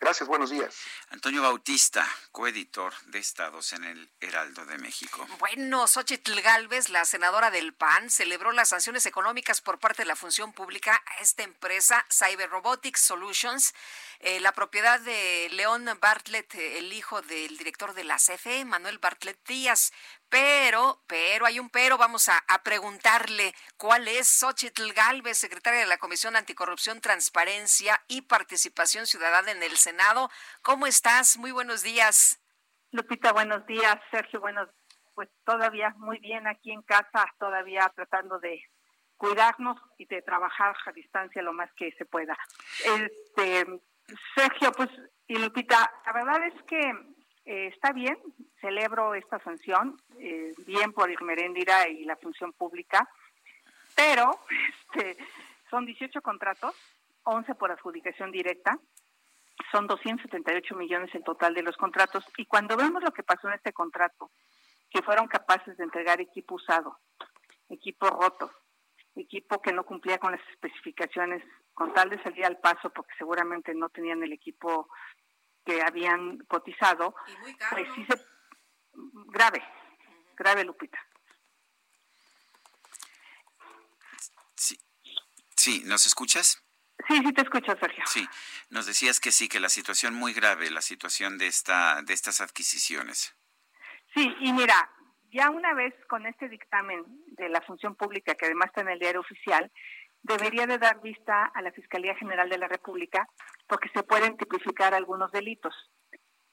Gracias, 0.00 0.28
buenos 0.28 0.50
días. 0.50 0.76
Antonio 1.10 1.42
Bautista, 1.42 2.06
coeditor 2.30 2.94
de 3.06 3.18
Estados 3.18 3.72
en 3.72 3.82
el 3.82 4.08
Heraldo 4.20 4.64
de 4.64 4.78
México. 4.78 5.26
Bueno, 5.40 5.88
Xochitl 5.88 6.40
Galvez, 6.40 6.88
la 6.88 7.04
senadora 7.04 7.50
del 7.50 7.74
PAN, 7.74 8.08
celebró 8.08 8.52
las 8.52 8.68
sanciones 8.68 9.06
económicas 9.06 9.60
por 9.60 9.80
parte 9.80 10.02
de 10.02 10.06
la 10.06 10.14
función 10.14 10.52
pública 10.52 11.02
a 11.04 11.20
esta 11.20 11.42
empresa, 11.42 12.06
Cyber 12.12 12.48
Robotics 12.48 13.00
Solutions, 13.00 13.74
eh, 14.20 14.38
la 14.38 14.52
propiedad 14.52 15.00
de 15.00 15.48
León 15.50 15.86
Bartlett, 16.00 16.54
el 16.54 16.92
hijo 16.92 17.20
del 17.22 17.56
director 17.56 17.92
de 17.92 18.04
la 18.04 18.18
CFE, 18.18 18.64
Manuel 18.64 18.98
Bartlett 18.98 19.44
Díaz. 19.48 19.92
Pero, 20.30 21.00
pero, 21.06 21.46
hay 21.46 21.58
un 21.58 21.70
pero, 21.70 21.96
vamos 21.96 22.28
a, 22.28 22.42
preguntarle 22.62 23.54
cuál 23.78 24.08
es 24.08 24.28
Xochitl 24.28 24.92
Galvez, 24.92 25.38
secretaria 25.38 25.80
de 25.80 25.86
la 25.86 25.96
Comisión 25.96 26.36
Anticorrupción, 26.36 27.00
Transparencia 27.00 27.98
y 28.08 28.22
Participación 28.22 29.06
Ciudadana 29.06 29.52
en 29.52 29.62
el 29.62 29.76
Senado. 29.76 30.28
¿Cómo 30.60 30.86
estás? 30.86 31.38
Muy 31.38 31.50
buenos 31.50 31.82
días. 31.82 32.40
Lupita, 32.90 33.32
buenos 33.32 33.66
días. 33.66 33.96
Sergio, 34.10 34.40
buenos 34.40 34.68
Pues 35.14 35.30
todavía 35.44 35.94
muy 35.96 36.18
bien 36.18 36.46
aquí 36.46 36.72
en 36.72 36.82
casa, 36.82 37.26
todavía 37.38 37.90
tratando 37.94 38.38
de 38.38 38.62
cuidarnos 39.16 39.78
y 39.96 40.04
de 40.06 40.20
trabajar 40.22 40.76
a 40.84 40.92
distancia 40.92 41.42
lo 41.42 41.54
más 41.54 41.72
que 41.74 41.92
se 41.92 42.04
pueda. 42.04 42.36
Este, 42.84 43.66
Sergio, 44.34 44.72
pues, 44.72 44.90
y 45.26 45.38
Lupita, 45.38 45.90
la 46.04 46.12
verdad 46.12 46.46
es 46.46 46.62
que 46.64 46.92
eh, 47.48 47.68
está 47.68 47.92
bien, 47.92 48.18
celebro 48.60 49.14
esta 49.14 49.38
sanción, 49.38 49.96
eh, 50.18 50.52
bien 50.66 50.92
por 50.92 51.10
Irmeréndira 51.10 51.88
y 51.88 52.04
la 52.04 52.16
función 52.16 52.52
pública, 52.52 53.08
pero 53.96 54.38
este, 54.92 55.16
son 55.70 55.86
18 55.86 56.20
contratos, 56.20 56.74
11 57.22 57.54
por 57.54 57.70
adjudicación 57.70 58.30
directa, 58.30 58.78
son 59.72 59.86
278 59.86 60.76
millones 60.76 61.14
en 61.14 61.24
total 61.24 61.54
de 61.54 61.62
los 61.62 61.74
contratos, 61.78 62.22
y 62.36 62.44
cuando 62.44 62.76
vemos 62.76 63.02
lo 63.02 63.12
que 63.12 63.22
pasó 63.22 63.48
en 63.48 63.54
este 63.54 63.72
contrato, 63.72 64.30
que 64.90 65.00
fueron 65.00 65.26
capaces 65.26 65.74
de 65.78 65.84
entregar 65.84 66.20
equipo 66.20 66.56
usado, 66.56 66.98
equipo 67.70 68.10
roto, 68.10 68.52
equipo 69.16 69.62
que 69.62 69.72
no 69.72 69.84
cumplía 69.84 70.18
con 70.18 70.32
las 70.32 70.46
especificaciones, 70.50 71.42
con 71.72 71.94
tal 71.94 72.10
de 72.10 72.22
salir 72.22 72.44
al 72.44 72.58
paso, 72.58 72.90
porque 72.90 73.14
seguramente 73.16 73.74
no 73.74 73.88
tenían 73.88 74.22
el 74.22 74.34
equipo 74.34 74.90
que 75.68 75.82
habían 75.82 76.38
cotizado, 76.46 77.14
pues 77.70 77.86
sí 77.94 78.06
se 78.06 78.24
grave, 79.26 79.62
grave 80.34 80.64
Lupita. 80.64 80.98
Sí, 84.56 84.78
sí, 85.54 85.82
¿nos 85.84 86.06
escuchas? 86.06 86.64
Sí, 87.06 87.18
sí 87.18 87.32
te 87.34 87.42
escucho, 87.42 87.76
Sergio. 87.78 88.02
Sí, 88.06 88.26
nos 88.70 88.86
decías 88.86 89.20
que 89.20 89.30
sí, 89.30 89.46
que 89.46 89.60
la 89.60 89.68
situación 89.68 90.14
muy 90.14 90.32
grave, 90.32 90.70
la 90.70 90.80
situación 90.80 91.36
de 91.36 91.48
esta, 91.48 92.00
de 92.00 92.14
estas 92.14 92.40
adquisiciones. 92.40 93.36
Sí, 94.14 94.34
y 94.40 94.52
mira, 94.54 94.90
ya 95.30 95.50
una 95.50 95.74
vez 95.74 95.94
con 96.08 96.24
este 96.24 96.48
dictamen 96.48 97.04
de 97.26 97.50
la 97.50 97.60
función 97.60 97.94
pública, 97.94 98.34
que 98.34 98.46
además 98.46 98.68
está 98.68 98.80
en 98.80 98.88
el 98.88 98.98
diario 98.98 99.20
oficial, 99.20 99.70
debería 100.22 100.66
de 100.66 100.78
dar 100.78 101.00
vista 101.00 101.44
a 101.44 101.62
la 101.62 101.72
Fiscalía 101.72 102.14
General 102.16 102.48
de 102.48 102.58
la 102.58 102.68
República 102.68 103.28
porque 103.66 103.88
se 103.90 104.02
pueden 104.02 104.36
tipificar 104.36 104.94
algunos 104.94 105.30
delitos. 105.32 105.74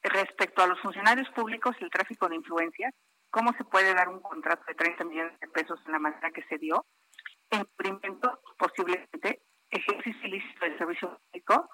Respecto 0.02 0.62
a 0.62 0.68
los 0.68 0.80
funcionarios 0.82 1.30
públicos, 1.30 1.76
el 1.80 1.90
tráfico 1.90 2.30
de 2.30 2.36
influencias, 2.36 2.94
¿cómo 3.32 3.54
se 3.54 3.64
puede 3.64 3.94
dar 3.94 4.10
un 4.10 4.22
contrato 4.22 4.64
de 4.68 4.76
30 4.76 5.04
millones 5.06 5.40
de 5.40 5.48
pesos 5.48 5.80
en 5.86 5.92
la 5.94 6.00
manera 6.00 6.32
que 6.32 6.44
se 6.44 6.58
dio? 6.58 6.86
Encubrimiento, 7.50 8.40
posiblemente, 8.58 9.42
ejercicio 9.70 10.28
ilícito 10.28 10.66
del 10.66 10.78
servicio 10.78 11.20
público, 11.20 11.70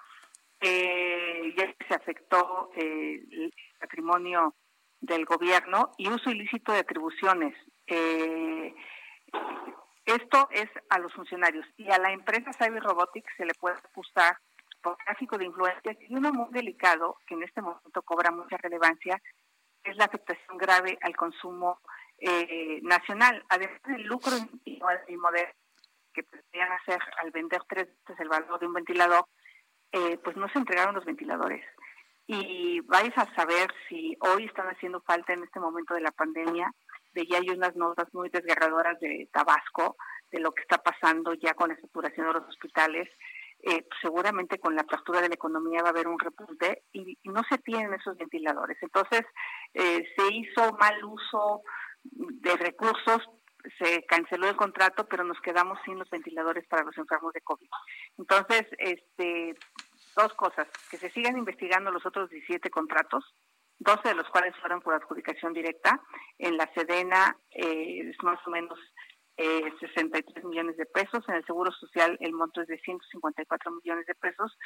eh, 0.60 1.54
ya 1.56 1.74
se 1.88 1.94
afectó 1.94 2.70
eh, 2.76 3.20
el 3.30 3.52
patrimonio 3.80 4.54
del 5.00 5.24
gobierno 5.24 5.90
y 5.98 6.08
uso 6.08 6.30
ilícito 6.30 6.72
de 6.72 6.78
atribuciones. 6.78 7.54
Eh, 7.86 8.74
esto 10.04 10.48
es 10.50 10.68
a 10.90 10.98
los 10.98 11.12
funcionarios 11.12 11.66
y 11.76 11.90
a 11.90 11.98
la 11.98 12.12
empresa 12.12 12.52
Cyber 12.52 12.82
Robotics 12.82 13.32
se 13.36 13.44
le 13.44 13.54
puede 13.54 13.76
acusar 13.76 14.36
por 14.82 14.96
tráfico 15.04 15.38
de 15.38 15.46
influencias 15.46 15.96
y 16.00 16.14
uno 16.14 16.32
muy 16.32 16.50
delicado 16.50 17.18
que 17.26 17.34
en 17.34 17.44
este 17.44 17.62
momento 17.62 18.02
cobra 18.02 18.30
mucha 18.30 18.56
relevancia 18.56 19.20
es 19.84 19.96
la 19.96 20.04
afectación 20.06 20.58
grave 20.58 20.98
al 21.02 21.16
consumo 21.16 21.80
eh, 22.18 22.80
nacional, 22.82 23.44
además 23.48 23.80
del 23.84 24.02
lucro 24.04 24.32
y 24.64 24.80
modelo 25.16 25.52
que 26.12 26.22
podrían 26.22 26.70
hacer 26.72 27.00
al 27.22 27.30
vender 27.30 27.62
tres 27.68 27.88
veces 27.88 28.20
el 28.20 28.28
valor 28.28 28.60
de 28.60 28.66
un 28.66 28.74
ventilador, 28.74 29.26
eh, 29.92 30.18
pues 30.18 30.36
no 30.36 30.48
se 30.50 30.58
entregaron 30.58 30.94
los 30.94 31.04
ventiladores. 31.04 31.64
Y 32.26 32.80
vais 32.82 33.16
a 33.16 33.34
saber 33.34 33.72
si 33.88 34.16
hoy 34.20 34.44
están 34.44 34.68
haciendo 34.68 35.00
falta 35.02 35.32
en 35.32 35.42
este 35.42 35.58
momento 35.58 35.94
de 35.94 36.02
la 36.02 36.12
pandemia 36.12 36.70
de 37.12 37.26
ya 37.26 37.38
hay 37.38 37.50
unas 37.50 37.74
notas 37.76 38.12
muy 38.12 38.28
desgarradoras 38.28 38.98
de 39.00 39.28
Tabasco, 39.32 39.96
de 40.30 40.40
lo 40.40 40.52
que 40.52 40.62
está 40.62 40.78
pasando 40.78 41.34
ya 41.34 41.54
con 41.54 41.68
la 41.68 41.80
saturación 41.80 42.26
de 42.26 42.32
los 42.34 42.48
hospitales. 42.48 43.08
Eh, 43.64 43.86
seguramente 44.00 44.58
con 44.58 44.74
la 44.74 44.82
apertura 44.82 45.20
de 45.20 45.28
la 45.28 45.36
economía 45.36 45.82
va 45.82 45.88
a 45.88 45.92
haber 45.92 46.08
un 46.08 46.18
repunte 46.18 46.82
y, 46.92 47.16
no 47.22 47.42
se 47.48 47.58
tienen 47.58 47.94
esos 47.94 48.16
ventiladores. 48.16 48.76
Entonces, 48.82 49.22
eh, 49.72 50.04
se 50.16 50.34
hizo 50.34 50.72
mal 50.72 51.04
uso 51.04 51.62
de 52.02 52.56
recursos, 52.56 53.22
se 53.78 54.04
canceló 54.06 54.48
el 54.48 54.56
contrato, 54.56 55.06
pero 55.06 55.22
nos 55.22 55.40
quedamos 55.40 55.78
sin 55.84 55.96
los 55.96 56.10
ventiladores 56.10 56.66
para 56.66 56.82
los 56.82 56.98
enfermos 56.98 57.32
de 57.34 57.40
COVID. 57.42 57.68
Entonces, 58.18 58.66
este, 58.78 59.54
dos 60.16 60.34
cosas, 60.34 60.66
que 60.90 60.96
se 60.96 61.10
sigan 61.10 61.38
investigando 61.38 61.90
los 61.90 62.04
otros 62.04 62.30
17 62.30 62.68
contratos, 62.70 63.24
12 63.78 64.08
de 64.08 64.14
los 64.14 64.28
cuales 64.28 64.54
fueron 64.60 64.80
por 64.80 64.94
adjudicación 64.94 65.52
directa. 65.52 66.00
En 66.38 66.56
la 66.56 66.70
Sedena 66.74 67.36
eh, 67.50 68.10
es 68.10 68.16
más 68.22 68.38
o 68.46 68.50
menos 68.50 68.78
eh, 69.36 69.72
63 69.80 70.44
millones 70.44 70.76
de 70.76 70.86
pesos. 70.86 71.24
En 71.28 71.36
el 71.36 71.44
Seguro 71.44 71.72
Social 71.72 72.16
el 72.20 72.32
monto 72.32 72.60
es 72.60 72.68
de 72.68 72.78
154 72.78 73.72
millones 73.72 74.06
de 74.06 74.14
pesos. 74.14 74.56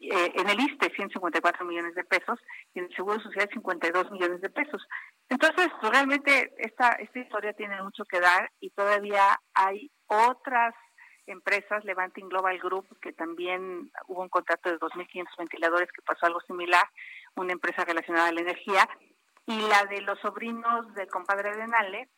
Eh, 0.00 0.32
en 0.36 0.48
el 0.48 0.60
ISTE 0.60 0.90
154 0.94 1.64
millones 1.64 1.94
de 1.94 2.04
pesos 2.04 2.38
y 2.74 2.80
en 2.80 2.84
el 2.86 2.94
Seguro 2.94 3.20
Social 3.20 3.48
52 3.52 4.10
millones 4.10 4.40
de 4.40 4.50
pesos. 4.50 4.86
Entonces, 5.28 5.68
pues, 5.80 5.92
realmente 5.92 6.52
esta, 6.58 6.90
esta 6.92 7.18
historia 7.18 7.52
tiene 7.54 7.82
mucho 7.82 8.04
que 8.04 8.20
dar 8.20 8.50
y 8.60 8.70
todavía 8.70 9.40
hay 9.54 9.90
otras 10.06 10.74
empresas, 11.26 11.84
Levanting 11.84 12.28
Global 12.28 12.58
Group, 12.58 12.86
que 13.00 13.12
también 13.12 13.90
hubo 14.08 14.22
un 14.22 14.28
contrato 14.28 14.70
de 14.70 14.78
2.500 14.78 15.26
ventiladores 15.38 15.90
que 15.92 16.02
pasó 16.02 16.26
algo 16.26 16.40
similar, 16.42 16.84
una 17.36 17.52
empresa 17.52 17.84
relacionada 17.84 18.28
a 18.28 18.32
la 18.32 18.40
energía, 18.40 18.88
y 19.46 19.60
la 19.60 19.84
de 19.86 20.00
los 20.02 20.18
sobrinos 20.20 20.94
del 20.94 21.08
compadre 21.08 21.56
de 21.56 21.66
Nale, 21.66 22.08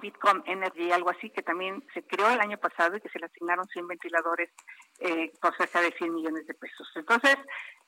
Bitcom 0.00 0.42
Energy, 0.46 0.92
algo 0.92 1.10
así, 1.10 1.30
que 1.30 1.42
también 1.42 1.84
se 1.94 2.02
creó 2.02 2.28
el 2.28 2.40
año 2.40 2.58
pasado 2.58 2.96
y 2.96 3.00
que 3.00 3.08
se 3.08 3.18
le 3.18 3.26
asignaron 3.26 3.66
100 3.66 3.88
ventiladores 3.88 4.50
eh, 5.00 5.32
por 5.40 5.56
cerca 5.56 5.80
de 5.80 5.92
100 5.92 6.14
millones 6.14 6.46
de 6.46 6.54
pesos. 6.54 6.88
Entonces, 6.94 7.36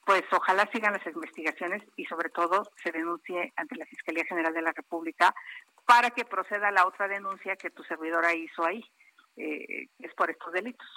pues 0.05 0.23
ojalá 0.33 0.69
sigan 0.73 0.95
las 0.95 1.07
investigaciones 1.07 1.83
y 1.97 2.07
sobre 2.07 2.31
todo 2.31 2.63
se 2.83 2.91
denuncie 2.91 3.53
ante 3.57 3.77
la 3.77 3.87
Fiscalía 3.87 4.25
General 4.25 4.53
de 4.53 4.63
la 4.63 4.73
República 4.73 5.35
para 5.85 6.11
que 6.11 6.25
proceda 6.25 6.71
la 6.71 6.87
otra 6.87 7.07
denuncia 7.07 7.57
que 7.57 7.71
tu 7.71 7.85
servidora 7.85 8.35
hizo 8.35 8.65
ahí, 8.65 8.83
eh, 9.37 9.89
es 9.99 10.15
por 10.15 10.31
estos 10.31 10.53
delitos, 10.53 10.89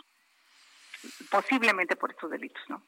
posiblemente 1.29 1.95
por 1.95 2.11
estos 2.11 2.31
delitos, 2.31 2.63
¿no? 2.69 2.81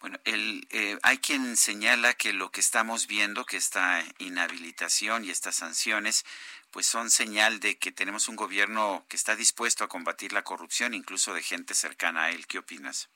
Bueno, 0.00 0.18
el, 0.24 0.66
eh, 0.70 0.98
hay 1.02 1.18
quien 1.18 1.56
señala 1.56 2.14
que 2.14 2.32
lo 2.32 2.50
que 2.50 2.60
estamos 2.60 3.06
viendo, 3.06 3.44
que 3.44 3.56
esta 3.56 4.02
inhabilitación 4.18 5.24
y 5.24 5.30
estas 5.30 5.56
sanciones, 5.56 6.24
pues 6.72 6.86
son 6.86 7.10
señal 7.10 7.60
de 7.60 7.78
que 7.78 7.92
tenemos 7.92 8.28
un 8.28 8.34
gobierno 8.34 9.04
que 9.08 9.16
está 9.16 9.36
dispuesto 9.36 9.84
a 9.84 9.88
combatir 9.88 10.32
la 10.32 10.42
corrupción, 10.42 10.94
incluso 10.94 11.34
de 11.34 11.42
gente 11.42 11.74
cercana 11.74 12.24
a 12.24 12.30
él. 12.30 12.46
¿Qué 12.48 12.58
opinas? 12.58 13.10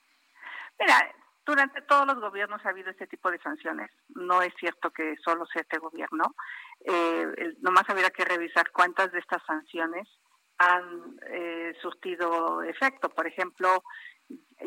Mira, 0.78 1.12
durante 1.44 1.80
todos 1.82 2.06
los 2.06 2.20
gobiernos 2.20 2.64
ha 2.64 2.68
habido 2.68 2.90
este 2.90 3.06
tipo 3.06 3.30
de 3.30 3.40
sanciones. 3.40 3.90
No 4.08 4.42
es 4.42 4.52
cierto 4.58 4.90
que 4.90 5.16
solo 5.24 5.46
sea 5.46 5.62
este 5.62 5.78
gobierno. 5.78 6.34
Eh, 6.84 7.56
nomás 7.62 7.88
habría 7.88 8.10
que 8.10 8.24
revisar 8.24 8.70
cuántas 8.72 9.10
de 9.12 9.20
estas 9.20 9.42
sanciones 9.46 10.06
han 10.58 11.18
eh, 11.28 11.74
surtido 11.80 12.62
efecto. 12.62 13.08
Por 13.08 13.26
ejemplo, 13.26 13.82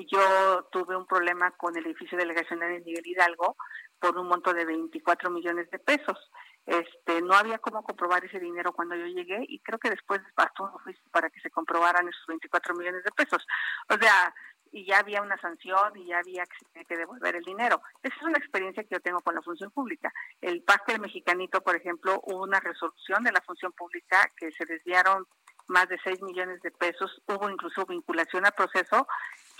yo 0.08 0.68
tuve 0.72 0.96
un 0.96 1.06
problema 1.06 1.52
con 1.52 1.76
el 1.76 1.86
edificio 1.86 2.18
delegacional 2.18 2.72
en 2.72 2.84
Miguel 2.84 3.06
Hidalgo 3.06 3.58
por 4.00 4.18
un 4.18 4.28
monto 4.28 4.54
de 4.54 4.66
24 4.66 5.30
millones 5.30 5.70
de 5.72 5.80
pesos. 5.80 6.18
Este, 6.66 7.22
no 7.22 7.34
había 7.34 7.58
cómo 7.58 7.84
comprobar 7.84 8.24
ese 8.24 8.40
dinero 8.40 8.72
cuando 8.74 8.96
yo 8.96 9.06
llegué 9.08 9.44
y 9.48 9.60
creo 9.60 9.80
que 9.80 9.90
después 9.90 10.22
bastó 10.36 10.64
un 10.64 10.72
juicio 10.72 11.04
para 11.12 11.30
que 11.30 11.42
se 11.42 11.50
comprobaran 11.50 12.08
esos 12.08 12.26
24 12.28 12.76
millones 12.76 13.04
de 13.04 13.12
pesos. 13.12 13.46
O 13.90 13.98
sea, 14.00 14.34
y 14.72 14.86
ya 14.86 15.00
había 15.00 15.22
una 15.22 15.38
sanción 15.38 15.98
y 15.98 16.08
ya 16.08 16.20
había 16.20 16.44
que, 16.88 16.96
devolver 16.96 17.36
el 17.36 17.44
dinero. 17.44 17.82
Esa 18.04 18.16
es 18.16 18.22
una 18.22 18.38
experiencia 18.38 18.84
que 18.84 18.96
yo 18.96 19.02
tengo 19.02 19.20
con 19.20 19.36
la 19.36 19.42
función 19.42 19.72
pública. 19.72 20.14
El 20.42 20.62
Pacto 20.64 20.98
Mexicanito, 21.00 21.62
por 21.62 21.76
ejemplo, 21.76 22.22
hubo 22.24 22.44
una 22.44 22.60
resolución 22.60 23.24
de 23.24 23.32
la 23.32 23.42
función 23.42 23.72
pública 23.74 24.30
que 24.38 24.52
se 24.52 24.66
desviaron 24.66 25.26
más 25.68 25.88
de 25.88 26.00
6 26.04 26.22
millones 26.24 26.62
de 26.62 26.72
pesos, 26.72 27.22
hubo 27.28 27.50
incluso 27.50 27.86
vinculación 27.86 28.46
al 28.46 28.54
proceso 28.54 29.08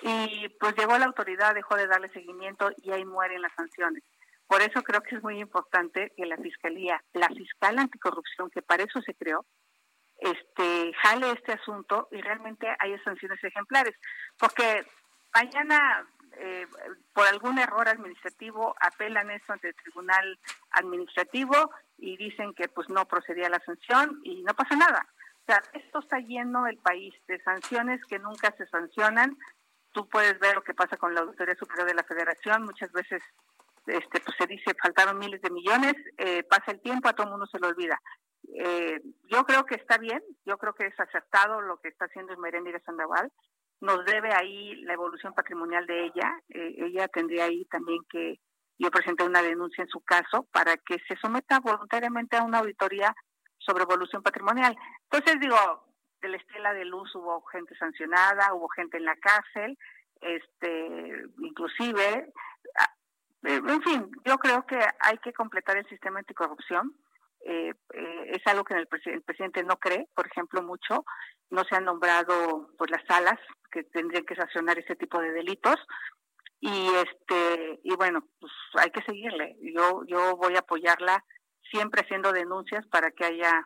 y 0.02 0.50
pues 0.60 0.76
llegó 0.76 0.98
la 0.98 1.06
autoridad, 1.06 1.54
dejó 1.54 1.76
de 1.76 1.88
darle 1.88 2.10
seguimiento 2.10 2.72
y 2.78 2.92
ahí 2.92 3.06
mueren 3.06 3.42
las 3.42 3.54
sanciones. 3.54 4.04
Por 4.48 4.62
eso 4.62 4.82
creo 4.82 5.02
que 5.02 5.16
es 5.16 5.24
muy 5.24 5.40
importante 5.40 6.12
que 6.18 6.26
la 6.26 6.38
Fiscalía, 6.38 7.04
la 7.14 7.28
Fiscal 7.28 7.78
Anticorrupción, 7.78 8.50
que 8.50 8.64
para 8.64 8.84
eso 8.84 9.00
se 9.02 9.14
creó, 9.14 9.46
este, 10.18 10.92
jale 11.04 11.32
este 11.32 11.54
asunto 11.54 12.08
y 12.12 12.20
realmente 12.22 12.68
haya 12.80 13.02
sanciones 13.04 13.44
ejemplares. 13.44 13.96
Porque 14.38 14.86
mañana, 15.34 16.06
eh, 16.38 16.68
por 17.14 17.28
algún 17.28 17.60
error 17.60 17.88
administrativo, 17.88 18.76
apelan 18.80 19.30
eso 19.32 19.54
ante 19.54 19.70
el 19.70 19.76
Tribunal 19.76 20.40
Administrativo 20.72 21.72
y 21.98 22.18
dicen 22.18 22.54
que 22.54 22.68
pues 22.70 22.90
no 22.90 23.06
procedía 23.06 23.50
la 23.50 23.60
sanción 23.60 24.20
y 24.24 24.42
no 24.44 24.54
pasa 24.56 24.76
nada. 24.76 25.08
O 25.44 25.52
sea, 25.52 25.62
esto 25.74 26.00
está 26.00 26.20
lleno 26.20 26.68
el 26.68 26.78
país 26.78 27.14
de 27.28 27.40
sanciones 27.44 28.04
que 28.06 28.20
nunca 28.20 28.52
se 28.58 28.68
sancionan. 28.68 29.38
Tú 29.92 30.08
puedes 30.08 30.40
ver 30.40 30.56
lo 30.56 30.64
que 30.64 30.74
pasa 30.74 30.98
con 30.98 31.14
la 31.14 31.22
Auditoría 31.22 31.56
Superior 31.56 31.88
de 31.88 31.96
la 31.96 32.04
Federación. 32.04 32.64
Muchas 32.64 32.92
veces 32.92 33.22
este, 33.88 34.20
pues 34.20 34.38
se 34.38 34.48
dice 34.48 34.76
faltaron 34.82 35.18
miles 35.18 35.42
de 35.42 35.50
millones, 35.50 35.94
eh, 36.18 36.44
pasa 36.44 36.72
el 36.72 36.82
tiempo, 36.82 37.10
a 37.10 37.14
todo 37.14 37.26
el 37.26 37.32
mundo 37.32 37.48
se 37.48 37.60
lo 37.60 37.70
olvida. 37.70 38.00
Eh, 38.56 39.02
yo 39.28 39.44
creo 39.46 39.66
que 39.66 39.76
está 39.76 39.98
bien, 39.98 40.22
yo 40.46 40.58
creo 40.58 40.74
que 40.74 40.88
es 40.88 41.00
acertado 41.00 41.62
lo 41.62 41.78
que 41.78 41.90
está 41.90 42.06
haciendo 42.06 42.38
Merendira 42.38 42.80
Sandoval. 42.86 43.32
Nos 43.82 44.06
debe 44.06 44.34
ahí 44.34 44.76
la 44.84 44.94
evolución 44.94 45.34
patrimonial 45.34 45.86
de 45.86 46.06
ella. 46.06 46.40
Eh, 46.50 46.76
ella 46.78 47.08
tendría 47.08 47.46
ahí 47.46 47.66
también 47.66 48.00
que, 48.10 48.40
yo 48.80 48.90
presenté 48.92 49.24
una 49.24 49.42
denuncia 49.42 49.84
en 49.84 49.90
su 49.90 50.00
caso 50.00 50.48
para 50.54 50.78
que 50.78 50.98
se 51.08 51.18
someta 51.18 51.60
voluntariamente 51.60 52.38
a 52.38 52.44
una 52.44 52.60
auditoría 52.60 53.14
sobre 53.58 53.84
evolución 53.84 54.24
patrimonial. 54.24 54.76
Entonces 55.12 55.40
digo, 55.42 55.58
de 56.22 56.30
la 56.30 56.38
estela 56.38 56.74
de 56.74 56.86
luz 56.86 57.14
hubo 57.16 57.42
gente 57.46 57.76
sancionada, 57.78 58.54
hubo 58.54 58.68
gente 58.70 58.98
en 58.98 59.06
la 59.06 59.16
cárcel, 59.16 59.78
este, 60.22 61.24
inclusive, 61.40 62.34
ah, 62.78 62.94
eh, 63.44 63.62
en 63.66 63.82
fin, 63.82 64.12
yo 64.26 64.38
creo 64.38 64.66
que 64.66 64.80
hay 65.00 65.18
que 65.20 65.34
completar 65.34 65.78
el 65.78 65.88
sistema 65.88 66.20
anticorrupción. 66.20 66.94
Eh, 67.46 67.74
eh, 67.94 68.32
es 68.34 68.46
algo 68.48 68.66
que 68.66 68.74
el, 68.74 68.88
presidente 68.88 69.64
no 69.64 69.78
cree, 69.78 70.08
por 70.14 70.28
ejemplo, 70.28 70.62
mucho. 70.62 71.06
No 71.50 71.64
se 71.64 71.76
han 71.76 71.86
nombrado 71.86 72.70
pues 72.78 72.92
las 72.92 73.04
salas 73.08 73.40
que 73.72 73.84
tendrían 73.84 74.26
que 74.26 74.36
sancionar 74.36 74.78
este 74.78 74.96
tipo 74.96 75.20
de 75.20 75.32
delitos. 75.32 75.78
Y 76.62 76.90
este 76.96 77.80
y 77.86 77.96
bueno 77.96 78.22
pues 78.38 78.52
hay 78.74 78.92
que 78.92 79.02
seguirle. 79.04 79.56
Yo 79.62 80.04
yo 80.06 80.36
voy 80.36 80.56
a 80.58 80.60
apoyarla 80.60 81.24
siempre 81.72 82.02
haciendo 82.02 82.34
denuncias 82.34 82.86
para 82.88 83.12
que 83.12 83.24
haya 83.24 83.66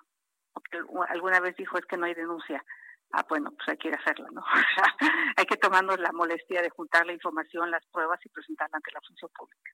porque 0.53 0.79
alguna 1.09 1.39
vez 1.39 1.55
dijo 1.55 1.77
es 1.77 1.85
que 1.85 1.97
no 1.97 2.05
hay 2.05 2.13
denuncia 2.13 2.63
ah 3.11 3.25
bueno 3.27 3.51
pues 3.51 3.69
hay 3.69 3.77
que 3.77 3.87
ir 3.89 3.95
a 3.95 3.97
hacerlo 3.97 4.27
no 4.31 4.43
hay 5.37 5.45
que 5.45 5.57
tomarnos 5.57 5.99
la 5.99 6.11
molestia 6.11 6.61
de 6.61 6.69
juntar 6.69 7.05
la 7.05 7.13
información 7.13 7.71
las 7.71 7.85
pruebas 7.87 8.19
y 8.25 8.29
presentarla 8.29 8.77
ante 8.77 8.91
la 8.91 9.01
función 9.01 9.31
pública 9.35 9.71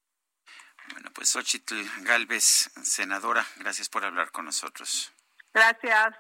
bueno, 0.94 1.12
pues 1.14 1.30
Xochitl 1.30 1.76
Galvez, 2.02 2.72
senadora, 2.84 3.46
gracias 3.58 3.90
por 3.90 4.06
hablar 4.06 4.32
con 4.32 4.46
nosotros. 4.46 5.12
Gracias, 5.54 6.16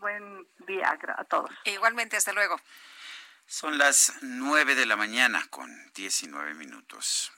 buen 0.00 0.46
día 0.66 0.98
a 1.16 1.24
todos. 1.24 1.50
igualmente, 1.64 2.16
hasta 2.16 2.32
luego. 2.32 2.58
Son 3.46 3.76
las 3.76 4.14
nueve 4.22 4.74
de 4.74 4.86
la 4.86 4.96
mañana 4.96 5.46
con 5.50 5.70
diecinueve 5.92 6.54
minutos. 6.54 7.32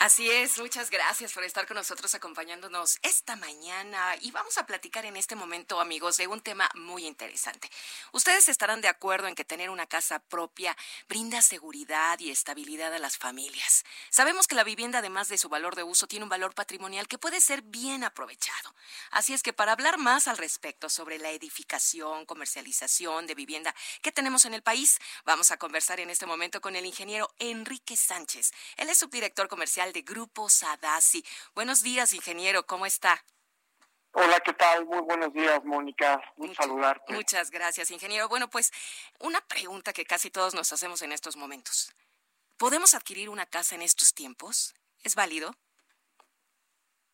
Así 0.00 0.30
es, 0.30 0.58
muchas 0.58 0.88
gracias 0.88 1.34
por 1.34 1.44
estar 1.44 1.66
con 1.66 1.74
nosotros 1.74 2.14
acompañándonos 2.14 2.98
esta 3.02 3.36
mañana 3.36 4.16
y 4.22 4.30
vamos 4.30 4.56
a 4.56 4.64
platicar 4.64 5.04
en 5.04 5.14
este 5.14 5.36
momento, 5.36 5.78
amigos, 5.78 6.16
de 6.16 6.26
un 6.26 6.40
tema 6.40 6.70
muy 6.74 7.04
interesante. 7.04 7.70
Ustedes 8.12 8.48
estarán 8.48 8.80
de 8.80 8.88
acuerdo 8.88 9.28
en 9.28 9.34
que 9.34 9.44
tener 9.44 9.68
una 9.68 9.86
casa 9.86 10.18
propia 10.18 10.74
brinda 11.06 11.42
seguridad 11.42 12.18
y 12.18 12.30
estabilidad 12.30 12.94
a 12.94 12.98
las 12.98 13.18
familias. 13.18 13.84
Sabemos 14.08 14.46
que 14.46 14.54
la 14.54 14.64
vivienda, 14.64 15.00
además 15.00 15.28
de 15.28 15.36
su 15.36 15.50
valor 15.50 15.76
de 15.76 15.82
uso, 15.82 16.06
tiene 16.06 16.24
un 16.24 16.30
valor 16.30 16.54
patrimonial 16.54 17.06
que 17.06 17.18
puede 17.18 17.42
ser 17.42 17.60
bien 17.60 18.02
aprovechado. 18.02 18.74
Así 19.10 19.34
es 19.34 19.42
que 19.42 19.52
para 19.52 19.72
hablar 19.72 19.98
más 19.98 20.28
al 20.28 20.38
respecto 20.38 20.88
sobre 20.88 21.18
la 21.18 21.28
edificación, 21.28 22.24
comercialización 22.24 23.26
de 23.26 23.34
vivienda 23.34 23.74
que 24.00 24.12
tenemos 24.12 24.46
en 24.46 24.54
el 24.54 24.62
país, 24.62 24.98
vamos 25.26 25.50
a 25.50 25.58
conversar 25.58 26.00
en 26.00 26.08
este 26.08 26.24
momento 26.24 26.62
con 26.62 26.74
el 26.74 26.86
ingeniero 26.86 27.30
Enrique 27.38 27.98
Sánchez. 27.98 28.52
Él 28.78 28.88
es 28.88 28.96
subdirector 28.96 29.46
comercial 29.46 29.89
de 29.92 30.02
Grupo 30.02 30.48
Sadasi. 30.48 31.24
Buenos 31.54 31.82
días, 31.82 32.12
ingeniero, 32.12 32.66
¿cómo 32.66 32.86
está? 32.86 33.24
Hola, 34.12 34.40
¿qué 34.40 34.52
tal? 34.52 34.86
Muy 34.86 35.00
buenos 35.00 35.32
días, 35.32 35.64
Mónica. 35.64 36.20
Un 36.36 36.54
saludarte. 36.54 37.12
Muchas 37.12 37.50
gracias, 37.50 37.90
ingeniero. 37.90 38.28
Bueno, 38.28 38.48
pues 38.48 38.72
una 39.20 39.40
pregunta 39.40 39.92
que 39.92 40.04
casi 40.04 40.30
todos 40.30 40.54
nos 40.54 40.72
hacemos 40.72 41.02
en 41.02 41.12
estos 41.12 41.36
momentos. 41.36 41.94
¿Podemos 42.56 42.94
adquirir 42.94 43.28
una 43.28 43.46
casa 43.46 43.74
en 43.74 43.82
estos 43.82 44.12
tiempos? 44.12 44.74
¿Es 45.02 45.14
válido? 45.14 45.54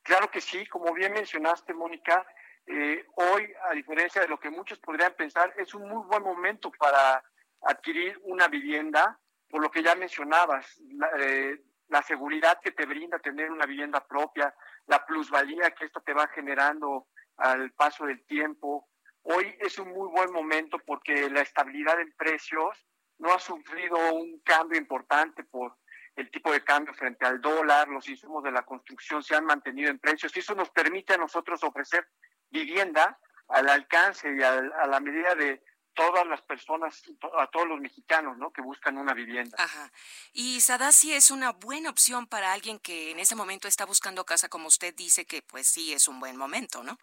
Claro 0.02 0.30
que 0.30 0.40
sí, 0.40 0.66
como 0.66 0.92
bien 0.94 1.12
mencionaste, 1.12 1.74
Mónica, 1.74 2.26
eh, 2.66 3.06
hoy, 3.14 3.52
a 3.68 3.74
diferencia 3.74 4.22
de 4.22 4.28
lo 4.28 4.40
que 4.40 4.50
muchos 4.50 4.78
podrían 4.78 5.14
pensar, 5.14 5.52
es 5.56 5.74
un 5.74 5.88
muy 5.88 6.04
buen 6.06 6.22
momento 6.22 6.70
para 6.72 7.22
adquirir 7.62 8.18
una 8.24 8.48
vivienda, 8.48 9.18
por 9.48 9.62
lo 9.62 9.70
que 9.70 9.82
ya 9.82 9.94
mencionabas, 9.94 10.80
eh, 11.18 11.60
la 11.88 12.02
seguridad 12.02 12.60
que 12.60 12.72
te 12.72 12.86
brinda 12.86 13.18
tener 13.18 13.50
una 13.50 13.66
vivienda 13.66 14.06
propia, 14.06 14.54
la 14.86 15.04
plusvalía 15.04 15.70
que 15.70 15.86
esto 15.86 16.00
te 16.00 16.12
va 16.12 16.28
generando 16.28 17.06
al 17.36 17.72
paso 17.72 18.06
del 18.06 18.24
tiempo. 18.26 18.88
Hoy 19.22 19.54
es 19.60 19.78
un 19.78 19.88
muy 19.88 20.08
buen 20.08 20.32
momento 20.32 20.78
porque 20.84 21.28
la 21.30 21.40
estabilidad 21.40 22.00
en 22.00 22.12
precios 22.12 22.86
no 23.18 23.32
ha 23.32 23.38
sufrido 23.38 23.96
un 24.12 24.40
cambio 24.40 24.78
importante 24.78 25.44
por 25.44 25.76
el 26.16 26.30
tipo 26.30 26.50
de 26.50 26.64
cambio 26.64 26.94
frente 26.94 27.26
al 27.26 27.40
dólar, 27.40 27.88
los 27.88 28.08
insumos 28.08 28.42
de 28.42 28.50
la 28.50 28.62
construcción 28.62 29.22
se 29.22 29.36
han 29.36 29.44
mantenido 29.44 29.90
en 29.90 29.98
precios 29.98 30.34
y 30.34 30.40
eso 30.40 30.54
nos 30.54 30.70
permite 30.70 31.12
a 31.12 31.18
nosotros 31.18 31.62
ofrecer 31.62 32.08
vivienda 32.50 33.18
al 33.48 33.68
alcance 33.68 34.34
y 34.34 34.42
a 34.42 34.60
la 34.60 35.00
medida 35.00 35.34
de 35.34 35.62
todas 35.96 36.26
las 36.26 36.42
personas, 36.42 37.02
a 37.38 37.46
todos 37.48 37.66
los 37.66 37.80
mexicanos, 37.80 38.36
¿no? 38.36 38.52
Que 38.52 38.62
buscan 38.62 38.98
una 38.98 39.14
vivienda. 39.14 39.56
Ajá. 39.58 39.90
Y 40.32 40.60
Sadasi 40.60 41.14
es 41.14 41.30
una 41.30 41.52
buena 41.52 41.90
opción 41.90 42.26
para 42.26 42.52
alguien 42.52 42.78
que 42.78 43.10
en 43.10 43.18
ese 43.18 43.34
momento 43.34 43.66
está 43.66 43.86
buscando 43.86 44.24
casa, 44.24 44.48
como 44.48 44.68
usted 44.68 44.94
dice, 44.94 45.24
que 45.24 45.42
pues 45.42 45.66
sí 45.66 45.92
es 45.92 46.06
un 46.06 46.20
buen 46.20 46.36
momento, 46.36 46.84
¿no? 46.84 46.98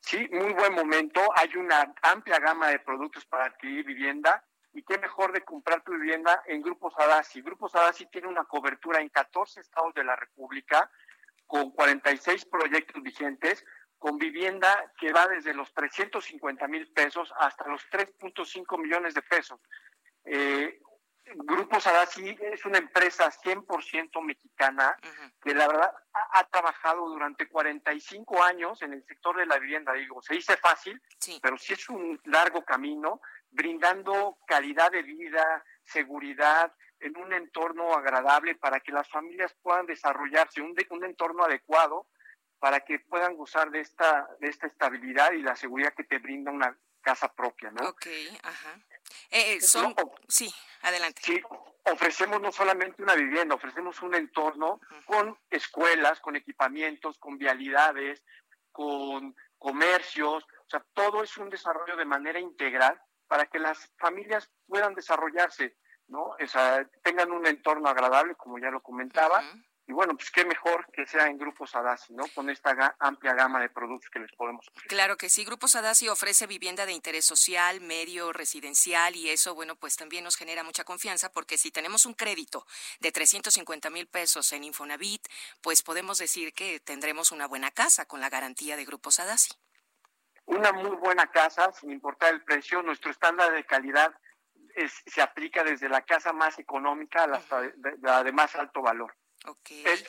Sí, 0.00 0.28
muy 0.32 0.52
buen 0.52 0.74
momento. 0.74 1.20
Hay 1.36 1.56
una 1.56 1.94
amplia 2.02 2.38
gama 2.40 2.68
de 2.68 2.80
productos 2.80 3.24
para 3.26 3.46
adquirir 3.46 3.86
vivienda. 3.86 4.44
Y 4.72 4.82
qué 4.84 4.98
mejor 4.98 5.32
de 5.32 5.44
comprar 5.44 5.82
tu 5.82 5.92
vivienda 5.92 6.42
en 6.46 6.62
Grupo 6.62 6.90
Sadasi. 6.92 7.42
Grupo 7.42 7.68
Sadasi 7.68 8.06
tiene 8.06 8.28
una 8.28 8.44
cobertura 8.44 9.00
en 9.00 9.08
14 9.08 9.60
estados 9.60 9.94
de 9.94 10.04
la 10.04 10.14
República, 10.14 10.90
con 11.46 11.72
46 11.72 12.44
proyectos 12.44 13.02
vigentes, 13.02 13.64
con 14.00 14.16
vivienda 14.16 14.92
que 14.98 15.12
va 15.12 15.28
desde 15.28 15.52
los 15.52 15.72
350 15.74 16.66
mil 16.68 16.90
pesos 16.90 17.32
hasta 17.38 17.68
los 17.68 17.82
3.5 17.90 18.80
millones 18.80 19.12
de 19.12 19.20
pesos. 19.20 19.60
Eh, 20.24 20.80
Grupo 21.34 21.78
Sadasi 21.78 22.34
es 22.40 22.64
una 22.64 22.78
empresa 22.78 23.30
100% 23.30 24.22
mexicana 24.22 24.96
que 25.42 25.54
la 25.54 25.68
verdad 25.68 25.92
ha, 26.32 26.44
trabajado 26.44 27.08
durante 27.08 27.46
45 27.46 28.42
años 28.42 28.80
en 28.80 28.94
el 28.94 29.04
sector 29.04 29.36
de 29.36 29.46
la 29.46 29.58
vivienda. 29.58 29.92
Digo, 29.92 30.22
se 30.22 30.34
dice 30.34 30.56
fácil, 30.56 31.00
pero 31.42 31.58
sí 31.58 31.74
es 31.74 31.88
un 31.90 32.18
largo 32.24 32.64
camino, 32.64 33.20
brindando 33.50 34.38
calidad 34.46 34.90
de 34.90 35.02
vida, 35.02 35.62
seguridad, 35.84 36.72
en 36.98 37.16
un 37.18 37.32
entorno 37.34 37.92
agradable 37.92 38.54
para 38.54 38.80
que 38.80 38.92
las 38.92 39.08
familias 39.08 39.54
puedan 39.62 39.86
desarrollarse, 39.86 40.62
un, 40.62 40.74
un 40.88 41.04
entorno 41.04 41.44
adecuado 41.44 42.06
para 42.60 42.80
que 42.80 43.00
puedan 43.00 43.36
gozar 43.36 43.70
de 43.70 43.80
esta, 43.80 44.28
de 44.38 44.48
esta 44.48 44.66
estabilidad 44.66 45.32
y 45.32 45.42
la 45.42 45.56
seguridad 45.56 45.94
que 45.94 46.04
te 46.04 46.18
brinda 46.18 46.52
una 46.52 46.78
casa 47.00 47.32
propia, 47.32 47.70
¿no? 47.70 47.88
Ok, 47.88 48.06
ajá. 48.42 48.78
Eh, 49.30 49.54
eh, 49.54 49.60
son... 49.60 49.94
sí, 50.28 50.54
adelante. 50.82 51.22
Sí, 51.24 51.40
ofrecemos 51.90 52.40
no 52.40 52.52
solamente 52.52 53.02
una 53.02 53.14
vivienda, 53.14 53.54
ofrecemos 53.54 54.02
un 54.02 54.14
entorno 54.14 54.80
con 55.06 55.36
escuelas, 55.48 56.20
con 56.20 56.36
equipamientos, 56.36 57.18
con 57.18 57.38
vialidades, 57.38 58.22
con 58.70 59.34
comercios, 59.58 60.44
o 60.44 60.70
sea, 60.70 60.84
todo 60.94 61.22
es 61.22 61.36
un 61.36 61.50
desarrollo 61.50 61.96
de 61.96 62.04
manera 62.04 62.38
integral 62.38 63.00
para 63.26 63.46
que 63.46 63.58
las 63.58 63.90
familias 63.98 64.50
puedan 64.66 64.94
desarrollarse, 64.94 65.76
¿no? 66.08 66.36
O 66.40 66.46
sea, 66.46 66.86
tengan 67.02 67.30
un 67.32 67.46
entorno 67.46 67.88
agradable, 67.88 68.34
como 68.34 68.58
ya 68.58 68.70
lo 68.70 68.82
comentaba, 68.82 69.42
y 69.90 69.92
bueno, 69.92 70.14
pues 70.14 70.30
qué 70.30 70.44
mejor 70.44 70.86
que 70.92 71.04
sea 71.04 71.26
en 71.26 71.36
Grupos 71.36 71.74
Adasi, 71.74 72.12
¿no? 72.12 72.22
Con 72.32 72.48
esta 72.48 72.94
amplia 73.00 73.34
gama 73.34 73.60
de 73.60 73.70
productos 73.70 74.08
que 74.08 74.20
les 74.20 74.30
podemos 74.36 74.68
ofrecer. 74.68 74.88
Claro 74.88 75.16
que 75.16 75.28
sí, 75.28 75.44
Grupos 75.44 75.74
Adasi 75.74 76.08
ofrece 76.08 76.46
vivienda 76.46 76.86
de 76.86 76.92
interés 76.92 77.24
social, 77.24 77.80
medio, 77.80 78.32
residencial 78.32 79.16
y 79.16 79.30
eso, 79.30 79.52
bueno, 79.56 79.74
pues 79.74 79.96
también 79.96 80.22
nos 80.22 80.36
genera 80.36 80.62
mucha 80.62 80.84
confianza 80.84 81.32
porque 81.32 81.58
si 81.58 81.72
tenemos 81.72 82.06
un 82.06 82.14
crédito 82.14 82.64
de 83.00 83.10
350 83.10 83.90
mil 83.90 84.06
pesos 84.06 84.52
en 84.52 84.62
Infonavit, 84.62 85.26
pues 85.60 85.82
podemos 85.82 86.18
decir 86.18 86.54
que 86.54 86.78
tendremos 86.78 87.32
una 87.32 87.48
buena 87.48 87.72
casa 87.72 88.06
con 88.06 88.20
la 88.20 88.30
garantía 88.30 88.76
de 88.76 88.84
Grupos 88.84 89.18
Adasi. 89.18 89.50
Una 90.46 90.70
muy 90.70 90.94
buena 90.98 91.26
casa, 91.32 91.72
sin 91.72 91.90
importar 91.90 92.32
el 92.32 92.44
precio, 92.44 92.80
nuestro 92.80 93.10
estándar 93.10 93.52
de 93.52 93.64
calidad 93.64 94.14
se 95.04 95.20
aplica 95.20 95.64
desde 95.64 95.88
la 95.88 96.02
casa 96.02 96.32
más 96.32 96.60
económica 96.60 97.24
a 97.24 97.72
la 98.00 98.22
de 98.22 98.30
más 98.30 98.54
alto 98.54 98.82
valor 98.82 99.12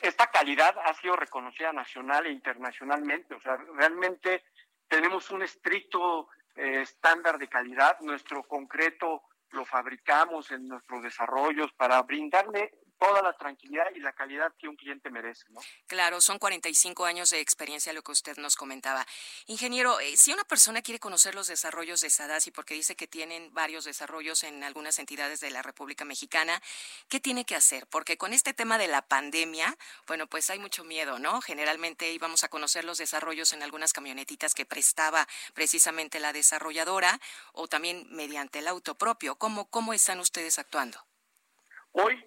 esta 0.02 0.30
calidad 0.30 0.74
ha 0.84 0.94
sido 0.94 1.16
reconocida 1.16 1.72
nacional 1.72 2.26
e 2.26 2.32
internacionalmente. 2.32 3.34
O 3.34 3.40
sea, 3.40 3.56
realmente 3.56 4.44
tenemos 4.88 5.30
un 5.30 5.42
estricto 5.42 6.28
eh, 6.54 6.82
estándar 6.82 7.38
de 7.38 7.48
calidad. 7.48 7.98
Nuestro 8.00 8.42
concreto 8.44 9.22
lo 9.50 9.64
fabricamos 9.64 10.50
en 10.50 10.68
nuestros 10.68 11.02
desarrollos 11.02 11.72
para 11.72 12.02
brindarle 12.02 12.72
toda 13.02 13.20
la 13.20 13.32
tranquilidad 13.32 13.86
y 13.96 13.98
la 13.98 14.12
calidad 14.12 14.52
que 14.56 14.68
un 14.68 14.76
cliente 14.76 15.10
merece. 15.10 15.44
¿no? 15.50 15.60
Claro, 15.88 16.20
son 16.20 16.38
45 16.38 17.04
años 17.04 17.30
de 17.30 17.40
experiencia 17.40 17.92
lo 17.92 18.02
que 18.02 18.12
usted 18.12 18.36
nos 18.36 18.54
comentaba. 18.54 19.04
Ingeniero, 19.46 19.98
eh, 19.98 20.16
si 20.16 20.32
una 20.32 20.44
persona 20.44 20.82
quiere 20.82 21.00
conocer 21.00 21.34
los 21.34 21.48
desarrollos 21.48 22.00
de 22.00 22.10
Sadasi, 22.10 22.52
porque 22.52 22.74
dice 22.74 22.94
que 22.94 23.08
tienen 23.08 23.52
varios 23.52 23.84
desarrollos 23.84 24.44
en 24.44 24.62
algunas 24.62 25.00
entidades 25.00 25.40
de 25.40 25.50
la 25.50 25.62
República 25.62 26.04
Mexicana, 26.04 26.62
¿qué 27.08 27.18
tiene 27.18 27.44
que 27.44 27.56
hacer? 27.56 27.88
Porque 27.88 28.16
con 28.16 28.32
este 28.32 28.54
tema 28.54 28.78
de 28.78 28.86
la 28.86 29.02
pandemia, 29.02 29.76
bueno, 30.06 30.28
pues 30.28 30.48
hay 30.50 30.60
mucho 30.60 30.84
miedo, 30.84 31.18
¿no? 31.18 31.40
Generalmente 31.40 32.12
íbamos 32.12 32.44
a 32.44 32.48
conocer 32.48 32.84
los 32.84 32.98
desarrollos 32.98 33.52
en 33.52 33.64
algunas 33.64 33.92
camionetitas 33.92 34.54
que 34.54 34.64
prestaba 34.64 35.26
precisamente 35.54 36.20
la 36.20 36.32
desarrolladora 36.32 37.20
o 37.52 37.66
también 37.66 38.06
mediante 38.10 38.60
el 38.60 38.68
auto 38.68 38.94
propio. 38.94 39.34
¿Cómo, 39.34 39.68
cómo 39.68 39.92
están 39.92 40.20
ustedes 40.20 40.60
actuando? 40.60 41.04
Hoy 41.94 42.24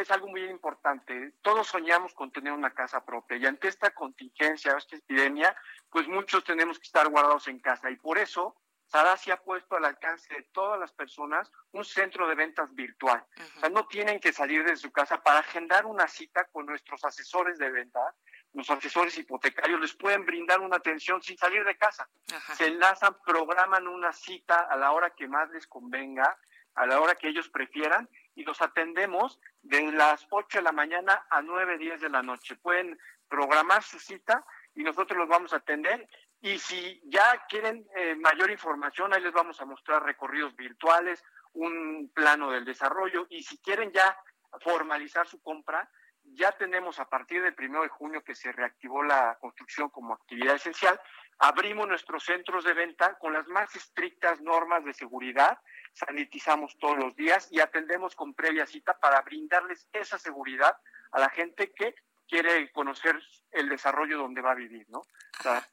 es 0.00 0.10
algo 0.10 0.28
muy 0.28 0.44
importante. 0.44 1.34
Todos 1.42 1.66
soñamos 1.66 2.14
con 2.14 2.30
tener 2.30 2.52
una 2.52 2.70
casa 2.70 3.04
propia 3.04 3.36
y 3.36 3.46
ante 3.46 3.68
esta 3.68 3.90
contingencia, 3.90 4.76
esta 4.76 4.96
epidemia, 4.96 5.54
pues 5.90 6.08
muchos 6.08 6.44
tenemos 6.44 6.78
que 6.78 6.86
estar 6.86 7.08
guardados 7.08 7.48
en 7.48 7.60
casa 7.60 7.90
y 7.90 7.96
por 7.96 8.18
eso 8.18 8.56
Sadasi 8.86 9.30
ha 9.30 9.38
puesto 9.38 9.76
al 9.76 9.86
alcance 9.86 10.34
de 10.34 10.42
todas 10.52 10.78
las 10.78 10.92
personas 10.92 11.50
un 11.72 11.82
centro 11.82 12.28
de 12.28 12.34
ventas 12.34 12.74
virtual. 12.74 13.24
O 13.56 13.60
sea, 13.60 13.70
no 13.70 13.86
tienen 13.86 14.20
que 14.20 14.34
salir 14.34 14.64
de 14.64 14.76
su 14.76 14.92
casa 14.92 15.22
para 15.22 15.38
agendar 15.38 15.86
una 15.86 16.06
cita 16.06 16.44
con 16.52 16.66
nuestros 16.66 17.02
asesores 17.02 17.56
de 17.56 17.70
venta. 17.70 18.14
Los 18.52 18.68
asesores 18.68 19.16
hipotecarios 19.16 19.80
les 19.80 19.94
pueden 19.94 20.26
brindar 20.26 20.60
una 20.60 20.76
atención 20.76 21.22
sin 21.22 21.38
salir 21.38 21.64
de 21.64 21.78
casa. 21.78 22.06
Se 22.54 22.66
enlazan, 22.66 23.16
programan 23.24 23.88
una 23.88 24.12
cita 24.12 24.60
a 24.60 24.76
la 24.76 24.92
hora 24.92 25.08
que 25.08 25.26
más 25.26 25.48
les 25.52 25.66
convenga, 25.66 26.38
a 26.74 26.86
la 26.86 27.00
hora 27.00 27.14
que 27.14 27.28
ellos 27.28 27.48
prefieran 27.48 28.06
y 28.34 28.44
los 28.44 28.60
atendemos 28.62 29.40
de 29.62 29.92
las 29.92 30.26
8 30.30 30.58
de 30.58 30.62
la 30.62 30.72
mañana 30.72 31.26
a 31.30 31.42
9, 31.42 31.78
10 31.78 32.00
de 32.00 32.08
la 32.08 32.22
noche. 32.22 32.56
Pueden 32.56 32.98
programar 33.28 33.82
su 33.82 33.98
cita 33.98 34.44
y 34.74 34.82
nosotros 34.82 35.18
los 35.18 35.28
vamos 35.28 35.52
a 35.52 35.56
atender. 35.56 36.08
Y 36.40 36.58
si 36.58 37.00
ya 37.04 37.44
quieren 37.48 37.86
eh, 37.94 38.14
mayor 38.16 38.50
información, 38.50 39.12
ahí 39.12 39.22
les 39.22 39.32
vamos 39.32 39.60
a 39.60 39.64
mostrar 39.64 40.02
recorridos 40.02 40.56
virtuales, 40.56 41.22
un 41.52 42.10
plano 42.14 42.50
del 42.50 42.64
desarrollo. 42.64 43.26
Y 43.30 43.42
si 43.42 43.58
quieren 43.58 43.92
ya 43.92 44.16
formalizar 44.60 45.26
su 45.28 45.40
compra, 45.42 45.88
ya 46.24 46.52
tenemos 46.52 46.98
a 46.98 47.08
partir 47.08 47.42
del 47.42 47.54
primero 47.54 47.82
de 47.82 47.88
junio 47.88 48.22
que 48.22 48.34
se 48.34 48.52
reactivó 48.52 49.02
la 49.02 49.36
construcción 49.40 49.90
como 49.90 50.14
actividad 50.14 50.54
esencial, 50.54 51.00
abrimos 51.38 51.88
nuestros 51.88 52.24
centros 52.24 52.64
de 52.64 52.72
venta 52.72 53.18
con 53.18 53.32
las 53.32 53.46
más 53.48 53.74
estrictas 53.74 54.40
normas 54.40 54.84
de 54.84 54.94
seguridad 54.94 55.58
sanitizamos 55.92 56.76
todos 56.78 56.98
los 56.98 57.14
días 57.16 57.48
y 57.50 57.60
atendemos 57.60 58.14
con 58.14 58.34
previa 58.34 58.66
cita 58.66 58.98
para 58.98 59.20
brindarles 59.22 59.88
esa 59.92 60.18
seguridad 60.18 60.76
a 61.12 61.20
la 61.20 61.28
gente 61.30 61.72
que 61.72 61.94
quiere 62.28 62.70
conocer 62.72 63.20
el 63.50 63.68
desarrollo 63.68 64.18
donde 64.18 64.40
va 64.40 64.52
a 64.52 64.56
vivir, 64.56 64.88
¿no? 64.88 65.00
O 65.00 65.42
sea, 65.42 65.68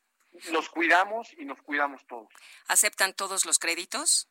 nos 0.52 0.70
cuidamos 0.70 1.32
y 1.34 1.46
nos 1.46 1.62
cuidamos 1.62 2.06
todos. 2.06 2.28
¿Aceptan 2.68 3.14
todos 3.14 3.46
los 3.46 3.60
créditos? 3.60 4.30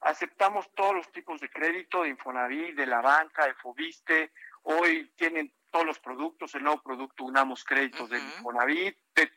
Aceptamos 0.00 0.68
todos 0.74 0.94
los 0.94 1.12
tipos 1.12 1.40
de 1.40 1.48
crédito, 1.48 2.02
de 2.02 2.08
Infonavit, 2.08 2.74
de 2.74 2.86
la 2.86 3.00
banca, 3.00 3.46
de 3.46 3.54
Fobiste. 3.54 4.32
Hoy 4.62 5.12
tienen 5.16 5.54
todos 5.70 5.86
los 5.86 5.98
productos, 6.00 6.54
el 6.54 6.64
nuevo 6.64 6.82
producto 6.82 7.24
Unamos 7.24 7.64
Créditos 7.64 8.10
de 8.10 8.18
Infonavit, 8.18 8.98
de 9.14 9.30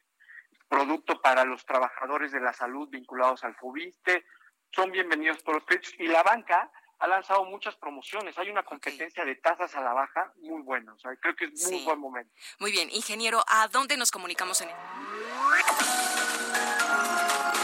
producto 0.67 1.21
para 1.21 1.45
los 1.45 1.65
trabajadores 1.65 2.31
de 2.31 2.41
la 2.41 2.53
salud 2.53 2.89
vinculados 2.89 3.43
al 3.43 3.55
Fobiste, 3.55 4.25
son 4.75 4.91
bienvenidos 4.91 5.41
todos 5.43 5.55
los 5.55 5.65
créditos. 5.65 5.93
Y 5.99 6.07
la 6.07 6.21
banca 6.21 6.69
ha 6.99 7.07
lanzado 7.07 7.45
muchas 7.45 7.75
promociones. 7.75 8.37
Hay 8.37 8.49
una 8.49 8.63
competencia 8.63 9.23
de 9.23 9.35
tasas 9.35 9.73
a 9.75 9.81
la 9.81 9.93
baja 9.93 10.33
muy 10.41 10.61
buena. 10.61 10.93
O 10.93 10.99
sea, 10.99 11.15
creo 11.15 11.35
que 11.35 11.45
es 11.45 11.71
muy 11.71 11.83
buen 11.83 11.99
momento. 11.99 12.31
Muy 12.59 12.71
bien. 12.71 12.89
Ingeniero, 12.91 13.43
¿a 13.47 13.67
dónde 13.69 13.97
nos 13.97 14.11
comunicamos 14.11 14.61
en 14.61 14.69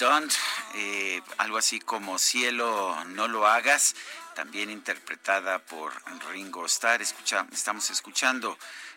Don't, 0.00 0.32
eh, 0.76 1.20
algo 1.36 1.58
así 1.58 1.78
como 1.78 2.18
Cielo 2.18 2.96
no 3.08 3.28
lo 3.28 3.46
hagas, 3.46 3.94
también 4.34 4.70
interpretada 4.70 5.58
por 5.58 5.92
Ringo 6.30 6.64
Starr. 6.64 7.02
Escucha, 7.02 7.46
estamos 7.52 7.90
escuchando 7.90 8.56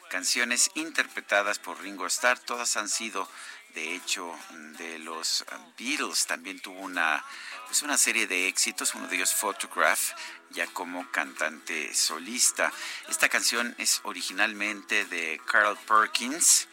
canciones 0.10 0.72
interpretadas 0.76 1.60
por 1.60 1.82
Ringo 1.82 2.08
Starr, 2.08 2.40
todas 2.40 2.78
han 2.78 2.88
sido 2.88 3.28
de 3.76 3.96
hecho 3.96 4.34
de 4.78 4.98
los 5.00 5.44
Beatles. 5.78 6.26
También 6.26 6.62
tuvo 6.62 6.80
una, 6.80 7.26
pues 7.68 7.82
una 7.82 7.98
serie 7.98 8.26
de 8.26 8.48
éxitos, 8.48 8.96
uno 8.96 9.10
de 9.10 9.18
ellos 9.18 9.34
Photograph, 9.34 10.14
ya 10.52 10.68
como 10.68 11.12
cantante 11.12 11.94
solista. 11.94 12.72
Esta 13.10 13.28
canción 13.28 13.76
es 13.78 14.00
originalmente 14.04 15.04
de 15.04 15.42
Carl 15.46 15.78
Perkins 15.86 16.70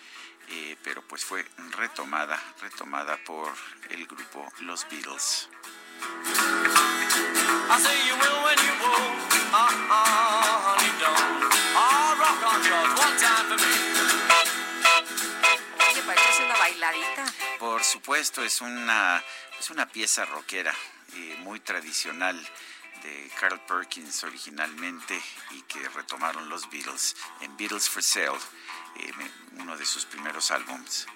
eh, 0.51 0.77
pero 0.83 1.03
pues 1.03 1.25
fue 1.25 1.47
retomada, 1.77 2.39
retomada 2.61 3.17
por 3.25 3.53
el 3.91 4.07
grupo 4.07 4.47
Los 4.61 4.87
Beatles. 4.89 5.49
¿Qué 15.95 16.03
parece 16.03 16.45
una 16.45 16.57
bailadita? 16.57 17.25
Por 17.59 17.85
supuesto, 17.85 18.43
es 18.43 18.61
una, 18.61 19.23
es 19.59 19.71
una 19.71 19.87
pieza 19.87 20.25
rockera, 20.25 20.75
eh, 21.15 21.37
muy 21.41 21.61
tradicional 21.61 22.37
de 23.03 23.31
Carl 23.39 23.61
Perkins 23.67 24.23
originalmente 24.25 25.21
y 25.53 25.63
que 25.63 25.89
retomaron 25.91 26.49
los 26.49 26.69
Beatles 26.71 27.17
en 27.41 27.57
Beatles 27.57 27.89
for 27.89 28.03
Sale, 28.03 28.39
uno 29.59 29.77
de 29.77 29.85
sus 29.85 30.05
primeros 30.05 30.51
álbumes. 30.51 31.07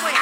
Bueno, 0.00 0.18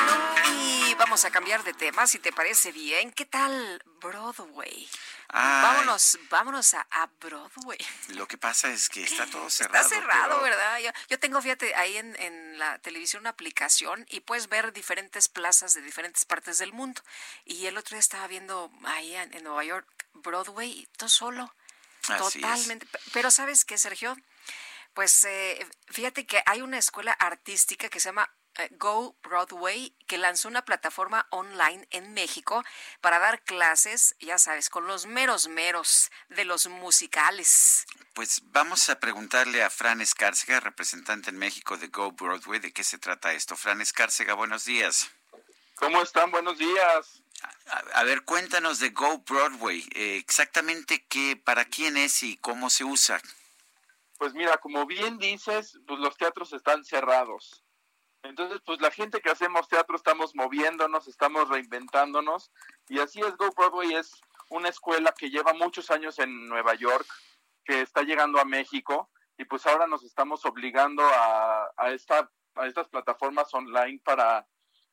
y 0.48 0.94
vamos 0.94 1.24
a 1.24 1.30
cambiar 1.30 1.62
de 1.64 1.72
tema, 1.72 2.06
si 2.06 2.18
te 2.18 2.32
parece 2.32 2.72
bien. 2.72 3.12
¿Qué 3.12 3.24
tal 3.24 3.82
Broadway? 4.01 4.88
vámonos, 5.32 6.18
vámonos 6.28 6.74
a, 6.74 7.10
Broadway. 7.20 7.78
Lo 8.09 8.26
que 8.26 8.36
pasa 8.36 8.70
es 8.70 8.88
que 8.88 9.05
está 9.05 9.26
todo 9.26 9.48
cerrado. 9.48 9.86
Está 9.86 10.01
cerrado, 10.01 10.40
¿verdad? 10.42 10.80
Yo, 11.09 11.18
tengo, 11.18 11.40
fíjate, 11.40 11.74
ahí 11.76 11.97
en, 11.97 12.59
la 12.59 12.78
televisión 12.78 13.20
una 13.20 13.30
aplicación 13.30 14.06
y 14.10 14.20
puedes 14.20 14.48
ver 14.48 14.72
diferentes 14.72 15.28
plazas 15.28 15.72
de 15.72 15.82
diferentes 15.82 16.24
partes 16.24 16.59
del 16.59 16.72
mundo. 16.72 17.01
Y 17.44 17.66
el 17.66 17.78
otro 17.78 17.94
día 17.94 18.01
estaba 18.01 18.26
viendo 18.26 18.70
ahí 18.84 19.14
en, 19.14 19.42
Nueva 19.42 19.64
York 19.64 19.86
Broadway, 20.14 20.88
todo 20.97 21.09
solo. 21.09 21.55
totalmente. 22.06 22.86
Pero 23.12 23.30
¿sabes 23.30 23.64
qué, 23.64 23.78
Sergio? 23.78 24.16
Pues 24.94 25.24
eh, 25.24 25.66
fíjate 25.88 26.26
que 26.26 26.42
hay 26.46 26.62
una 26.62 26.78
escuela 26.78 27.12
artística 27.12 27.88
que 27.88 28.00
se 28.00 28.08
llama 28.08 28.30
eh, 28.58 28.68
Go 28.72 29.16
Broadway, 29.22 29.94
que 30.06 30.18
lanzó 30.18 30.48
una 30.48 30.64
plataforma 30.64 31.26
online 31.30 31.86
en 31.90 32.12
México 32.12 32.64
para 33.00 33.18
dar 33.18 33.42
clases, 33.42 34.16
ya 34.18 34.38
sabes, 34.38 34.68
con 34.68 34.86
los 34.86 35.06
meros 35.06 35.48
meros 35.48 36.10
de 36.28 36.44
los 36.44 36.66
musicales. 36.66 37.86
Pues 38.14 38.42
vamos 38.46 38.90
a 38.90 38.98
preguntarle 38.98 39.62
a 39.62 39.70
Fran 39.70 40.00
Escárcega, 40.00 40.60
representante 40.60 41.30
en 41.30 41.38
México 41.38 41.76
de 41.76 41.88
Go 41.88 42.12
Broadway, 42.12 42.58
de 42.58 42.72
qué 42.72 42.82
se 42.82 42.98
trata 42.98 43.32
esto. 43.32 43.56
Fran 43.56 43.80
Escárcega, 43.80 44.34
buenos 44.34 44.64
días. 44.64 45.08
¿Cómo 45.76 46.02
están? 46.02 46.30
Buenos 46.30 46.58
días. 46.58 47.22
A, 47.94 48.02
ver, 48.02 48.24
cuéntanos 48.24 48.80
de 48.80 48.90
Go 48.90 49.18
Broadway. 49.18 49.88
Eh, 49.94 50.16
exactamente 50.16 51.06
qué, 51.08 51.36
para 51.36 51.64
quién 51.64 51.96
es 51.96 52.22
y 52.22 52.36
cómo 52.36 52.68
se 52.68 52.84
usa. 52.84 53.22
Pues 54.20 54.34
mira, 54.34 54.59
como 54.59 54.84
bien 54.84 55.16
dices, 55.16 55.80
pues 55.86 55.98
los 55.98 56.14
teatros 56.18 56.52
están 56.52 56.84
cerrados. 56.84 57.64
Entonces, 58.22 58.60
pues 58.66 58.78
la 58.82 58.90
gente 58.90 59.22
que 59.22 59.30
hacemos 59.30 59.66
teatro 59.66 59.97
estamos 59.97 60.34
moviéndonos, 60.34 61.09
estamos 61.09 61.48
reinventándonos 61.48 62.52
y 62.90 62.98
así 62.98 63.20
es 63.20 63.34
Go 63.38 63.51
Broadway 63.56 63.94
es 63.94 64.20
una 64.51 64.68
escuela 64.68 65.14
que 65.18 65.30
lleva 65.30 65.55
muchos 65.55 65.90
años 65.90 66.18
en 66.18 66.48
Nueva 66.48 66.74
York, 66.74 67.06
que 67.64 67.80
está 67.80 68.02
llegando 68.02 68.38
a 68.38 68.44
México 68.44 69.10
y 69.38 69.47
pues 69.47 69.66
ahora 69.66 69.86
nos 69.86 70.05
estamos 70.05 70.44
obligando 70.44 71.02
a, 71.02 71.70
a, 71.78 71.90
esta, 71.92 72.30
a 72.56 72.66
estas 72.66 72.88
plataformas 72.88 73.55
online 73.55 74.02
para 74.05 74.47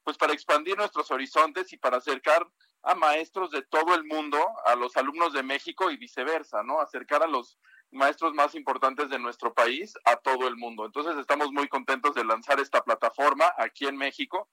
pues 0.06 0.18
para 0.18 0.32
expandir 0.32 0.78
nuestros 0.78 1.12
horizontes 1.12 1.74
y 1.74 1.78
para 1.78 1.98
acercar 1.98 2.48
a 2.84 2.96
maestros 2.96 3.52
de 3.52 3.62
todo 3.64 3.94
el 3.94 4.06
mundo 4.06 4.40
a 4.64 4.74
los 4.76 4.96
alumnos 4.96 5.34
de 5.34 5.44
México 5.44 5.92
y 5.92 5.98
viceversa, 5.98 6.64
¿no? 6.64 6.80
Acercar 6.80 7.24
a 7.24 7.28
los 7.28 7.60
maestros 7.92 8.34
más 8.34 8.56
importantes 8.56 9.10
de 9.10 9.20
nuestro 9.20 9.54
país 9.54 9.94
a 10.06 10.18
todo 10.18 10.48
el 10.48 10.56
mundo. 10.56 10.86
Entonces 10.86 11.18
estamos 11.18 11.52
muy 11.52 11.68
contentos 11.68 12.16
de 12.16 12.26
lanzar 12.26 12.60
esta 12.60 12.84
plataforma 12.84 13.54
aquí 13.58 13.88
en 13.88 13.98
México. 13.98 14.50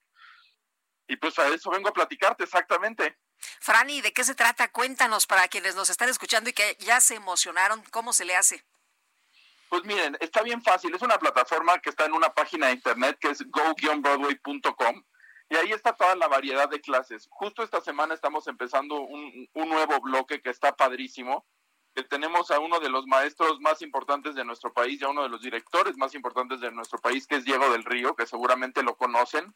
Y 1.07 1.17
pues 1.17 1.37
a 1.39 1.47
eso 1.49 1.69
vengo 1.69 1.89
a 1.89 1.93
platicarte 1.93 2.43
exactamente. 2.43 3.17
Franny, 3.59 4.01
¿de 4.01 4.13
qué 4.13 4.23
se 4.23 4.35
trata? 4.35 4.71
Cuéntanos 4.71 5.27
para 5.27 5.47
quienes 5.47 5.75
nos 5.75 5.89
están 5.89 6.09
escuchando 6.09 6.49
y 6.49 6.53
que 6.53 6.77
ya 6.79 6.99
se 6.99 7.15
emocionaron, 7.15 7.83
¿cómo 7.91 8.13
se 8.13 8.25
le 8.25 8.35
hace? 8.35 8.63
Pues 9.69 9.83
miren, 9.83 10.17
está 10.19 10.41
bien 10.41 10.61
fácil. 10.61 10.93
Es 10.95 11.01
una 11.01 11.19
plataforma 11.19 11.79
que 11.79 11.89
está 11.89 12.05
en 12.05 12.13
una 12.13 12.29
página 12.29 12.67
de 12.67 12.73
internet 12.73 13.17
que 13.19 13.29
es 13.29 13.43
go-broadway.com 13.49 15.03
y 15.49 15.55
ahí 15.55 15.71
está 15.71 15.93
toda 15.93 16.15
la 16.15 16.27
variedad 16.27 16.69
de 16.69 16.81
clases. 16.81 17.27
Justo 17.29 17.61
esta 17.61 17.81
semana 17.81 18.13
estamos 18.13 18.47
empezando 18.47 19.01
un, 19.01 19.47
un 19.53 19.69
nuevo 19.69 19.99
bloque 19.99 20.41
que 20.41 20.49
está 20.49 20.75
padrísimo, 20.75 21.45
que 21.95 22.03
tenemos 22.03 22.51
a 22.51 22.59
uno 22.59 22.79
de 22.79 22.89
los 22.89 23.07
maestros 23.07 23.61
más 23.61 23.81
importantes 23.81 24.35
de 24.35 24.43
nuestro 24.43 24.73
país 24.73 25.01
y 25.01 25.05
a 25.05 25.09
uno 25.09 25.23
de 25.23 25.29
los 25.29 25.41
directores 25.41 25.95
más 25.97 26.13
importantes 26.13 26.59
de 26.59 26.71
nuestro 26.71 26.99
país, 26.99 27.25
que 27.25 27.35
es 27.35 27.45
Diego 27.45 27.69
del 27.71 27.85
Río, 27.85 28.15
que 28.15 28.25
seguramente 28.25 28.83
lo 28.83 28.97
conocen. 28.97 29.55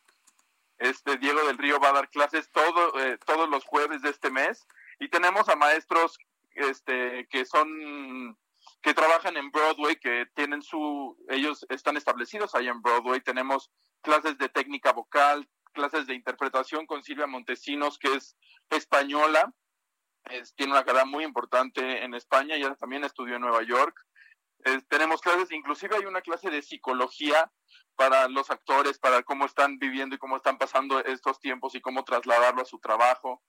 Este 0.78 1.18
Diego 1.18 1.46
del 1.46 1.58
Río 1.58 1.80
va 1.82 1.90
a 1.90 1.94
dar 1.94 2.10
clases 2.10 2.50
todo, 2.52 2.98
eh, 3.00 3.18
todos 3.26 3.50
los 3.50 3.66
jueves 3.66 4.02
de 4.02 4.10
este 4.10 4.32
mes 4.32 4.66
y 5.00 5.10
tenemos 5.10 5.50
a 5.50 5.58
maestros 5.58 6.18
este, 6.52 7.28
que 7.30 7.46
son 7.46 8.38
que 8.82 8.94
trabajan 8.94 9.36
en 9.36 9.52
Broadway, 9.52 9.98
que 9.98 10.26
tienen 10.36 10.62
su, 10.62 11.18
ellos 11.28 11.66
están 11.68 11.98
establecidos 11.98 12.56
ahí 12.56 12.70
en 12.70 12.82
Broadway. 12.82 13.20
Tenemos 13.20 13.72
clases 14.02 14.38
de 14.38 14.48
técnica 14.48 14.94
vocal, 14.94 15.50
clases 15.74 16.08
de 16.08 16.14
interpretación 16.14 16.86
con 16.86 17.04
Silvia 17.04 17.28
Montesinos, 17.28 18.00
que 18.00 18.16
es 18.16 18.38
española, 18.70 19.54
tiene 20.56 20.74
una 20.74 20.84
carrera 20.84 21.06
muy 21.06 21.24
importante 21.24 22.04
en 22.04 22.14
España, 22.14 22.56
ella 22.56 22.76
también 22.76 23.04
estudió 23.04 23.36
en 23.36 23.42
Nueva 23.42 23.64
York. 23.64 23.96
tenemos 24.88 25.22
clases, 25.22 25.52
inclusive 25.52 25.96
hay 25.96 26.06
una 26.06 26.22
clase 26.22 26.50
de 26.50 26.62
psicología 26.62 27.52
para 27.96 28.28
los 28.28 28.50
actores, 28.50 28.98
para 29.00 29.24
cómo 29.24 29.46
están 29.46 29.78
viviendo 29.78 30.16
y 30.16 30.20
cómo 30.20 30.38
están 30.38 30.58
pasando 30.58 31.04
estos 31.04 31.40
tiempos 31.40 31.76
y 31.76 31.82
cómo 31.82 32.04
trasladarlo 32.04 32.62
a 32.62 32.66
su 32.66 32.80
trabajo. 32.80 33.44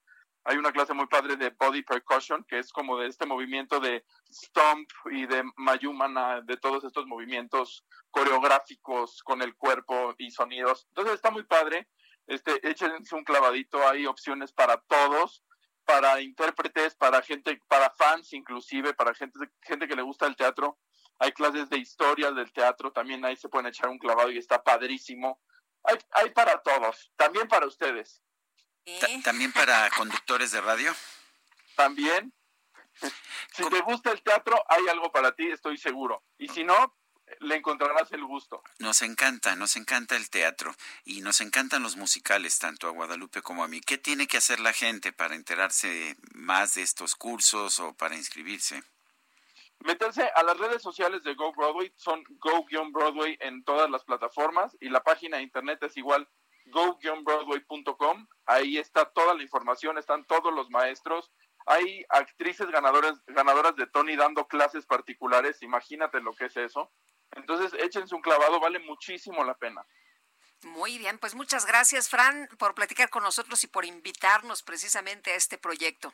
Hay 0.45 0.57
una 0.57 0.73
clase 0.73 0.95
muy 0.95 1.07
padre 1.07 1.37
de 1.37 1.51
body 1.51 1.83
percussion, 1.83 2.45
que 2.49 2.59
es 2.59 2.73
como 2.73 2.99
de 2.99 3.09
este 3.09 3.27
movimiento 3.27 3.79
de 3.79 4.05
stomp 4.33 4.89
y 5.13 5.27
de 5.27 5.45
mayumana, 5.57 6.41
de 6.41 6.57
todos 6.57 6.83
estos 6.83 7.07
movimientos 7.07 7.85
coreográficos 8.11 9.23
con 9.23 9.43
el 9.43 9.55
cuerpo 9.55 10.15
y 10.19 10.31
sonidos. 10.31 10.87
Entonces 10.89 11.15
está 11.15 11.31
muy 11.31 11.45
padre. 11.45 11.89
Este, 12.27 12.67
échense 12.69 13.15
un 13.15 13.25
clavadito, 13.25 13.87
hay 13.87 14.07
opciones 14.07 14.53
para 14.53 14.79
todos 14.79 15.45
para 15.91 16.21
intérpretes, 16.21 16.95
para 16.95 17.21
gente, 17.23 17.61
para 17.67 17.91
fans 17.91 18.33
inclusive, 18.33 18.95
para 18.95 19.13
gente, 19.13 19.39
gente 19.63 19.89
que 19.89 19.97
le 19.97 20.03
gusta 20.03 20.27
el 20.27 20.37
teatro. 20.37 20.79
Hay 21.19 21.33
clases 21.33 21.69
de 21.69 21.79
historia 21.79 22.31
del 22.31 22.53
teatro, 22.53 22.93
también 22.93 23.25
ahí 23.25 23.37
se 23.37 23.49
pueden 23.49 23.67
echar 23.67 23.89
un 23.89 23.99
clavado 23.99 24.31
y 24.31 24.39
está 24.39 24.63
padrísimo. 24.63 25.41
Hay, 25.83 25.99
hay 26.13 26.31
para 26.31 26.63
todos, 26.63 27.13
también 27.17 27.49
para 27.49 27.67
ustedes. 27.67 28.23
¿También 29.25 29.53
para 29.53 29.91
conductores 29.97 30.53
de 30.53 30.61
radio? 30.61 30.95
También. 31.77 32.33
Si 33.53 33.69
te 33.69 33.81
gusta 33.81 34.13
el 34.13 34.23
teatro, 34.23 34.63
hay 34.69 34.87
algo 34.89 35.11
para 35.11 35.33
ti, 35.33 35.49
estoy 35.49 35.77
seguro. 35.77 36.23
Y 36.39 36.49
si 36.49 36.65
no, 36.65 36.97
le 37.41 37.57
encontrarás 37.57 38.11
el 38.13 38.25
gusto. 38.25 38.63
Nos 38.79 39.03
encanta, 39.03 39.57
nos 39.57 39.77
encanta 39.77 40.17
el 40.17 40.29
teatro 40.31 40.75
y 41.05 41.21
nos 41.21 41.41
encantan 41.41 41.83
los 41.83 41.97
musicales, 41.97 42.59
tanto 42.59 42.89
a 42.89 42.91
Guadalupe 42.91 43.43
como 43.43 43.65
a 43.65 43.69
mí. 43.69 43.81
¿Qué 43.81 43.99
tiene 43.99 44.27
que 44.27 44.37
hacer 44.37 44.61
la 44.61 44.73
gente 44.73 45.13
para 45.13 45.35
enterarse 45.35 46.17
más 46.35 46.75
de 46.75 46.83
estos 46.83 47.15
cursos 47.15 47.81
o 47.81 47.95
para 47.95 48.17
inscribirse? 48.17 48.83
Meterse 49.81 50.31
a 50.35 50.43
las 50.43 50.59
redes 50.59 50.83
sociales 50.83 51.23
de 51.23 51.35
Go 51.35 51.53
Broadway, 51.53 51.91
son 51.97 52.23
Go-Broadway 52.39 53.39
en 53.41 53.65
todas 53.65 53.89
las 53.89 54.05
plataformas 54.05 54.77
y 54.79 54.91
la 54.91 55.03
página 55.03 55.39
de 55.39 55.43
internet 55.43 55.83
es 55.83 55.97
igual 55.97 56.29
go-broadway.com. 56.67 58.27
Ahí 58.45 58.77
está 58.77 59.07
toda 59.07 59.35
la 59.35 59.43
información, 59.43 59.97
están 59.97 60.27
todos 60.27 60.53
los 60.53 60.69
maestros. 60.71 61.33
Hay 61.67 62.05
actrices 62.11 62.69
ganadoras, 62.71 63.23
ganadoras 63.27 63.75
de 63.77 63.87
Tony 63.87 64.17
dando 64.17 64.47
clases 64.47 64.85
particulares, 64.85 65.63
imagínate 65.63 66.21
lo 66.21 66.35
que 66.35 66.47
es 66.47 66.57
eso. 66.59 66.91
Entonces, 67.33 67.73
échense 67.81 68.15
un 68.15 68.23
clavado, 68.23 68.61
vale 68.61 68.79
muchísimo 68.81 69.45
la 69.45 69.55
pena. 69.55 69.85
Muy 70.63 70.99
bien, 70.99 71.19
pues 71.19 71.35
muchas 71.35 71.65
gracias, 71.65 72.09
Fran, 72.09 72.49
por 72.59 72.75
platicar 72.75 73.09
con 73.09 73.23
nosotros 73.23 73.65
y 73.65 73.67
por 73.67 73.85
invitarnos 73.85 74.63
precisamente 74.63 75.33
a 75.33 75.37
este 75.37 75.57
proyecto. 75.57 76.13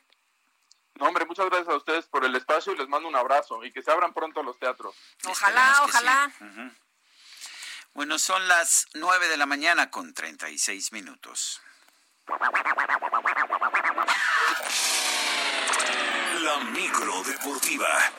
No, 0.95 1.07
hombre, 1.07 1.25
muchas 1.25 1.47
gracias 1.47 1.69
a 1.69 1.77
ustedes 1.77 2.07
por 2.07 2.23
el 2.25 2.35
espacio 2.35 2.73
y 2.73 2.77
les 2.77 2.87
mando 2.87 3.07
un 3.07 3.15
abrazo 3.15 3.63
y 3.63 3.71
que 3.71 3.83
se 3.83 3.91
abran 3.91 4.13
pronto 4.13 4.41
los 4.41 4.57
teatros. 4.57 4.95
Ojalá, 5.25 5.81
ojalá. 5.83 6.31
Bueno, 7.93 8.17
son 8.17 8.47
las 8.47 8.87
nueve 8.93 9.27
de 9.27 9.37
la 9.37 9.45
mañana 9.45 9.91
con 9.91 10.13
treinta 10.13 10.49
y 10.49 10.57
seis 10.57 10.91
minutos. 10.91 11.61
La 16.41 16.59
micro 16.71 17.23
deportiva. 17.23 18.11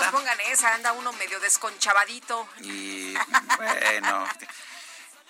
Nos 0.00 0.12
pongan 0.12 0.40
esa, 0.40 0.74
anda 0.74 0.92
uno 0.92 1.12
medio 1.14 1.40
desconchavadito. 1.40 2.48
Y 2.60 3.14
bueno, 3.56 4.26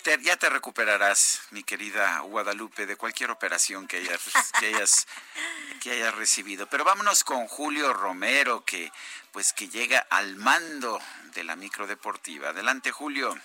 te, 0.02 0.22
ya 0.22 0.36
te 0.36 0.48
recuperarás, 0.48 1.42
mi 1.50 1.62
querida 1.62 2.20
Guadalupe, 2.20 2.86
de 2.86 2.96
cualquier 2.96 3.30
operación 3.30 3.86
que 3.86 3.98
hayas, 3.98 4.20
que 4.58 4.66
hayas, 4.66 5.06
que 5.80 5.92
hayas 5.92 6.14
recibido. 6.14 6.66
Pero 6.66 6.84
vámonos 6.84 7.24
con 7.24 7.46
Julio 7.46 7.92
Romero, 7.92 8.64
que 8.64 8.92
pues 9.32 9.52
que 9.52 9.68
llega 9.68 10.06
al 10.10 10.36
mando 10.36 11.00
de 11.34 11.44
la 11.44 11.56
microdeportiva. 11.56 12.50
Adelante, 12.50 12.90
Julio. 12.90 13.36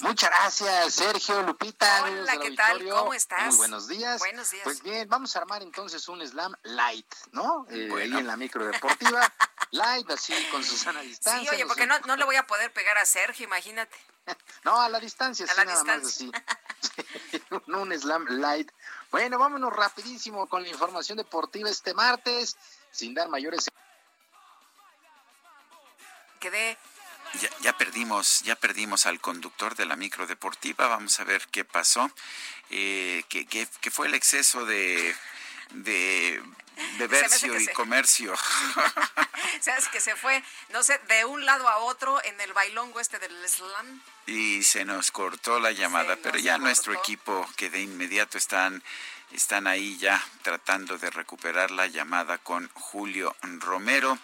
Muchas 0.00 0.30
gracias, 0.30 0.94
Sergio, 0.94 1.42
Lupita. 1.42 2.04
Hola, 2.04 2.36
¿qué 2.38 2.50
tal? 2.50 2.86
¿Cómo 2.86 3.14
estás? 3.14 3.46
Muy 3.46 3.56
buenos 3.56 3.88
días. 3.88 4.18
Buenos 4.18 4.50
días. 4.50 4.64
Pues 4.64 4.82
bien, 4.82 5.08
vamos 5.08 5.34
a 5.34 5.38
armar 5.38 5.62
entonces 5.62 6.06
un 6.08 6.26
slam 6.26 6.54
light, 6.64 7.06
¿no? 7.32 7.66
Eh, 7.70 7.88
Ahí 7.96 8.12
en 8.12 8.26
la 8.26 8.36
micro 8.36 8.66
deportiva. 8.66 9.32
light, 9.70 10.10
así 10.10 10.32
con 10.50 10.62
Susana 10.64 11.00
distancia. 11.00 11.50
Sí, 11.50 11.54
oye, 11.56 11.66
porque 11.66 11.86
no, 11.86 11.98
no 12.00 12.16
le 12.16 12.24
voy 12.24 12.36
a 12.36 12.46
poder 12.46 12.72
pegar 12.72 12.96
a 12.98 13.04
Sergio, 13.06 13.44
imagínate. 13.44 13.96
no, 14.64 14.80
a 14.80 14.88
la 14.88 14.98
distancia, 15.00 15.44
a 15.46 15.48
sí, 15.48 15.54
la 15.56 15.64
nada 15.64 15.82
distancia. 15.82 16.26
más 16.26 16.42
así. 16.42 17.42
no 17.66 17.82
un 17.82 17.92
slam 17.98 18.26
light. 18.28 18.70
Bueno, 19.10 19.38
vámonos 19.38 19.72
rapidísimo 19.72 20.46
con 20.48 20.62
la 20.62 20.68
información 20.68 21.16
deportiva 21.18 21.70
este 21.70 21.94
martes, 21.94 22.56
sin 22.90 23.14
dar 23.14 23.28
mayores 23.28 23.66
Quedé 26.40 26.76
Ya, 27.40 27.48
ya 27.60 27.76
perdimos, 27.78 28.40
ya 28.42 28.56
perdimos 28.56 29.06
al 29.06 29.20
conductor 29.20 29.74
de 29.74 29.86
la 29.86 29.96
micro 29.96 30.26
deportiva. 30.26 30.86
Vamos 30.86 31.18
a 31.20 31.24
ver 31.24 31.46
qué 31.48 31.64
pasó. 31.64 32.10
Eh, 32.70 33.24
que, 33.28 33.46
que- 33.46 33.68
que 33.80 33.90
fue 33.90 34.06
el 34.06 34.14
exceso 34.14 34.64
de, 34.64 35.14
de 35.70 36.42
bebercio 36.98 37.52
que 37.54 37.62
y 37.62 37.64
se- 37.66 37.72
comercio. 37.72 38.34
Sabes 39.60 39.88
que 39.88 40.00
se 40.00 40.16
fue, 40.16 40.42
no 40.70 40.82
sé, 40.82 40.98
de 41.08 41.24
un 41.24 41.44
lado 41.44 41.68
a 41.68 41.78
otro 41.78 42.22
en 42.24 42.40
el 42.40 42.52
bailongo 42.52 43.00
este 43.00 43.18
del 43.18 43.34
slam. 43.48 44.02
y 44.26 44.62
se 44.62 44.84
nos 44.84 45.10
cortó 45.10 45.58
la 45.60 45.70
llamada, 45.72 46.16
pero 46.22 46.38
ya 46.38 46.58
nuestro 46.58 46.92
equipo 46.92 47.48
que 47.56 47.70
de 47.70 47.80
inmediato 47.80 48.38
están 48.38 48.82
están 49.32 49.66
ahí 49.66 49.98
ya 49.98 50.22
tratando 50.42 50.98
de 50.98 51.10
recuperar 51.10 51.70
la 51.72 51.88
llamada 51.88 52.38
con 52.38 52.68
Julio 52.74 53.34
Romero. 53.42 54.16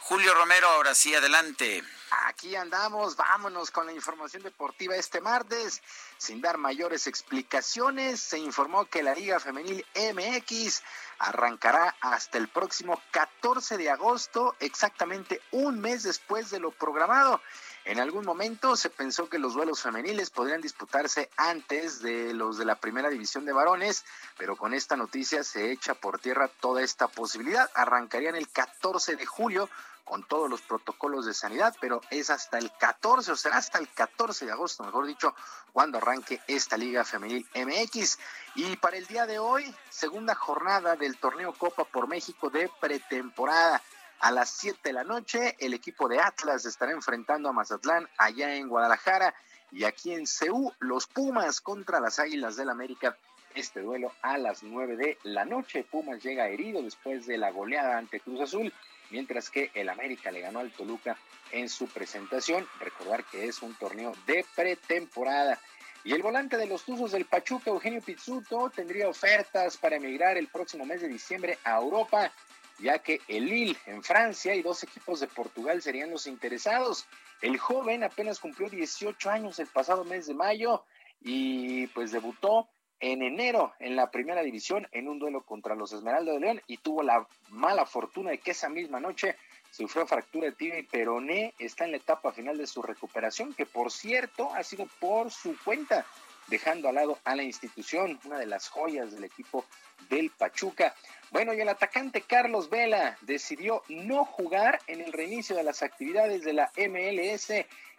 Julio 0.00 0.32
Romero, 0.32 0.68
ahora 0.68 0.94
sí, 0.94 1.12
adelante. 1.14 1.82
Aquí 2.10 2.56
andamos, 2.56 3.16
vámonos 3.16 3.70
con 3.70 3.86
la 3.86 3.92
información 3.92 4.42
deportiva 4.42 4.96
este 4.96 5.20
martes. 5.20 5.82
Sin 6.16 6.40
dar 6.40 6.56
mayores 6.56 7.06
explicaciones, 7.06 8.20
se 8.20 8.38
informó 8.38 8.86
que 8.86 9.02
la 9.02 9.14
Liga 9.14 9.40
Femenil 9.40 9.84
MX 9.94 10.82
arrancará 11.18 11.96
hasta 12.00 12.38
el 12.38 12.48
próximo 12.48 13.00
14 13.10 13.76
de 13.76 13.90
agosto, 13.90 14.56
exactamente 14.60 15.42
un 15.50 15.80
mes 15.80 16.02
después 16.02 16.50
de 16.50 16.60
lo 16.60 16.70
programado. 16.70 17.40
En 17.84 18.00
algún 18.00 18.24
momento 18.24 18.76
se 18.76 18.90
pensó 18.90 19.28
que 19.28 19.38
los 19.38 19.54
duelos 19.54 19.82
femeniles 19.82 20.30
podrían 20.30 20.60
disputarse 20.60 21.30
antes 21.36 22.00
de 22.02 22.34
los 22.34 22.58
de 22.58 22.64
la 22.64 22.76
primera 22.76 23.08
división 23.08 23.44
de 23.44 23.52
varones, 23.52 24.04
pero 24.36 24.56
con 24.56 24.74
esta 24.74 24.96
noticia 24.96 25.42
se 25.42 25.72
echa 25.72 25.94
por 25.94 26.18
tierra 26.18 26.48
toda 26.60 26.82
esta 26.82 27.08
posibilidad. 27.08 27.70
Arrancarían 27.74 28.36
el 28.36 28.48
14 28.48 29.16
de 29.16 29.26
julio 29.26 29.70
con 30.08 30.24
todos 30.24 30.48
los 30.48 30.62
protocolos 30.62 31.26
de 31.26 31.34
sanidad, 31.34 31.74
pero 31.80 32.00
es 32.10 32.30
hasta 32.30 32.58
el 32.58 32.72
14, 32.72 33.32
o 33.32 33.36
será 33.36 33.58
hasta 33.58 33.78
el 33.78 33.88
14 33.88 34.46
de 34.46 34.52
agosto, 34.52 34.82
mejor 34.82 35.06
dicho, 35.06 35.34
cuando 35.72 35.98
arranque 35.98 36.40
esta 36.46 36.78
Liga 36.78 37.04
Femenil 37.04 37.46
MX. 37.54 38.18
Y 38.54 38.76
para 38.76 38.96
el 38.96 39.06
día 39.06 39.26
de 39.26 39.38
hoy, 39.38 39.72
segunda 39.90 40.34
jornada 40.34 40.96
del 40.96 41.18
torneo 41.18 41.52
Copa 41.52 41.84
por 41.84 42.08
México 42.08 42.48
de 42.48 42.70
pretemporada. 42.80 43.82
A 44.20 44.32
las 44.32 44.50
7 44.50 44.80
de 44.82 44.92
la 44.92 45.04
noche, 45.04 45.54
el 45.60 45.74
equipo 45.74 46.08
de 46.08 46.20
Atlas 46.20 46.64
estará 46.64 46.90
enfrentando 46.90 47.48
a 47.48 47.52
Mazatlán 47.52 48.08
allá 48.16 48.56
en 48.56 48.68
Guadalajara 48.68 49.32
y 49.70 49.84
aquí 49.84 50.12
en 50.12 50.26
Ceú, 50.26 50.72
los 50.80 51.06
Pumas 51.06 51.60
contra 51.60 52.00
las 52.00 52.18
Águilas 52.18 52.56
del 52.56 52.70
América. 52.70 53.16
Este 53.54 53.80
duelo 53.80 54.12
a 54.22 54.38
las 54.38 54.62
9 54.62 54.96
de 54.96 55.18
la 55.22 55.44
noche. 55.44 55.84
Pumas 55.84 56.22
llega 56.22 56.48
herido 56.48 56.82
después 56.82 57.26
de 57.26 57.38
la 57.38 57.50
goleada 57.52 57.98
ante 57.98 58.20
Cruz 58.20 58.40
Azul, 58.40 58.72
mientras 59.10 59.50
que 59.50 59.70
el 59.74 59.88
América 59.88 60.30
le 60.30 60.40
ganó 60.40 60.60
al 60.60 60.72
Toluca 60.72 61.16
en 61.52 61.68
su 61.68 61.88
presentación. 61.88 62.66
Recordar 62.80 63.24
que 63.24 63.46
es 63.46 63.62
un 63.62 63.74
torneo 63.74 64.12
de 64.26 64.44
pretemporada. 64.54 65.58
Y 66.04 66.12
el 66.12 66.22
volante 66.22 66.56
de 66.56 66.66
los 66.66 66.84
Tuzos 66.84 67.12
del 67.12 67.24
Pachuca, 67.24 67.70
Eugenio 67.70 68.00
Pizzuto, 68.00 68.70
tendría 68.70 69.08
ofertas 69.08 69.76
para 69.76 69.96
emigrar 69.96 70.38
el 70.38 70.48
próximo 70.48 70.86
mes 70.86 71.00
de 71.00 71.08
diciembre 71.08 71.58
a 71.64 71.76
Europa, 71.76 72.32
ya 72.78 73.00
que 73.00 73.20
el 73.28 73.46
Lille 73.46 73.76
en 73.86 74.02
Francia 74.02 74.54
y 74.54 74.62
dos 74.62 74.82
equipos 74.84 75.20
de 75.20 75.26
Portugal 75.26 75.82
serían 75.82 76.10
los 76.10 76.26
interesados. 76.26 77.06
El 77.42 77.58
joven 77.58 78.04
apenas 78.04 78.38
cumplió 78.38 78.68
18 78.68 79.30
años 79.30 79.58
el 79.58 79.66
pasado 79.66 80.04
mes 80.04 80.26
de 80.26 80.34
mayo 80.34 80.84
y 81.20 81.88
pues 81.88 82.12
debutó 82.12 82.68
en 83.00 83.22
enero 83.22 83.72
en 83.78 83.96
la 83.96 84.10
primera 84.10 84.42
división 84.42 84.88
en 84.92 85.08
un 85.08 85.18
duelo 85.18 85.42
contra 85.42 85.74
los 85.74 85.92
Esmeralda 85.92 86.32
de 86.32 86.40
León 86.40 86.62
y 86.66 86.78
tuvo 86.78 87.02
la 87.02 87.26
mala 87.50 87.86
fortuna 87.86 88.30
de 88.30 88.38
que 88.38 88.50
esa 88.52 88.68
misma 88.68 89.00
noche 89.00 89.36
sufrió 89.70 90.06
fractura 90.06 90.46
de 90.46 90.52
tibia 90.52 90.78
y 90.78 90.82
peroné, 90.82 91.54
está 91.58 91.84
en 91.84 91.92
la 91.92 91.98
etapa 91.98 92.32
final 92.32 92.56
de 92.56 92.66
su 92.66 92.82
recuperación, 92.82 93.54
que 93.54 93.66
por 93.66 93.92
cierto 93.92 94.52
ha 94.54 94.62
sido 94.62 94.88
por 94.98 95.30
su 95.30 95.56
cuenta, 95.62 96.06
dejando 96.46 96.88
al 96.88 96.94
lado 96.94 97.18
a 97.24 97.36
la 97.36 97.42
institución, 97.42 98.18
una 98.24 98.38
de 98.38 98.46
las 98.46 98.68
joyas 98.68 99.12
del 99.12 99.24
equipo 99.24 99.64
del 100.08 100.30
Pachuca. 100.30 100.94
Bueno, 101.30 101.52
y 101.52 101.60
el 101.60 101.68
atacante 101.68 102.22
Carlos 102.22 102.70
Vela 102.70 103.18
decidió 103.20 103.82
no 103.88 104.24
jugar 104.24 104.80
en 104.86 105.02
el 105.02 105.12
reinicio 105.12 105.54
de 105.54 105.62
las 105.62 105.82
actividades 105.82 106.42
de 106.42 106.54
la 106.54 106.72
MLS, 106.76 107.50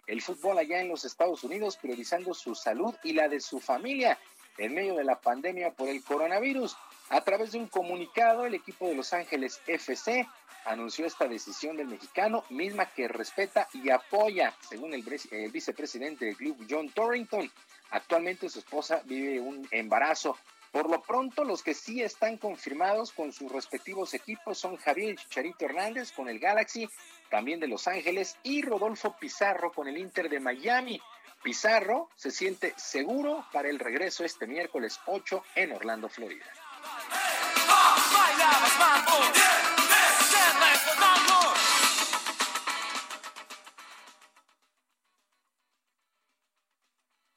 el 0.08 0.22
fútbol 0.22 0.58
allá 0.58 0.80
en 0.80 0.88
los 0.88 1.04
Estados 1.04 1.44
Unidos, 1.44 1.76
priorizando 1.76 2.34
su 2.34 2.56
salud 2.56 2.94
y 3.04 3.12
la 3.12 3.28
de 3.28 3.38
su 3.38 3.60
familia 3.60 4.18
en 4.60 4.74
medio 4.74 4.94
de 4.94 5.04
la 5.04 5.18
pandemia 5.18 5.72
por 5.72 5.88
el 5.88 6.04
coronavirus. 6.04 6.76
A 7.08 7.22
través 7.22 7.52
de 7.52 7.58
un 7.58 7.66
comunicado, 7.66 8.44
el 8.46 8.54
equipo 8.54 8.86
de 8.86 8.94
Los 8.94 9.12
Ángeles 9.12 9.60
FC 9.66 10.28
anunció 10.66 11.06
esta 11.06 11.26
decisión 11.26 11.76
del 11.76 11.88
mexicano, 11.88 12.44
misma 12.50 12.86
que 12.86 13.08
respeta 13.08 13.68
y 13.72 13.90
apoya, 13.90 14.54
según 14.68 14.92
el, 14.92 15.02
vicepresidente 15.50 16.26
del 16.26 16.36
club, 16.36 16.66
John 16.68 16.90
Torrington. 16.90 17.50
Actualmente 17.90 18.48
su 18.48 18.58
esposa 18.58 19.00
vive 19.06 19.40
un 19.40 19.66
embarazo. 19.70 20.36
Por 20.70 20.88
lo 20.88 21.02
pronto, 21.02 21.42
los 21.42 21.62
que 21.62 21.74
sí 21.74 22.02
están 22.02 22.36
confirmados 22.36 23.10
con 23.10 23.32
sus 23.32 23.50
respectivos 23.50 24.14
equipos 24.14 24.58
son 24.58 24.76
Javier 24.76 25.16
Chicharito 25.16 25.64
Hernández 25.64 26.12
con 26.12 26.28
el 26.28 26.38
Galaxy, 26.38 26.88
también 27.28 27.58
de 27.58 27.66
Los 27.66 27.88
Ángeles, 27.88 28.36
y 28.44 28.62
Rodolfo 28.62 29.16
Pizarro 29.18 29.72
con 29.72 29.88
el 29.88 29.98
Inter 29.98 30.28
de 30.28 30.38
Miami. 30.38 31.00
Pizarro 31.42 32.10
se 32.16 32.30
siente 32.30 32.74
seguro 32.76 33.46
para 33.52 33.68
el 33.70 33.78
regreso 33.78 34.24
este 34.24 34.46
miércoles 34.46 35.00
8 35.06 35.42
en 35.54 35.72
Orlando, 35.72 36.08
Florida. 36.08 36.44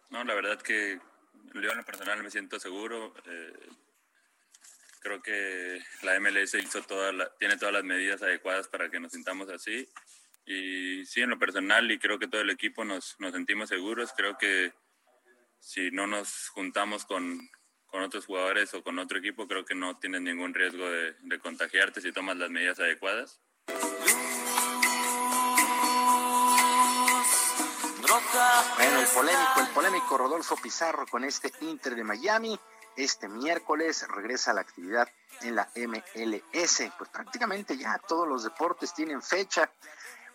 No, 0.09 0.23
la 0.23 0.33
verdad 0.35 0.61
que 0.61 0.99
yo 1.55 1.71
en 1.71 1.77
lo 1.77 1.85
personal 1.85 2.21
me 2.23 2.29
siento 2.31 2.59
seguro. 2.59 3.13
eh, 3.25 3.69
creo 5.01 5.21
que 5.21 5.81
la 6.03 6.15
MLS 6.19 6.53
hizo 6.59 6.81
toda 6.83 7.11
la- 7.11 7.29
tiene 7.37 7.57
todas 7.57 7.73
las 7.73 7.83
medidas 7.83 8.21
adecuadas 8.21 8.67
para 8.69 8.89
que 8.89 8.99
nos 9.01 9.11
sintamos 9.11 9.49
así. 9.49 9.89
Y 10.45 11.05
sí, 11.05 11.21
en 11.21 11.29
lo 11.29 11.39
personal 11.39 11.89
y 11.91 11.99
creo 11.99 12.19
que 12.19 12.27
todo 12.27 12.41
el 12.41 12.49
equipo 12.49 12.83
nos, 12.83 13.15
nos 13.19 13.31
sentimos 13.31 13.69
seguros. 13.69 14.13
Creo 14.15 14.37
que 14.37 14.73
si 15.59 15.91
no 15.91 16.07
nos 16.07 16.49
juntamos 16.49 17.05
con, 17.05 17.49
con 17.85 18.03
otros 18.03 18.25
jugadores 18.25 18.73
o 18.73 18.83
con 18.83 18.99
otro 18.99 19.19
equipo, 19.19 19.47
creo 19.47 19.63
que 19.63 19.75
no 19.75 19.97
tienes 19.97 20.21
ningún 20.21 20.53
riesgo 20.53 20.89
de, 20.89 21.15
de 21.21 21.39
contagiarte 21.39 22.01
si 22.01 22.11
tomas 22.11 22.37
las 22.37 22.49
medidas 22.49 22.79
adecuadas. 22.79 23.39
Bueno, 28.77 28.99
el 28.99 29.07
polémico, 29.07 29.59
el 29.59 29.67
polémico 29.67 30.17
Rodolfo 30.17 30.55
Pizarro 30.55 31.05
con 31.07 31.23
este 31.23 31.51
Inter 31.61 31.95
de 31.95 32.03
Miami. 32.03 32.59
Este 32.95 33.27
miércoles 33.27 34.07
regresa 34.07 34.51
a 34.51 34.53
la 34.55 34.61
actividad 34.61 35.07
en 35.41 35.55
la 35.55 35.69
MLS. 35.75 36.91
Pues 36.97 37.09
prácticamente 37.11 37.77
ya 37.77 37.99
todos 38.07 38.27
los 38.27 38.43
deportes 38.43 38.93
tienen 38.93 39.21
fecha. 39.21 39.71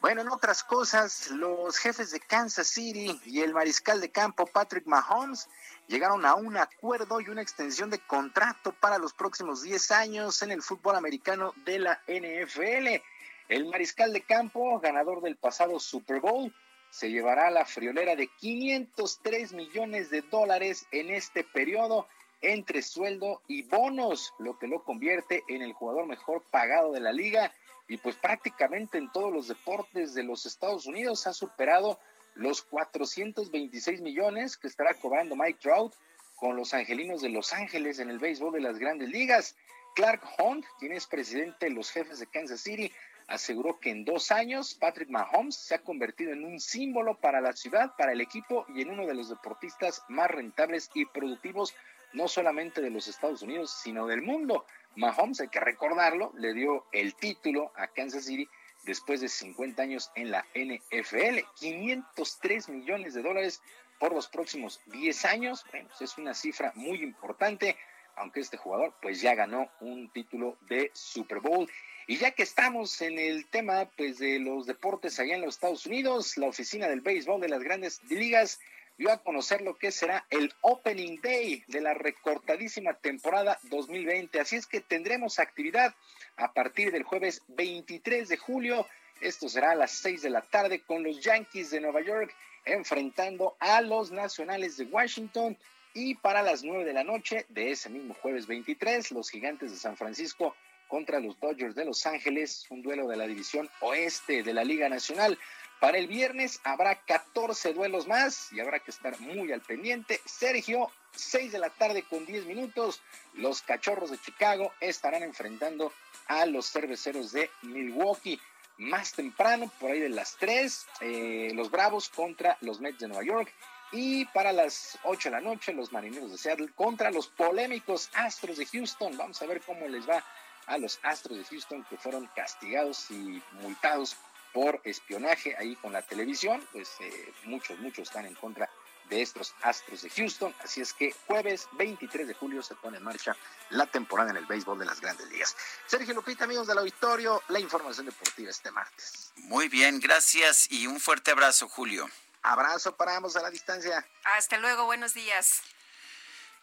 Bueno, 0.01 0.21
en 0.21 0.29
otras 0.29 0.63
cosas, 0.63 1.29
los 1.33 1.77
jefes 1.77 2.13
de 2.13 2.21
Kansas 2.21 2.69
City 2.69 3.21
y 3.25 3.41
el 3.41 3.53
mariscal 3.53 4.01
de 4.01 4.11
campo 4.11 4.47
Patrick 4.47 4.87
Mahomes 4.87 5.49
llegaron 5.89 6.25
a 6.25 6.37
un 6.37 6.57
acuerdo 6.57 7.21
y 7.21 7.29
una 7.29 7.43
extensión 7.43 7.91
de 7.91 7.99
contrato 7.99 8.73
para 8.73 8.99
los 8.99 9.13
próximos 9.13 9.63
10 9.63 9.91
años 9.91 10.41
en 10.43 10.53
el 10.53 10.63
fútbol 10.63 10.95
americano 10.95 11.53
de 11.65 11.81
la 11.81 12.01
NFL. 12.07 13.03
El 13.49 13.67
mariscal 13.67 14.13
de 14.13 14.21
campo, 14.23 14.79
ganador 14.79 15.21
del 15.21 15.35
pasado 15.35 15.81
Super 15.81 16.21
Bowl, 16.21 16.55
se 16.91 17.11
llevará 17.11 17.51
la 17.51 17.65
friolera 17.65 18.15
de 18.15 18.29
503 18.29 19.53
millones 19.53 20.11
de 20.11 20.23
dólares 20.23 20.87
en 20.93 21.11
este 21.11 21.43
periodo 21.43 22.07
entre 22.41 22.83
sueldo 22.83 23.43
y 23.49 23.63
bonos, 23.63 24.33
lo 24.39 24.59
que 24.59 24.69
lo 24.69 24.85
convierte 24.85 25.43
en 25.49 25.63
el 25.63 25.73
jugador 25.73 26.07
mejor 26.07 26.43
pagado 26.51 26.93
de 26.93 27.01
la 27.01 27.13
liga 27.13 27.53
y 27.89 27.97
pues 27.97 28.17
prácticamente 28.17 28.99
en 28.99 29.11
todos 29.11 29.33
los 29.33 29.49
deportes 29.49 30.15
de 30.15 30.23
los 30.23 30.47
Estados 30.47 30.87
Unidos 30.87 31.27
ha 31.27 31.33
superado 31.33 31.99
los 32.35 32.63
426 32.63 34.01
millones 34.01 34.57
que 34.57 34.69
estará 34.69 34.95
cobrando 34.95 35.35
Mike 35.35 35.59
Trout 35.61 35.95
con 36.37 36.55
los 36.55 36.73
angelinos 36.73 37.21
de 37.21 37.31
Los 37.31 37.53
Ángeles 37.53 37.99
en 37.99 38.11
el 38.11 38.19
béisbol 38.19 38.53
de 38.53 38.61
las 38.61 38.79
grandes 38.79 39.09
ligas. 39.09 39.57
Clark 39.97 40.23
Hunt, 40.39 40.65
quien 40.79 40.93
es 40.93 41.07
presidente 41.07 41.67
de 41.67 41.73
los 41.73 41.91
jefes 41.91 42.21
de 42.21 42.27
Kansas 42.27 42.61
City, 42.61 42.93
aseguró 43.27 43.81
que 43.81 43.91
en 43.91 44.05
dos 44.05 44.31
años 44.31 44.75
Patrick 44.75 45.11
Mahomes 45.11 45.57
se 45.57 45.75
ha 45.75 45.83
convertido 45.83 46.33
en 46.33 46.45
un 46.45 46.61
símbolo 46.61 47.19
para 47.19 47.41
la 47.41 47.55
ciudad, 47.55 47.93
para 47.99 48.13
el 48.13 48.21
equipo 48.21 48.65
y 48.75 48.83
en 48.83 48.91
uno 48.91 49.07
de 49.07 49.15
los 49.15 49.29
deportistas 49.29 50.05
más 50.09 50.31
rentables 50.31 50.91
y 50.95 51.07
productivos, 51.07 51.75
no 52.13 52.29
solamente 52.29 52.81
de 52.81 52.91
los 52.91 53.09
Estados 53.09 53.43
Unidos, 53.43 53.79
sino 53.83 54.07
del 54.07 54.23
mundo. 54.23 54.65
Mahomes, 54.97 55.41
hay 55.41 55.49
que 55.49 55.61
recordarlo, 55.61 56.33
le 56.37 56.55
dio 56.55 56.87
el 56.93 57.15
título 57.15 57.73
a 57.77 57.89
Kansas 57.89 58.25
City 58.25 58.49
después 58.85 59.21
de 59.21 59.29
50 59.29 59.83
años 59.83 60.11
en 60.15 60.31
la 60.31 60.45
NFL. 60.55 61.41
503 61.59 62.69
millones 62.69 63.15
de 63.15 63.23
dólares 63.23 63.63
por 63.99 64.13
los 64.13 64.29
próximos 64.29 64.81
10 64.87 65.25
años. 65.27 65.65
Bueno, 65.71 65.89
pues 65.89 66.03
es 66.11 66.19
una 66.19 66.35
cifra 66.35 66.73
muy 66.75 67.03
importante, 67.03 67.77
aunque 68.17 68.41
este 68.41 68.57
jugador 68.57 68.95
pues 69.01 69.21
ya 69.21 69.35
ganó 69.35 69.71
un 69.81 70.11
título 70.11 70.57
de 70.63 70.91
Super 70.95 71.41
Bowl. 71.41 71.69
Y 72.07 72.17
ya 72.17 72.31
que 72.31 72.43
estamos 72.43 73.01
en 73.03 73.19
el 73.19 73.47
tema 73.47 73.91
pues 73.97 74.19
de 74.19 74.39
los 74.39 74.67
deportes 74.67 75.21
allá 75.21 75.35
en 75.35 75.43
los 75.43 75.57
Estados 75.57 75.85
Unidos, 75.85 76.39
la 76.39 76.49
oficina 76.49 76.89
del 76.89 77.03
béisbol 77.03 77.41
de 77.41 77.51
las 77.51 77.63
grandes 77.63 78.03
ligas 78.05 78.61
dio 78.99 79.13
a 79.13 79.23
conocer 79.23 79.63
lo 79.63 79.79
que 79.79 79.93
será 79.93 80.27
el 80.29 80.53
Opening 80.61 81.21
Day 81.23 81.63
de 81.69 81.81
la 81.81 81.95
recortadísima 81.95 82.95
temporada 82.95 83.59
2020. 83.71 84.41
Así 84.41 84.57
es 84.57 84.67
que 84.67 84.81
tendremos 84.81 85.39
actividad 85.39 85.95
a 86.37 86.53
partir 86.53 86.91
del 86.91 87.05
jueves 87.05 87.43
23 87.47 88.29
de 88.29 88.37
julio. 88.37 88.87
Esto 89.21 89.49
será 89.49 89.71
a 89.71 89.77
las 89.77 89.93
6 89.93 90.23
de 90.23 90.31
la 90.31 90.43
tarde 90.43 90.83
con 90.83 91.05
los 91.05 91.21
Yankees 91.21 91.71
de 91.71 91.81
Nueva 91.81 92.01
York 92.01 92.35
enfrentando 92.65 93.57
a 93.61 93.81
los 93.81 94.11
Nacionales 94.11 94.77
de 94.77 94.85
Washington. 94.87 95.57
Y 95.95 96.17
para 96.17 96.43
las 96.43 96.65
9 96.65 96.85
de 96.85 96.93
la 96.93 97.05
noche 97.05 97.47
de 97.49 97.71
ese 97.71 97.89
mismo 97.89 98.15
jueves 98.15 98.47
23, 98.47 99.13
los 99.13 99.31
Gigantes 99.31 99.71
de 99.71 99.79
San 99.79 99.97
Francisco 99.97 100.55
contra 100.89 101.21
los 101.21 101.39
Dodgers 101.39 101.75
de 101.75 101.85
Los 101.85 102.05
Ángeles, 102.07 102.67
un 102.71 102.83
duelo 102.83 103.07
de 103.07 103.17
la 103.17 103.27
división 103.27 103.71
oeste 103.81 104.43
de 104.43 104.55
la 104.55 104.65
Liga 104.65 104.89
Nacional. 104.89 105.39
Para 105.81 105.99
el 105.99 106.09
viernes 106.09 106.61
habrá 106.65 106.97
14 107.03 107.73
duelos 107.73 108.09
más 108.09 108.53
y 108.53 108.59
habrá 108.59 108.81
que 108.81 108.91
estar 108.91 109.19
muy 109.21 109.53
al 109.53 109.61
pendiente. 109.61 110.21
Sergio, 110.25 110.91
6 111.13 111.53
de 111.53 111.59
la 111.61 111.71
tarde 111.71 112.03
con 112.03 112.27
10 112.27 112.47
minutos, 112.47 113.01
los 113.35 113.63
Cachorros 113.63 114.11
de 114.11 114.19
Chicago 114.19 114.73
estarán 114.81 115.23
enfrentando 115.23 115.93
a 116.27 116.47
los 116.47 116.71
Cerveceros 116.71 117.31
de 117.33 117.51
Milwaukee. 117.63 118.41
Más 118.79 119.13
temprano, 119.13 119.71
por 119.81 119.91
ahí 119.91 120.01
de 120.01 120.09
las 120.09 120.37
3, 120.37 120.87
eh, 121.01 121.51
los 121.55 121.71
Bravos 121.71 122.09
contra 122.09 122.57
los 122.61 122.81
Mets 122.81 123.01
de 123.01 123.09
Nueva 123.09 123.25
York. 123.25 123.53
Y 123.91 124.25
para 124.27 124.53
las 124.53 124.99
8 125.05 125.31
de 125.31 125.37
la 125.37 125.41
noche, 125.41 125.73
los 125.73 125.93
Marineros 125.93 126.31
de 126.31 126.39
Seattle 126.39 126.71
contra 126.75 127.11
los 127.11 127.29
polémicos 127.29 128.11
Astros 128.15 128.59
de 128.59 128.67
Houston. 128.67 129.17
Vamos 129.17 129.41
a 129.43 129.47
ver 129.47 129.63
cómo 129.63 129.89
les 129.89 130.09
va 130.09 130.23
a 130.67 130.79
los 130.79 131.01
Astros 131.03 131.39
de 131.39 131.45
Houston 131.45 131.85
que 131.89 131.97
fueron 131.97 132.29
castigados 132.37 133.11
y 133.11 133.43
multados 133.63 134.17
por 134.53 134.81
espionaje 134.85 135.57
ahí 135.57 135.77
con 135.77 135.93
la 135.93 136.03
televisión, 136.03 136.67
pues 136.73 136.91
eh, 137.01 137.33
muchos, 137.45 137.79
muchos 137.79 138.09
están 138.09 138.27
en 138.27 138.35
contra 138.35 138.69
de 139.09 139.23
estos 139.23 139.55
Astros 139.63 140.03
de 140.03 140.11
Houston, 140.11 140.55
así 140.61 140.81
es 140.81 140.93
que 140.93 141.15
jueves 141.27 141.67
23 141.73 142.29
de 142.29 142.35
julio 142.35 142.63
se 142.63 142.75
pone 142.75 142.99
en 142.99 143.05
marcha 143.05 143.37
la 143.71 143.87
temporada 143.87 144.31
en 144.31 144.37
el 144.37 144.47
béisbol 144.47 144.79
de 144.79 144.85
las 144.85 145.01
grandes 145.01 145.29
ligas. 145.29 145.57
Sergio 145.87 146.15
Lupita, 146.15 146.45
amigos 146.45 146.67
del 146.67 146.79
auditorio, 146.79 147.43
la 147.49 147.59
información 147.59 148.07
deportiva 148.07 148.51
este 148.51 148.71
martes. 148.71 149.33
Muy 149.37 149.69
bien, 149.69 150.01
gracias 150.01 150.71
y 150.71 150.87
un 150.87 151.01
fuerte 151.01 151.31
abrazo, 151.31 151.69
Julio. 151.69 152.09
Abrazo 152.43 152.97
para 152.97 153.17
ambos 153.17 153.37
a 153.37 153.43
la 153.43 153.51
distancia. 153.51 154.07
Hasta 154.25 154.59
luego, 154.59 154.85
buenos 154.85 155.15
días. 155.15 155.63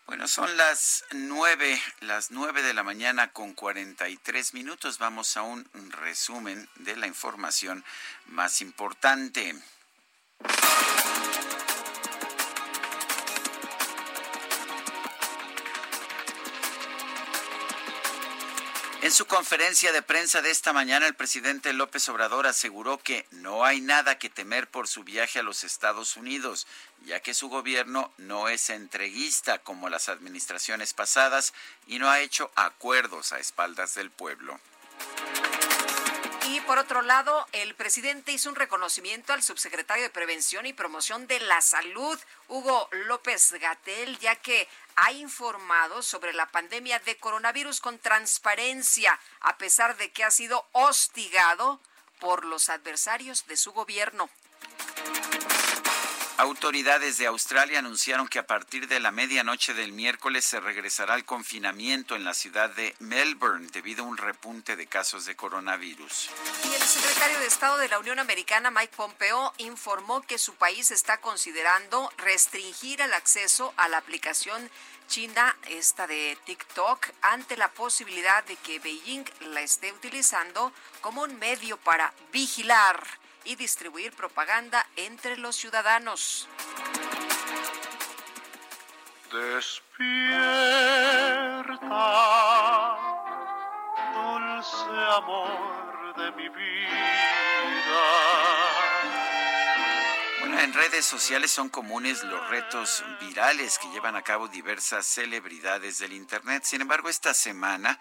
Bueno, 0.08 0.28
son 0.28 0.56
las 0.56 1.04
nueve, 1.14 1.82
las 2.02 2.30
nueve 2.30 2.62
de 2.62 2.76
la 2.76 2.84
mañana 2.84 3.32
con 3.32 3.54
cuarenta 3.54 4.08
y 4.08 4.18
tres 4.18 4.54
minutos. 4.54 5.00
Vamos 5.00 5.36
a 5.36 5.42
un 5.42 5.68
resumen 5.92 6.70
de 6.76 6.96
la 6.96 7.08
información 7.08 7.84
más 8.28 8.62
importante. 8.62 9.56
En 19.06 19.12
su 19.12 19.28
conferencia 19.28 19.92
de 19.92 20.02
prensa 20.02 20.42
de 20.42 20.50
esta 20.50 20.74
mañana, 20.74 21.06
el 21.06 21.14
presidente 21.14 21.74
López 21.74 22.10
Obrador 22.10 22.48
aseguró 22.48 22.98
que 22.98 23.28
no 23.30 23.64
hay 23.64 23.80
nada 23.80 24.18
que 24.18 24.32
temer 24.32 24.68
por 24.68 24.88
su 24.88 25.04
viaje 25.04 25.38
a 25.38 25.44
los 25.44 25.64
Estados 25.64 26.18
Unidos, 26.18 26.66
ya 27.04 27.20
que 27.20 27.36
su 27.36 27.48
gobierno 27.48 28.12
no 28.18 28.50
es 28.50 28.72
entreguista 28.72 29.60
como 29.60 29.90
las 29.90 30.10
administraciones 30.10 30.96
pasadas 30.96 31.54
y 31.86 32.00
no 32.00 32.10
ha 32.10 32.22
hecho 32.22 32.50
acuerdos 32.56 33.32
a 33.32 33.38
espaldas 33.38 33.94
del 33.94 34.10
pueblo. 34.10 34.60
Y 36.48 36.62
por 36.62 36.80
otro 36.80 37.04
lado, 37.04 37.46
el 37.52 37.76
presidente 37.76 38.32
hizo 38.32 38.50
un 38.50 38.56
reconocimiento 38.56 39.34
al 39.34 39.44
subsecretario 39.44 40.04
de 40.04 40.10
Prevención 40.10 40.66
y 40.66 40.74
Promoción 40.74 41.28
de 41.28 41.40
la 41.42 41.62
Salud, 41.62 42.20
Hugo 42.48 42.90
López 42.92 43.54
Gatel, 43.54 44.18
ya 44.18 44.36
que 44.36 44.68
ha 44.96 45.12
informado 45.12 46.02
sobre 46.02 46.34
la 46.34 46.48
pandemia 46.48 47.00
de 47.00 47.18
coronavirus 47.18 47.82
con 47.82 48.00
transparencia, 48.00 49.20
a 49.42 49.58
pesar 49.58 49.98
de 49.98 50.12
que 50.12 50.24
ha 50.24 50.32
sido 50.32 50.66
hostigado 50.72 51.80
por 52.20 52.46
los 52.46 52.70
adversarios 52.70 53.46
de 53.48 53.58
su 53.58 53.74
gobierno. 53.74 54.30
Autoridades 56.38 57.18
de 57.18 57.28
Australia 57.28 57.80
anunciaron 57.80 58.28
que 58.28 58.40
a 58.40 58.46
partir 58.46 58.90
de 58.90 59.00
la 59.00 59.12
medianoche 59.12 59.74
del 59.74 59.94
miércoles 59.94 60.44
se 60.44 60.60
regresará 60.60 61.14
al 61.14 61.24
confinamiento 61.24 62.14
en 62.14 62.26
la 62.26 62.34
ciudad 62.34 62.70
de 62.72 62.94
Melbourne 63.00 63.70
debido 63.72 64.04
a 64.04 64.08
un 64.08 64.18
repunte 64.18 64.76
de 64.76 64.86
casos 64.86 65.26
de 65.26 65.38
coronavirus. 65.38 66.30
Y 66.66 66.74
el 66.74 66.82
secretario 66.82 67.40
de 67.40 67.46
Estado 67.46 67.78
de 67.78 67.88
la 67.88 68.00
Unión 68.00 68.20
Americana, 68.20 68.70
Mike 68.70 68.94
Pompeo, 68.98 69.54
informó 69.60 70.24
que 70.24 70.38
su 70.38 70.56
país 70.56 70.92
está 70.92 71.22
considerando 71.22 72.12
restringir 72.18 73.00
el 73.00 73.14
acceso 73.14 73.74
a 73.78 73.88
la 73.88 73.98
aplicación 73.98 74.70
china, 75.08 75.56
esta 75.70 76.06
de 76.06 76.38
TikTok, 76.44 77.12
ante 77.22 77.56
la 77.56 77.72
posibilidad 77.72 78.44
de 78.44 78.58
que 78.58 78.80
Beijing 78.80 79.24
la 79.40 79.62
esté 79.62 79.94
utilizando 79.94 80.74
como 81.00 81.22
un 81.22 81.40
medio 81.40 81.78
para 81.78 82.14
vigilar 82.34 83.02
y 83.46 83.56
distribuir 83.56 84.12
propaganda 84.14 84.86
entre 84.96 85.38
los 85.38 85.56
ciudadanos. 85.56 86.50
Despierta, 89.32 89.86
dulce 94.14 95.14
amor 95.18 96.16
de 96.18 96.32
mi 96.32 96.50
vida. 96.50 96.86
Bueno, 100.40 100.60
en 100.60 100.74
redes 100.74 101.06
sociales 101.06 101.52
son 101.52 101.70
comunes 101.70 102.24
los 102.24 102.50
retos 102.50 103.04
virales 103.20 103.78
que 103.80 103.90
llevan 103.90 104.16
a 104.16 104.22
cabo 104.22 104.48
diversas 104.48 105.06
celebridades 105.06 105.98
del 106.00 106.14
Internet. 106.14 106.64
Sin 106.64 106.82
embargo, 106.82 107.10
esta 107.10 107.34
semana, 107.34 108.00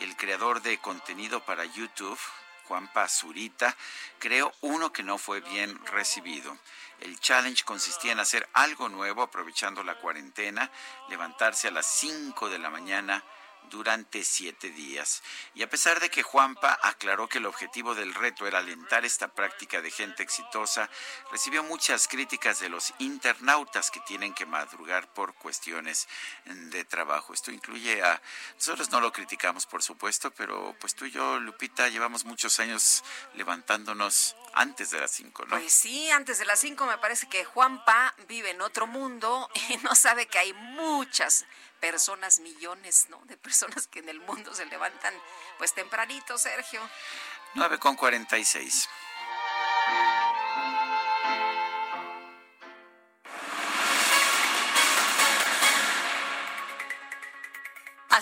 el 0.00 0.14
creador 0.16 0.62
de 0.62 0.78
contenido 0.78 1.40
para 1.40 1.64
YouTube, 1.64 2.18
Juan 2.66 2.92
Pazurita, 2.92 3.76
creó 4.18 4.52
uno 4.60 4.92
que 4.92 5.02
no 5.02 5.18
fue 5.18 5.40
bien 5.40 5.78
recibido. 5.86 6.56
El 7.00 7.18
challenge 7.20 7.64
consistía 7.64 8.12
en 8.12 8.20
hacer 8.20 8.48
algo 8.52 8.88
nuevo 8.88 9.22
aprovechando 9.22 9.82
la 9.82 9.96
cuarentena, 9.96 10.70
levantarse 11.08 11.68
a 11.68 11.72
las 11.72 11.86
5 11.86 12.48
de 12.48 12.58
la 12.58 12.70
mañana 12.70 13.22
durante 13.70 14.24
siete 14.24 14.70
días. 14.70 15.22
Y 15.54 15.62
a 15.62 15.70
pesar 15.70 16.00
de 16.00 16.10
que 16.10 16.22
Juanpa 16.22 16.78
aclaró 16.82 17.28
que 17.28 17.38
el 17.38 17.46
objetivo 17.46 17.94
del 17.94 18.14
reto 18.14 18.46
era 18.46 18.58
alentar 18.58 19.04
esta 19.04 19.28
práctica 19.28 19.80
de 19.80 19.90
gente 19.90 20.22
exitosa, 20.22 20.88
recibió 21.30 21.62
muchas 21.62 22.08
críticas 22.08 22.60
de 22.60 22.68
los 22.68 22.92
internautas 22.98 23.90
que 23.90 24.00
tienen 24.00 24.34
que 24.34 24.46
madrugar 24.46 25.12
por 25.12 25.34
cuestiones 25.34 26.08
de 26.44 26.84
trabajo. 26.84 27.32
Esto 27.32 27.50
incluye 27.50 28.02
a... 28.02 28.20
Nosotros 28.56 28.90
no 28.90 29.00
lo 29.00 29.12
criticamos, 29.12 29.66
por 29.66 29.82
supuesto, 29.82 30.30
pero 30.30 30.74
pues 30.80 30.94
tú 30.94 31.04
y 31.04 31.10
yo, 31.10 31.38
Lupita, 31.38 31.88
llevamos 31.88 32.24
muchos 32.24 32.58
años 32.60 33.04
levantándonos 33.34 34.36
antes 34.54 34.90
de 34.90 35.00
las 35.00 35.10
cinco, 35.10 35.44
¿no? 35.44 35.58
Pues 35.58 35.72
sí, 35.72 36.10
antes 36.10 36.38
de 36.38 36.46
las 36.46 36.60
cinco 36.60 36.86
me 36.86 36.98
parece 36.98 37.28
que 37.28 37.44
Juanpa 37.44 38.14
vive 38.26 38.50
en 38.50 38.60
otro 38.62 38.86
mundo 38.86 39.50
y 39.68 39.76
no 39.78 39.94
sabe 39.94 40.26
que 40.26 40.38
hay 40.38 40.52
muchas 40.52 41.44
personas, 41.80 42.40
millones, 42.40 43.06
¿no? 43.08 43.20
De 43.24 43.36
personas 43.36 43.86
que 43.86 44.00
en 44.00 44.08
el 44.08 44.20
mundo 44.20 44.54
se 44.54 44.66
levantan 44.66 45.14
pues 45.58 45.72
tempranito, 45.74 46.38
Sergio. 46.38 46.80
9 47.54 47.78
con 47.78 47.96
46. 47.96 48.88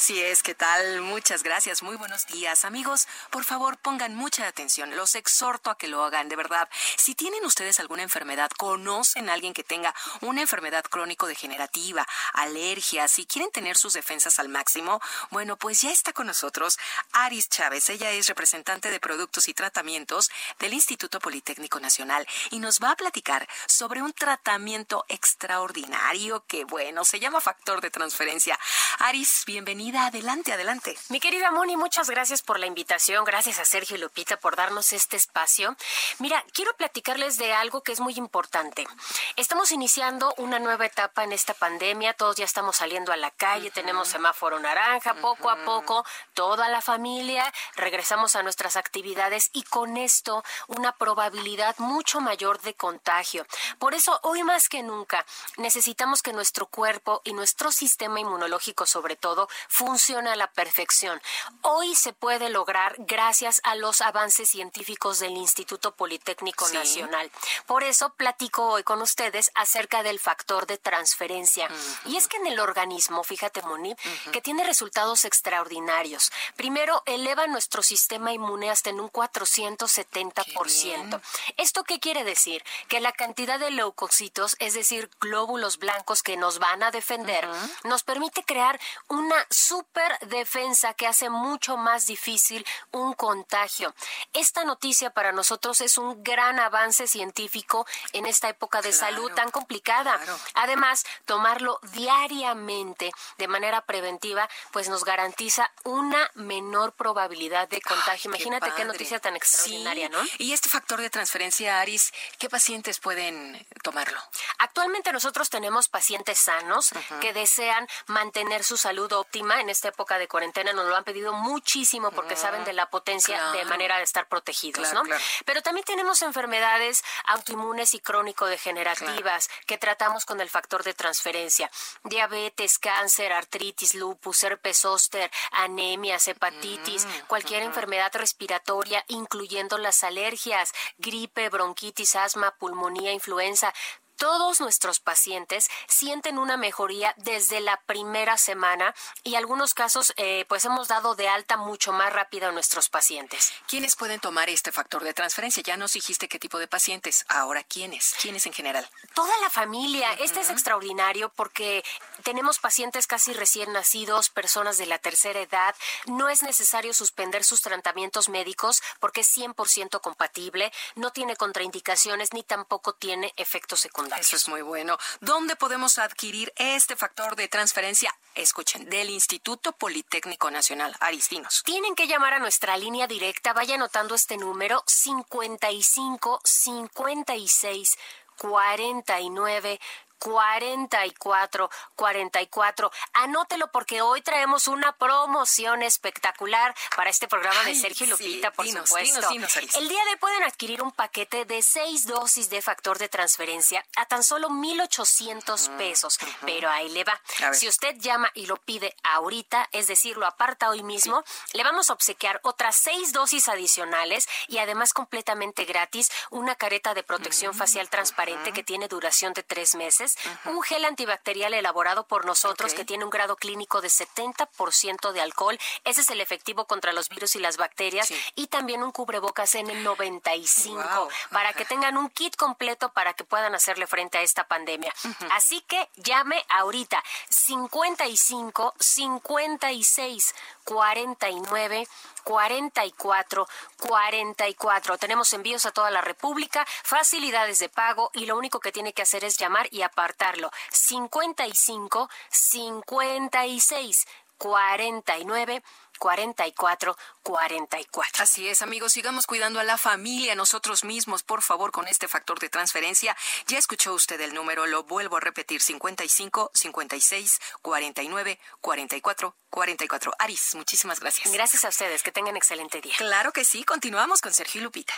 Así 0.05 0.21
es, 0.21 0.43
¿qué 0.43 0.55
tal? 0.55 1.01
Muchas 1.01 1.43
gracias, 1.43 1.83
muy 1.83 1.97
buenos 1.97 2.27
días. 2.27 2.67
Amigos, 2.67 3.09
por 3.31 3.43
favor, 3.43 3.79
pongan 3.79 4.15
mucha 4.15 4.47
atención. 4.47 4.95
Los 4.95 5.15
exhorto 5.15 5.71
a 5.71 5.79
que 5.79 5.89
lo 5.89 6.05
hagan, 6.05 6.29
de 6.29 6.37
verdad. 6.37 6.69
Si 6.99 7.15
tienen 7.15 7.43
ustedes 7.47 7.81
alguna 7.81 8.03
enfermedad, 8.03 8.51
conocen 8.51 9.31
a 9.31 9.33
alguien 9.33 9.55
que 9.55 9.65
tenga 9.65 9.95
una 10.21 10.43
enfermedad 10.43 10.85
crónico-degenerativa, 10.85 12.07
alergias, 12.35 13.13
si 13.13 13.25
quieren 13.25 13.51
tener 13.51 13.79
sus 13.79 13.95
defensas 13.95 14.39
al 14.39 14.51
máximo, 14.51 15.01
bueno, 15.31 15.57
pues 15.57 15.81
ya 15.81 15.91
está 15.91 16.13
con 16.13 16.27
nosotros 16.27 16.79
Aris 17.13 17.49
Chávez. 17.49 17.89
Ella 17.89 18.11
es 18.11 18.27
representante 18.27 18.91
de 18.91 19.01
productos 19.01 19.49
y 19.49 19.55
tratamientos 19.55 20.31
del 20.59 20.75
Instituto 20.75 21.19
Politécnico 21.19 21.81
Nacional 21.81 22.27
y 22.51 22.59
nos 22.59 22.79
va 22.79 22.91
a 22.91 22.97
platicar 22.97 23.49
sobre 23.67 24.03
un 24.03 24.13
tratamiento 24.13 25.07
extraordinario 25.09 26.45
que, 26.47 26.67
bueno, 26.67 27.07
se 27.07 27.21
llama 27.21 27.41
factor 27.41 27.81
de 27.81 27.89
transferencia. 27.89 28.59
Aris, 28.99 29.45
bienvenida. 29.47 29.94
Adelante, 29.97 30.53
adelante. 30.53 30.99
Mi 31.09 31.21
querida 31.21 31.53
Moni, 31.53 31.77
muchas 31.77 32.11
gracias 32.11 32.43
por 32.43 32.59
la 32.59 32.67
invitación. 32.67 33.25
Gracias 33.25 33.61
a 33.61 33.65
Sergio 33.65 33.97
y 33.97 34.01
Lupita 34.01 34.37
por 34.37 34.57
darnos 34.57 34.93
este 34.93 35.17
espacio. 35.17 35.77
Mira, 36.19 36.45
quiero 36.53 36.75
platicarles 36.75 37.39
de 37.39 37.53
algo 37.53 37.83
que 37.83 37.93
es 37.93 38.01
muy 38.01 38.15
importante. 38.15 38.89
Estamos 39.37 39.71
iniciando 39.71 40.35
una 40.37 40.59
nueva 40.59 40.87
etapa 40.87 41.23
en 41.23 41.31
esta 41.31 41.55
pandemia. 41.55 42.13
Todos 42.15 42.37
ya 42.37 42.45
estamos 42.45 42.77
saliendo 42.77 43.13
a 43.13 43.17
la 43.17 43.31
calle, 43.31 43.71
tenemos 43.71 44.09
semáforo 44.09 44.59
naranja, 44.59 45.15
poco 45.15 45.49
a 45.49 45.65
poco, 45.65 46.05
toda 46.35 46.69
la 46.69 46.81
familia, 46.81 47.53
regresamos 47.77 48.35
a 48.35 48.43
nuestras 48.43 48.77
actividades 48.77 49.51
y 49.53 49.63
con 49.63 49.97
esto 49.97 50.43
una 50.67 50.91
probabilidad 50.93 51.77
mucho 51.79 52.21
mayor 52.21 52.61
de 52.63 52.75
contagio. 52.75 53.47
Por 53.79 53.95
eso, 53.95 54.19
hoy 54.23 54.43
más 54.43 54.69
que 54.69 54.83
nunca, 54.83 55.25
necesitamos 55.57 56.21
que 56.21 56.33
nuestro 56.33 56.67
cuerpo 56.67 57.21
y 57.23 57.33
nuestro 57.33 57.71
sistema 57.71 58.19
inmunológico, 58.19 58.87
sobre 58.87 59.15
todo, 59.15 59.49
funcione 59.69 59.84
a 59.89 60.37
la 60.37 60.51
perfección. 60.51 61.21
Hoy 61.63 61.95
se 61.95 62.13
puede 62.15 62.49
lograr 62.49 62.95
gracias 62.99 63.61
a 63.65 63.75
los 63.75 64.01
avances 64.01 64.49
científicos 64.49 65.19
del 65.19 65.37
Instituto 65.37 65.95
Politécnico 65.95 66.67
Sí. 66.67 66.75
Nacional. 66.75 67.31
Por 67.67 67.83
eso 67.85 68.09
platico 68.11 68.67
hoy 68.67 68.83
con 68.83 69.03
ustedes 69.03 69.51
acerca 69.55 70.03
del 70.03 70.19
factor 70.19 70.67
de 70.67 70.79
transferencia. 70.79 71.69
Y 72.07 72.17
es 72.17 72.29
que 72.29 72.39
en 72.39 72.47
el 72.47 72.61
organismo, 72.61 73.23
fíjate, 73.25 73.61
Moni, 73.63 73.95
que 74.33 74.41
tiene 74.41 74.65
resultados 74.65 75.25
extraordinarios. 75.27 76.33
Primero, 76.57 77.03
eleva 77.07 77.47
nuestro 77.47 77.83
sistema 77.83 78.33
inmune 78.33 78.71
hasta 78.71 78.89
en 78.91 79.01
un 79.01 79.11
470%. 79.11 81.21
¿Esto 81.57 81.85
qué 81.85 82.01
quiere 82.01 82.25
decir? 82.25 82.63
Que 82.89 83.01
la 83.01 83.13
cantidad 83.13 83.59
de 83.59 83.71
leucocitos, 83.71 84.57
es 84.61 84.75
decir, 84.75 85.11
glóbulos 85.21 85.79
blancos 85.79 86.23
que 86.23 86.37
nos 86.37 86.59
van 86.59 86.83
a 86.83 86.91
defender, 86.91 87.49
nos 87.85 88.03
permite 88.03 88.45
crear 88.45 88.79
una 89.09 89.47
super 89.65 90.19
defensa 90.29 90.95
que 90.95 91.07
hace 91.07 91.31
mucho 91.31 91.77
más 91.77 92.07
difícil 92.07 92.67
un 92.91 93.15
contagio. 93.15 93.95
Esta 94.33 94.65
noticia 94.65 95.11
para 95.11 95.33
nosotros 95.33 95.81
es 95.81 95.97
un 95.97 96.23
gran 96.23 96.59
avance 96.59 97.07
científico 97.07 97.87
en 98.13 98.27
esta 98.27 98.49
época 98.49 98.83
de 98.83 98.93
salud 98.93 99.31
tan 99.33 99.51
complicada. 99.51 100.21
Además, 100.55 101.05
tomarlo 101.25 101.79
diariamente 101.93 103.13
de 103.39 103.49
manera 103.49 103.81
preventiva, 103.81 104.49
pues 104.73 104.89
nos 104.89 105.05
garantiza 105.05 105.71
una 105.85 106.31
menor 106.35 106.93
probabilidad 106.93 107.69
de 107.69 107.81
contagio. 107.81 108.31
Imagínate 108.31 108.71
qué, 108.77 108.85
noticia 108.85 109.19
tan 109.19 109.37
extraordinaria, 109.37 110.09
Sí. 110.09 110.13
¿no? 110.13 110.23
Y 110.39 110.53
este 110.53 110.69
factor 110.69 111.01
de 111.01 111.09
transferencia, 111.09 111.81
Aris, 111.81 112.13
¿qué 112.39 112.49
pacientes 112.51 112.99
pueden 112.99 113.67
tomarlo? 113.83 114.21
Actualmente 114.59 115.13
nosotros 115.13 115.49
tenemos 115.49 115.89
pacientes 115.89 116.39
sanos 116.39 116.91
que 117.21 117.33
desean 117.33 117.89
mantener 118.07 118.63
su 118.65 118.77
salud 118.77 119.11
óptima 119.13 119.54
en 119.61 119.71
esta 119.71 119.89
época 119.89 120.19
de 120.19 120.29
cuarentena. 120.29 120.73
Nos 120.73 120.87
lo 120.87 120.97
han 120.97 121.05
pedido 121.05 121.33
muchísimo 121.33 122.11
porque 122.11 122.37
saben 122.37 122.65
de 122.65 122.73
la 122.73 122.91
potencia 122.91 123.41
de 123.53 123.65
manera 123.65 123.97
de 123.99 124.05
estar 124.05 124.27
protegidos, 124.29 124.83
Claro, 124.89 125.01
¿no? 125.01 125.05
claro. 125.05 125.23
Pero 125.45 125.63
también 125.63 125.85
tenemos 125.85 126.23
enfermedades 126.23 127.03
autoinmunes 127.27 127.95
y 127.95 128.01
crónico-degenerativas 128.01 129.49
que 129.67 129.79
tratamos 129.79 130.25
con 130.25 130.41
el 130.41 130.51
factor 130.51 130.83
de 130.85 130.95
transferencia. 130.95 131.71
Diabetes, 132.05 132.79
cáncer, 132.79 133.33
artritis, 133.33 133.95
lupus, 133.95 134.43
herpes 134.45 134.79
zóster, 134.79 135.31
anemias, 135.53 136.29
hepatitis, 136.29 137.07
cualquier 137.27 137.63
enfermedad 137.63 138.11
respiratoria, 138.15 139.05
incluyendo 139.09 139.79
las 139.79 140.05
alergias, 140.05 140.73
gripe, 140.99 141.49
bronquitis, 141.49 142.17
asma, 142.17 142.53
pulmonía, 142.57 143.13
influenza. 143.13 143.73
Todos 144.17 144.61
nuestros 144.61 145.01
pacientes 145.01 145.69
sienten 145.89 146.39
una 146.39 146.57
mejoría 146.57 147.15
desde 147.17 147.61
la 147.61 147.81
primera 147.87 148.39
semana 148.39 148.95
y 149.25 149.35
algunos 149.35 149.75
casos 149.75 150.13
eh, 150.17 150.45
pues 150.49 150.65
hemos 150.65 150.87
dado 150.87 151.17
de 151.17 151.29
alta 151.29 151.57
mucho 151.57 151.93
más 151.93 152.13
rápido 152.13 152.49
a 152.49 152.53
nuestros 152.53 152.89
pacientes. 152.89 153.53
¿Quiénes 153.67 153.97
pueden 153.97 154.21
tomar 154.21 154.49
este 154.49 154.71
factor 154.71 155.03
de 155.03 155.15
transferencia? 155.15 155.65
Ya 155.65 155.77
nos 155.77 155.95
dijiste 155.95 156.29
qué 156.29 156.39
tipo 156.39 156.59
de 156.59 156.69
pacientes. 156.69 157.25
Ahora, 157.29 157.65
¿quiénes? 157.65 158.15
¿Quiénes 158.23 158.47
en 158.47 158.53
general? 158.53 158.89
Toda 159.15 159.37
la 159.39 159.51
familia. 159.51 160.13
Este 160.21 160.41
es 160.41 160.51
extraordinario 160.51 161.31
porque 161.31 161.85
tenemos 162.23 162.61
pacientes 162.61 163.09
casi 163.09 163.33
recién 163.33 163.73
nacidos, 163.73 164.31
personas 164.31 164.79
de 164.79 164.87
la 164.87 164.99
tercera 164.99 165.41
edad. 165.41 165.75
No 166.07 166.29
es 166.29 166.45
necesario 166.45 166.95
suspender 166.95 167.43
sus 167.43 167.63
tratamientos 167.63 168.29
médicos 168.29 168.81
porque 169.01 169.23
es 169.23 169.37
100% 169.37 170.01
compatible, 170.01 170.73
no 170.95 171.11
tiene 171.11 171.35
contraindicaciones 171.35 172.33
ni 172.33 172.45
tampoco 172.45 172.93
tiene 172.95 173.33
efectos 173.37 173.81
secundarios. 173.81 174.04
Eso 174.19 174.37
es 174.37 174.49
muy 174.49 174.63
bueno. 174.63 174.99
¿Dónde 175.21 175.57
podemos 175.57 175.99
adquirir 175.99 176.53
este 176.57 176.97
factor 176.97 177.37
de 177.37 177.49
transferencia? 177.49 178.15
Escuchen, 178.35 178.89
del 178.89 179.11
Instituto 179.11 179.73
Politécnico 179.73 180.51
Nacional. 180.51 180.95
Aristinos. 181.01 181.63
Tienen 181.65 181.95
que 181.95 182.07
llamar 182.07 182.35
a 182.35 182.39
nuestra 182.39 182.77
línea 182.77 183.07
directa. 183.07 183.53
Vaya 183.53 183.77
anotando 183.77 184.15
este 184.15 184.37
número 184.37 184.83
55 184.87 186.41
56 186.45 187.97
49 188.37 189.81
44 190.25 191.71
44. 191.97 192.91
Anótelo 193.13 193.71
porque 193.71 194.03
hoy 194.03 194.23
traemos 194.23 194.69
una 194.69 194.93
promoción 194.97 195.83
espectacular 195.83 196.75
para 196.97 197.11
este 197.11 197.29
programa 197.29 197.61
de 197.65 197.71
Ay, 197.71 197.77
Sergio 197.77 198.07
y 198.07 198.11
sí, 198.17 198.25
Lupita, 198.25 198.51
por 198.53 198.65
dinos, 198.65 198.89
supuesto. 198.89 199.17
dinos, 199.17 199.31
dinos, 199.31 199.57
Aris. 199.57 199.75
El 199.77 199.89
día 199.89 200.03
de 200.05 200.11
hoy 200.11 200.17
pueden 200.17 200.43
adquirir 200.45 200.83
un 200.83 200.93
paquete 200.93 201.45
de 201.45 201.63
seis 201.63 202.07
dosis 202.07 202.51
de 202.51 202.63
factor 202.63 202.99
de 202.99 203.09
transferencia 203.09 203.85
a 203.97 204.07
tan 204.07 204.25
solo 204.25 204.49
1,800 204.51 205.69
pesos. 205.79 206.19
Pero 206.43 206.71
ahí 206.71 206.89
le 206.91 207.05
va. 207.05 207.21
Si 207.53 207.69
usted 207.69 207.97
llama 207.99 208.31
y 208.35 208.47
lo 208.47 208.57
pide 208.57 208.95
ahorita, 209.03 209.69
es 209.73 209.87
decir, 209.87 210.17
lo 210.17 210.27
aparta 210.27 210.71
hoy 210.71 210.83
mismo, 210.83 211.23
le 211.53 211.63
vamos 211.63 211.91
a 211.91 211.93
obsequiar 211.93 212.41
otras 212.43 212.77
seis 212.77 213.13
dosis 213.13 213.49
adicionales 213.49 214.29
y 214.49 214.59
además 214.59 214.93
completamente 214.93 215.65
gratis 215.65 216.11
una 216.31 216.55
careta 216.55 216.95
de 216.95 217.03
protección 217.03 217.55
Mm, 217.55 217.59
facial 217.59 217.89
transparente 217.89 218.53
que 218.53 218.63
tiene 218.63 218.89
duración 218.89 219.33
de 219.33 219.43
tres 219.43 219.75
meses, 219.75 220.14
un 220.45 220.63
gel 220.63 220.85
antibacterial 220.85 221.55
elaborado 221.55 222.07
por 222.07 222.25
nosotros 222.25 222.75
que 222.75 222.85
tiene 222.85 223.05
un 223.05 223.11
grado 223.11 223.37
clínico 223.37 223.81
de 223.81 223.89
70% 223.89 225.13
de 225.13 225.21
alcohol. 225.21 225.59
Ese 225.85 226.03
es 226.03 226.11
el 226.11 226.21
efectivo 226.21 226.67
contra 226.67 226.93
los 226.93 227.09
virus 227.09 227.37
y 227.37 227.41
las 227.41 227.57
bacterias. 227.57 228.13
Y 228.35 228.49
también 228.49 228.83
un 228.83 228.93
cubrebocas 228.93 229.55
N95 229.55 230.75
Wow, 230.75 231.09
para 231.31 231.53
que 231.53 231.65
tengan 231.65 231.97
un 231.97 232.11
kit 232.11 232.37
completo 232.37 232.93
para 232.93 233.15
que 233.15 233.25
puedan 233.25 233.55
hacerle 233.55 233.87
frente 233.87 234.19
a 234.19 234.23
esta 234.23 234.47
pandemia. 234.47 234.93
Así 235.31 235.61
que 235.63 235.89
llame 235.97 236.45
ahorita 236.49 237.03
55 237.29 238.75
56 238.79 240.35
49 240.65 241.87
44 242.25 243.47
44. 243.79 244.99
Tenemos 244.99 245.33
envíos 245.33 245.67
a 245.67 245.71
toda 245.71 245.91
la 245.91 246.01
República, 246.01 246.67
facilidades 246.83 247.59
de 247.59 247.69
pago 247.69 248.11
y 248.15 248.27
lo 248.27 248.37
único 248.37 248.61
que 248.61 248.73
tiene 248.73 248.93
que 248.93 249.03
hacer 249.03 249.25
es 249.25 249.39
llamar 249.39 249.69
y 249.71 249.83
apartarlo. 249.83 250.51
55 250.71 252.09
56 252.31 254.07
49 254.39 255.63
44 255.99 256.97
44. 257.23 258.23
Así 258.23 258.49
es, 258.49 258.63
amigos, 258.63 258.93
sigamos 258.93 259.27
cuidando 259.27 259.61
a 259.61 259.65
la 259.65 259.79
familia, 259.79 260.35
nosotros 260.35 260.85
mismos, 260.85 261.23
por 261.23 261.43
favor, 261.43 261.73
con 261.73 261.89
este 261.89 262.09
factor 262.09 262.39
de 262.39 262.49
transferencia. 262.49 263.17
Ya 263.47 263.59
escuchó 263.59 263.95
usted 263.95 264.21
el 264.21 264.35
número, 264.35 264.67
lo 264.67 264.85
vuelvo 264.85 265.17
a 265.17 265.21
repetir, 265.21 265.63
55 265.63 266.51
56 266.55 267.41
49 267.63 268.39
44 268.61 269.37
44. 269.51 270.13
Aris, 270.19 270.55
muchísimas 270.55 271.01
gracias. 271.01 271.33
Gracias 271.33 271.65
a 271.65 271.69
ustedes, 271.69 272.03
que 272.03 272.13
tengan 272.13 272.37
excelente 272.37 272.81
día. 272.81 272.95
Claro 272.99 273.33
que 273.33 273.45
sí, 273.45 273.65
continuamos 273.65 274.21
con 274.21 274.33
Sergio 274.33 274.61
y 274.61 274.65
Lupita. 274.65 274.95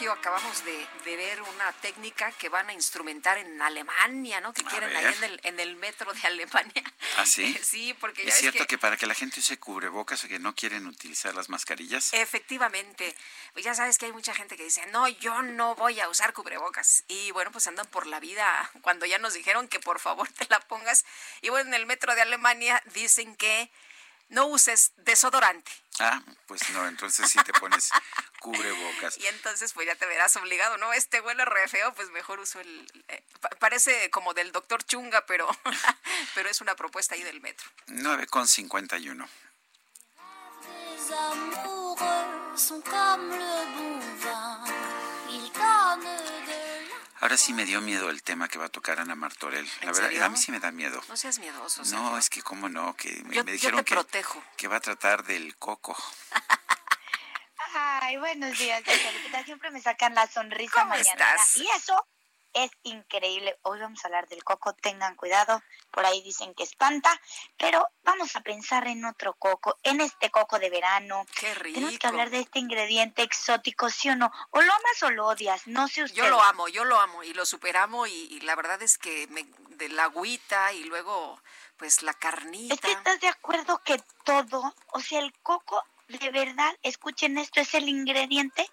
Sergio 0.00 0.12
acabamos 0.12 0.64
de, 0.64 0.86
de, 1.04 1.16
ver 1.16 1.42
una 1.42 1.72
técnica 1.82 2.32
que 2.32 2.48
van 2.48 2.70
a 2.70 2.72
instrumentar 2.72 3.36
en 3.36 3.60
Alemania, 3.60 4.40
¿no? 4.40 4.54
Que 4.54 4.64
quieren 4.64 4.96
ahí 4.96 5.14
en 5.18 5.24
el, 5.24 5.40
en 5.44 5.60
el 5.60 5.76
metro 5.76 6.10
de 6.10 6.20
Alemania. 6.26 6.82
¿Ah, 7.18 7.26
sí? 7.26 7.54
sí, 7.62 7.94
porque 8.00 8.24
ya 8.24 8.30
¿Es 8.30 8.36
cierto 8.36 8.66
que... 8.66 8.78
para 8.78 8.96
que 8.96 9.06
la 9.06 9.14
gente 9.14 9.40
use 9.40 9.58
cubrebocas 9.58 10.24
o 10.24 10.28
que 10.28 10.38
no 10.38 10.54
quieren 10.54 10.86
utilizar 10.86 11.34
las 11.34 11.50
mascarillas? 11.50 12.14
Efectivamente. 12.14 13.14
Pues 13.52 13.62
ya 13.62 13.74
sabes 13.74 13.98
que 13.98 14.06
hay 14.06 14.12
mucha 14.12 14.32
gente 14.32 14.56
que 14.56 14.64
dice, 14.64 14.86
no, 14.86 15.06
yo 15.06 15.42
no 15.42 15.74
voy 15.74 16.00
a 16.00 16.08
usar 16.08 16.32
cubrebocas. 16.32 17.04
Y 17.06 17.30
bueno, 17.32 17.52
pues 17.52 17.66
andan 17.66 17.86
por 17.88 18.06
la 18.06 18.20
vida 18.20 18.70
cuando 18.80 19.04
ya 19.04 19.18
nos 19.18 19.34
dijeron 19.34 19.68
que 19.68 19.80
por 19.80 20.00
favor 20.00 20.28
te 20.32 20.46
la 20.48 20.60
pongas. 20.60 21.04
Y 21.42 21.50
bueno, 21.50 21.68
en 21.68 21.74
el 21.74 21.84
metro 21.84 22.14
de 22.14 22.22
Alemania 22.22 22.82
dicen 22.94 23.36
que 23.36 23.70
no 24.30 24.46
uses 24.46 24.92
desodorante. 24.96 25.70
Ah, 25.98 26.22
pues 26.46 26.68
no, 26.70 26.86
entonces 26.88 27.28
sí 27.28 27.38
te 27.44 27.52
pones 27.52 27.90
cubrebocas. 28.40 29.18
Y 29.18 29.26
entonces 29.26 29.72
pues 29.72 29.86
ya 29.86 29.94
te 29.96 30.06
verás 30.06 30.34
obligado, 30.36 30.78
¿no? 30.78 30.92
Este 30.92 31.20
huele 31.20 31.44
re 31.44 31.68
feo, 31.68 31.92
pues 31.94 32.10
mejor 32.10 32.40
uso 32.40 32.60
el... 32.60 33.04
Eh, 33.08 33.22
parece 33.58 34.08
como 34.10 34.32
del 34.32 34.52
doctor 34.52 34.82
Chunga, 34.84 35.26
pero, 35.26 35.46
pero 36.34 36.48
es 36.48 36.60
una 36.60 36.74
propuesta 36.74 37.14
ahí 37.14 37.22
del 37.22 37.40
metro. 37.40 37.68
9 37.88 38.26
con 38.28 38.48
51. 38.48 39.28
Ahora 47.20 47.36
sí 47.36 47.52
me 47.52 47.66
dio 47.66 47.80
miedo 47.82 48.08
el 48.08 48.22
tema 48.22 48.48
que 48.48 48.58
va 48.58 48.66
a 48.66 48.68
tocar 48.70 48.98
Ana 48.98 49.14
Martorell. 49.14 49.68
La 49.82 49.92
verdad, 49.92 50.22
a 50.22 50.28
mí 50.30 50.38
sí 50.38 50.50
me 50.52 50.58
da 50.58 50.70
miedo. 50.70 51.02
No 51.08 51.16
seas 51.16 51.38
miedoso. 51.38 51.82
No, 51.92 52.16
es 52.16 52.30
que 52.30 52.40
cómo 52.40 52.68
no, 52.68 52.96
que 52.96 53.22
me, 53.24 53.42
dijeron 53.44 53.84
que, 53.84 53.94
protejo. 53.94 54.42
que 54.56 54.68
va 54.68 54.76
a 54.76 54.80
tratar 54.80 55.24
del 55.24 55.56
coco. 55.56 55.96
Ay, 57.74 58.16
buenos 58.16 58.58
días, 58.58 58.82
Siempre 59.44 59.70
me 59.70 59.80
sacan 59.82 60.14
la 60.14 60.26
sonrisa 60.26 60.84
mañana. 60.86 61.36
Y 61.56 61.68
eso 61.76 62.06
es 62.54 62.70
increíble. 62.82 63.58
Hoy 63.62 63.80
vamos 63.80 64.04
a 64.04 64.08
hablar 64.08 64.28
del 64.28 64.44
coco, 64.44 64.74
tengan 64.74 65.16
cuidado, 65.16 65.62
por 65.90 66.04
ahí 66.04 66.22
dicen 66.22 66.54
que 66.54 66.62
espanta, 66.62 67.20
pero 67.58 67.88
vamos 68.02 68.34
a 68.36 68.40
pensar 68.40 68.86
en 68.86 69.04
otro 69.04 69.34
coco, 69.34 69.78
en 69.82 70.00
este 70.00 70.30
coco 70.30 70.58
de 70.58 70.70
verano. 70.70 71.26
Qué 71.34 71.54
rico. 71.54 71.74
Tenemos 71.74 71.98
que 71.98 72.06
hablar 72.06 72.30
de 72.30 72.40
este 72.40 72.58
ingrediente 72.58 73.22
exótico, 73.22 73.90
¿sí 73.90 74.10
o 74.10 74.16
no? 74.16 74.30
O 74.50 74.60
lo 74.60 74.72
amas 74.72 75.02
o 75.02 75.10
lo 75.10 75.26
odias, 75.26 75.66
no 75.66 75.88
sé 75.88 76.04
usted. 76.04 76.16
Yo 76.16 76.28
lo 76.28 76.42
amo, 76.42 76.68
yo 76.68 76.84
lo 76.84 76.98
amo 77.00 77.22
y 77.22 77.32
lo 77.34 77.46
superamo 77.46 78.06
y, 78.06 78.12
y 78.12 78.40
la 78.40 78.56
verdad 78.56 78.82
es 78.82 78.98
que 78.98 79.26
me, 79.28 79.44
de 79.76 79.88
la 79.88 80.04
agüita 80.04 80.72
y 80.72 80.84
luego 80.84 81.40
pues 81.76 82.02
la 82.02 82.14
carnita. 82.14 82.74
Es 82.74 82.80
que 82.80 82.92
estás 82.92 83.20
de 83.20 83.28
acuerdo 83.28 83.80
que 83.82 83.98
todo, 84.24 84.74
o 84.92 85.00
sea, 85.00 85.20
el 85.20 85.32
coco 85.42 85.82
de 86.18 86.30
verdad, 86.30 86.76
escuchen 86.82 87.38
esto, 87.38 87.60
es 87.60 87.74
el 87.74 87.88
ingrediente. 87.88 88.68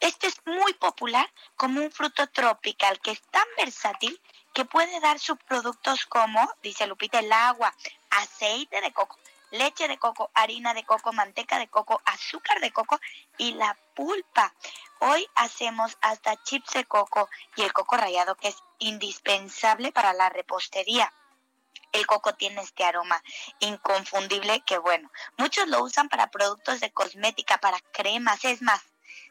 Este 0.00 0.26
es 0.26 0.36
muy 0.44 0.74
popular 0.74 1.30
como 1.56 1.80
un 1.80 1.90
fruto 1.90 2.26
tropical 2.28 3.00
que 3.00 3.12
es 3.12 3.22
tan 3.30 3.46
versátil 3.56 4.20
que 4.52 4.64
puede 4.64 4.98
dar 5.00 5.18
subproductos 5.18 6.06
como, 6.06 6.50
dice 6.62 6.86
Lupita, 6.86 7.20
el 7.20 7.32
agua, 7.32 7.72
aceite 8.10 8.80
de 8.80 8.92
coco, 8.92 9.18
leche 9.52 9.86
de 9.86 9.98
coco, 9.98 10.30
harina 10.34 10.74
de 10.74 10.84
coco, 10.84 11.12
manteca 11.12 11.58
de 11.58 11.68
coco, 11.68 12.00
azúcar 12.04 12.60
de 12.60 12.72
coco 12.72 12.98
y 13.38 13.52
la 13.52 13.76
pulpa. 13.94 14.52
Hoy 14.98 15.26
hacemos 15.36 15.96
hasta 16.00 16.42
chips 16.42 16.72
de 16.72 16.84
coco 16.84 17.28
y 17.56 17.62
el 17.62 17.72
coco 17.72 17.96
rallado 17.96 18.34
que 18.34 18.48
es 18.48 18.56
indispensable 18.78 19.92
para 19.92 20.12
la 20.12 20.28
repostería 20.28 21.12
el 21.92 22.06
coco 22.06 22.34
tiene 22.34 22.62
este 22.62 22.84
aroma 22.84 23.22
inconfundible 23.60 24.62
que 24.66 24.78
bueno, 24.78 25.10
muchos 25.36 25.68
lo 25.68 25.82
usan 25.82 26.08
para 26.08 26.30
productos 26.30 26.80
de 26.80 26.92
cosmética, 26.92 27.58
para 27.58 27.80
cremas, 27.92 28.44
es 28.44 28.62
más, 28.62 28.82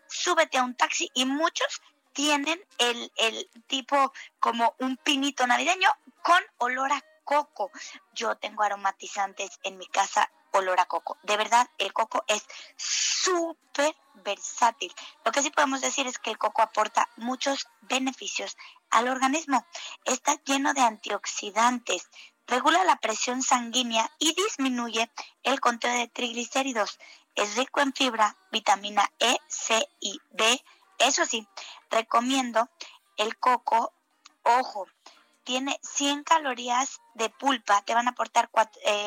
súbete 0.07 0.57
a 0.57 0.63
un 0.63 0.75
taxi 0.75 1.09
y 1.13 1.25
muchos 1.25 1.81
tienen 2.13 2.61
el, 2.79 3.11
el 3.17 3.49
tipo 3.67 4.11
como 4.39 4.75
un 4.79 4.97
pinito 4.97 5.45
navideño 5.47 5.89
con 6.21 6.43
olor 6.57 6.91
a 6.91 7.03
coco. 7.23 7.71
Yo 8.13 8.35
tengo 8.35 8.63
aromatizantes 8.63 9.59
en 9.63 9.77
mi 9.77 9.87
casa 9.87 10.29
olor 10.51 10.79
a 10.79 10.85
coco. 10.85 11.17
De 11.23 11.37
verdad, 11.37 11.69
el 11.77 11.93
coco 11.93 12.23
es 12.27 12.43
súper 12.75 13.95
versátil. 14.15 14.93
Lo 15.23 15.31
que 15.31 15.41
sí 15.41 15.51
podemos 15.51 15.81
decir 15.81 16.07
es 16.07 16.17
que 16.17 16.31
el 16.31 16.37
coco 16.37 16.61
aporta 16.61 17.09
muchos 17.17 17.67
beneficios 17.81 18.57
al 18.89 19.07
organismo. 19.07 19.65
Está 20.05 20.41
lleno 20.43 20.73
de 20.73 20.81
antioxidantes, 20.81 22.09
regula 22.49 22.83
la 22.83 22.97
presión 22.97 23.41
sanguínea 23.43 24.09
y 24.19 24.33
disminuye 24.33 25.09
el 25.43 25.59
conteo 25.59 25.93
de 25.93 26.07
triglicéridos. 26.07 26.99
Es 27.35 27.55
rico 27.55 27.79
en 27.79 27.93
fibra, 27.93 28.35
vitamina 28.51 29.09
E, 29.19 29.37
C 29.47 29.87
y 29.99 30.19
D. 30.31 30.63
Eso 30.97 31.25
sí, 31.25 31.47
recomiendo 31.89 32.69
el 33.17 33.37
coco, 33.37 33.93
ojo, 34.43 34.87
tiene 35.43 35.79
100 35.83 36.23
calorías 36.23 36.99
de 37.13 37.29
pulpa, 37.29 37.81
te 37.83 37.93
van 37.93 38.07
a 38.07 38.11
aportar 38.11 38.49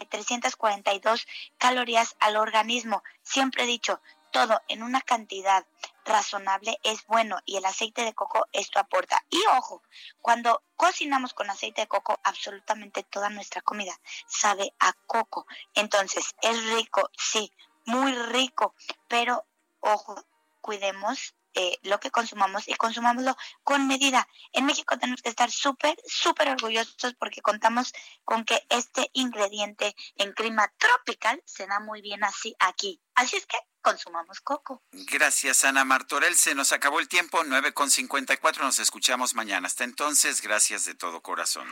342 0.09 1.21
eh, 1.21 1.27
calorías 1.59 2.17
al 2.21 2.37
organismo. 2.37 3.03
Siempre 3.23 3.65
he 3.65 3.67
dicho, 3.67 4.01
todo 4.31 4.61
en 4.69 4.83
una 4.83 5.01
cantidad 5.01 5.67
razonable 6.05 6.78
es 6.82 7.05
bueno 7.06 7.39
y 7.44 7.56
el 7.56 7.64
aceite 7.64 8.05
de 8.05 8.14
coco 8.14 8.47
esto 8.52 8.78
aporta. 8.78 9.24
Y 9.31 9.40
ojo, 9.56 9.82
cuando 10.20 10.62
cocinamos 10.76 11.34
con 11.34 11.50
aceite 11.50 11.82
de 11.82 11.89
coco, 11.89 12.18
absolutamente 12.22 13.02
toda 13.02 13.31
nuestra 13.31 13.62
comida 13.62 13.98
sabe 14.26 14.74
a 14.78 14.92
coco. 15.06 15.47
Entonces, 15.74 16.34
es 16.42 16.64
rico, 16.72 17.10
sí, 17.16 17.52
muy 17.86 18.12
rico, 18.14 18.74
pero 19.08 19.44
ojo, 19.81 20.14
cuidemos 20.60 21.34
eh, 21.55 21.78
lo 21.82 22.00
que 22.00 22.10
consumamos 22.10 22.66
y 22.66 22.74
consumámoslo 22.74 23.36
con 23.62 23.86
medida. 23.86 24.26
En 24.52 24.64
México 24.64 24.98
tenemos 24.98 25.20
que 25.20 25.28
estar 25.28 25.50
súper, 25.50 26.00
súper 26.06 26.48
orgullosos 26.48 27.14
porque 27.18 27.42
contamos 27.42 27.92
con 28.24 28.44
que 28.44 28.64
este 28.70 29.10
ingrediente 29.12 29.94
en 30.16 30.32
clima 30.32 30.72
tropical 30.78 31.42
se 31.44 31.66
da 31.66 31.78
muy 31.81 32.00
bien 32.00 32.24
así 32.24 32.55
aquí. 32.58 33.02
Así 33.14 33.36
es 33.36 33.47
que 33.47 33.58
consumamos 33.83 34.41
coco. 34.41 34.83
Gracias, 34.93 35.65
Ana 35.65 35.85
Martorell. 35.85 36.35
Se 36.36 36.55
nos 36.55 36.73
acabó 36.73 37.01
el 37.01 37.09
tiempo, 37.09 37.43
9 37.44 37.75
con 37.75 37.91
54. 37.91 38.65
Nos 38.65 38.78
escuchamos 38.78 39.35
mañana. 39.35 39.67
Hasta 39.67 39.85
entonces, 39.85 40.41
gracias 40.41 40.85
de 40.86 40.94
todo 40.94 41.20
corazón. 41.20 41.69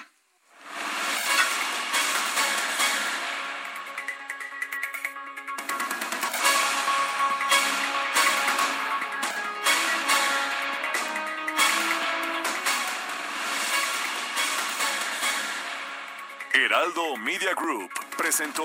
Heraldo 16.53 17.17
Media 17.17 17.55
Group 17.55 17.91
presentó 18.17 18.65